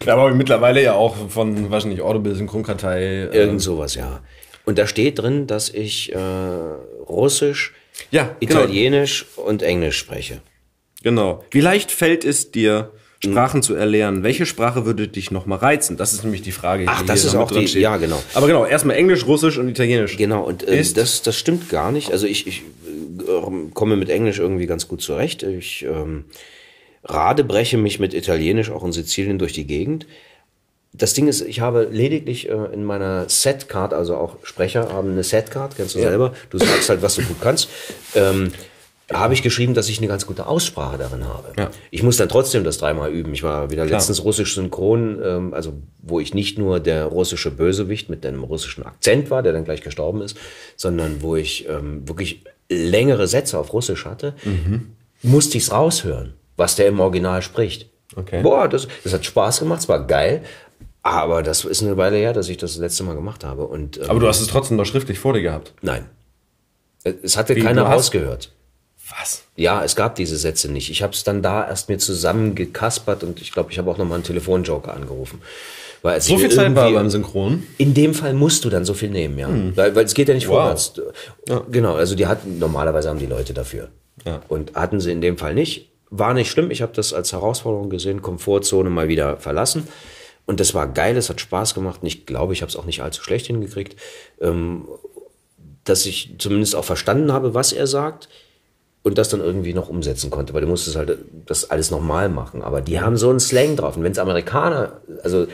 Klar, 0.00 0.18
aber 0.18 0.34
mittlerweile 0.34 0.82
ja 0.82 0.94
auch 0.94 1.14
von, 1.28 1.70
weiß 1.70 1.84
nicht, 1.84 2.02
Audible, 2.02 2.34
Synchronkartei. 2.34 3.28
Äh 3.32 3.36
Irgend 3.36 3.62
sowas, 3.62 3.94
ja. 3.94 4.22
Und 4.64 4.76
da 4.76 4.88
steht 4.88 5.20
drin, 5.20 5.46
dass 5.46 5.68
ich 5.68 6.12
äh, 6.12 6.18
Russisch, 7.08 7.74
ja, 8.10 8.24
genau. 8.24 8.62
Italienisch 8.62 9.26
genau. 9.36 9.48
und 9.48 9.62
Englisch 9.62 9.98
spreche. 9.98 10.42
Genau. 11.02 11.44
Wie 11.50 11.60
leicht 11.60 11.90
fällt 11.90 12.24
es 12.24 12.50
dir, 12.50 12.92
Sprachen 13.22 13.62
zu 13.62 13.74
erlernen? 13.74 14.22
Welche 14.22 14.46
Sprache 14.46 14.86
würde 14.86 15.06
dich 15.06 15.30
noch 15.30 15.44
mal 15.46 15.56
reizen? 15.56 15.96
Das 15.96 16.12
ist 16.14 16.24
nämlich 16.24 16.42
die 16.42 16.52
Frage. 16.52 16.84
Ach, 16.86 17.04
das 17.04 17.24
ist 17.24 17.34
auch 17.34 17.50
die, 17.50 17.68
steht. 17.68 17.82
ja, 17.82 17.96
genau. 17.98 18.22
Aber 18.34 18.46
genau, 18.46 18.64
erstmal 18.64 18.96
Englisch, 18.96 19.26
Russisch 19.26 19.58
und 19.58 19.68
Italienisch. 19.68 20.16
Genau, 20.16 20.42
und 20.42 20.66
äh, 20.66 20.82
das, 20.94 21.22
das 21.22 21.36
stimmt 21.36 21.68
gar 21.68 21.92
nicht. 21.92 22.12
Also 22.12 22.26
ich, 22.26 22.46
ich 22.46 22.62
äh, 23.20 23.70
komme 23.74 23.96
mit 23.96 24.08
Englisch 24.08 24.38
irgendwie 24.38 24.66
ganz 24.66 24.88
gut 24.88 25.02
zurecht. 25.02 25.42
Ich 25.42 25.84
ähm, 25.84 26.24
radebreche 27.04 27.76
mich 27.76 27.98
mit 27.98 28.14
Italienisch 28.14 28.70
auch 28.70 28.84
in 28.84 28.92
Sizilien 28.92 29.38
durch 29.38 29.52
die 29.52 29.66
Gegend. 29.66 30.06
Das 30.92 31.14
Ding 31.14 31.28
ist, 31.28 31.42
ich 31.42 31.60
habe 31.60 31.88
lediglich 31.90 32.48
äh, 32.48 32.72
in 32.72 32.84
meiner 32.84 33.28
Setcard, 33.28 33.94
also 33.94 34.16
auch 34.16 34.36
Sprecher 34.44 34.92
haben 34.92 35.12
eine 35.12 35.22
Setcard, 35.22 35.76
kennst 35.76 35.94
du 35.94 36.00
ja. 36.00 36.08
selber. 36.08 36.34
Du 36.48 36.58
sagst 36.58 36.88
halt, 36.88 37.02
was 37.02 37.14
du 37.14 37.22
gut 37.22 37.36
kannst. 37.40 37.68
Ähm, 38.14 38.50
habe 39.12 39.34
ich 39.34 39.42
geschrieben, 39.42 39.74
dass 39.74 39.88
ich 39.88 39.98
eine 39.98 40.06
ganz 40.06 40.26
gute 40.26 40.46
Aussprache 40.46 40.98
darin 40.98 41.24
habe. 41.24 41.52
Ja. 41.58 41.70
Ich 41.90 42.02
muss 42.02 42.16
dann 42.16 42.28
trotzdem 42.28 42.64
das 42.64 42.78
dreimal 42.78 43.10
üben. 43.10 43.32
Ich 43.34 43.42
war 43.42 43.70
wieder 43.70 43.84
letztens 43.84 44.18
Klar. 44.18 44.26
russisch 44.26 44.54
synchron, 44.54 45.20
ähm, 45.24 45.54
also 45.54 45.74
wo 46.00 46.20
ich 46.20 46.32
nicht 46.34 46.58
nur 46.58 46.80
der 46.80 47.06
russische 47.06 47.50
Bösewicht 47.50 48.08
mit 48.08 48.24
einem 48.24 48.44
russischen 48.44 48.84
Akzent 48.84 49.30
war, 49.30 49.42
der 49.42 49.52
dann 49.52 49.64
gleich 49.64 49.82
gestorben 49.82 50.22
ist, 50.22 50.36
sondern 50.76 51.22
wo 51.22 51.36
ich 51.36 51.68
ähm, 51.68 52.08
wirklich 52.08 52.44
längere 52.68 53.26
Sätze 53.26 53.58
auf 53.58 53.72
Russisch 53.72 54.04
hatte, 54.04 54.34
mhm. 54.44 54.92
musste 55.22 55.58
ich 55.58 55.64
es 55.64 55.72
raushören, 55.72 56.34
was 56.56 56.76
der 56.76 56.86
im 56.86 57.00
Original 57.00 57.42
spricht. 57.42 57.90
Okay. 58.14 58.42
Boah, 58.42 58.68
das, 58.68 58.86
das 59.02 59.12
hat 59.12 59.24
Spaß 59.24 59.60
gemacht, 59.60 59.80
es 59.80 59.88
war 59.88 60.06
geil, 60.06 60.42
aber 61.02 61.42
das 61.42 61.64
ist 61.64 61.82
eine 61.82 61.96
Weile 61.96 62.16
her, 62.16 62.32
dass 62.32 62.48
ich 62.48 62.58
das, 62.58 62.72
das 62.72 62.80
letzte 62.80 63.02
Mal 63.02 63.14
gemacht 63.14 63.42
habe. 63.42 63.66
Und, 63.66 63.98
ähm, 63.98 64.04
aber 64.08 64.20
du 64.20 64.28
hast 64.28 64.40
es 64.40 64.48
trotzdem 64.48 64.76
noch 64.76 64.86
schriftlich 64.86 65.18
vor 65.18 65.32
dir 65.32 65.42
gehabt? 65.42 65.74
Nein. 65.82 66.06
Es 67.02 67.36
hatte 67.36 67.56
Wie, 67.56 67.60
keiner 67.60 67.82
rausgehört. 67.82 68.52
Was? 69.18 69.42
Ja, 69.56 69.84
es 69.84 69.96
gab 69.96 70.14
diese 70.14 70.36
Sätze 70.36 70.70
nicht. 70.70 70.90
Ich 70.90 71.02
habe 71.02 71.12
es 71.12 71.24
dann 71.24 71.42
da 71.42 71.66
erst 71.66 71.88
mir 71.88 71.98
zusammengekaspert 71.98 73.24
und 73.24 73.40
ich 73.40 73.52
glaube, 73.52 73.72
ich 73.72 73.78
habe 73.78 73.90
auch 73.90 73.98
nochmal 73.98 74.16
einen 74.16 74.24
Telefonjoker 74.24 74.94
angerufen. 74.94 75.40
Weil 76.02 76.20
so 76.20 76.38
viel 76.38 76.50
Zeit 76.50 76.74
war 76.74 76.90
beim 76.92 77.10
Synchron? 77.10 77.66
In 77.76 77.92
dem 77.92 78.14
Fall 78.14 78.32
musst 78.32 78.64
du 78.64 78.70
dann 78.70 78.84
so 78.84 78.94
viel 78.94 79.10
nehmen, 79.10 79.38
ja. 79.38 79.48
Hm. 79.48 79.76
Weil, 79.76 79.94
weil 79.94 80.04
es 80.04 80.14
geht 80.14 80.28
ja 80.28 80.34
nicht 80.34 80.48
wow. 80.48 80.56
vorwärts. 80.56 81.00
Ja. 81.48 81.62
Genau, 81.70 81.94
also 81.94 82.14
die 82.14 82.26
hatten, 82.26 82.58
normalerweise 82.58 83.10
haben 83.10 83.18
die 83.18 83.26
Leute 83.26 83.52
dafür. 83.52 83.88
Ja. 84.24 84.40
Und 84.48 84.74
hatten 84.74 85.00
sie 85.00 85.12
in 85.12 85.20
dem 85.20 85.36
Fall 85.36 85.54
nicht. 85.54 85.90
War 86.10 86.34
nicht 86.34 86.50
schlimm, 86.50 86.70
ich 86.70 86.82
habe 86.82 86.92
das 86.94 87.12
als 87.12 87.32
Herausforderung 87.32 87.90
gesehen, 87.90 88.22
Komfortzone 88.22 88.90
mal 88.90 89.08
wieder 89.08 89.36
verlassen. 89.36 89.86
Und 90.46 90.58
das 90.58 90.74
war 90.74 90.88
geil, 90.88 91.16
es 91.16 91.28
hat 91.28 91.40
Spaß 91.40 91.74
gemacht 91.74 92.00
und 92.02 92.08
ich 92.08 92.26
glaube, 92.26 92.52
ich 92.52 92.62
habe 92.62 92.70
es 92.70 92.76
auch 92.76 92.86
nicht 92.86 93.02
allzu 93.02 93.22
schlecht 93.22 93.46
hingekriegt. 93.46 93.96
Ähm, 94.40 94.88
dass 95.84 96.06
ich 96.06 96.34
zumindest 96.38 96.74
auch 96.74 96.84
verstanden 96.84 97.32
habe, 97.32 97.54
was 97.54 97.72
er 97.72 97.86
sagt 97.86 98.28
und 99.02 99.16
das 99.16 99.30
dann 99.30 99.40
irgendwie 99.40 99.72
noch 99.72 99.88
umsetzen 99.88 100.30
konnte, 100.30 100.52
weil 100.52 100.60
du 100.60 100.66
musstest 100.66 100.96
halt 100.96 101.18
das 101.46 101.70
alles 101.70 101.90
nochmal 101.90 102.28
machen. 102.28 102.62
Aber 102.62 102.80
die 102.80 103.00
haben 103.00 103.16
so 103.16 103.30
einen 103.30 103.40
Slang 103.40 103.76
drauf. 103.76 103.96
Und 103.96 104.02
wenn 104.02 104.12
es 104.12 104.18
Amerikaner, 104.18 105.00
also 105.22 105.46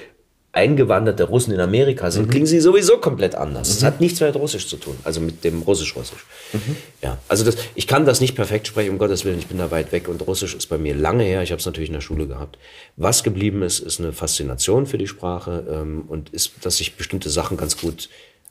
eingewanderte 0.57 1.24
Russen 1.24 1.53
in 1.53 1.61
Amerika 1.61 2.11
sind, 2.11 2.26
mhm. 2.26 2.30
klingen 2.30 2.47
sie 2.47 2.61
sowieso 2.61 2.97
komplett 2.97 3.34
anders. 3.34 3.68
Das 3.68 3.82
mhm. 3.82 3.86
hat 3.86 4.01
nichts 4.01 4.20
mehr 4.20 4.30
mit 4.30 4.40
Russisch 4.40 4.66
zu 4.66 4.78
tun, 4.78 4.97
also 5.05 5.20
mit 5.20 5.44
dem 5.44 5.61
Russisch-Russisch. 5.61 6.24
Mhm. 6.55 6.76
Ja, 7.03 7.18
also 7.28 7.44
das, 7.44 7.57
ich 7.74 7.86
kann 7.86 8.07
das 8.07 8.22
nicht 8.22 8.34
perfekt 8.34 8.66
sprechen, 8.66 8.90
um 8.90 8.99
Gottes 8.99 9.26
Willen, 9.26 9.38
ich 9.38 9.49
bin 9.49 9.59
da 9.59 9.70
weit 9.70 9.92
weg 9.92 10.09
und 10.09 10.26
Russisch 10.26 10.55
ist 10.55 10.66
bei 10.68 10.78
mir 10.78 10.94
lange 10.94 11.24
her, 11.24 11.42
ich 11.42 11.53
habe 11.53 11.61
es 11.61 11.66
natürlich 11.66 11.90
in 11.90 11.94
der 11.94 12.01
Schule 12.01 12.26
gehabt. 12.26 12.59
Was 12.97 13.22
geblieben 13.22 13.62
ist, 13.62 13.80
ist 13.80 14.01
eine 14.01 14.14
Faszination 14.14 14.86
für 14.86 14.97
die 14.97 15.07
Sprache 15.07 15.66
ähm, 15.70 16.05
und 16.09 16.30
ist, 16.30 16.53
dass 16.62 16.80
ich 16.80 16.97
bestimmte 16.97 17.28
Sachen 17.28 17.59
ganz 17.59 17.76
gut 17.76 18.09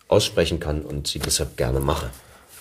aussprechen 0.07 0.59
kann 0.59 0.83
und 0.83 1.07
sie 1.07 1.17
deshalb 1.17 1.57
gerne 1.57 1.79
mache. 1.79 2.11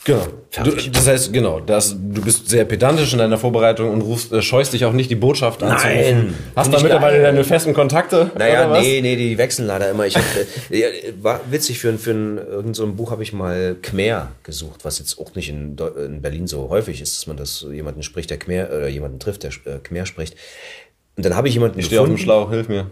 Genau. 0.05 0.27
Du, 0.63 0.71
das 0.71 1.09
heißt, 1.09 1.33
genau, 1.33 1.61
das, 1.61 1.97
du 1.99 2.21
bist 2.23 2.49
sehr 2.49 2.67
pedantisch 2.67 3.13
in 3.13 3.19
deiner 3.19 3.39
Vorbereitung 3.39 3.91
und 3.91 4.03
rufst, 4.03 4.33
äh, 4.33 4.43
scheust 4.43 4.75
dich 4.75 4.85
auch 4.85 4.93
nicht, 4.93 5.11
die 5.11 5.17
Botschaft 5.17 5.63
anzurufen. 5.63 6.35
Hast 6.55 6.73
du 6.73 6.81
mittlerweile 6.81 7.23
deine 7.23 7.43
festen 7.43 7.73
Kontakte? 7.73 8.31
Naja, 8.39 8.81
nee, 8.81 9.01
nee, 9.01 9.17
die 9.17 9.39
wechseln 9.39 9.67
leider 9.67 9.91
immer. 9.91 10.07
Ich 10.07 10.15
hab, 10.17 10.25
äh, 10.71 11.13
war 11.23 11.41
witzig, 11.51 11.79
für, 11.79 11.97
für 11.99 12.11
ein, 12.11 12.37
irgend 12.37 12.77
so 12.77 12.85
ein 12.85 12.97
Buch 12.97 13.11
habe 13.11 13.23
ich 13.23 13.33
mal 13.33 13.77
Khmer 13.81 14.33
gesucht, 14.43 14.85
was 14.85 14.99
jetzt 14.99 15.19
auch 15.19 15.35
nicht 15.35 15.49
in, 15.49 15.77
in, 15.97 16.21
Berlin 16.21 16.47
so 16.47 16.69
häufig 16.69 17.01
ist, 17.01 17.17
dass 17.17 17.27
man 17.27 17.39
das 17.39 17.67
jemanden 17.73 18.03
spricht, 18.03 18.29
der 18.29 18.39
Khmer, 18.39 18.69
oder 18.69 18.89
jemanden 18.89 19.19
trifft, 19.19 19.43
der 19.43 19.51
äh, 19.65 19.79
Khmer 19.83 20.05
spricht. 20.05 20.37
Und 21.17 21.25
dann 21.25 21.35
habe 21.35 21.49
ich 21.49 21.55
jemanden 21.55 21.79
ich 21.79 21.89
gefunden. 21.89 22.15
Ich 22.15 22.21
stehe 22.21 22.37
auf 22.37 22.43
dem 22.43 22.47
Schlauch, 22.47 22.51
hilf 22.51 22.69
mir. 22.69 22.91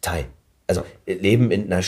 Thai. 0.00 0.26
Also 0.66 0.82
Leben 1.06 1.50
in 1.50 1.72
einer 1.72 1.84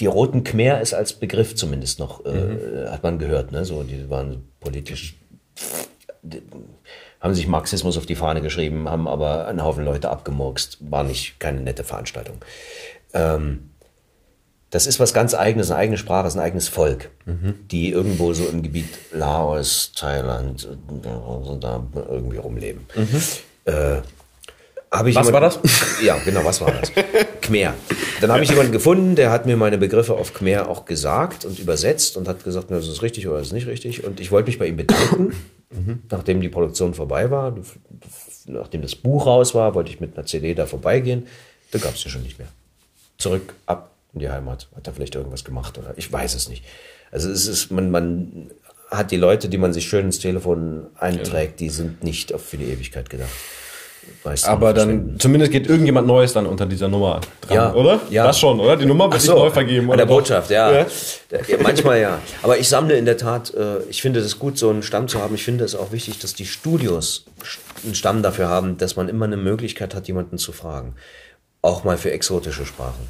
die 0.00 0.06
Roten 0.06 0.44
Khmer 0.44 0.80
ist 0.80 0.94
als 0.94 1.12
Begriff 1.12 1.54
zumindest 1.54 1.98
noch, 1.98 2.24
äh, 2.24 2.30
mhm. 2.32 2.90
hat 2.90 3.02
man 3.02 3.18
gehört, 3.18 3.52
ne? 3.52 3.64
So, 3.64 3.82
die 3.82 4.10
waren 4.10 4.48
politisch, 4.60 5.16
die, 6.22 6.42
haben 7.20 7.34
sich 7.34 7.46
Marxismus 7.46 7.96
auf 7.96 8.06
die 8.06 8.16
Fahne 8.16 8.42
geschrieben, 8.42 8.88
haben 8.88 9.08
aber 9.08 9.46
einen 9.46 9.64
Haufen 9.64 9.84
Leute 9.84 10.10
abgemurkst. 10.10 10.78
War 10.90 11.04
nicht 11.04 11.40
keine 11.40 11.60
nette 11.60 11.82
Veranstaltung. 11.82 12.36
Ähm, 13.14 13.70
das 14.68 14.86
ist 14.86 14.98
was 14.98 15.14
ganz 15.14 15.34
eigenes, 15.34 15.70
eine 15.70 15.78
eigene 15.78 15.96
Sprache, 15.96 16.26
ist 16.26 16.34
ein 16.34 16.40
eigenes 16.40 16.68
Volk, 16.68 17.10
mhm. 17.24 17.54
die 17.70 17.90
irgendwo 17.90 18.34
so 18.34 18.44
im 18.46 18.62
Gebiet 18.62 18.88
Laos, 19.12 19.92
Thailand, 19.96 20.68
äh, 20.70 21.56
da 21.60 21.82
irgendwie 21.94 22.38
rumleben. 22.38 22.84
Mhm. 22.94 23.22
Äh, 23.66 24.02
was 24.90 25.06
jemanden, 25.06 25.32
war 25.32 25.40
das? 25.40 25.58
Ja, 26.02 26.18
genau, 26.18 26.44
was 26.44 26.60
war 26.60 26.72
das? 26.72 26.90
Khmer. 27.44 27.74
Dann 28.20 28.32
habe 28.32 28.42
ich 28.42 28.50
jemanden 28.50 28.72
gefunden, 28.72 29.16
der 29.16 29.30
hat 29.30 29.46
mir 29.46 29.56
meine 29.56 29.78
Begriffe 29.78 30.14
auf 30.14 30.34
Khmer 30.34 30.68
auch 30.68 30.84
gesagt 30.84 31.44
und 31.44 31.58
übersetzt 31.58 32.16
und 32.16 32.26
hat 32.26 32.42
gesagt, 32.44 32.70
das 32.70 32.88
ist 32.88 33.02
richtig 33.02 33.28
oder 33.28 33.38
das 33.38 33.48
ist 33.48 33.52
nicht 33.52 33.66
richtig. 33.66 34.04
Und 34.04 34.20
ich 34.20 34.30
wollte 34.30 34.48
mich 34.48 34.58
bei 34.58 34.66
ihm 34.66 34.76
bedanken, 34.76 35.34
mhm. 35.70 36.02
nachdem 36.10 36.40
die 36.40 36.48
Produktion 36.48 36.94
vorbei 36.94 37.30
war, 37.30 37.54
nachdem 38.46 38.82
das 38.82 38.96
Buch 38.96 39.26
raus 39.26 39.54
war, 39.54 39.74
wollte 39.74 39.90
ich 39.90 40.00
mit 40.00 40.16
einer 40.16 40.26
CD 40.26 40.54
da 40.54 40.66
vorbeigehen. 40.66 41.26
Da 41.70 41.78
gab 41.78 41.94
es 41.94 42.04
ja 42.04 42.10
schon 42.10 42.22
nicht 42.22 42.38
mehr. 42.38 42.48
Zurück, 43.18 43.54
ab 43.66 43.90
in 44.14 44.20
die 44.20 44.30
Heimat. 44.30 44.68
Hat 44.74 44.86
er 44.86 44.94
vielleicht 44.94 45.14
irgendwas 45.14 45.44
gemacht 45.44 45.76
oder 45.78 45.94
ich 45.96 46.10
weiß 46.10 46.34
es 46.34 46.48
nicht. 46.48 46.64
Also 47.10 47.30
es 47.30 47.46
ist, 47.46 47.70
man, 47.70 47.90
man 47.90 48.50
hat 48.90 49.10
die 49.10 49.16
Leute, 49.16 49.48
die 49.48 49.58
man 49.58 49.72
sich 49.72 49.88
schön 49.88 50.06
ins 50.06 50.18
Telefon 50.18 50.86
einträgt, 50.98 51.60
die 51.60 51.68
sind 51.68 52.02
nicht 52.02 52.32
für 52.38 52.56
die 52.56 52.66
Ewigkeit 52.66 53.10
gedacht. 53.10 53.30
Weiß 54.24 54.44
aber 54.44 54.72
dann, 54.72 55.16
zumindest 55.18 55.52
geht 55.52 55.66
irgendjemand 55.66 56.06
Neues 56.06 56.32
dann 56.32 56.46
unter 56.46 56.64
dieser 56.64 56.88
Nummer 56.88 57.20
dran, 57.42 57.54
ja, 57.56 57.74
oder? 57.74 58.00
Ja. 58.08 58.26
Das 58.26 58.38
schon, 58.38 58.58
oder? 58.58 58.76
Die 58.76 58.86
Nummer 58.86 59.12
wird 59.12 59.20
so, 59.20 59.34
neu 59.34 59.50
vergeben. 59.50 59.86
Bei 59.86 59.96
der 59.96 60.06
Botschaft, 60.06 60.50
ja. 60.50 60.72
ja. 60.72 60.86
ja. 61.30 61.58
Manchmal 61.62 62.00
ja. 62.00 62.18
Aber 62.42 62.58
ich 62.58 62.68
sammle 62.68 62.96
in 62.96 63.04
der 63.04 63.18
Tat, 63.18 63.52
äh, 63.52 63.80
ich 63.90 64.00
finde 64.00 64.20
es 64.20 64.38
gut, 64.38 64.56
so 64.56 64.70
einen 64.70 64.82
Stamm 64.82 65.08
zu 65.08 65.20
haben. 65.20 65.34
Ich 65.34 65.44
finde 65.44 65.64
es 65.64 65.74
auch 65.74 65.92
wichtig, 65.92 66.20
dass 66.20 66.32
die 66.32 66.46
Studios 66.46 67.26
einen 67.84 67.94
Stamm 67.94 68.22
dafür 68.22 68.48
haben, 68.48 68.78
dass 68.78 68.96
man 68.96 69.10
immer 69.10 69.26
eine 69.26 69.36
Möglichkeit 69.36 69.94
hat, 69.94 70.08
jemanden 70.08 70.38
zu 70.38 70.52
fragen. 70.52 70.94
Auch 71.60 71.84
mal 71.84 71.98
für 71.98 72.10
exotische 72.10 72.64
Sprachen. 72.64 73.06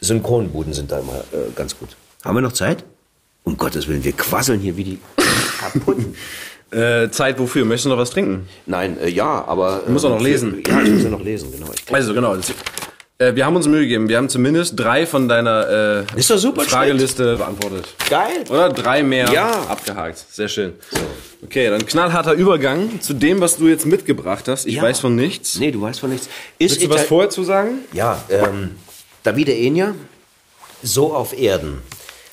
Synchronbuden 0.00 0.72
sind 0.72 0.90
da 0.90 1.00
immer 1.00 1.24
äh, 1.32 1.50
ganz 1.54 1.78
gut. 1.78 1.90
Haben 2.24 2.36
wir 2.36 2.40
noch 2.42 2.52
Zeit? 2.52 2.84
Um 3.44 3.56
Gottes 3.56 3.86
Willen, 3.86 4.04
wir 4.04 4.12
quasseln 4.12 4.60
hier 4.60 4.76
wie 4.76 4.84
die 4.84 4.98
kaputten. 5.60 6.14
Äh, 6.70 7.10
Zeit 7.10 7.38
wofür? 7.38 7.64
Möchtest 7.64 7.86
du 7.86 7.90
noch 7.90 7.98
was 7.98 8.10
trinken? 8.10 8.48
Nein, 8.66 8.98
äh, 9.00 9.08
ja, 9.08 9.44
aber. 9.46 9.82
Du 9.86 9.92
musst 9.92 10.04
auch 10.04 10.10
noch 10.10 10.20
äh, 10.20 10.24
lesen. 10.24 10.62
Ja, 10.66 10.82
ich 10.82 10.90
muss 10.90 11.02
ja 11.02 11.10
noch 11.10 11.24
lesen, 11.24 11.50
genau. 11.50 11.66
also, 11.92 12.14
genau. 12.14 12.36
Äh, 13.20 13.34
wir 13.34 13.46
haben 13.46 13.56
uns 13.56 13.66
Mühe 13.66 13.80
gegeben. 13.80 14.08
Wir 14.08 14.16
haben 14.16 14.28
zumindest 14.28 14.78
drei 14.78 15.04
von 15.04 15.28
deiner 15.28 16.06
äh, 16.14 16.18
Ist 16.18 16.30
doch 16.30 16.38
super 16.38 16.62
Frageliste 16.62 17.24
schlecht. 17.24 17.38
beantwortet. 17.38 17.88
Geil. 18.08 18.44
Oder 18.48 18.68
drei 18.68 19.02
mehr 19.02 19.32
ja. 19.32 19.50
abgehakt. 19.62 20.24
Sehr 20.30 20.48
schön. 20.48 20.74
So. 20.90 20.98
Okay, 21.42 21.68
dann 21.70 21.84
knallharter 21.84 22.32
Übergang 22.34 23.00
zu 23.00 23.14
dem, 23.14 23.40
was 23.40 23.56
du 23.56 23.66
jetzt 23.68 23.86
mitgebracht 23.86 24.46
hast. 24.46 24.66
Ich 24.66 24.74
ja. 24.74 24.82
weiß 24.82 25.00
von 25.00 25.16
nichts. 25.16 25.58
Nee, 25.58 25.70
du 25.70 25.80
weißt 25.80 26.00
von 26.00 26.10
nichts. 26.10 26.28
Ist 26.58 26.80
Willst 26.80 26.84
du 26.84 26.90
was 26.90 27.04
vorher 27.06 27.30
zu 27.30 27.42
sagen? 27.44 27.80
Ja, 27.92 28.22
ähm, 28.28 28.76
Davide 29.22 29.54
Enya, 29.54 29.94
So 30.82 31.12
auf 31.14 31.36
Erden, 31.36 31.82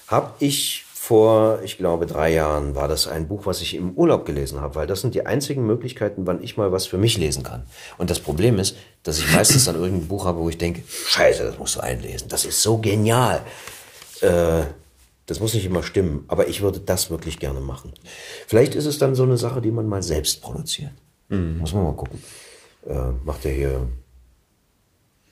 habe 0.07 0.33
ich 0.39 0.84
vor, 1.05 1.59
ich 1.63 1.77
glaube, 1.77 2.07
drei 2.07 2.33
Jahren 2.33 2.73
war 2.73 2.87
das 2.87 3.07
ein 3.07 3.27
Buch, 3.27 3.45
was 3.45 3.61
ich 3.61 3.75
im 3.75 3.91
Urlaub 3.91 4.25
gelesen 4.25 4.59
habe, 4.59 4.73
weil 4.73 4.87
das 4.87 5.01
sind 5.01 5.13
die 5.13 5.23
einzigen 5.27 5.63
Möglichkeiten, 5.63 6.25
wann 6.25 6.41
ich 6.41 6.57
mal 6.57 6.71
was 6.71 6.87
für 6.87 6.97
mich 6.97 7.19
lesen 7.19 7.43
kann. 7.43 7.67
Und 7.99 8.09
das 8.09 8.19
Problem 8.19 8.57
ist, 8.57 8.75
dass 9.03 9.19
ich 9.19 9.31
meistens 9.31 9.65
dann 9.65 9.75
irgendein 9.75 10.07
Buch 10.07 10.25
habe, 10.25 10.39
wo 10.39 10.49
ich 10.49 10.57
denke, 10.57 10.81
scheiße, 10.87 11.43
das 11.43 11.59
musst 11.59 11.75
du 11.75 11.81
einlesen, 11.81 12.27
das 12.29 12.43
ist 12.43 12.59
so 12.59 12.79
genial. 12.79 13.45
Äh, 14.21 14.63
das 15.27 15.39
muss 15.39 15.53
nicht 15.53 15.67
immer 15.67 15.83
stimmen, 15.83 16.25
aber 16.27 16.47
ich 16.47 16.63
würde 16.63 16.79
das 16.79 17.11
wirklich 17.11 17.37
gerne 17.37 17.59
machen. 17.59 17.93
Vielleicht 18.47 18.73
ist 18.73 18.87
es 18.87 18.97
dann 18.97 19.13
so 19.13 19.23
eine 19.23 19.37
Sache, 19.37 19.61
die 19.61 19.71
man 19.71 19.87
mal 19.87 20.01
selbst 20.01 20.41
produziert. 20.41 20.91
Mhm. 21.29 21.59
Muss 21.59 21.73
man 21.73 21.83
mal 21.83 21.93
gucken. 21.93 22.19
Äh, 22.87 23.11
macht 23.23 23.43
der 23.43 23.51
hier 23.51 23.87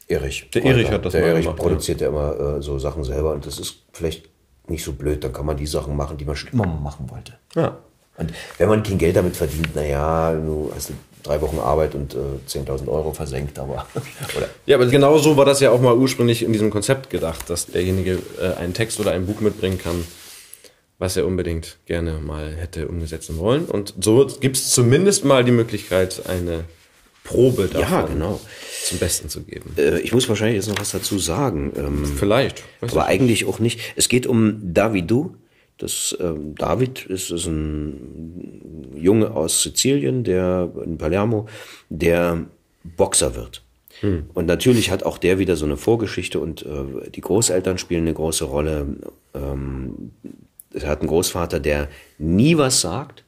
Erich. 0.08 0.48
Der 0.54 0.66
Erich 0.66 0.92
hat 0.92 1.04
das 1.04 1.14
Der 1.14 1.24
Erich 1.24 1.46
gemacht, 1.46 1.58
produziert 1.58 2.00
ja 2.00 2.10
immer 2.10 2.58
äh, 2.58 2.62
so 2.62 2.78
Sachen 2.78 3.04
selber 3.04 3.32
und 3.32 3.48
das 3.48 3.58
ist 3.58 3.78
vielleicht 3.92 4.33
nicht 4.68 4.84
so 4.84 4.94
blöd, 4.94 5.24
dann 5.24 5.34
kann 5.34 5.46
man 5.46 5.58
die 5.58 5.68
Sachen 5.68 5.96
machen, 5.96 6.18
die 6.18 6.26
man 6.26 6.36
schon 6.36 6.52
immer 6.52 6.66
machen 6.66 7.10
wollte. 7.10 7.34
Ja. 7.56 7.78
Und 8.18 8.32
wenn 8.58 8.70
man 8.70 8.84
kein 8.84 8.98
Geld 8.98 9.16
damit 9.16 9.36
verdient, 9.36 9.76
naja, 9.76 10.34
du 10.34 10.72
hast 10.76 10.92
drei 11.24 11.42
Wochen 11.42 11.58
Arbeit 11.60 11.96
und 11.96 12.14
äh, 12.14 12.18
10.000 12.48 12.88
Euro 12.88 13.14
versenkt, 13.14 13.58
aber. 13.58 13.88
Oder? 14.38 14.50
Ja, 14.66 14.76
aber 14.76 14.86
genau 14.88 15.18
so 15.18 15.36
war 15.38 15.46
das 15.46 15.60
ja 15.62 15.72
auch 15.72 15.82
mal 15.82 15.96
ursprünglich 15.96 16.44
in 16.44 16.54
diesem 16.54 16.70
Konzept 16.70 17.10
gedacht, 17.10 17.50
dass 17.50 17.68
derjenige 17.68 18.20
äh, 18.40 18.54
einen 18.56 18.74
Text 18.74 19.00
oder 19.00 19.12
ein 19.12 19.26
Buch 19.26 19.40
mitbringen 19.40 19.80
kann, 19.80 20.06
was 21.00 21.18
er 21.18 21.26
unbedingt 21.26 21.78
gerne 21.86 22.20
mal 22.20 22.54
hätte 22.54 22.88
umgesetzen 22.88 23.38
wollen. 23.38 23.66
Und 23.66 23.96
so 24.00 24.28
gibt 24.40 24.58
es 24.58 24.70
zumindest 24.70 25.26
mal 25.26 25.44
die 25.44 25.52
Möglichkeit, 25.52 26.28
eine 26.28 26.66
Probe 27.24 27.68
davon 27.68 27.82
ja, 27.82 28.02
genau. 28.06 28.42
zum 28.84 29.00
Besten 29.00 29.30
zu 29.30 29.44
geben. 29.44 29.74
Äh, 29.78 30.00
ich 30.00 30.12
muss 30.14 30.28
wahrscheinlich 30.28 30.58
jetzt 30.58 30.68
noch 30.68 30.80
was 30.80 30.92
dazu 30.92 31.20
sagen. 31.20 31.72
Ähm, 31.76 32.06
Vielleicht. 32.06 32.64
Aber 32.82 33.06
eigentlich 33.06 33.46
auch 33.46 33.60
nicht. 33.60 33.80
Es 33.96 34.10
geht 34.10 34.28
um 34.28 34.74
Davidu. 34.74 35.36
Das, 35.78 36.16
ähm, 36.20 36.56
David 36.56 37.06
ist, 37.06 37.32
ist 37.32 37.48
ein 37.48 38.92
Junge 38.96 39.32
aus 39.32 39.64
Sizilien, 39.64 40.24
der 40.24 40.72
in 40.86 40.98
Palermo, 40.98 41.48
der 41.90 42.46
Boxer 42.84 43.36
wird. 43.36 43.64
Hm. 44.02 44.30
Und 44.34 44.46
natürlich 44.46 44.92
hat 44.92 45.04
auch 45.04 45.18
der 45.18 45.40
wieder 45.40 45.56
so 45.56 45.66
eine 45.66 45.78
Vorgeschichte 45.78 46.40
und 46.40 46.64
äh, 46.64 47.10
die 47.10 47.22
Großeltern 47.22 47.78
spielen 47.78 48.02
eine 48.02 48.14
große 48.14 48.46
Rolle. 48.46 48.98
Ähm, 49.34 50.12
er 50.74 50.90
hat 50.90 51.00
einen 51.00 51.10
Großvater, 51.10 51.60
der 51.60 51.90
nie 52.18 52.58
was 52.58 52.82
sagt 52.82 53.24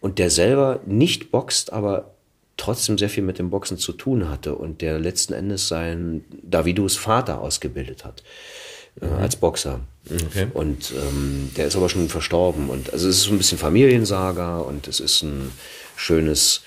und 0.00 0.18
der 0.18 0.30
selber 0.30 0.80
nicht 0.86 1.30
boxt, 1.30 1.72
aber 1.72 2.11
trotzdem 2.62 2.96
sehr 2.96 3.08
viel 3.08 3.24
mit 3.24 3.38
dem 3.38 3.50
Boxen 3.50 3.76
zu 3.76 3.92
tun 3.92 4.28
hatte 4.28 4.54
und 4.54 4.82
der 4.82 5.00
letzten 5.00 5.32
Endes 5.32 5.66
seinen 5.66 6.24
Davidus 6.42 6.96
Vater 6.96 7.40
ausgebildet 7.40 8.04
hat 8.04 8.22
äh, 9.00 9.06
mhm. 9.06 9.14
als 9.14 9.34
Boxer. 9.36 9.80
Okay. 10.08 10.46
Und 10.54 10.92
ähm, 10.92 11.50
der 11.56 11.66
ist 11.66 11.76
aber 11.76 11.88
schon 11.88 12.08
verstorben. 12.08 12.70
Und 12.70 12.92
also 12.92 13.08
es 13.08 13.16
ist 13.16 13.22
so 13.24 13.32
ein 13.32 13.38
bisschen 13.38 13.58
Familiensaga 13.58 14.58
und 14.58 14.86
es 14.86 15.00
ist 15.00 15.22
ein 15.22 15.50
schönes 15.96 16.62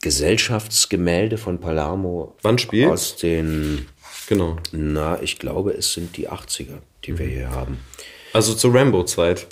Gesellschaftsgemälde 0.00 1.38
von 1.38 1.60
Palermo. 1.60 2.36
Wann 2.42 2.58
spielt? 2.58 2.90
Aus 2.90 3.16
den. 3.16 3.86
Genau. 4.28 4.56
Na, 4.72 5.22
ich 5.22 5.38
glaube, 5.38 5.72
es 5.72 5.92
sind 5.92 6.16
die 6.16 6.28
80er, 6.28 6.78
die 7.04 7.12
mhm. 7.12 7.18
wir 7.18 7.26
hier 7.26 7.50
haben. 7.50 7.78
Also 8.32 8.54
zur 8.54 8.74
Rambo-Zeit. 8.74 9.46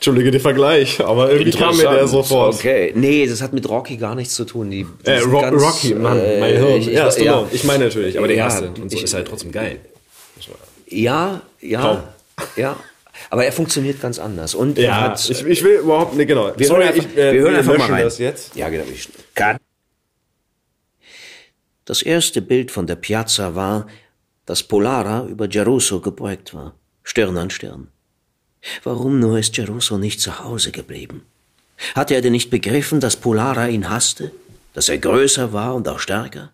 Entschuldige 0.00 0.30
den 0.30 0.40
Vergleich, 0.40 0.98
aber 1.00 1.30
irgendwie 1.30 1.50
kam 1.50 1.76
mir 1.76 1.82
der 1.82 2.06
sofort. 2.08 2.54
Okay, 2.54 2.90
nee, 2.96 3.26
das 3.26 3.42
hat 3.42 3.52
mit 3.52 3.68
Rocky 3.68 3.98
gar 3.98 4.14
nichts 4.14 4.34
zu 4.34 4.46
tun. 4.46 4.70
Die, 4.70 4.86
die 5.04 5.10
äh, 5.10 5.18
Ro 5.18 5.42
ganz, 5.42 5.62
Rocky, 5.62 5.94
Mann, 5.94 6.18
äh, 6.18 6.40
mein 6.40 6.56
Hirn. 6.56 6.80
Ich, 6.80 6.88
ich, 6.88 6.94
ja, 6.94 7.10
ja, 7.18 7.46
ich 7.52 7.64
meine 7.64 7.84
natürlich, 7.84 8.16
aber 8.16 8.26
der 8.26 8.38
ja, 8.38 8.44
erste 8.44 8.68
und 8.68 8.90
so 8.90 8.96
ich, 8.96 9.04
ist 9.04 9.12
halt 9.12 9.28
trotzdem 9.28 9.52
geil. 9.52 9.78
Ja, 10.86 11.42
ja, 11.60 11.80
Kaum. 11.82 11.98
ja. 12.56 12.76
Aber 13.28 13.44
er 13.44 13.52
funktioniert 13.52 14.00
ganz 14.00 14.18
anders. 14.18 14.54
Und 14.54 14.78
ja, 14.78 15.02
hat, 15.02 15.28
ich, 15.28 15.44
ich, 15.44 15.62
will 15.62 15.80
überhaupt, 15.80 16.16
ne, 16.16 16.24
genau. 16.24 16.50
Wir 16.56 16.66
Sorry, 16.66 16.84
hören 16.84 16.94
einfach, 16.94 17.10
ich, 17.10 17.18
äh, 17.18 17.32
wir 17.34 17.40
hören 17.42 17.54
einfach 17.56 17.76
mal 17.76 17.90
rein. 17.90 18.04
das 18.04 18.16
jetzt. 18.16 18.56
Ja, 18.56 18.70
genau. 18.70 18.84
Ich, 18.90 19.06
das 21.84 22.00
erste 22.00 22.40
Bild 22.40 22.70
von 22.70 22.86
der 22.86 22.96
Piazza 22.96 23.54
war, 23.54 23.86
dass 24.46 24.62
Polara 24.62 25.26
über 25.26 25.46
Geruso 25.46 26.00
gebeugt 26.00 26.54
war, 26.54 26.74
Stirn 27.02 27.36
an 27.36 27.50
Stirn. 27.50 27.88
Warum 28.82 29.18
nur 29.18 29.38
ist 29.38 29.54
Geruso 29.54 29.98
nicht 29.98 30.20
zu 30.20 30.44
Hause 30.44 30.70
geblieben? 30.70 31.22
Hatte 31.94 32.14
er 32.14 32.20
denn 32.20 32.32
nicht 32.32 32.50
begriffen, 32.50 33.00
dass 33.00 33.16
Polara 33.16 33.68
ihn 33.68 33.88
hasste? 33.88 34.32
Dass 34.74 34.88
er 34.88 34.98
größer 34.98 35.52
war 35.52 35.74
und 35.74 35.88
auch 35.88 35.98
stärker? 35.98 36.52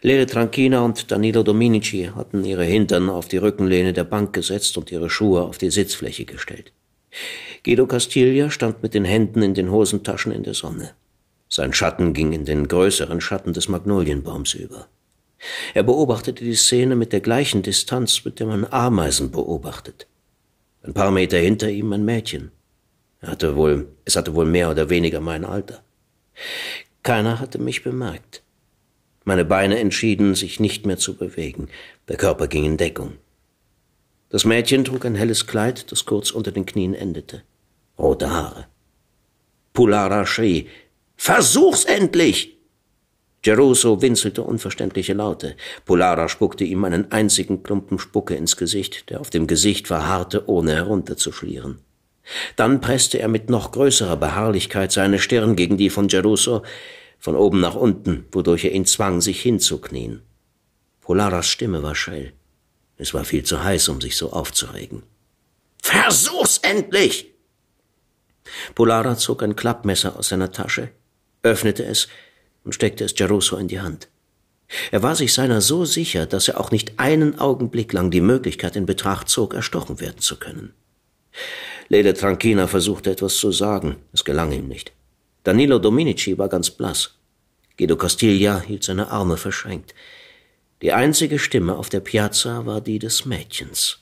Lele 0.00 0.26
Tranchina 0.26 0.80
und 0.80 1.10
Danilo 1.10 1.42
Dominici 1.42 2.10
hatten 2.14 2.44
ihre 2.44 2.64
Hintern 2.64 3.10
auf 3.10 3.26
die 3.26 3.38
Rückenlehne 3.38 3.92
der 3.92 4.04
Bank 4.04 4.32
gesetzt 4.32 4.78
und 4.78 4.92
ihre 4.92 5.10
Schuhe 5.10 5.42
auf 5.42 5.58
die 5.58 5.70
Sitzfläche 5.70 6.24
gestellt. 6.24 6.72
Guido 7.64 7.86
Castiglia 7.86 8.50
stand 8.50 8.82
mit 8.82 8.94
den 8.94 9.04
Händen 9.04 9.42
in 9.42 9.54
den 9.54 9.70
Hosentaschen 9.70 10.30
in 10.30 10.44
der 10.44 10.54
Sonne. 10.54 10.92
Sein 11.48 11.72
Schatten 11.72 12.12
ging 12.12 12.32
in 12.32 12.44
den 12.44 12.68
größeren 12.68 13.20
Schatten 13.20 13.54
des 13.54 13.68
Magnolienbaums 13.68 14.54
über. 14.54 14.86
Er 15.74 15.82
beobachtete 15.82 16.44
die 16.44 16.54
Szene 16.54 16.94
mit 16.94 17.12
der 17.12 17.20
gleichen 17.20 17.62
Distanz, 17.62 18.24
mit 18.24 18.38
der 18.38 18.46
man 18.46 18.66
Ameisen 18.66 19.30
beobachtet. 19.30 20.06
Ein 20.88 20.94
paar 20.94 21.10
Meter 21.10 21.36
hinter 21.36 21.68
ihm 21.68 21.92
ein 21.92 22.06
Mädchen. 22.06 22.50
Er 23.20 23.32
hatte 23.32 23.56
wohl, 23.56 23.88
es 24.06 24.16
hatte 24.16 24.34
wohl 24.34 24.46
mehr 24.46 24.70
oder 24.70 24.88
weniger 24.88 25.20
mein 25.20 25.44
Alter. 25.44 25.82
Keiner 27.02 27.40
hatte 27.40 27.58
mich 27.58 27.84
bemerkt. 27.84 28.42
Meine 29.24 29.44
Beine 29.44 29.80
entschieden, 29.80 30.34
sich 30.34 30.60
nicht 30.60 30.86
mehr 30.86 30.96
zu 30.96 31.14
bewegen. 31.14 31.68
Der 32.08 32.16
Körper 32.16 32.48
ging 32.48 32.64
in 32.64 32.78
Deckung. 32.78 33.18
Das 34.30 34.46
Mädchen 34.46 34.82
trug 34.82 35.04
ein 35.04 35.14
helles 35.14 35.46
Kleid, 35.46 35.92
das 35.92 36.06
kurz 36.06 36.30
unter 36.30 36.52
den 36.52 36.64
Knien 36.64 36.94
endete. 36.94 37.42
Rote 37.98 38.30
Haare. 38.30 38.66
Pulara 39.74 40.24
schrie, 40.24 40.68
Versuch's 41.18 41.84
endlich! 41.84 42.56
Geruso 43.42 44.02
winselte 44.02 44.42
unverständliche 44.42 45.14
Laute. 45.14 45.56
Pulara 45.84 46.28
spuckte 46.28 46.64
ihm 46.64 46.84
einen 46.84 47.12
einzigen 47.12 47.62
Klumpen 47.62 47.98
Spucke 47.98 48.34
ins 48.34 48.56
Gesicht, 48.56 49.10
der 49.10 49.20
auf 49.20 49.30
dem 49.30 49.46
Gesicht 49.46 49.86
verharrte, 49.86 50.48
ohne 50.48 50.74
herunterzuschlieren. 50.74 51.78
Dann 52.56 52.80
presste 52.80 53.18
er 53.20 53.28
mit 53.28 53.48
noch 53.48 53.72
größerer 53.72 54.16
Beharrlichkeit 54.16 54.92
seine 54.92 55.18
Stirn 55.18 55.56
gegen 55.56 55.76
die 55.76 55.90
von 55.90 56.08
Geruso, 56.08 56.62
von 57.18 57.36
oben 57.36 57.60
nach 57.60 57.74
unten, 57.74 58.26
wodurch 58.32 58.64
er 58.64 58.72
ihn 58.72 58.86
zwang, 58.86 59.20
sich 59.20 59.40
hinzuknien. 59.40 60.22
Polaras 61.00 61.48
Stimme 61.48 61.82
war 61.82 61.94
schell. 61.94 62.32
Es 62.96 63.14
war 63.14 63.24
viel 63.24 63.44
zu 63.44 63.62
heiß, 63.62 63.88
um 63.88 64.00
sich 64.00 64.16
so 64.16 64.32
aufzuregen. 64.32 65.04
Versuch's 65.82 66.58
endlich! 66.58 67.32
Polara 68.74 69.16
zog 69.16 69.42
ein 69.42 69.56
Klappmesser 69.56 70.18
aus 70.18 70.28
seiner 70.28 70.50
Tasche, 70.50 70.90
öffnete 71.42 71.84
es 71.84 72.08
und 72.68 72.74
steckte 72.74 73.02
es 73.02 73.14
Geruso 73.14 73.56
in 73.56 73.66
die 73.66 73.80
Hand. 73.80 74.08
Er 74.90 75.02
war 75.02 75.16
sich 75.16 75.32
seiner 75.32 75.62
so 75.62 75.86
sicher, 75.86 76.26
dass 76.26 76.48
er 76.48 76.60
auch 76.60 76.70
nicht 76.70 76.98
einen 76.98 77.38
Augenblick 77.38 77.94
lang 77.94 78.10
die 78.10 78.20
Möglichkeit 78.20 78.76
in 78.76 78.84
Betracht 78.84 79.30
zog, 79.30 79.54
erstochen 79.54 80.00
werden 80.00 80.18
zu 80.18 80.36
können. 80.36 80.74
Lede 81.88 82.12
Tranquina 82.12 82.66
versuchte 82.66 83.10
etwas 83.10 83.36
zu 83.36 83.52
sagen, 83.52 83.96
es 84.12 84.22
gelang 84.22 84.52
ihm 84.52 84.68
nicht. 84.68 84.92
Danilo 85.44 85.78
Dominici 85.78 86.36
war 86.36 86.50
ganz 86.50 86.68
blass. 86.68 87.14
Guido 87.78 87.96
Castiglia 87.96 88.60
hielt 88.60 88.84
seine 88.84 89.10
Arme 89.10 89.38
verschränkt. 89.38 89.94
Die 90.82 90.92
einzige 90.92 91.38
Stimme 91.38 91.74
auf 91.74 91.88
der 91.88 92.00
Piazza 92.00 92.66
war 92.66 92.82
die 92.82 92.98
des 92.98 93.24
Mädchens. 93.24 94.00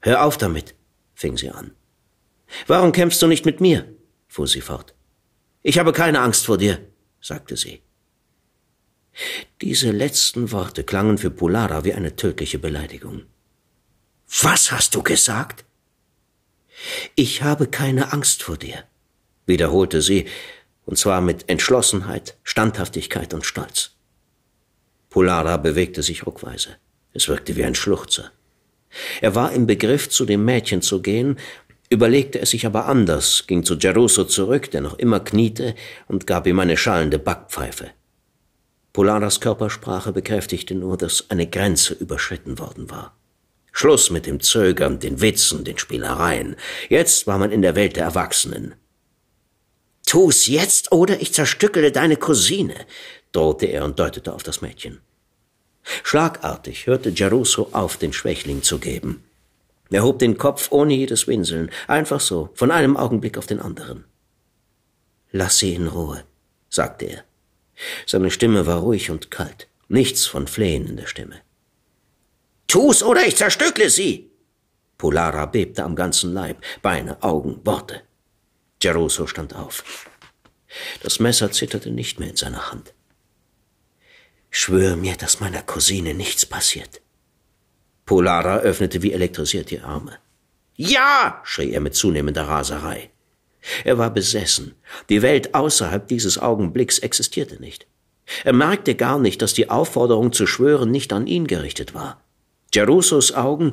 Hör 0.00 0.22
auf 0.22 0.38
damit, 0.38 0.76
fing 1.16 1.36
sie 1.36 1.50
an. 1.50 1.72
Warum 2.68 2.92
kämpfst 2.92 3.20
du 3.20 3.26
nicht 3.26 3.44
mit 3.46 3.60
mir? 3.60 3.84
fuhr 4.28 4.46
sie 4.46 4.60
fort. 4.60 4.94
Ich 5.64 5.80
habe 5.80 5.92
keine 5.92 6.20
Angst 6.20 6.46
vor 6.46 6.58
dir, 6.58 6.78
sagte 7.22 7.56
sie. 7.56 7.80
Diese 9.60 9.90
letzten 9.90 10.52
Worte 10.52 10.84
klangen 10.84 11.18
für 11.18 11.30
Polara 11.30 11.84
wie 11.84 11.94
eine 11.94 12.16
tödliche 12.16 12.58
Beleidigung. 12.58 13.22
Was 14.42 14.72
hast 14.72 14.94
du 14.94 15.02
gesagt? 15.02 15.64
Ich 17.14 17.42
habe 17.42 17.68
keine 17.68 18.12
Angst 18.12 18.42
vor 18.42 18.56
dir, 18.56 18.84
wiederholte 19.46 20.02
sie, 20.02 20.26
und 20.84 20.98
zwar 20.98 21.20
mit 21.20 21.48
Entschlossenheit, 21.48 22.36
Standhaftigkeit 22.42 23.34
und 23.34 23.46
Stolz. 23.46 23.92
Polara 25.10 25.58
bewegte 25.58 26.02
sich 26.02 26.26
ruckweise. 26.26 26.76
Es 27.12 27.28
wirkte 27.28 27.54
wie 27.56 27.64
ein 27.64 27.74
Schluchzer. 27.74 28.32
Er 29.20 29.34
war 29.34 29.52
im 29.52 29.66
Begriff, 29.66 30.08
zu 30.08 30.24
dem 30.24 30.44
Mädchen 30.44 30.82
zu 30.82 31.00
gehen, 31.02 31.38
überlegte 31.92 32.40
es 32.40 32.50
sich 32.50 32.66
aber 32.66 32.86
anders, 32.86 33.46
ging 33.46 33.64
zu 33.64 33.78
Geruso 33.78 34.24
zurück, 34.24 34.70
der 34.70 34.80
noch 34.80 34.98
immer 34.98 35.20
kniete, 35.20 35.74
und 36.08 36.26
gab 36.26 36.46
ihm 36.46 36.58
eine 36.58 36.76
schallende 36.76 37.18
Backpfeife. 37.18 37.90
Polaras 38.92 39.40
Körpersprache 39.40 40.12
bekräftigte 40.12 40.74
nur, 40.74 40.96
dass 40.96 41.30
eine 41.30 41.46
Grenze 41.46 41.94
überschritten 41.94 42.58
worden 42.58 42.90
war. 42.90 43.16
Schluss 43.72 44.10
mit 44.10 44.26
dem 44.26 44.40
Zögern, 44.40 44.98
den 44.98 45.20
Witzen, 45.20 45.64
den 45.64 45.78
Spielereien. 45.78 46.56
Jetzt 46.88 47.26
war 47.26 47.38
man 47.38 47.52
in 47.52 47.62
der 47.62 47.74
Welt 47.74 47.96
der 47.96 48.04
Erwachsenen. 48.04 48.74
Tu's 50.04 50.46
jetzt, 50.46 50.92
oder 50.92 51.22
ich 51.22 51.32
zerstückele 51.32 51.90
deine 51.90 52.16
Cousine, 52.16 52.74
drohte 53.32 53.66
er 53.66 53.84
und 53.84 53.98
deutete 53.98 54.34
auf 54.34 54.42
das 54.42 54.60
Mädchen. 54.60 55.00
Schlagartig 56.02 56.86
hörte 56.86 57.12
Geruso 57.12 57.70
auf, 57.72 57.96
den 57.96 58.12
Schwächling 58.12 58.62
zu 58.62 58.78
geben. 58.78 59.24
Er 59.92 60.04
hob 60.04 60.18
den 60.18 60.38
Kopf 60.38 60.72
ohne 60.72 60.94
jedes 60.94 61.28
Winseln, 61.28 61.70
einfach 61.86 62.20
so, 62.20 62.48
von 62.54 62.70
einem 62.70 62.96
Augenblick 62.96 63.36
auf 63.36 63.46
den 63.46 63.60
anderen. 63.60 64.04
Lass 65.30 65.58
sie 65.58 65.74
in 65.74 65.86
Ruhe, 65.86 66.24
sagte 66.70 67.04
er. 67.04 67.24
Seine 68.06 68.30
Stimme 68.30 68.66
war 68.66 68.80
ruhig 68.80 69.10
und 69.10 69.30
kalt, 69.30 69.68
nichts 69.88 70.24
von 70.24 70.46
Flehen 70.46 70.86
in 70.86 70.96
der 70.96 71.06
Stimme. 71.06 71.42
Tu's 72.68 73.02
oder 73.02 73.26
ich 73.26 73.36
zerstückle 73.36 73.90
sie! 73.90 74.30
Polara 74.96 75.44
bebte 75.44 75.84
am 75.84 75.94
ganzen 75.94 76.32
Leib, 76.32 76.62
Beine, 76.80 77.22
Augen, 77.22 77.60
Worte. 77.64 78.02
Geruso 78.80 79.26
stand 79.26 79.54
auf. 79.54 80.08
Das 81.02 81.20
Messer 81.20 81.52
zitterte 81.52 81.90
nicht 81.90 82.18
mehr 82.18 82.30
in 82.30 82.36
seiner 82.36 82.70
Hand. 82.70 82.94
Schwör 84.50 84.96
mir, 84.96 85.16
dass 85.16 85.40
meiner 85.40 85.62
Cousine 85.62 86.14
nichts 86.14 86.46
passiert. 86.46 87.02
Polara 88.12 88.58
öffnete 88.58 89.00
wie 89.00 89.14
elektrisiert 89.14 89.70
die 89.70 89.80
Arme. 89.80 90.18
Ja! 90.76 91.40
schrie 91.44 91.72
er 91.72 91.80
mit 91.80 91.94
zunehmender 91.94 92.46
Raserei. 92.46 93.08
Er 93.84 93.96
war 93.96 94.10
besessen. 94.10 94.74
Die 95.08 95.22
Welt 95.22 95.54
außerhalb 95.54 96.06
dieses 96.08 96.36
Augenblicks 96.36 96.98
existierte 96.98 97.58
nicht. 97.58 97.86
Er 98.44 98.52
merkte 98.52 98.96
gar 98.96 99.18
nicht, 99.18 99.40
dass 99.40 99.54
die 99.54 99.70
Aufforderung 99.70 100.34
zu 100.34 100.46
schwören 100.46 100.90
nicht 100.90 101.10
an 101.14 101.26
ihn 101.26 101.46
gerichtet 101.46 101.94
war. 101.94 102.22
Gerusos 102.70 103.32
Augen, 103.32 103.72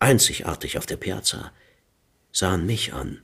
einzigartig 0.00 0.78
auf 0.78 0.86
der 0.86 0.96
Piazza, 0.96 1.52
sahen 2.32 2.66
mich 2.66 2.92
an. 2.92 3.22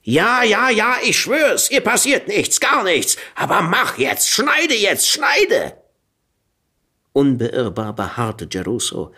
Ja, 0.00 0.42
ja, 0.44 0.70
ja, 0.70 0.96
ich 1.04 1.18
schwör's, 1.18 1.70
ihr 1.70 1.82
passiert 1.82 2.26
nichts, 2.26 2.58
gar 2.58 2.84
nichts. 2.84 3.18
Aber 3.34 3.60
mach 3.60 3.98
jetzt, 3.98 4.30
schneide 4.30 4.74
jetzt, 4.74 5.10
schneide! 5.10 5.76
Unbeirrbar 7.12 7.94
beharrte 7.94 8.46
Geruso. 8.46 9.12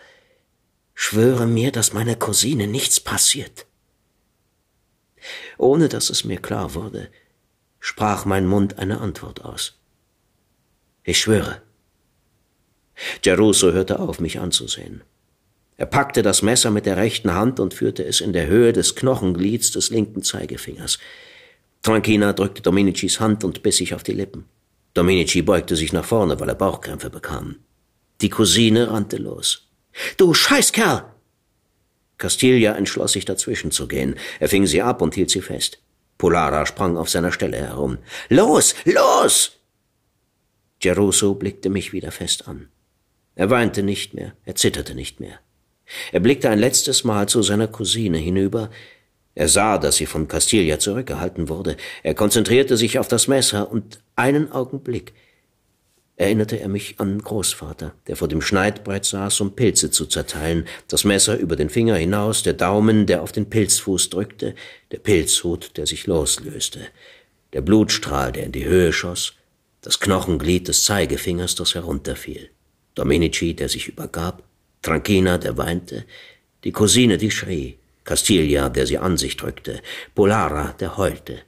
Schwöre 0.99 1.45
mir, 1.45 1.71
dass 1.71 1.93
meiner 1.93 2.15
Cousine 2.15 2.65
nichts 2.65 2.99
passiert. 2.99 3.67
Ohne 5.59 5.89
dass 5.89 6.09
es 6.09 6.23
mir 6.23 6.37
klar 6.37 6.73
wurde, 6.73 7.09
sprach 7.79 8.25
mein 8.25 8.47
Mund 8.47 8.79
eine 8.79 8.99
Antwort 8.99 9.45
aus. 9.45 9.79
Ich 11.03 11.19
schwöre. 11.19 11.61
Geruso 13.21 13.73
hörte 13.73 13.99
auf, 13.99 14.19
mich 14.19 14.39
anzusehen. 14.39 15.03
Er 15.77 15.85
packte 15.85 16.23
das 16.23 16.41
Messer 16.41 16.71
mit 16.71 16.87
der 16.87 16.97
rechten 16.97 17.31
Hand 17.35 17.59
und 17.59 17.75
führte 17.75 18.03
es 18.03 18.19
in 18.19 18.33
der 18.33 18.47
Höhe 18.47 18.73
des 18.73 18.95
Knochenglieds 18.95 19.71
des 19.71 19.91
linken 19.91 20.23
Zeigefingers. 20.23 20.97
Tranquina 21.83 22.33
drückte 22.33 22.63
Dominicis 22.63 23.19
Hand 23.19 23.43
und 23.43 23.61
biss 23.61 23.77
sich 23.77 23.93
auf 23.93 24.01
die 24.01 24.13
Lippen. 24.13 24.45
Dominici 24.95 25.43
beugte 25.43 25.75
sich 25.75 25.93
nach 25.93 26.05
vorne, 26.05 26.39
weil 26.39 26.49
er 26.49 26.55
Bauchkrämpfe 26.55 27.11
bekam. 27.11 27.57
Die 28.19 28.29
Cousine 28.29 28.89
rannte 28.89 29.17
los. 29.17 29.66
Du 30.17 30.33
Scheißkerl! 30.33 31.05
Castilla 32.17 32.75
entschloss 32.75 33.13
sich 33.13 33.25
dazwischen 33.25 33.71
zu 33.71 33.87
gehen. 33.87 34.15
Er 34.39 34.49
fing 34.49 34.65
sie 34.65 34.81
ab 34.81 35.01
und 35.01 35.15
hielt 35.15 35.29
sie 35.29 35.41
fest. 35.41 35.79
Polara 36.17 36.65
sprang 36.65 36.97
auf 36.97 37.09
seiner 37.09 37.31
Stelle 37.31 37.57
herum. 37.57 37.99
Los, 38.29 38.75
los! 38.85 39.51
Geruso 40.79 41.35
blickte 41.35 41.69
mich 41.69 41.93
wieder 41.93 42.11
fest 42.11 42.47
an. 42.47 42.69
Er 43.35 43.49
weinte 43.49 43.83
nicht 43.83 44.13
mehr, 44.13 44.33
er 44.45 44.55
zitterte 44.55 44.95
nicht 44.95 45.19
mehr. 45.19 45.39
Er 46.11 46.19
blickte 46.19 46.49
ein 46.49 46.59
letztes 46.59 47.03
Mal 47.03 47.29
zu 47.29 47.41
seiner 47.43 47.67
Cousine 47.67 48.17
hinüber. 48.17 48.69
Er 49.35 49.47
sah, 49.47 49.77
dass 49.77 49.97
sie 49.97 50.07
von 50.07 50.27
Castilla 50.27 50.79
zurückgehalten 50.79 51.47
wurde. 51.47 51.77
Er 52.01 52.15
konzentrierte 52.15 52.77
sich 52.77 52.97
auf 52.97 53.07
das 53.07 53.27
Messer 53.27 53.71
und 53.71 53.99
einen 54.15 54.51
Augenblick 54.51 55.13
erinnerte 56.17 56.59
er 56.59 56.67
mich 56.67 56.99
an 56.99 57.19
Großvater, 57.19 57.93
der 58.07 58.15
vor 58.15 58.27
dem 58.27 58.41
Schneidbrett 58.41 59.05
saß, 59.05 59.39
um 59.39 59.55
Pilze 59.55 59.91
zu 59.91 60.07
zerteilen, 60.07 60.67
das 60.87 61.03
Messer 61.03 61.37
über 61.37 61.55
den 61.55 61.69
Finger 61.69 61.95
hinaus, 61.95 62.41
der 62.41 62.53
Daumen, 62.53 63.05
der 63.05 63.21
auf 63.21 63.31
den 63.31 63.49
Pilzfuß 63.49 64.09
drückte, 64.09 64.55
der 64.91 64.97
Pilzhut, 64.97 65.77
der 65.77 65.85
sich 65.85 66.07
loslöste, 66.07 66.79
der 67.53 67.61
Blutstrahl, 67.61 68.31
der 68.31 68.45
in 68.45 68.51
die 68.51 68.65
Höhe 68.65 68.91
schoss, 68.91 69.35
das 69.81 69.99
Knochenglied 69.99 70.67
des 70.67 70.83
Zeigefingers, 70.83 71.53
das 71.53 71.75
herunterfiel, 71.75 72.49
Dominici, 72.95 73.53
der 73.53 73.69
sich 73.69 73.87
übergab, 73.87 74.41
Tranquina, 74.81 75.37
der 75.37 75.55
weinte, 75.57 76.03
die 76.63 76.71
Cousine, 76.71 77.19
die 77.19 77.31
schrie, 77.31 77.77
Castilla, 78.03 78.69
der 78.69 78.87
sie 78.87 78.97
an 78.97 79.17
sich 79.17 79.37
drückte, 79.37 79.81
Polara, 80.15 80.73
der 80.79 80.97
heulte, 80.97 81.43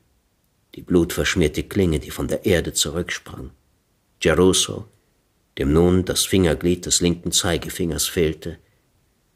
die 0.75 0.83
blutverschmierte 0.83 1.63
Klinge, 1.63 1.99
die 1.99 2.11
von 2.11 2.27
der 2.27 2.45
Erde 2.45 2.73
zurücksprang, 2.73 3.49
Geruso, 4.19 4.85
dem 5.57 5.73
nun 5.73 6.05
das 6.05 6.25
Fingerglied 6.25 6.85
des 6.85 7.01
linken 7.01 7.31
Zeigefingers 7.31 8.07
fehlte 8.07 8.57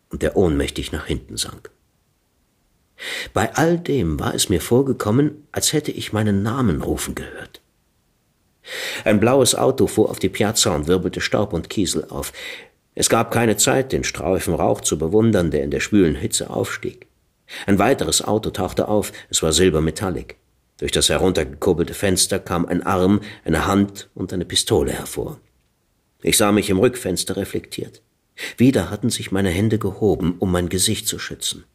und 0.10 0.22
der 0.22 0.36
ohnmächtig 0.36 0.92
nach 0.92 1.06
hinten 1.06 1.38
sank. 1.38 1.72
Bei 3.34 3.54
all 3.56 3.78
dem 3.80 4.20
war 4.20 4.34
es 4.34 4.50
mir 4.50 4.62
vorgekommen, 4.62 5.48
als 5.52 5.74
hätte 5.74 5.92
ich 5.92 6.14
meinen 6.14 6.44
Namen 6.44 6.82
rufen 6.82 7.16
gehört. 7.16 7.62
Ein 9.04 9.20
blaues 9.20 9.56
Auto 9.56 9.88
fuhr 9.88 10.10
auf 10.10 10.20
die 10.20 10.30
Piazza 10.30 10.74
und 10.74 10.88
wirbelte 10.88 11.20
Staub 11.20 11.54
und 11.54 11.70
Kiesel 11.70 12.06
auf. 12.06 12.32
Es 12.96 13.10
gab 13.10 13.32
keine 13.32 13.58
Zeit, 13.58 13.92
den 13.92 14.04
Streifen 14.04 14.54
Rauch 14.54 14.82
zu 14.82 14.98
bewundern, 14.98 15.52
der 15.52 15.64
in 15.64 15.72
der 15.72 15.80
schwülen 15.80 16.16
Hitze 16.16 16.50
aufstieg. 16.50 17.08
Ein 17.66 17.80
weiteres 17.80 18.22
Auto 18.22 18.52
tauchte 18.52 18.88
auf, 18.88 19.12
es 19.30 19.44
war 19.44 19.52
silbermetallig. 19.52 20.38
Durch 20.78 20.92
das 20.92 21.10
heruntergekurbelte 21.10 21.94
Fenster 21.94 22.40
kam 22.40 22.66
ein 22.66 22.84
Arm, 22.84 23.22
eine 23.46 23.68
Hand 23.68 24.10
und 24.16 24.34
eine 24.34 24.46
Pistole 24.46 24.92
hervor. 24.92 25.40
Ich 26.22 26.38
sah 26.38 26.52
mich 26.52 26.70
im 26.70 26.80
Rückfenster 26.80 27.38
reflektiert. 27.38 28.02
Wieder 28.58 28.90
hatten 28.90 29.10
sich 29.10 29.32
meine 29.32 29.50
Hände 29.50 29.78
gehoben, 29.78 30.36
um 30.40 30.52
mein 30.52 30.70
Gesicht 30.70 31.08
zu 31.08 31.20
schützen. 31.20 31.66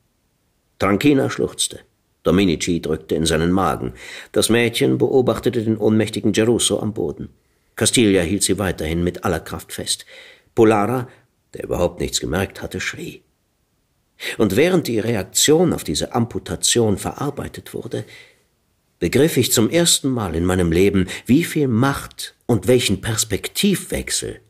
Tranquina 0.79 1.31
schluchzte. 1.31 1.81
Dominici 2.23 2.81
drückte 2.83 3.15
in 3.15 3.27
seinen 3.27 3.53
Magen. 3.53 3.95
Das 4.33 4.49
Mädchen 4.49 4.99
beobachtete 4.99 5.63
den 5.63 5.77
ohnmächtigen 5.77 6.33
Gerusso 6.33 6.81
am 6.81 6.93
Boden. 6.93 7.31
Castilla 7.77 8.23
hielt 8.23 8.43
sie 8.43 8.59
weiterhin 8.59 9.05
mit 9.05 9.25
aller 9.25 9.41
Kraft 9.41 9.73
fest. 9.73 10.05
Polara, 10.55 11.09
der 11.55 11.65
überhaupt 11.65 12.01
nichts 12.01 12.21
gemerkt 12.21 12.61
hatte, 12.61 12.81
schrie. 12.81 13.23
Und 14.37 14.57
während 14.57 14.89
die 14.89 14.99
Reaktion 14.99 15.73
auf 15.73 15.85
diese 15.85 16.13
Amputation 16.13 16.99
verarbeitet 16.99 17.73
wurde, 17.73 18.05
begriff 18.99 19.37
ich 19.37 19.53
zum 19.53 19.71
ersten 19.71 20.09
Mal 20.09 20.35
in 20.35 20.45
meinem 20.45 20.73
Leben, 20.73 21.07
wie 21.27 21.45
viel 21.45 21.69
Macht 21.69 22.35
und 22.47 22.67
welchen 22.67 23.01
Perspektivwechsel 23.01 24.41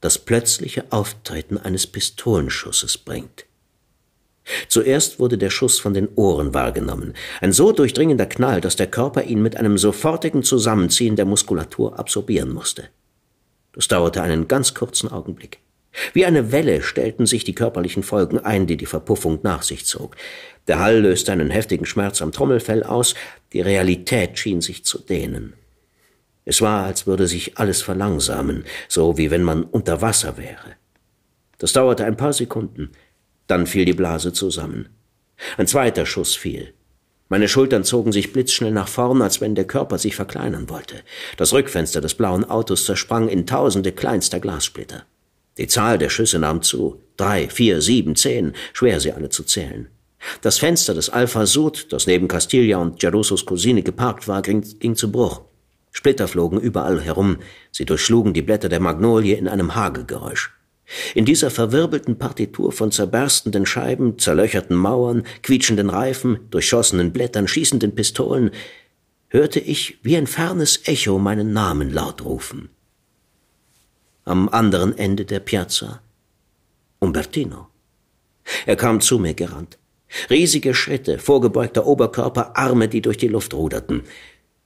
das 0.00 0.18
plötzliche 0.18 0.90
Auftreten 0.90 1.58
eines 1.58 1.86
Pistolenschusses 1.86 2.98
bringt. 2.98 3.44
Zuerst 4.68 5.20
wurde 5.20 5.38
der 5.38 5.50
Schuss 5.50 5.78
von 5.78 5.94
den 5.94 6.08
Ohren 6.16 6.54
wahrgenommen, 6.54 7.14
ein 7.40 7.52
so 7.52 7.72
durchdringender 7.72 8.26
Knall, 8.26 8.60
dass 8.60 8.76
der 8.76 8.86
Körper 8.86 9.24
ihn 9.24 9.42
mit 9.42 9.56
einem 9.56 9.78
sofortigen 9.78 10.42
Zusammenziehen 10.42 11.16
der 11.16 11.26
Muskulatur 11.26 11.98
absorbieren 11.98 12.52
musste. 12.52 12.88
Das 13.72 13.86
dauerte 13.86 14.22
einen 14.22 14.48
ganz 14.48 14.74
kurzen 14.74 15.12
Augenblick. 15.12 15.60
Wie 16.12 16.24
eine 16.24 16.52
Welle 16.52 16.82
stellten 16.82 17.26
sich 17.26 17.44
die 17.44 17.54
körperlichen 17.54 18.02
Folgen 18.02 18.38
ein, 18.38 18.66
die 18.66 18.76
die 18.76 18.86
Verpuffung 18.86 19.40
nach 19.42 19.62
sich 19.62 19.86
zog. 19.86 20.16
Der 20.68 20.78
Hall 20.78 21.00
löste 21.00 21.32
einen 21.32 21.50
heftigen 21.50 21.86
Schmerz 21.86 22.22
am 22.22 22.32
Trommelfell 22.32 22.84
aus, 22.84 23.14
die 23.52 23.60
Realität 23.60 24.38
schien 24.38 24.60
sich 24.60 24.84
zu 24.84 24.98
dehnen. 24.98 25.54
Es 26.44 26.60
war, 26.60 26.84
als 26.84 27.06
würde 27.06 27.26
sich 27.26 27.58
alles 27.58 27.82
verlangsamen, 27.82 28.64
so 28.88 29.18
wie 29.18 29.30
wenn 29.30 29.42
man 29.42 29.64
unter 29.64 30.00
Wasser 30.02 30.36
wäre. 30.36 30.76
Das 31.58 31.72
dauerte 31.72 32.04
ein 32.04 32.16
paar 32.16 32.32
Sekunden, 32.32 32.90
dann 33.46 33.66
fiel 33.66 33.84
die 33.84 33.92
Blase 33.92 34.32
zusammen. 34.32 34.88
Ein 35.56 35.66
zweiter 35.66 36.06
Schuss 36.06 36.34
fiel. 36.34 36.72
Meine 37.28 37.48
Schultern 37.48 37.84
zogen 37.84 38.10
sich 38.10 38.32
blitzschnell 38.32 38.72
nach 38.72 38.88
vorn, 38.88 39.22
als 39.22 39.40
wenn 39.40 39.54
der 39.54 39.66
Körper 39.66 39.98
sich 39.98 40.16
verkleinern 40.16 40.68
wollte. 40.68 40.96
Das 41.36 41.52
Rückfenster 41.52 42.00
des 42.00 42.14
blauen 42.14 42.44
Autos 42.44 42.86
zersprang 42.86 43.28
in 43.28 43.46
tausende 43.46 43.92
kleinster 43.92 44.40
Glassplitter. 44.40 45.04
Die 45.56 45.68
Zahl 45.68 45.98
der 45.98 46.08
Schüsse 46.08 46.38
nahm 46.38 46.62
zu. 46.62 47.00
Drei, 47.16 47.48
vier, 47.48 47.82
sieben, 47.82 48.16
zehn, 48.16 48.54
schwer 48.72 48.98
sie 48.98 49.12
alle 49.12 49.28
zu 49.28 49.44
zählen. 49.44 49.88
Das 50.42 50.58
Fenster 50.58 50.94
des 50.94 51.10
Alpha 51.10 51.46
Sud, 51.46 51.92
das 51.92 52.06
neben 52.06 52.28
Castilla 52.28 52.78
und 52.78 53.00
Gerussos 53.00 53.46
Cousine 53.46 53.82
geparkt 53.82 54.28
war, 54.28 54.42
ging, 54.42 54.64
ging 54.78 54.94
zu 54.94 55.10
Bruch. 55.10 55.42
Splitter 55.92 56.28
flogen 56.28 56.60
überall 56.60 57.00
herum, 57.00 57.38
sie 57.72 57.84
durchschlugen 57.84 58.32
die 58.32 58.42
Blätter 58.42 58.68
der 58.68 58.80
Magnolie 58.80 59.34
in 59.34 59.48
einem 59.48 59.74
Hagelgeräusch. 59.74 60.52
In 61.14 61.24
dieser 61.24 61.50
verwirbelten 61.50 62.18
Partitur 62.18 62.72
von 62.72 62.90
zerberstenden 62.90 63.64
Scheiben, 63.64 64.18
zerlöcherten 64.18 64.76
Mauern, 64.76 65.24
quietschenden 65.42 65.88
Reifen, 65.88 66.40
durchschossenen 66.50 67.12
Blättern, 67.12 67.46
schießenden 67.46 67.94
Pistolen, 67.94 68.50
hörte 69.28 69.60
ich 69.60 69.98
wie 70.02 70.16
ein 70.16 70.26
fernes 70.26 70.80
Echo 70.86 71.18
meinen 71.18 71.52
Namen 71.52 71.92
laut 71.92 72.24
rufen. 72.24 72.70
Am 74.24 74.48
anderen 74.48 74.96
Ende 74.98 75.24
der 75.24 75.40
Piazza 75.40 76.02
Umbertino. 76.98 77.68
Er 78.66 78.76
kam 78.76 79.00
zu 79.00 79.18
mir 79.18 79.34
gerannt. 79.34 79.79
Riesige 80.28 80.74
Schritte, 80.74 81.18
vorgebeugter 81.18 81.86
Oberkörper, 81.86 82.56
Arme, 82.56 82.88
die 82.88 83.02
durch 83.02 83.16
die 83.16 83.28
Luft 83.28 83.54
ruderten. 83.54 84.02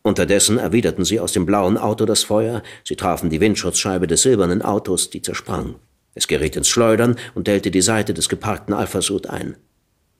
Unterdessen 0.03 0.59
erwiderten 0.59 1.05
sie 1.05 1.21
aus 1.21 1.33
dem 1.33 1.47
blauen 1.47 1.79
Auto 1.79 2.05
das 2.05 2.25
Feuer, 2.25 2.63
sie 2.85 2.97
trafen 2.97 3.31
die 3.31 3.41
Windschutzscheibe 3.41 4.07
des 4.07 4.23
silbernen 4.23 4.63
Autos, 4.63 5.11
die 5.11 5.23
zersprang. 5.23 5.77
Es 6.15 6.29
geriet 6.29 6.57
ins 6.57 6.69
Schleudern 6.69 7.17
und 7.35 7.47
dellte 7.47 7.71
die 7.71 7.81
Seite 7.81 8.15
des 8.15 8.29
geparkten 8.29 8.75
Alphasud 8.75 9.27
ein. 9.29 9.57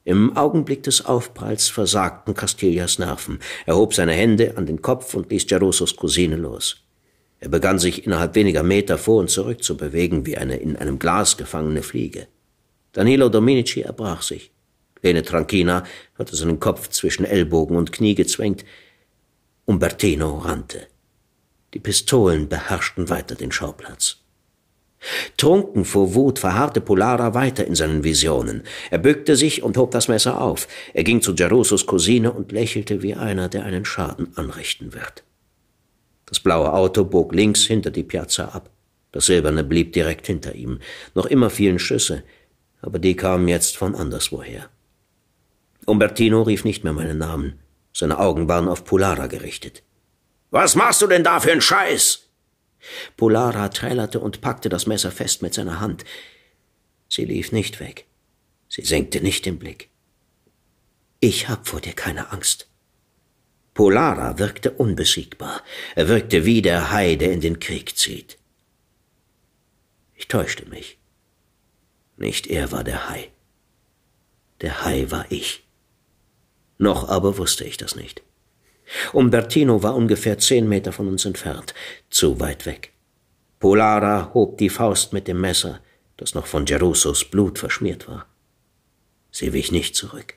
Im 0.07 0.37
Augenblick 0.37 0.83
des 0.83 1.05
Aufpralls 1.05 1.69
versagten 1.69 2.35
Castillas 2.35 2.99
Nerven. 2.99 3.39
Er 3.65 3.77
hob 3.77 3.95
seine 3.95 4.13
Hände 4.13 4.57
an 4.57 4.67
den 4.67 4.83
Kopf 4.83 5.15
und 5.15 5.31
ließ 5.31 5.47
Gerussos 5.47 5.97
Cousine 5.97 6.37
los. 6.37 6.85
Er 7.41 7.49
begann 7.49 7.79
sich 7.79 8.07
innerhalb 8.07 8.35
weniger 8.35 8.63
Meter 8.63 8.99
vor 8.99 9.21
und 9.21 9.31
zurück 9.31 9.63
zu 9.63 9.77
bewegen, 9.77 10.25
wie 10.27 10.37
eine 10.37 10.57
in 10.57 10.77
einem 10.77 10.99
Glas 10.99 11.37
gefangene 11.37 11.83
Fliege. 11.83 12.27
Danilo 12.93 13.29
Dominici 13.29 13.83
erbrach 13.83 14.23
sich. 14.23 14.54
Lene 15.05 15.23
Tranchina 15.23 15.85
hatte 16.19 16.35
seinen 16.35 16.59
Kopf 16.59 16.89
zwischen 16.89 17.25
Ellbogen 17.25 17.77
und 17.77 17.93
Knie 17.93 18.15
gezwängt, 18.15 18.65
Umbertino 19.67 20.39
rannte. 20.39 20.87
Die 21.75 21.79
Pistolen 21.79 22.49
beherrschten 22.49 23.09
weiter 23.11 23.35
den 23.35 23.53
Schauplatz. 23.53 24.17
Trunken 25.37 25.85
vor 25.85 26.15
Wut 26.15 26.39
verharrte 26.39 26.81
Polara 26.81 27.35
weiter 27.35 27.67
in 27.67 27.75
seinen 27.75 28.05
Visionen. 28.05 28.63
Er 28.91 28.99
bückte 28.99 29.37
sich 29.37 29.63
und 29.63 29.77
hob 29.77 29.91
das 29.91 30.09
Messer 30.09 30.41
auf. 30.41 30.67
Er 30.95 31.05
ging 31.05 31.21
zu 31.21 31.35
Gerussos 31.35 31.85
Cousine 31.85 32.33
und 32.33 32.53
lächelte 32.53 33.03
wie 33.03 33.15
einer, 33.15 33.51
der 33.51 33.65
einen 33.65 33.85
Schaden 33.85 34.29
anrichten 34.37 34.95
wird. 34.95 35.23
Das 36.25 36.41
blaue 36.41 36.73
Auto 36.73 37.05
bog 37.05 37.35
links 37.35 37.65
hinter 37.65 37.91
die 37.91 38.03
Piazza 38.03 38.47
ab. 38.47 38.71
Das 39.13 39.27
silberne 39.27 39.63
blieb 39.63 39.93
direkt 39.93 40.27
hinter 40.27 40.55
ihm. 40.55 40.81
Noch 41.15 41.27
immer 41.27 41.51
fielen 41.51 41.79
Schüsse, 41.79 42.23
aber 42.81 42.99
die 42.99 43.15
kamen 43.15 43.49
jetzt 43.49 43.77
von 43.77 43.95
anderswoher. 43.95 44.71
Umbertino 45.87 46.43
rief 46.43 46.65
nicht 46.65 46.85
mehr 46.85 46.93
meinen 46.93 47.19
Namen. 47.19 47.61
Seine 47.93 48.19
Augen 48.19 48.49
waren 48.49 48.69
auf 48.69 48.85
Polara 48.85 49.27
gerichtet. 49.27 49.83
Was 50.51 50.75
machst 50.75 51.03
du 51.03 51.07
denn 51.07 51.25
da 51.25 51.41
für 51.41 51.53
einen 51.53 51.61
Scheiß? 51.61 52.29
Polara 53.17 53.69
trällerte 53.69 54.21
und 54.21 54.41
packte 54.41 54.69
das 54.69 54.87
Messer 54.87 55.11
fest 55.11 55.43
mit 55.43 55.55
seiner 55.55 55.81
Hand. 55.81 56.05
Sie 57.09 57.25
lief 57.25 57.53
nicht 57.53 57.81
weg. 57.81 58.07
Sie 58.69 58.83
senkte 58.83 59.21
nicht 59.21 59.47
den 59.47 59.59
Blick. 59.59 59.91
Ich 61.21 61.49
hab 61.49 61.67
vor 61.67 61.81
dir 61.81 61.93
keine 61.93 62.33
Angst. 62.33 62.69
Polara 63.73 64.39
wirkte 64.39 64.71
unbesiegbar. 64.71 65.63
Er 65.95 66.09
wirkte 66.09 66.45
wie 66.45 66.63
der 66.63 66.93
Hai, 66.93 67.17
der 67.17 67.33
in 67.33 67.41
den 67.41 67.59
Krieg 67.59 67.97
zieht. 67.97 68.39
Ich 70.15 70.29
täuschte 70.29 70.67
mich. 70.67 70.99
Nicht 72.17 72.47
er 72.47 72.71
war 72.71 72.85
der 72.85 73.09
Hai. 73.09 73.31
Der 74.61 74.85
Hai 74.85 75.11
war 75.11 75.27
ich. 75.31 75.64
Noch 76.85 77.09
aber 77.09 77.39
wusste 77.39 77.65
ich 77.65 77.79
das 77.79 77.97
nicht. 77.97 78.23
Umbertino 79.15 79.83
war 79.83 79.95
ungefähr 79.95 80.39
zehn 80.39 80.69
Meter 80.69 80.93
von 80.93 81.09
uns 81.09 81.25
entfernt, 81.25 81.73
zu 82.11 82.41
weit 82.41 82.67
weg. 82.67 82.93
Polara 83.59 84.33
hob 84.35 84.59
die 84.59 84.69
Faust 84.69 85.15
mit 85.15 85.27
dem 85.27 85.41
Messer, 85.41 85.81
das 86.19 86.35
noch 86.35 86.47
von 86.47 86.67
Gerussos 86.67 87.25
Blut 87.25 87.59
verschmiert 87.59 88.07
war. 88.07 88.27
Sie 89.31 89.55
wich 89.55 89.73
nicht 89.73 89.97
zurück. 89.97 90.35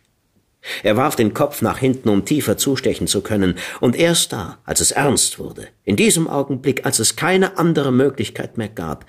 Er 0.83 0.95
warf 0.95 1.17
den 1.17 1.33
Kopf 1.33 1.61
nach 1.61 1.79
hinten, 1.79 2.07
um 2.07 2.23
tiefer 2.23 2.57
zustechen 2.57 3.07
zu 3.07 3.19
können, 3.19 3.55
und 3.81 3.97
erst 3.97 4.31
da, 4.31 4.59
als 4.63 4.79
es 4.79 4.91
ernst 4.91 5.39
wurde, 5.39 5.67
in 5.83 5.97
diesem 5.97 6.29
Augenblick, 6.29 6.85
als 6.85 6.99
es 6.99 7.17
keine 7.17 7.57
andere 7.57 7.91
Möglichkeit 7.91 8.57
mehr 8.57 8.69
gab, 8.69 9.05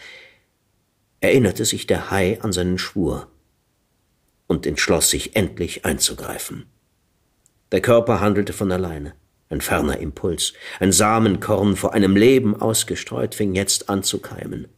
erinnerte 1.21 1.65
sich 1.65 1.87
der 1.87 2.11
Hai 2.11 2.41
an 2.43 2.53
seinen 2.53 2.79
Schwur 2.79 3.29
und 4.49 4.67
entschloss 4.67 5.11
sich 5.11 5.37
endlich 5.37 5.85
einzugreifen. 5.85 6.67
Der 7.73 7.81
Körper 7.81 8.21
handelte 8.21 8.53
von 8.53 8.73
alleine. 8.73 9.15
Ein 9.51 9.61
ferner 9.61 9.99
Impuls, 9.99 10.53
ein 10.79 10.93
Samenkorn 10.93 11.77
vor 11.77 11.95
einem 11.95 12.17
Leben 12.17 12.55
ausgestreut, 12.61 13.35
fing 13.35 13.55
jetzt 13.55 13.89
an 13.89 14.03
zu 14.03 14.19
keimen. 14.19 14.69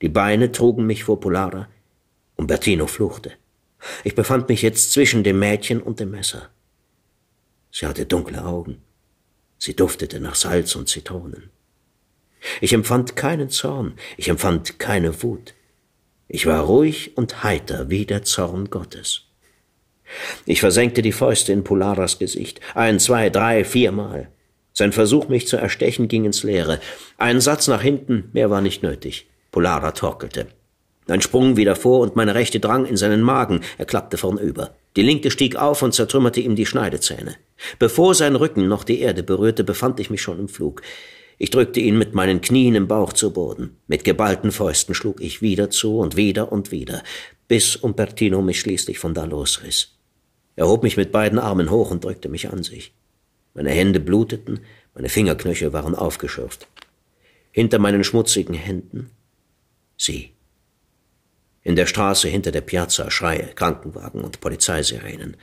Die 0.00 0.08
Beine 0.08 0.50
trugen 0.50 0.86
mich 0.86 1.04
vor 1.04 1.20
Polara. 1.20 1.68
Umbertino 2.36 2.86
fluchte. 2.86 3.32
Ich 4.04 4.14
befand 4.14 4.48
mich 4.48 4.62
jetzt 4.62 4.92
zwischen 4.92 5.24
dem 5.24 5.38
Mädchen 5.38 5.82
und 5.82 6.00
dem 6.00 6.10
Messer. 6.10 6.48
Sie 7.70 7.86
hatte 7.86 8.06
dunkle 8.06 8.44
Augen. 8.44 8.82
Sie 9.58 9.76
duftete 9.76 10.20
nach 10.20 10.34
Salz 10.34 10.74
und 10.74 10.88
Zitronen. 10.88 11.50
Ich 12.60 12.72
empfand 12.72 13.14
keinen 13.16 13.50
Zorn, 13.50 13.94
ich 14.16 14.28
empfand 14.28 14.78
keine 14.78 15.22
Wut. 15.22 15.54
Ich 16.28 16.46
war 16.46 16.62
ruhig 16.62 17.16
und 17.16 17.44
heiter 17.44 17.90
wie 17.90 18.06
der 18.06 18.24
Zorn 18.24 18.70
Gottes. 18.70 19.28
Ich 20.46 20.60
versenkte 20.60 21.02
die 21.02 21.12
Fäuste 21.12 21.52
in 21.52 21.64
Polaras 21.64 22.18
Gesicht. 22.18 22.60
Ein, 22.74 22.98
zwei, 22.98 23.30
drei, 23.30 23.64
viermal. 23.64 24.28
Sein 24.72 24.92
Versuch, 24.92 25.28
mich 25.28 25.46
zu 25.46 25.56
erstechen, 25.56 26.08
ging 26.08 26.24
ins 26.24 26.42
Leere. 26.42 26.80
Ein 27.18 27.40
Satz 27.40 27.68
nach 27.68 27.82
hinten, 27.82 28.30
mehr 28.32 28.50
war 28.50 28.60
nicht 28.60 28.82
nötig. 28.82 29.26
Polara 29.50 29.92
torkelte. 29.92 30.46
Ein 31.08 31.20
Sprung 31.20 31.56
wieder 31.56 31.76
vor 31.76 32.00
und 32.00 32.16
meine 32.16 32.34
rechte 32.34 32.60
drang 32.60 32.86
in 32.86 32.96
seinen 32.96 33.22
Magen. 33.22 33.60
Er 33.76 33.84
klappte 33.84 34.16
vornüber. 34.16 34.74
Die 34.96 35.02
linke 35.02 35.30
stieg 35.30 35.56
auf 35.56 35.82
und 35.82 35.94
zertrümmerte 35.94 36.40
ihm 36.40 36.54
die 36.54 36.66
Schneidezähne. 36.66 37.36
Bevor 37.78 38.14
sein 38.14 38.36
Rücken 38.36 38.68
noch 38.68 38.84
die 38.84 39.00
Erde 39.00 39.22
berührte, 39.22 39.64
befand 39.64 40.00
ich 40.00 40.10
mich 40.10 40.22
schon 40.22 40.38
im 40.38 40.48
Flug. 40.48 40.82
Ich 41.38 41.50
drückte 41.50 41.80
ihn 41.80 41.98
mit 41.98 42.14
meinen 42.14 42.40
Knien 42.40 42.74
im 42.74 42.88
Bauch 42.88 43.12
zu 43.12 43.32
Boden. 43.32 43.76
Mit 43.88 44.04
geballten 44.04 44.52
Fäusten 44.52 44.94
schlug 44.94 45.20
ich 45.20 45.42
wieder 45.42 45.70
zu 45.70 45.98
und 45.98 46.16
wieder 46.16 46.52
und 46.52 46.70
wieder, 46.70 47.02
bis 47.48 47.74
Umbertino 47.74 48.42
mich 48.42 48.60
schließlich 48.60 48.98
von 48.98 49.12
da 49.12 49.24
losriss. 49.24 49.96
Er 50.62 50.68
hob 50.68 50.84
mich 50.84 50.96
mit 50.96 51.10
beiden 51.10 51.40
Armen 51.40 51.72
hoch 51.72 51.90
und 51.90 52.04
drückte 52.04 52.28
mich 52.28 52.48
an 52.48 52.62
sich. 52.62 52.94
Meine 53.52 53.70
Hände 53.70 53.98
bluteten, 53.98 54.60
meine 54.94 55.08
Fingerknöchel 55.08 55.72
waren 55.72 55.96
aufgeschürft. 55.96 56.68
Hinter 57.50 57.80
meinen 57.80 58.04
schmutzigen 58.04 58.54
Händen 58.54 59.10
sie. 59.96 60.30
In 61.64 61.74
der 61.74 61.86
Straße 61.86 62.28
hinter 62.28 62.52
der 62.52 62.60
Piazza 62.60 63.10
Schreie, 63.10 63.50
Krankenwagen 63.56 64.20
und 64.20 64.40
Polizeisirenen. 64.40 65.36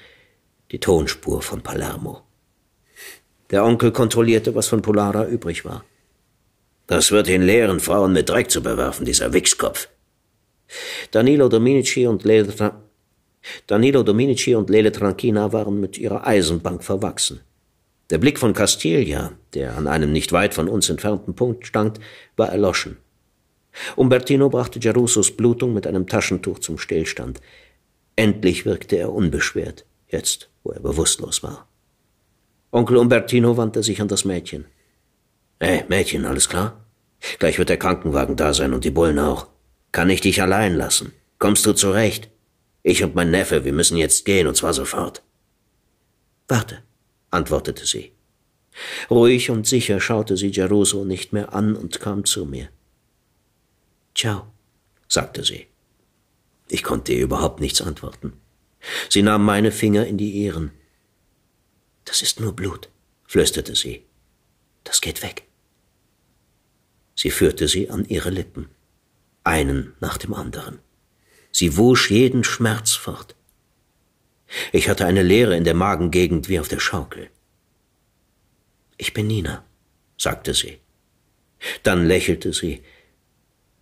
Die 0.71 0.79
Tonspur 0.79 1.41
von 1.41 1.63
Palermo. 1.63 2.21
Der 3.49 3.65
Onkel 3.65 3.91
kontrollierte, 3.91 4.55
was 4.55 4.67
von 4.67 4.81
Polara 4.81 5.25
übrig 5.25 5.65
war. 5.65 5.83
Das 6.87 7.11
wird 7.11 7.27
ihn 7.27 7.41
lehren, 7.41 7.81
Frauen 7.81 8.13
mit 8.13 8.29
Dreck 8.29 8.49
zu 8.49 8.63
bewerfen, 8.63 9.03
dieser 9.03 9.33
Wichskopf. 9.33 9.89
Danilo 11.11 11.49
Dominici 11.49 12.07
und 12.07 12.23
Lele, 12.23 12.55
Tra 12.55 12.88
Danilo 13.67 14.03
Dominici 14.03 14.55
und 14.55 14.69
Lele 14.69 14.91
Tranchina 14.91 15.53
waren 15.53 15.79
mit 15.79 15.97
ihrer 15.97 16.25
Eisenbank 16.27 16.83
verwachsen. 16.83 17.41
Der 18.09 18.17
Blick 18.17 18.39
von 18.39 18.53
Castilla, 18.53 19.31
der 19.53 19.77
an 19.77 19.87
einem 19.87 20.11
nicht 20.11 20.31
weit 20.31 20.53
von 20.53 20.67
uns 20.67 20.89
entfernten 20.89 21.35
Punkt 21.35 21.67
stand, 21.67 21.99
war 22.35 22.49
erloschen. 22.49 22.97
Umbertino 23.95 24.49
brachte 24.49 24.79
Gerussos 24.79 25.35
Blutung 25.35 25.73
mit 25.73 25.85
einem 25.85 26.07
Taschentuch 26.07 26.59
zum 26.59 26.77
Stillstand. 26.77 27.39
Endlich 28.15 28.65
wirkte 28.65 28.97
er 28.97 29.13
unbeschwert, 29.13 29.85
jetzt, 30.07 30.49
wo 30.63 30.71
er 30.71 30.79
bewusstlos 30.79 31.43
war. 31.43 31.67
Onkel 32.71 32.97
Umbertino 32.97 33.57
wandte 33.57 33.83
sich 33.83 34.01
an 34.01 34.07
das 34.07 34.25
Mädchen. 34.25 34.65
Hey, 35.59 35.83
Mädchen, 35.87 36.25
alles 36.25 36.49
klar? 36.49 36.85
Gleich 37.37 37.57
wird 37.59 37.69
der 37.69 37.77
Krankenwagen 37.77 38.35
da 38.35 38.53
sein 38.53 38.73
und 38.73 38.85
die 38.85 38.91
Bullen 38.91 39.19
auch. 39.19 39.47
Kann 39.91 40.09
ich 40.09 40.21
dich 40.21 40.41
allein 40.41 40.75
lassen? 40.75 41.13
Kommst 41.37 41.65
du 41.65 41.73
zurecht? 41.73 42.29
Ich 42.83 43.03
und 43.03 43.15
mein 43.15 43.31
Neffe, 43.31 43.65
wir 43.65 43.73
müssen 43.73 43.97
jetzt 43.97 44.25
gehen, 44.25 44.47
und 44.47 44.55
zwar 44.55 44.73
sofort. 44.73 45.21
Warte, 46.47 46.83
antwortete 47.29 47.85
sie. 47.85 48.11
Ruhig 49.09 49.49
und 49.49 49.67
sicher 49.67 49.99
schaute 49.99 50.37
sie 50.37 50.51
Geruso 50.51 51.03
nicht 51.03 51.33
mehr 51.33 51.53
an 51.53 51.75
und 51.75 51.99
kam 51.99 52.25
zu 52.25 52.45
mir. 52.45 52.69
Ciao, 54.15 54.51
sagte 55.07 55.43
sie. 55.43 55.67
Ich 56.69 56.83
konnte 56.83 57.13
ihr 57.13 57.23
überhaupt 57.23 57.59
nichts 57.59 57.81
antworten. 57.81 58.33
Sie 59.09 59.21
nahm 59.21 59.43
meine 59.43 59.71
Finger 59.71 60.05
in 60.05 60.17
die 60.17 60.31
ihren. 60.31 60.71
Das 62.05 62.21
ist 62.21 62.39
nur 62.39 62.55
Blut, 62.55 62.89
flüsterte 63.25 63.75
sie. 63.75 64.05
Das 64.83 65.01
geht 65.01 65.21
weg. 65.21 65.43
Sie 67.15 67.31
führte 67.31 67.67
sie 67.67 67.89
an 67.89 68.05
ihre 68.05 68.29
Lippen, 68.29 68.69
einen 69.43 69.93
nach 69.99 70.17
dem 70.17 70.33
anderen. 70.33 70.79
Sie 71.51 71.77
wusch 71.77 72.11
jeden 72.11 72.43
Schmerz 72.43 72.93
fort. 72.93 73.35
Ich 74.71 74.89
hatte 74.89 75.05
eine 75.05 75.23
Leere 75.23 75.55
in 75.55 75.63
der 75.63 75.73
Magengegend 75.73 76.49
wie 76.49 76.59
auf 76.59 76.67
der 76.67 76.79
Schaukel. 76.79 77.29
Ich 78.97 79.13
bin 79.13 79.27
Nina, 79.27 79.63
sagte 80.17 80.53
sie. 80.53 80.79
Dann 81.83 82.05
lächelte 82.05 82.53
sie, 82.53 82.83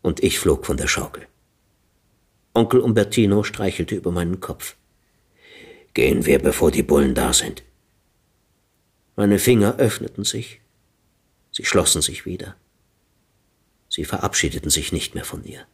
und 0.02 0.24
ich 0.24 0.40
flog 0.40 0.66
von 0.66 0.78
der 0.78 0.88
Schaukel. 0.88 1.28
Onkel 2.54 2.80
Umbertino 2.80 3.44
streichelte 3.44 3.96
über 3.96 4.12
meinen 4.12 4.40
Kopf. 4.40 4.76
Gehen 5.94 6.26
wir, 6.26 6.40
bevor 6.40 6.72
die 6.72 6.84
Bullen 6.84 7.14
da 7.14 7.34
sind. 7.34 7.64
Meine 9.16 9.40
Finger 9.40 9.78
öffneten 9.78 10.24
sich, 10.24 10.62
sie 11.52 11.66
schlossen 11.66 12.02
sich 12.02 12.26
wieder. 12.26 12.56
Sie 13.90 14.06
verabschiedeten 14.06 14.70
sich 14.70 14.92
nicht 14.92 15.16
mehr 15.16 15.26
von 15.26 15.44
ihr. 15.44 15.66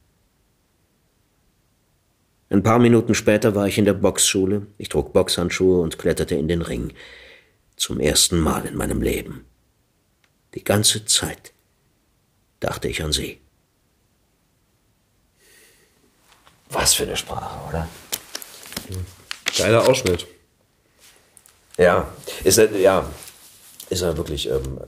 Ein 2.53 2.61
paar 2.61 2.77
Minuten 2.77 3.15
später 3.15 3.55
war 3.55 3.67
ich 3.67 3.79
in 3.79 3.85
der 3.85 3.95
Boxschule, 3.95 4.67
ich 4.77 4.87
trug 4.87 5.11
Boxhandschuhe 5.11 5.81
und 5.81 5.97
kletterte 5.97 6.35
in 6.35 6.47
den 6.47 6.61
Ring. 6.61 6.93
Zum 7.77 7.99
ersten 7.99 8.39
Mal 8.39 8.67
in 8.67 8.75
meinem 8.75 9.01
Leben. 9.01 9.47
Die 10.53 10.63
ganze 10.63 11.03
Zeit 11.05 11.51
dachte 12.59 12.87
ich 12.87 13.01
an 13.01 13.11
sie. 13.11 13.41
Was 16.69 16.93
für 16.93 17.03
eine 17.03 17.17
Sprache, 17.17 17.69
oder? 17.69 17.89
Geiler 19.57 19.89
Ausschnitt. 19.89 20.27
Ja, 21.79 22.13
ist 22.43 22.59
er, 22.59 22.71
ja, 22.77 23.11
ist 23.89 24.03
er 24.03 24.15
wirklich. 24.15 24.47
Ähm, 24.47 24.79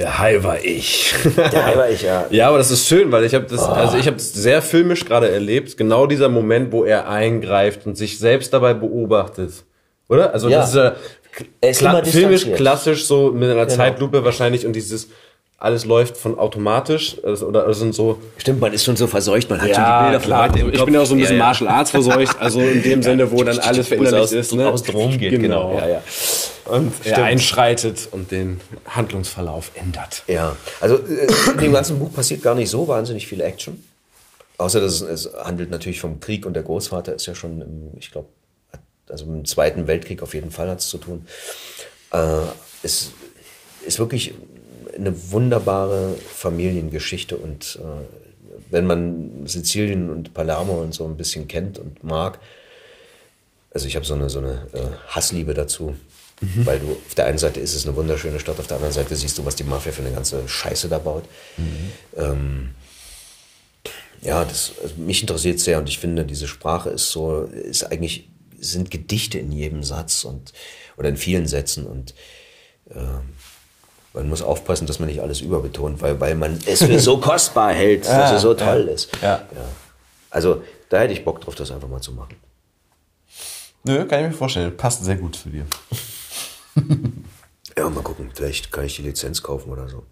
der 0.00 0.18
Hai 0.18 0.42
war 0.42 0.58
ich. 0.64 1.14
Der 1.36 1.66
Hai 1.66 1.76
war 1.76 1.90
ich, 1.90 2.00
ja. 2.00 2.26
ja, 2.30 2.48
aber 2.48 2.56
das 2.56 2.70
ist 2.70 2.88
schön, 2.88 3.12
weil 3.12 3.24
ich 3.24 3.34
habe 3.34 3.44
das, 3.44 3.60
oh. 3.60 3.72
also 3.72 3.98
ich 3.98 4.06
habe 4.06 4.16
das 4.16 4.32
sehr 4.32 4.62
filmisch 4.62 5.04
gerade 5.04 5.30
erlebt. 5.30 5.76
Genau 5.76 6.06
dieser 6.06 6.30
Moment, 6.30 6.72
wo 6.72 6.84
er 6.84 7.06
eingreift 7.06 7.86
und 7.86 7.98
sich 7.98 8.18
selbst 8.18 8.54
dabei 8.54 8.72
beobachtet, 8.72 9.52
oder? 10.08 10.32
Also 10.32 10.48
ja. 10.48 10.60
das 10.60 10.70
ist 10.70 10.76
ja 10.76 10.94
kla 11.72 12.02
filmisch 12.02 12.46
klassisch 12.54 13.04
so 13.04 13.30
mit 13.30 13.50
einer 13.50 13.66
genau. 13.66 13.76
Zeitlupe 13.76 14.24
wahrscheinlich 14.24 14.64
und 14.64 14.72
dieses 14.72 15.08
alles 15.60 15.84
läuft 15.84 16.16
von 16.16 16.38
automatisch 16.38 17.18
also, 17.22 17.46
oder 17.46 17.66
also 17.66 17.80
sind 17.80 17.94
so. 17.94 18.18
Stimmt, 18.38 18.60
man 18.60 18.72
ist 18.72 18.82
schon 18.82 18.96
so 18.96 19.06
verseucht, 19.06 19.50
man 19.50 19.60
hat 19.60 19.68
ja, 19.68 19.74
schon 19.74 19.84
die 19.84 20.10
Bilder 20.10 20.24
klar. 20.24 20.58
Von 20.58 20.72
ich 20.72 20.84
bin 20.86 20.94
ja 20.94 21.00
auch 21.02 21.06
so 21.06 21.14
ein 21.14 21.20
bisschen 21.20 21.36
ja, 21.36 21.44
Martial 21.44 21.68
Arts 21.68 21.90
verseucht, 21.90 22.40
also 22.40 22.60
in 22.60 22.82
dem 22.82 23.02
Sinne, 23.04 23.30
wo 23.30 23.44
dann 23.44 23.58
alles 23.58 23.88
verinnerlicht 23.88 24.32
ist, 24.32 24.54
ne? 24.54 24.68
Aus 24.70 24.82
drum 24.82 25.18
geht, 25.18 25.32
genau. 25.32 25.68
genau. 25.68 25.78
Ja, 25.78 25.88
ja. 25.88 26.02
Und 26.64 26.92
er 27.04 27.24
einschreitet 27.24 28.08
und 28.10 28.30
den 28.30 28.60
Handlungsverlauf 28.88 29.72
ändert. 29.74 30.22
Ja, 30.28 30.56
also 30.80 30.96
äh, 30.96 31.26
in 31.52 31.58
dem 31.58 31.72
ganzen 31.74 31.98
Buch 31.98 32.12
passiert 32.12 32.42
gar 32.42 32.54
nicht 32.54 32.70
so 32.70 32.88
wahnsinnig 32.88 33.26
viel 33.26 33.42
Action. 33.42 33.84
Außer 34.56 34.80
dass 34.80 35.02
es, 35.02 35.26
es 35.26 35.34
handelt 35.44 35.70
natürlich 35.70 36.00
vom 36.00 36.20
Krieg 36.20 36.46
und 36.46 36.54
der 36.54 36.62
Großvater 36.62 37.14
ist 37.14 37.26
ja 37.26 37.34
schon, 37.34 37.60
im, 37.60 37.90
ich 37.98 38.10
glaube, 38.10 38.28
also 39.10 39.26
im 39.26 39.44
Zweiten 39.44 39.86
Weltkrieg 39.86 40.22
auf 40.22 40.32
jeden 40.32 40.52
Fall 40.52 40.70
hat 40.70 40.80
es 40.80 40.88
zu 40.88 40.96
tun. 40.96 41.26
Äh, 42.12 42.40
es 42.82 43.10
ist 43.84 43.98
wirklich 43.98 44.32
eine 44.96 45.32
wunderbare 45.32 46.14
Familiengeschichte 46.34 47.36
und 47.36 47.78
äh, 47.80 48.64
wenn 48.70 48.86
man 48.86 49.46
Sizilien 49.46 50.10
und 50.10 50.34
Palermo 50.34 50.80
und 50.80 50.94
so 50.94 51.04
ein 51.04 51.16
bisschen 51.16 51.48
kennt 51.48 51.78
und 51.78 52.04
mag, 52.04 52.38
also 53.72 53.86
ich 53.86 53.96
habe 53.96 54.04
so 54.04 54.14
eine, 54.14 54.28
so 54.28 54.38
eine 54.38 54.66
äh, 54.72 54.86
Hassliebe 55.08 55.54
dazu, 55.54 55.94
mhm. 56.40 56.66
weil 56.66 56.80
du 56.80 56.92
auf 56.92 57.14
der 57.14 57.26
einen 57.26 57.38
Seite 57.38 57.60
ist 57.60 57.74
es 57.74 57.86
eine 57.86 57.96
wunderschöne 57.96 58.40
Stadt, 58.40 58.58
auf 58.58 58.66
der 58.66 58.76
anderen 58.76 58.94
Seite 58.94 59.14
siehst 59.16 59.38
du, 59.38 59.44
was 59.44 59.56
die 59.56 59.64
Mafia 59.64 59.92
für 59.92 60.02
eine 60.02 60.12
ganze 60.12 60.46
Scheiße 60.48 60.88
da 60.88 60.98
baut. 60.98 61.24
Mhm. 61.56 61.92
Ähm, 62.16 62.70
ja, 64.22 64.44
das 64.44 64.72
also 64.82 64.96
mich 64.96 65.22
interessiert 65.22 65.60
sehr 65.60 65.78
und 65.78 65.88
ich 65.88 65.98
finde, 65.98 66.24
diese 66.24 66.46
Sprache 66.46 66.90
ist 66.90 67.10
so, 67.10 67.42
ist 67.42 67.84
eigentlich, 67.84 68.28
sind 68.58 68.90
Gedichte 68.90 69.38
in 69.38 69.52
jedem 69.52 69.82
Satz 69.82 70.24
und 70.24 70.52
oder 70.96 71.08
in 71.08 71.16
vielen 71.16 71.46
Sätzen 71.46 71.86
und 71.86 72.14
ähm, 72.90 73.30
man 74.12 74.28
muss 74.28 74.42
aufpassen, 74.42 74.86
dass 74.86 74.98
man 74.98 75.08
nicht 75.08 75.20
alles 75.20 75.40
überbetont, 75.40 76.02
weil, 76.02 76.20
weil 76.20 76.34
man 76.34 76.58
es 76.66 76.82
für 76.82 76.98
so 76.98 77.18
kostbar 77.20 77.72
hält, 77.72 78.06
ja, 78.06 78.18
dass 78.18 78.32
es 78.32 78.42
so 78.42 78.54
toll 78.54 78.84
ja, 78.86 78.92
ist. 78.92 79.10
Ja. 79.22 79.28
ja. 79.28 79.64
Also 80.30 80.62
da 80.88 81.00
hätte 81.00 81.12
ich 81.12 81.24
Bock 81.24 81.40
drauf, 81.40 81.54
das 81.54 81.70
einfach 81.70 81.88
mal 81.88 82.00
zu 82.00 82.12
machen. 82.12 82.36
Nö, 83.84 84.04
kann 84.06 84.20
ich 84.24 84.30
mir 84.30 84.36
vorstellen. 84.36 84.76
Passt 84.76 85.04
sehr 85.04 85.16
gut 85.16 85.36
zu 85.36 85.48
dir. 85.48 85.64
ja, 87.76 87.88
mal 87.88 88.02
gucken. 88.02 88.30
Vielleicht 88.34 88.70
kann 88.70 88.84
ich 88.84 88.96
die 88.96 89.02
Lizenz 89.02 89.42
kaufen 89.42 89.70
oder 89.70 89.88
so. 89.88 90.04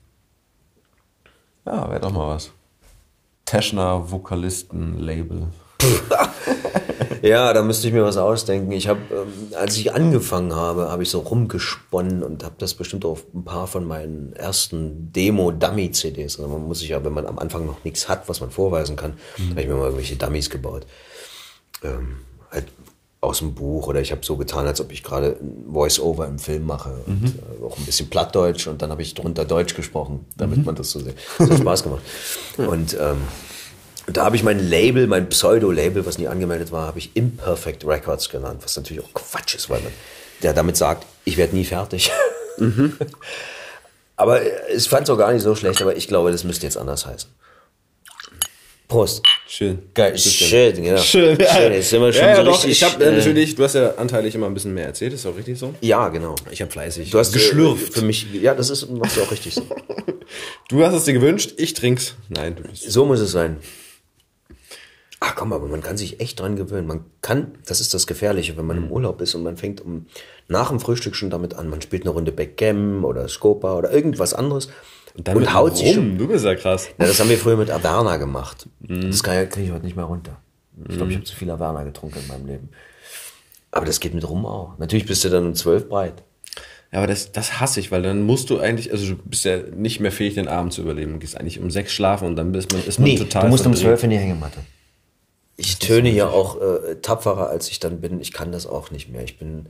Ja, 1.66 1.90
wäre 1.90 2.00
doch 2.00 2.12
mal 2.12 2.28
was. 2.28 2.50
Teschner 3.44 4.10
Vokalisten 4.10 4.98
Label. 4.98 5.48
Ja, 7.22 7.52
da 7.52 7.62
müsste 7.62 7.88
ich 7.88 7.92
mir 7.92 8.04
was 8.04 8.16
ausdenken. 8.16 8.72
Ich 8.72 8.88
habe, 8.88 9.00
ähm, 9.10 9.54
als 9.56 9.76
ich 9.76 9.92
angefangen 9.92 10.54
habe, 10.54 10.90
habe 10.90 11.02
ich 11.02 11.10
so 11.10 11.20
rumgesponnen 11.20 12.22
und 12.22 12.44
habe 12.44 12.54
das 12.58 12.74
bestimmt 12.74 13.04
auf 13.04 13.24
ein 13.34 13.44
paar 13.44 13.66
von 13.66 13.86
meinen 13.86 14.32
ersten 14.34 15.12
Demo-Dummy-CDs. 15.12 16.38
Also 16.38 16.50
man 16.50 16.66
muss 16.66 16.80
sich 16.80 16.90
ja, 16.90 17.04
wenn 17.04 17.12
man 17.12 17.26
am 17.26 17.38
Anfang 17.38 17.66
noch 17.66 17.84
nichts 17.84 18.08
hat, 18.08 18.28
was 18.28 18.40
man 18.40 18.50
vorweisen 18.50 18.96
kann, 18.96 19.14
mhm. 19.36 19.50
habe 19.50 19.60
ich 19.60 19.68
mir 19.68 19.74
mal 19.74 19.84
irgendwelche 19.84 20.16
Dummies 20.16 20.50
gebaut. 20.50 20.86
Ähm, 21.82 22.18
halt 22.50 22.66
aus 23.20 23.38
dem 23.38 23.54
Buch 23.54 23.88
oder 23.88 24.00
ich 24.00 24.12
habe 24.12 24.24
so 24.24 24.36
getan, 24.36 24.66
als 24.66 24.80
ob 24.80 24.92
ich 24.92 25.02
gerade 25.02 25.36
Voice-Over 25.72 26.26
im 26.28 26.38
Film 26.38 26.66
mache 26.66 26.94
und 27.06 27.22
mhm. 27.22 27.34
äh, 27.60 27.64
auch 27.64 27.76
ein 27.76 27.84
bisschen 27.84 28.08
Plattdeutsch 28.08 28.68
und 28.68 28.80
dann 28.80 28.90
habe 28.90 29.02
ich 29.02 29.14
drunter 29.14 29.44
Deutsch 29.44 29.74
gesprochen, 29.74 30.24
damit 30.36 30.58
mhm. 30.58 30.64
man 30.64 30.76
das 30.76 30.92
so 30.92 31.00
sieht. 31.00 31.16
Das 31.38 31.50
hat 31.50 31.58
Spaß 31.58 31.82
gemacht. 31.82 32.02
Und 32.58 32.96
ähm, 33.00 33.18
und 34.08 34.16
da 34.16 34.24
habe 34.24 34.36
ich 34.36 34.42
mein 34.42 34.58
Label, 34.58 35.06
mein 35.06 35.28
Pseudo-Label, 35.28 36.06
was 36.06 36.16
nie 36.16 36.28
angemeldet 36.28 36.72
war, 36.72 36.86
habe 36.86 36.98
ich 36.98 37.10
Imperfect 37.12 37.86
Records 37.86 38.30
genannt, 38.30 38.62
was 38.64 38.74
natürlich 38.74 39.04
auch 39.04 39.12
Quatsch 39.12 39.54
ist, 39.54 39.68
weil 39.68 39.80
man 39.80 39.92
der 40.42 40.54
damit 40.54 40.78
sagt, 40.78 41.04
ich 41.24 41.36
werde 41.36 41.54
nie 41.54 41.66
fertig. 41.66 42.10
Mhm. 42.56 42.96
aber 44.16 44.40
ich 44.74 44.88
fand 44.88 45.02
es 45.04 45.10
auch 45.10 45.18
gar 45.18 45.30
nicht 45.32 45.42
so 45.42 45.54
schlecht, 45.54 45.82
aber 45.82 45.94
ich 45.94 46.08
glaube, 46.08 46.32
das 46.32 46.42
müsste 46.42 46.64
jetzt 46.64 46.78
anders 46.78 47.04
heißen. 47.04 47.28
Prost. 48.88 49.22
Schön. 49.46 49.80
Geil. 49.92 50.16
Schön, 50.16 50.82
genau. 50.82 51.02
Schön. 51.02 51.38
Ja. 51.38 51.54
Schön. 51.54 51.72
Jetzt 51.74 51.90
sind 51.90 52.00
wir 52.00 52.10
schon 52.10 52.22
ja, 52.22 52.28
ja, 52.30 52.36
so 52.36 52.44
doch. 52.44 52.54
richtig. 52.54 52.70
Ich 52.70 52.84
habe 52.84 53.04
äh, 53.04 53.12
natürlich, 53.12 53.54
du 53.56 53.64
hast 53.64 53.74
ja 53.74 53.94
anteilig 53.96 54.34
immer 54.34 54.46
ein 54.46 54.54
bisschen 54.54 54.72
mehr 54.72 54.86
erzählt, 54.86 55.12
ist 55.12 55.26
auch 55.26 55.36
richtig 55.36 55.58
so? 55.58 55.74
Ja, 55.82 56.08
genau. 56.08 56.34
Ich 56.50 56.62
habe 56.62 56.70
fleißig. 56.70 57.10
Du 57.10 57.18
hast 57.18 57.34
geschlürft. 57.34 57.92
Für 57.92 58.00
mich, 58.00 58.26
ja, 58.32 58.54
das 58.54 58.70
ist, 58.70 58.88
machst 58.88 59.18
du 59.18 59.22
auch 59.22 59.30
richtig 59.30 59.52
so. 59.52 59.66
du 60.70 60.82
hast 60.82 60.94
es 60.94 61.04
dir 61.04 61.12
gewünscht, 61.12 61.52
ich 61.58 61.74
trink's. 61.74 62.14
Nein, 62.30 62.56
du 62.56 62.62
bist. 62.62 62.90
So 62.90 63.04
muss 63.04 63.20
es 63.20 63.32
sein. 63.32 63.58
Ach 65.20 65.34
komm, 65.34 65.52
aber 65.52 65.66
man 65.66 65.82
kann 65.82 65.96
sich 65.96 66.20
echt 66.20 66.38
dran 66.38 66.54
gewöhnen. 66.54 66.86
Man 66.86 67.04
kann, 67.22 67.52
das 67.66 67.80
ist 67.80 67.92
das 67.92 68.06
Gefährliche, 68.06 68.56
wenn 68.56 68.66
man 68.66 68.76
im 68.76 68.90
Urlaub 68.90 69.20
ist 69.20 69.34
und 69.34 69.42
man 69.42 69.56
fängt 69.56 69.80
um, 69.80 70.06
nach 70.46 70.68
dem 70.68 70.78
Frühstück 70.78 71.16
schon 71.16 71.30
damit 71.30 71.54
an. 71.54 71.68
Man 71.68 71.82
spielt 71.82 72.04
eine 72.04 72.10
Runde 72.10 72.30
Backgammon 72.30 73.04
oder 73.04 73.26
Scopa 73.28 73.76
oder 73.76 73.90
irgendwas 73.92 74.32
anderes. 74.32 74.68
Und, 75.16 75.26
dann 75.26 75.36
und 75.36 75.52
haut 75.52 75.76
sich 75.76 75.94
schon. 75.94 76.16
Du 76.18 76.28
bist 76.28 76.44
ja 76.44 76.54
krass. 76.54 76.88
Ja, 76.98 77.06
das 77.06 77.18
haben 77.18 77.28
wir 77.28 77.38
früher 77.38 77.56
mit 77.56 77.70
Averna 77.70 78.16
gemacht. 78.16 78.68
Mhm. 78.80 79.10
Das 79.10 79.22
kriege 79.22 79.48
ich 79.56 79.72
heute 79.72 79.84
nicht 79.84 79.96
mehr 79.96 80.04
runter. 80.04 80.40
Ich 80.88 80.96
glaube, 80.96 81.10
ich 81.10 81.16
habe 81.16 81.24
zu 81.24 81.34
viel 81.34 81.50
Averna 81.50 81.82
getrunken 81.82 82.20
in 82.20 82.28
meinem 82.28 82.46
Leben. 82.46 82.68
Aber 83.72 83.84
das 83.84 83.98
geht 83.98 84.14
mit 84.14 84.28
rum 84.28 84.46
auch. 84.46 84.78
Natürlich 84.78 85.06
bist 85.06 85.24
du 85.24 85.28
dann 85.28 85.46
um 85.46 85.54
zwölf 85.54 85.88
breit. 85.88 86.22
Ja, 86.92 86.98
aber 86.98 87.08
das, 87.08 87.32
das 87.32 87.60
hasse 87.60 87.80
ich, 87.80 87.90
weil 87.90 88.02
dann 88.02 88.22
musst 88.22 88.48
du 88.48 88.60
eigentlich, 88.60 88.92
also 88.92 89.14
du 89.14 89.16
bist 89.16 89.44
ja 89.44 89.58
nicht 89.58 90.00
mehr 90.00 90.12
fähig, 90.12 90.34
den 90.34 90.48
Abend 90.48 90.72
zu 90.72 90.82
überleben. 90.82 91.14
Du 91.14 91.18
gehst 91.18 91.38
eigentlich 91.38 91.58
um 91.58 91.70
sechs 91.70 91.92
schlafen 91.92 92.28
und 92.28 92.36
dann 92.36 92.52
bist 92.52 92.72
man, 92.72 92.82
ist 92.84 92.98
man 92.98 93.08
nee, 93.08 93.18
total. 93.18 93.42
Du 93.42 93.48
musst 93.48 93.66
um 93.66 93.74
zwölf 93.74 94.02
in 94.04 94.10
die 94.10 94.16
Hängematte. 94.16 94.60
Ich 95.60 95.78
töne 95.80 96.10
ja 96.10 96.28
auch 96.28 96.60
äh, 96.60 96.94
tapferer, 97.02 97.50
als 97.50 97.68
ich 97.68 97.80
dann 97.80 98.00
bin. 98.00 98.20
Ich 98.20 98.32
kann 98.32 98.52
das 98.52 98.66
auch 98.66 98.92
nicht 98.92 99.10
mehr. 99.10 99.24
Ich 99.24 99.38
bin, 99.38 99.66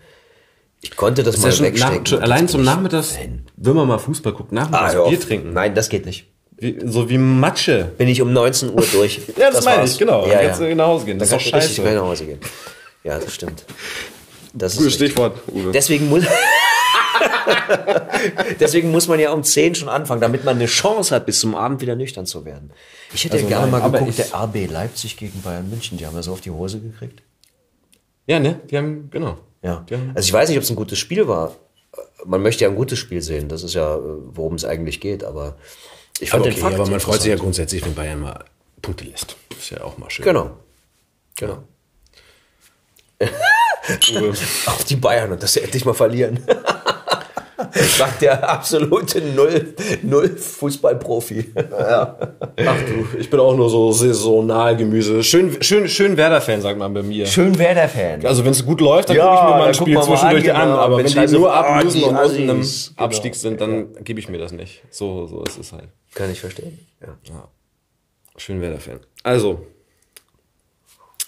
ich 0.83 0.95
konnte 0.97 1.23
das, 1.23 1.37
das 1.41 1.59
mal 1.61 1.67
ja 1.67 1.73
wegstecken. 1.73 2.05
Nach, 2.11 2.23
allein 2.23 2.47
zum 2.47 2.63
Nachmittags, 2.63 3.17
wenn 3.57 3.75
man 3.75 3.89
mal 3.89 3.99
Fußball 3.99 4.35
guckt, 4.35 4.53
nachmittags 4.53 4.95
ah, 4.95 5.09
Bier 5.09 5.19
trinken. 5.19 5.55
Nein, 5.55 5.75
das 5.75 5.89
geht 5.89 6.05
nicht. 6.05 6.27
Wie, 6.59 6.79
so 6.85 7.09
wie 7.09 7.17
Matsche. 7.17 7.93
Bin 7.97 8.07
ich 8.09 8.21
um 8.21 8.33
19 8.33 8.75
Uhr 8.75 8.85
durch. 8.93 9.21
ja, 9.39 9.47
das, 9.47 9.57
das 9.57 9.65
meine 9.65 9.85
ich, 9.85 9.97
genau. 9.97 10.27
Ja, 10.27 10.35
dann 10.35 10.47
kannst 10.47 10.61
du 10.61 10.75
nach 10.75 10.87
Hause 10.87 11.07
gehen. 11.07 11.19
Das 11.19 11.31
dann 11.31 11.39
ist 11.39 11.47
doch 11.47 11.51
scheiße. 11.53 11.83
Richtig 11.83 11.95
nach 11.95 12.03
Hause 12.03 12.27
gehen. 12.27 12.41
Ja, 13.05 13.19
das 13.19 13.35
stimmt. 13.35 13.65
Das 14.53 14.77
Gutes 14.77 14.95
Stichwort, 14.95 15.39
Uwe. 15.49 15.73
Deswegen 15.73 16.09
muss, 16.09 16.25
deswegen 18.61 18.91
muss 18.91 19.09
man 19.09 19.21
ja 19.21 19.33
um 19.33 19.43
10 19.43 19.75
schon 19.75 19.89
anfangen, 19.89 20.21
damit 20.21 20.45
man 20.45 20.57
eine 20.57 20.67
Chance 20.67 21.15
hat, 21.15 21.27
bis 21.27 21.41
zum 21.41 21.55
Abend 21.55 21.81
wieder 21.81 21.97
nüchtern 21.97 22.27
zu 22.27 22.45
werden. 22.45 22.73
Ich 23.13 23.25
hätte 23.25 23.35
also 23.35 23.47
ja 23.47 23.59
gerne 23.59 23.71
nein, 23.71 23.81
mal 23.83 23.91
geguckt, 23.91 24.19
der 24.19 24.35
RB 24.35 24.71
Leipzig 24.71 25.17
gegen 25.17 25.41
Bayern 25.43 25.69
München, 25.69 25.99
die 25.99 26.07
haben 26.07 26.17
ja 26.17 26.23
so 26.23 26.33
auf 26.33 26.41
die 26.41 26.51
Hose 26.51 26.81
gekriegt. 26.81 27.23
Ja, 28.27 28.39
ne? 28.39 28.61
Die 28.71 28.77
haben, 28.77 29.09
genau. 29.11 29.39
Ja. 29.63 29.85
Also 30.15 30.27
ich 30.27 30.33
weiß 30.33 30.49
nicht, 30.49 30.59
ob 30.59 30.65
es 30.65 30.71
ein 30.71 30.77
gutes 30.77 30.99
Spiel 30.99 31.27
war. 31.27 31.57
Man 32.25 32.43
möchte 32.43 32.65
ja 32.65 32.71
ein 32.71 32.77
gutes 32.77 32.99
Spiel 32.99 33.23
sehen. 33.23 33.49
Das 33.49 33.63
ist 33.63 33.75
ja, 33.75 33.99
worum 33.99 34.55
es 34.55 34.65
eigentlich 34.65 35.01
geht. 35.01 35.25
Aber 35.25 35.57
ich 36.21 36.31
fand 36.31 36.45
okay, 36.45 36.55
den 36.55 36.61
Fakt 36.61 36.75
aber 36.75 36.89
man 36.89 37.01
freut 37.01 37.23
sich 37.23 37.31
ja 37.31 37.37
grundsätzlich, 37.37 37.85
wenn 37.85 37.95
Bayern 37.95 38.21
mal 38.21 38.45
Punkte 38.83 39.05
lässt. 39.05 39.37
Ist 39.59 39.71
ja 39.71 39.83
auch 39.83 39.99
mal 39.99 40.11
schön. 40.11 40.25
Genau. 40.25 40.51
Genau. 41.37 41.65
Auf 44.67 44.85
die 44.85 44.97
Bayern 44.97 45.33
und 45.33 45.43
dass 45.43 45.55
sie 45.55 45.63
endlich 45.63 45.85
mal 45.85 45.95
verlieren. 45.95 46.41
Sagt 47.73 48.23
der 48.23 48.49
absolute 48.49 49.21
Null, 49.21 49.75
Null 50.03 50.37
Fußballprofi. 50.37 51.53
Ja. 51.57 52.17
Ach 52.67 52.77
du, 52.87 53.19
ich 53.19 53.31
bin 53.31 53.41
auch 53.41 53.57
nur 53.57 53.71
so 53.71 53.93
saisonal 53.93 54.77
Gemüse. 54.77 55.23
Schön, 55.23 55.63
schön, 55.63 55.89
schön 55.89 56.17
Werder-Fan, 56.17 56.61
sagt 56.61 56.79
man 56.79 56.93
bei 56.95 57.03
mir. 57.03 57.27
Schön 57.27 57.59
Werder-Fan. 57.59 58.25
Also 58.27 58.45
wenn 58.45 58.53
es 58.53 58.65
gut 58.65 58.81
läuft, 58.81 59.11
dann 59.11 59.17
ja, 59.17 59.25
gucke 59.25 59.37
ich 59.37 59.43
mir 59.43 59.59
mal 59.59 59.69
ein 59.69 59.75
Spiel 59.75 60.01
zwischendurch 60.01 60.53
an. 60.53 60.69
Genau. 60.69 60.79
Aber 60.79 60.99
wenn, 60.99 61.15
wenn 61.15 61.27
die 61.27 61.35
nur 61.35 61.55
ablösen 61.55 62.05
und 62.05 62.17
unten 62.17 62.49
im 62.49 62.63
Abstieg 62.97 63.35
sind, 63.35 63.61
dann 63.61 63.95
ja. 63.95 64.01
gebe 64.03 64.21
ich 64.21 64.29
mir 64.29 64.39
das 64.39 64.53
nicht. 64.53 64.83
So, 64.91 65.27
so 65.27 65.43
ist 65.45 65.59
es 65.59 65.73
halt. 65.73 65.89
Kann 66.15 66.31
ich 66.31 66.41
verstehen. 66.41 66.79
Ja. 67.01 67.17
ja. 67.25 67.49
Schön 68.37 68.61
Werder-Fan. 68.61 69.01
Also, 69.23 69.67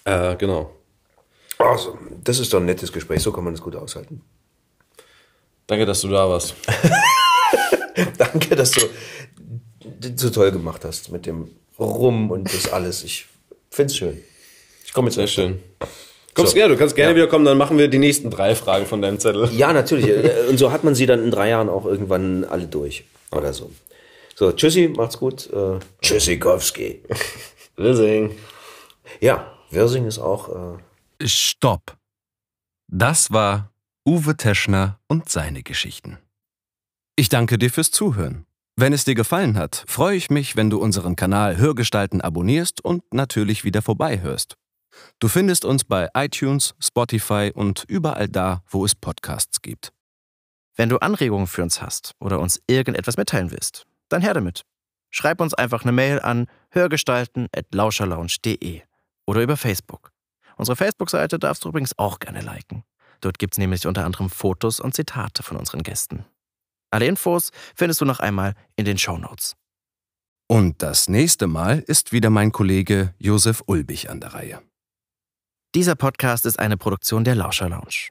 äh, 0.05 0.37
genau. 0.37 0.71
Also, 1.59 1.99
das 2.25 2.39
ist 2.39 2.53
doch 2.53 2.61
ein 2.61 2.67
nettes 2.67 2.93
Gespräch, 2.93 3.23
so 3.23 3.33
kann 3.33 3.45
man 3.45 3.55
es 3.55 3.61
gut 3.61 3.77
aushalten. 3.77 4.23
Danke, 5.71 5.87
dass 5.87 6.01
du 6.01 6.09
da 6.09 6.29
warst. 6.29 6.57
Danke, 8.19 8.57
dass 8.57 8.73
du 8.73 8.81
so 10.17 10.31
toll 10.31 10.51
gemacht 10.51 10.85
hast 10.85 11.13
mit 11.13 11.27
dem 11.27 11.49
Rum 11.79 12.33
und 12.33 12.53
das 12.53 12.73
alles. 12.73 13.05
Ich 13.05 13.27
finde 13.71 13.93
es 13.93 13.97
schön. 13.97 14.21
Ich 14.85 14.93
komme 14.93 15.07
jetzt 15.07 15.15
sehr 15.15 15.29
schön. 15.29 15.63
Kommst 16.35 16.51
so. 16.51 16.57
gerne, 16.57 16.75
du 16.75 16.79
kannst 16.79 16.97
gerne 16.97 17.13
ja. 17.13 17.17
wieder 17.17 17.29
kommen, 17.29 17.45
dann 17.45 17.57
machen 17.57 17.79
wir 17.79 17.87
die 17.87 18.01
nächsten 18.01 18.31
drei 18.31 18.57
Fragen 18.57 18.85
von 18.85 19.01
deinem 19.01 19.21
Zettel. 19.21 19.49
Ja, 19.53 19.73
natürlich. 19.73 20.09
Und 20.49 20.59
so 20.59 20.73
hat 20.73 20.83
man 20.83 20.97
sie 20.97 21.07
dann 21.07 21.23
in 21.23 21.31
drei 21.31 21.51
Jahren 21.51 21.69
auch 21.69 21.85
irgendwann 21.85 22.43
alle 22.43 22.67
durch. 22.67 23.05
Oder 23.31 23.53
so. 23.53 23.71
So, 24.35 24.51
tschüssi, 24.51 24.89
macht's 24.89 25.19
gut. 25.19 25.51
Äh, 25.53 25.79
Tschüssikowski. 26.03 27.03
Wirsing. 27.77 28.33
Ja, 29.21 29.53
Wirsing 29.71 30.09
ist 30.09 30.19
auch. 30.19 30.49
Äh, 31.21 31.29
Stopp. 31.29 31.97
Das 32.89 33.31
war 33.31 33.70
Uwe 34.11 34.37
Teschner 34.37 34.99
und 35.07 35.29
seine 35.29 35.63
Geschichten. 35.63 36.19
Ich 37.15 37.29
danke 37.29 37.59
dir 37.59 37.71
fürs 37.71 37.93
Zuhören. 37.93 38.45
Wenn 38.75 38.93
es 38.93 39.05
dir 39.05 39.15
gefallen 39.15 39.57
hat, 39.57 39.85
freue 39.87 40.17
ich 40.17 40.31
mich, 40.31 40.57
wenn 40.57 40.69
du 40.69 40.83
unseren 40.83 41.15
Kanal 41.15 41.59
Hörgestalten 41.59 42.21
abonnierst 42.21 42.85
und 42.85 43.05
natürlich 43.15 43.63
wieder 43.63 43.83
vorbeihörst. 43.83 44.57
Du 45.21 45.29
findest 45.29 45.65
uns 45.65 45.85
bei 45.85 46.09
iTunes, 46.15 46.75
Spotify 46.81 47.53
und 47.55 47.85
überall 47.87 48.27
da, 48.27 48.65
wo 48.69 48.85
es 48.85 48.97
Podcasts 48.97 49.63
gibt. 49.63 49.93
Wenn 50.75 50.89
du 50.89 50.99
Anregungen 50.99 51.47
für 51.47 51.63
uns 51.63 51.81
hast 51.81 52.17
oder 52.19 52.41
uns 52.41 52.61
irgendetwas 52.67 53.17
mitteilen 53.17 53.53
willst, 53.53 53.87
dann 54.09 54.23
her 54.23 54.35
damit. 54.35 54.65
Schreib 55.11 55.41
uns 55.41 55.55
einfach 55.55 55.85
eine 55.85 55.93
Mail 55.93 56.19
an 56.19 56.49
hörgestalten.lauscherlounge.de 56.71 58.83
oder 59.27 59.41
über 59.41 59.57
Facebook. 59.57 60.11
Unsere 60.57 60.75
Facebook-Seite 60.75 61.39
darfst 61.39 61.65
du 61.65 61.69
übrigens 61.69 61.97
auch 61.97 62.19
gerne 62.19 62.41
liken. 62.41 62.83
Dort 63.21 63.39
gibt 63.39 63.55
es 63.55 63.59
nämlich 63.59 63.87
unter 63.87 64.05
anderem 64.05 64.31
Fotos 64.31 64.81
und 64.81 64.95
Zitate 64.95 65.43
von 65.43 65.57
unseren 65.57 65.83
Gästen. 65.83 66.25
Alle 66.91 67.07
Infos 67.07 67.51
findest 67.75 68.01
du 68.01 68.05
noch 68.05 68.21
einmal 68.21 68.55
in 68.77 68.85
den 68.85 68.99
Show 68.99 69.17
Notes. 69.17 69.57
Und 70.49 70.83
das 70.83 71.09
nächste 71.09 71.47
Mal 71.47 71.79
ist 71.79 72.11
wieder 72.13 72.29
mein 72.29 72.51
Kollege 72.51 73.15
Josef 73.19 73.63
Ulbich 73.67 74.11
an 74.11 74.21
der 74.21 74.35
Reihe. 74.35 74.63
Dieser 75.77 75.95
Podcast 75.95 76.47
ist 76.47 76.59
eine 76.59 76.77
Produktion 76.77 77.23
der 77.23 77.37
Lauscher 77.37 77.69
Lounge. 77.69 78.09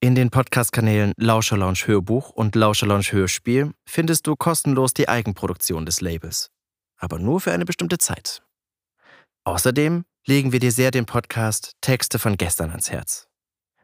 In 0.00 0.16
den 0.16 0.30
Podcast-Kanälen 0.30 1.12
Lauscher 1.16 1.56
Lounge 1.56 1.86
Hörbuch 1.86 2.30
und 2.30 2.56
Lauscher 2.56 2.86
Lounge 2.86 3.12
Hörspiel 3.12 3.72
findest 3.88 4.26
du 4.26 4.34
kostenlos 4.34 4.94
die 4.94 5.08
Eigenproduktion 5.08 5.86
des 5.86 6.00
Labels. 6.00 6.50
Aber 6.96 7.20
nur 7.20 7.40
für 7.40 7.52
eine 7.52 7.64
bestimmte 7.64 7.98
Zeit. 7.98 8.42
Außerdem 9.44 10.04
legen 10.26 10.50
wir 10.50 10.58
dir 10.58 10.72
sehr 10.72 10.90
den 10.90 11.06
Podcast 11.06 11.74
Texte 11.80 12.18
von 12.18 12.36
gestern 12.36 12.70
ans 12.70 12.90
Herz. 12.90 13.27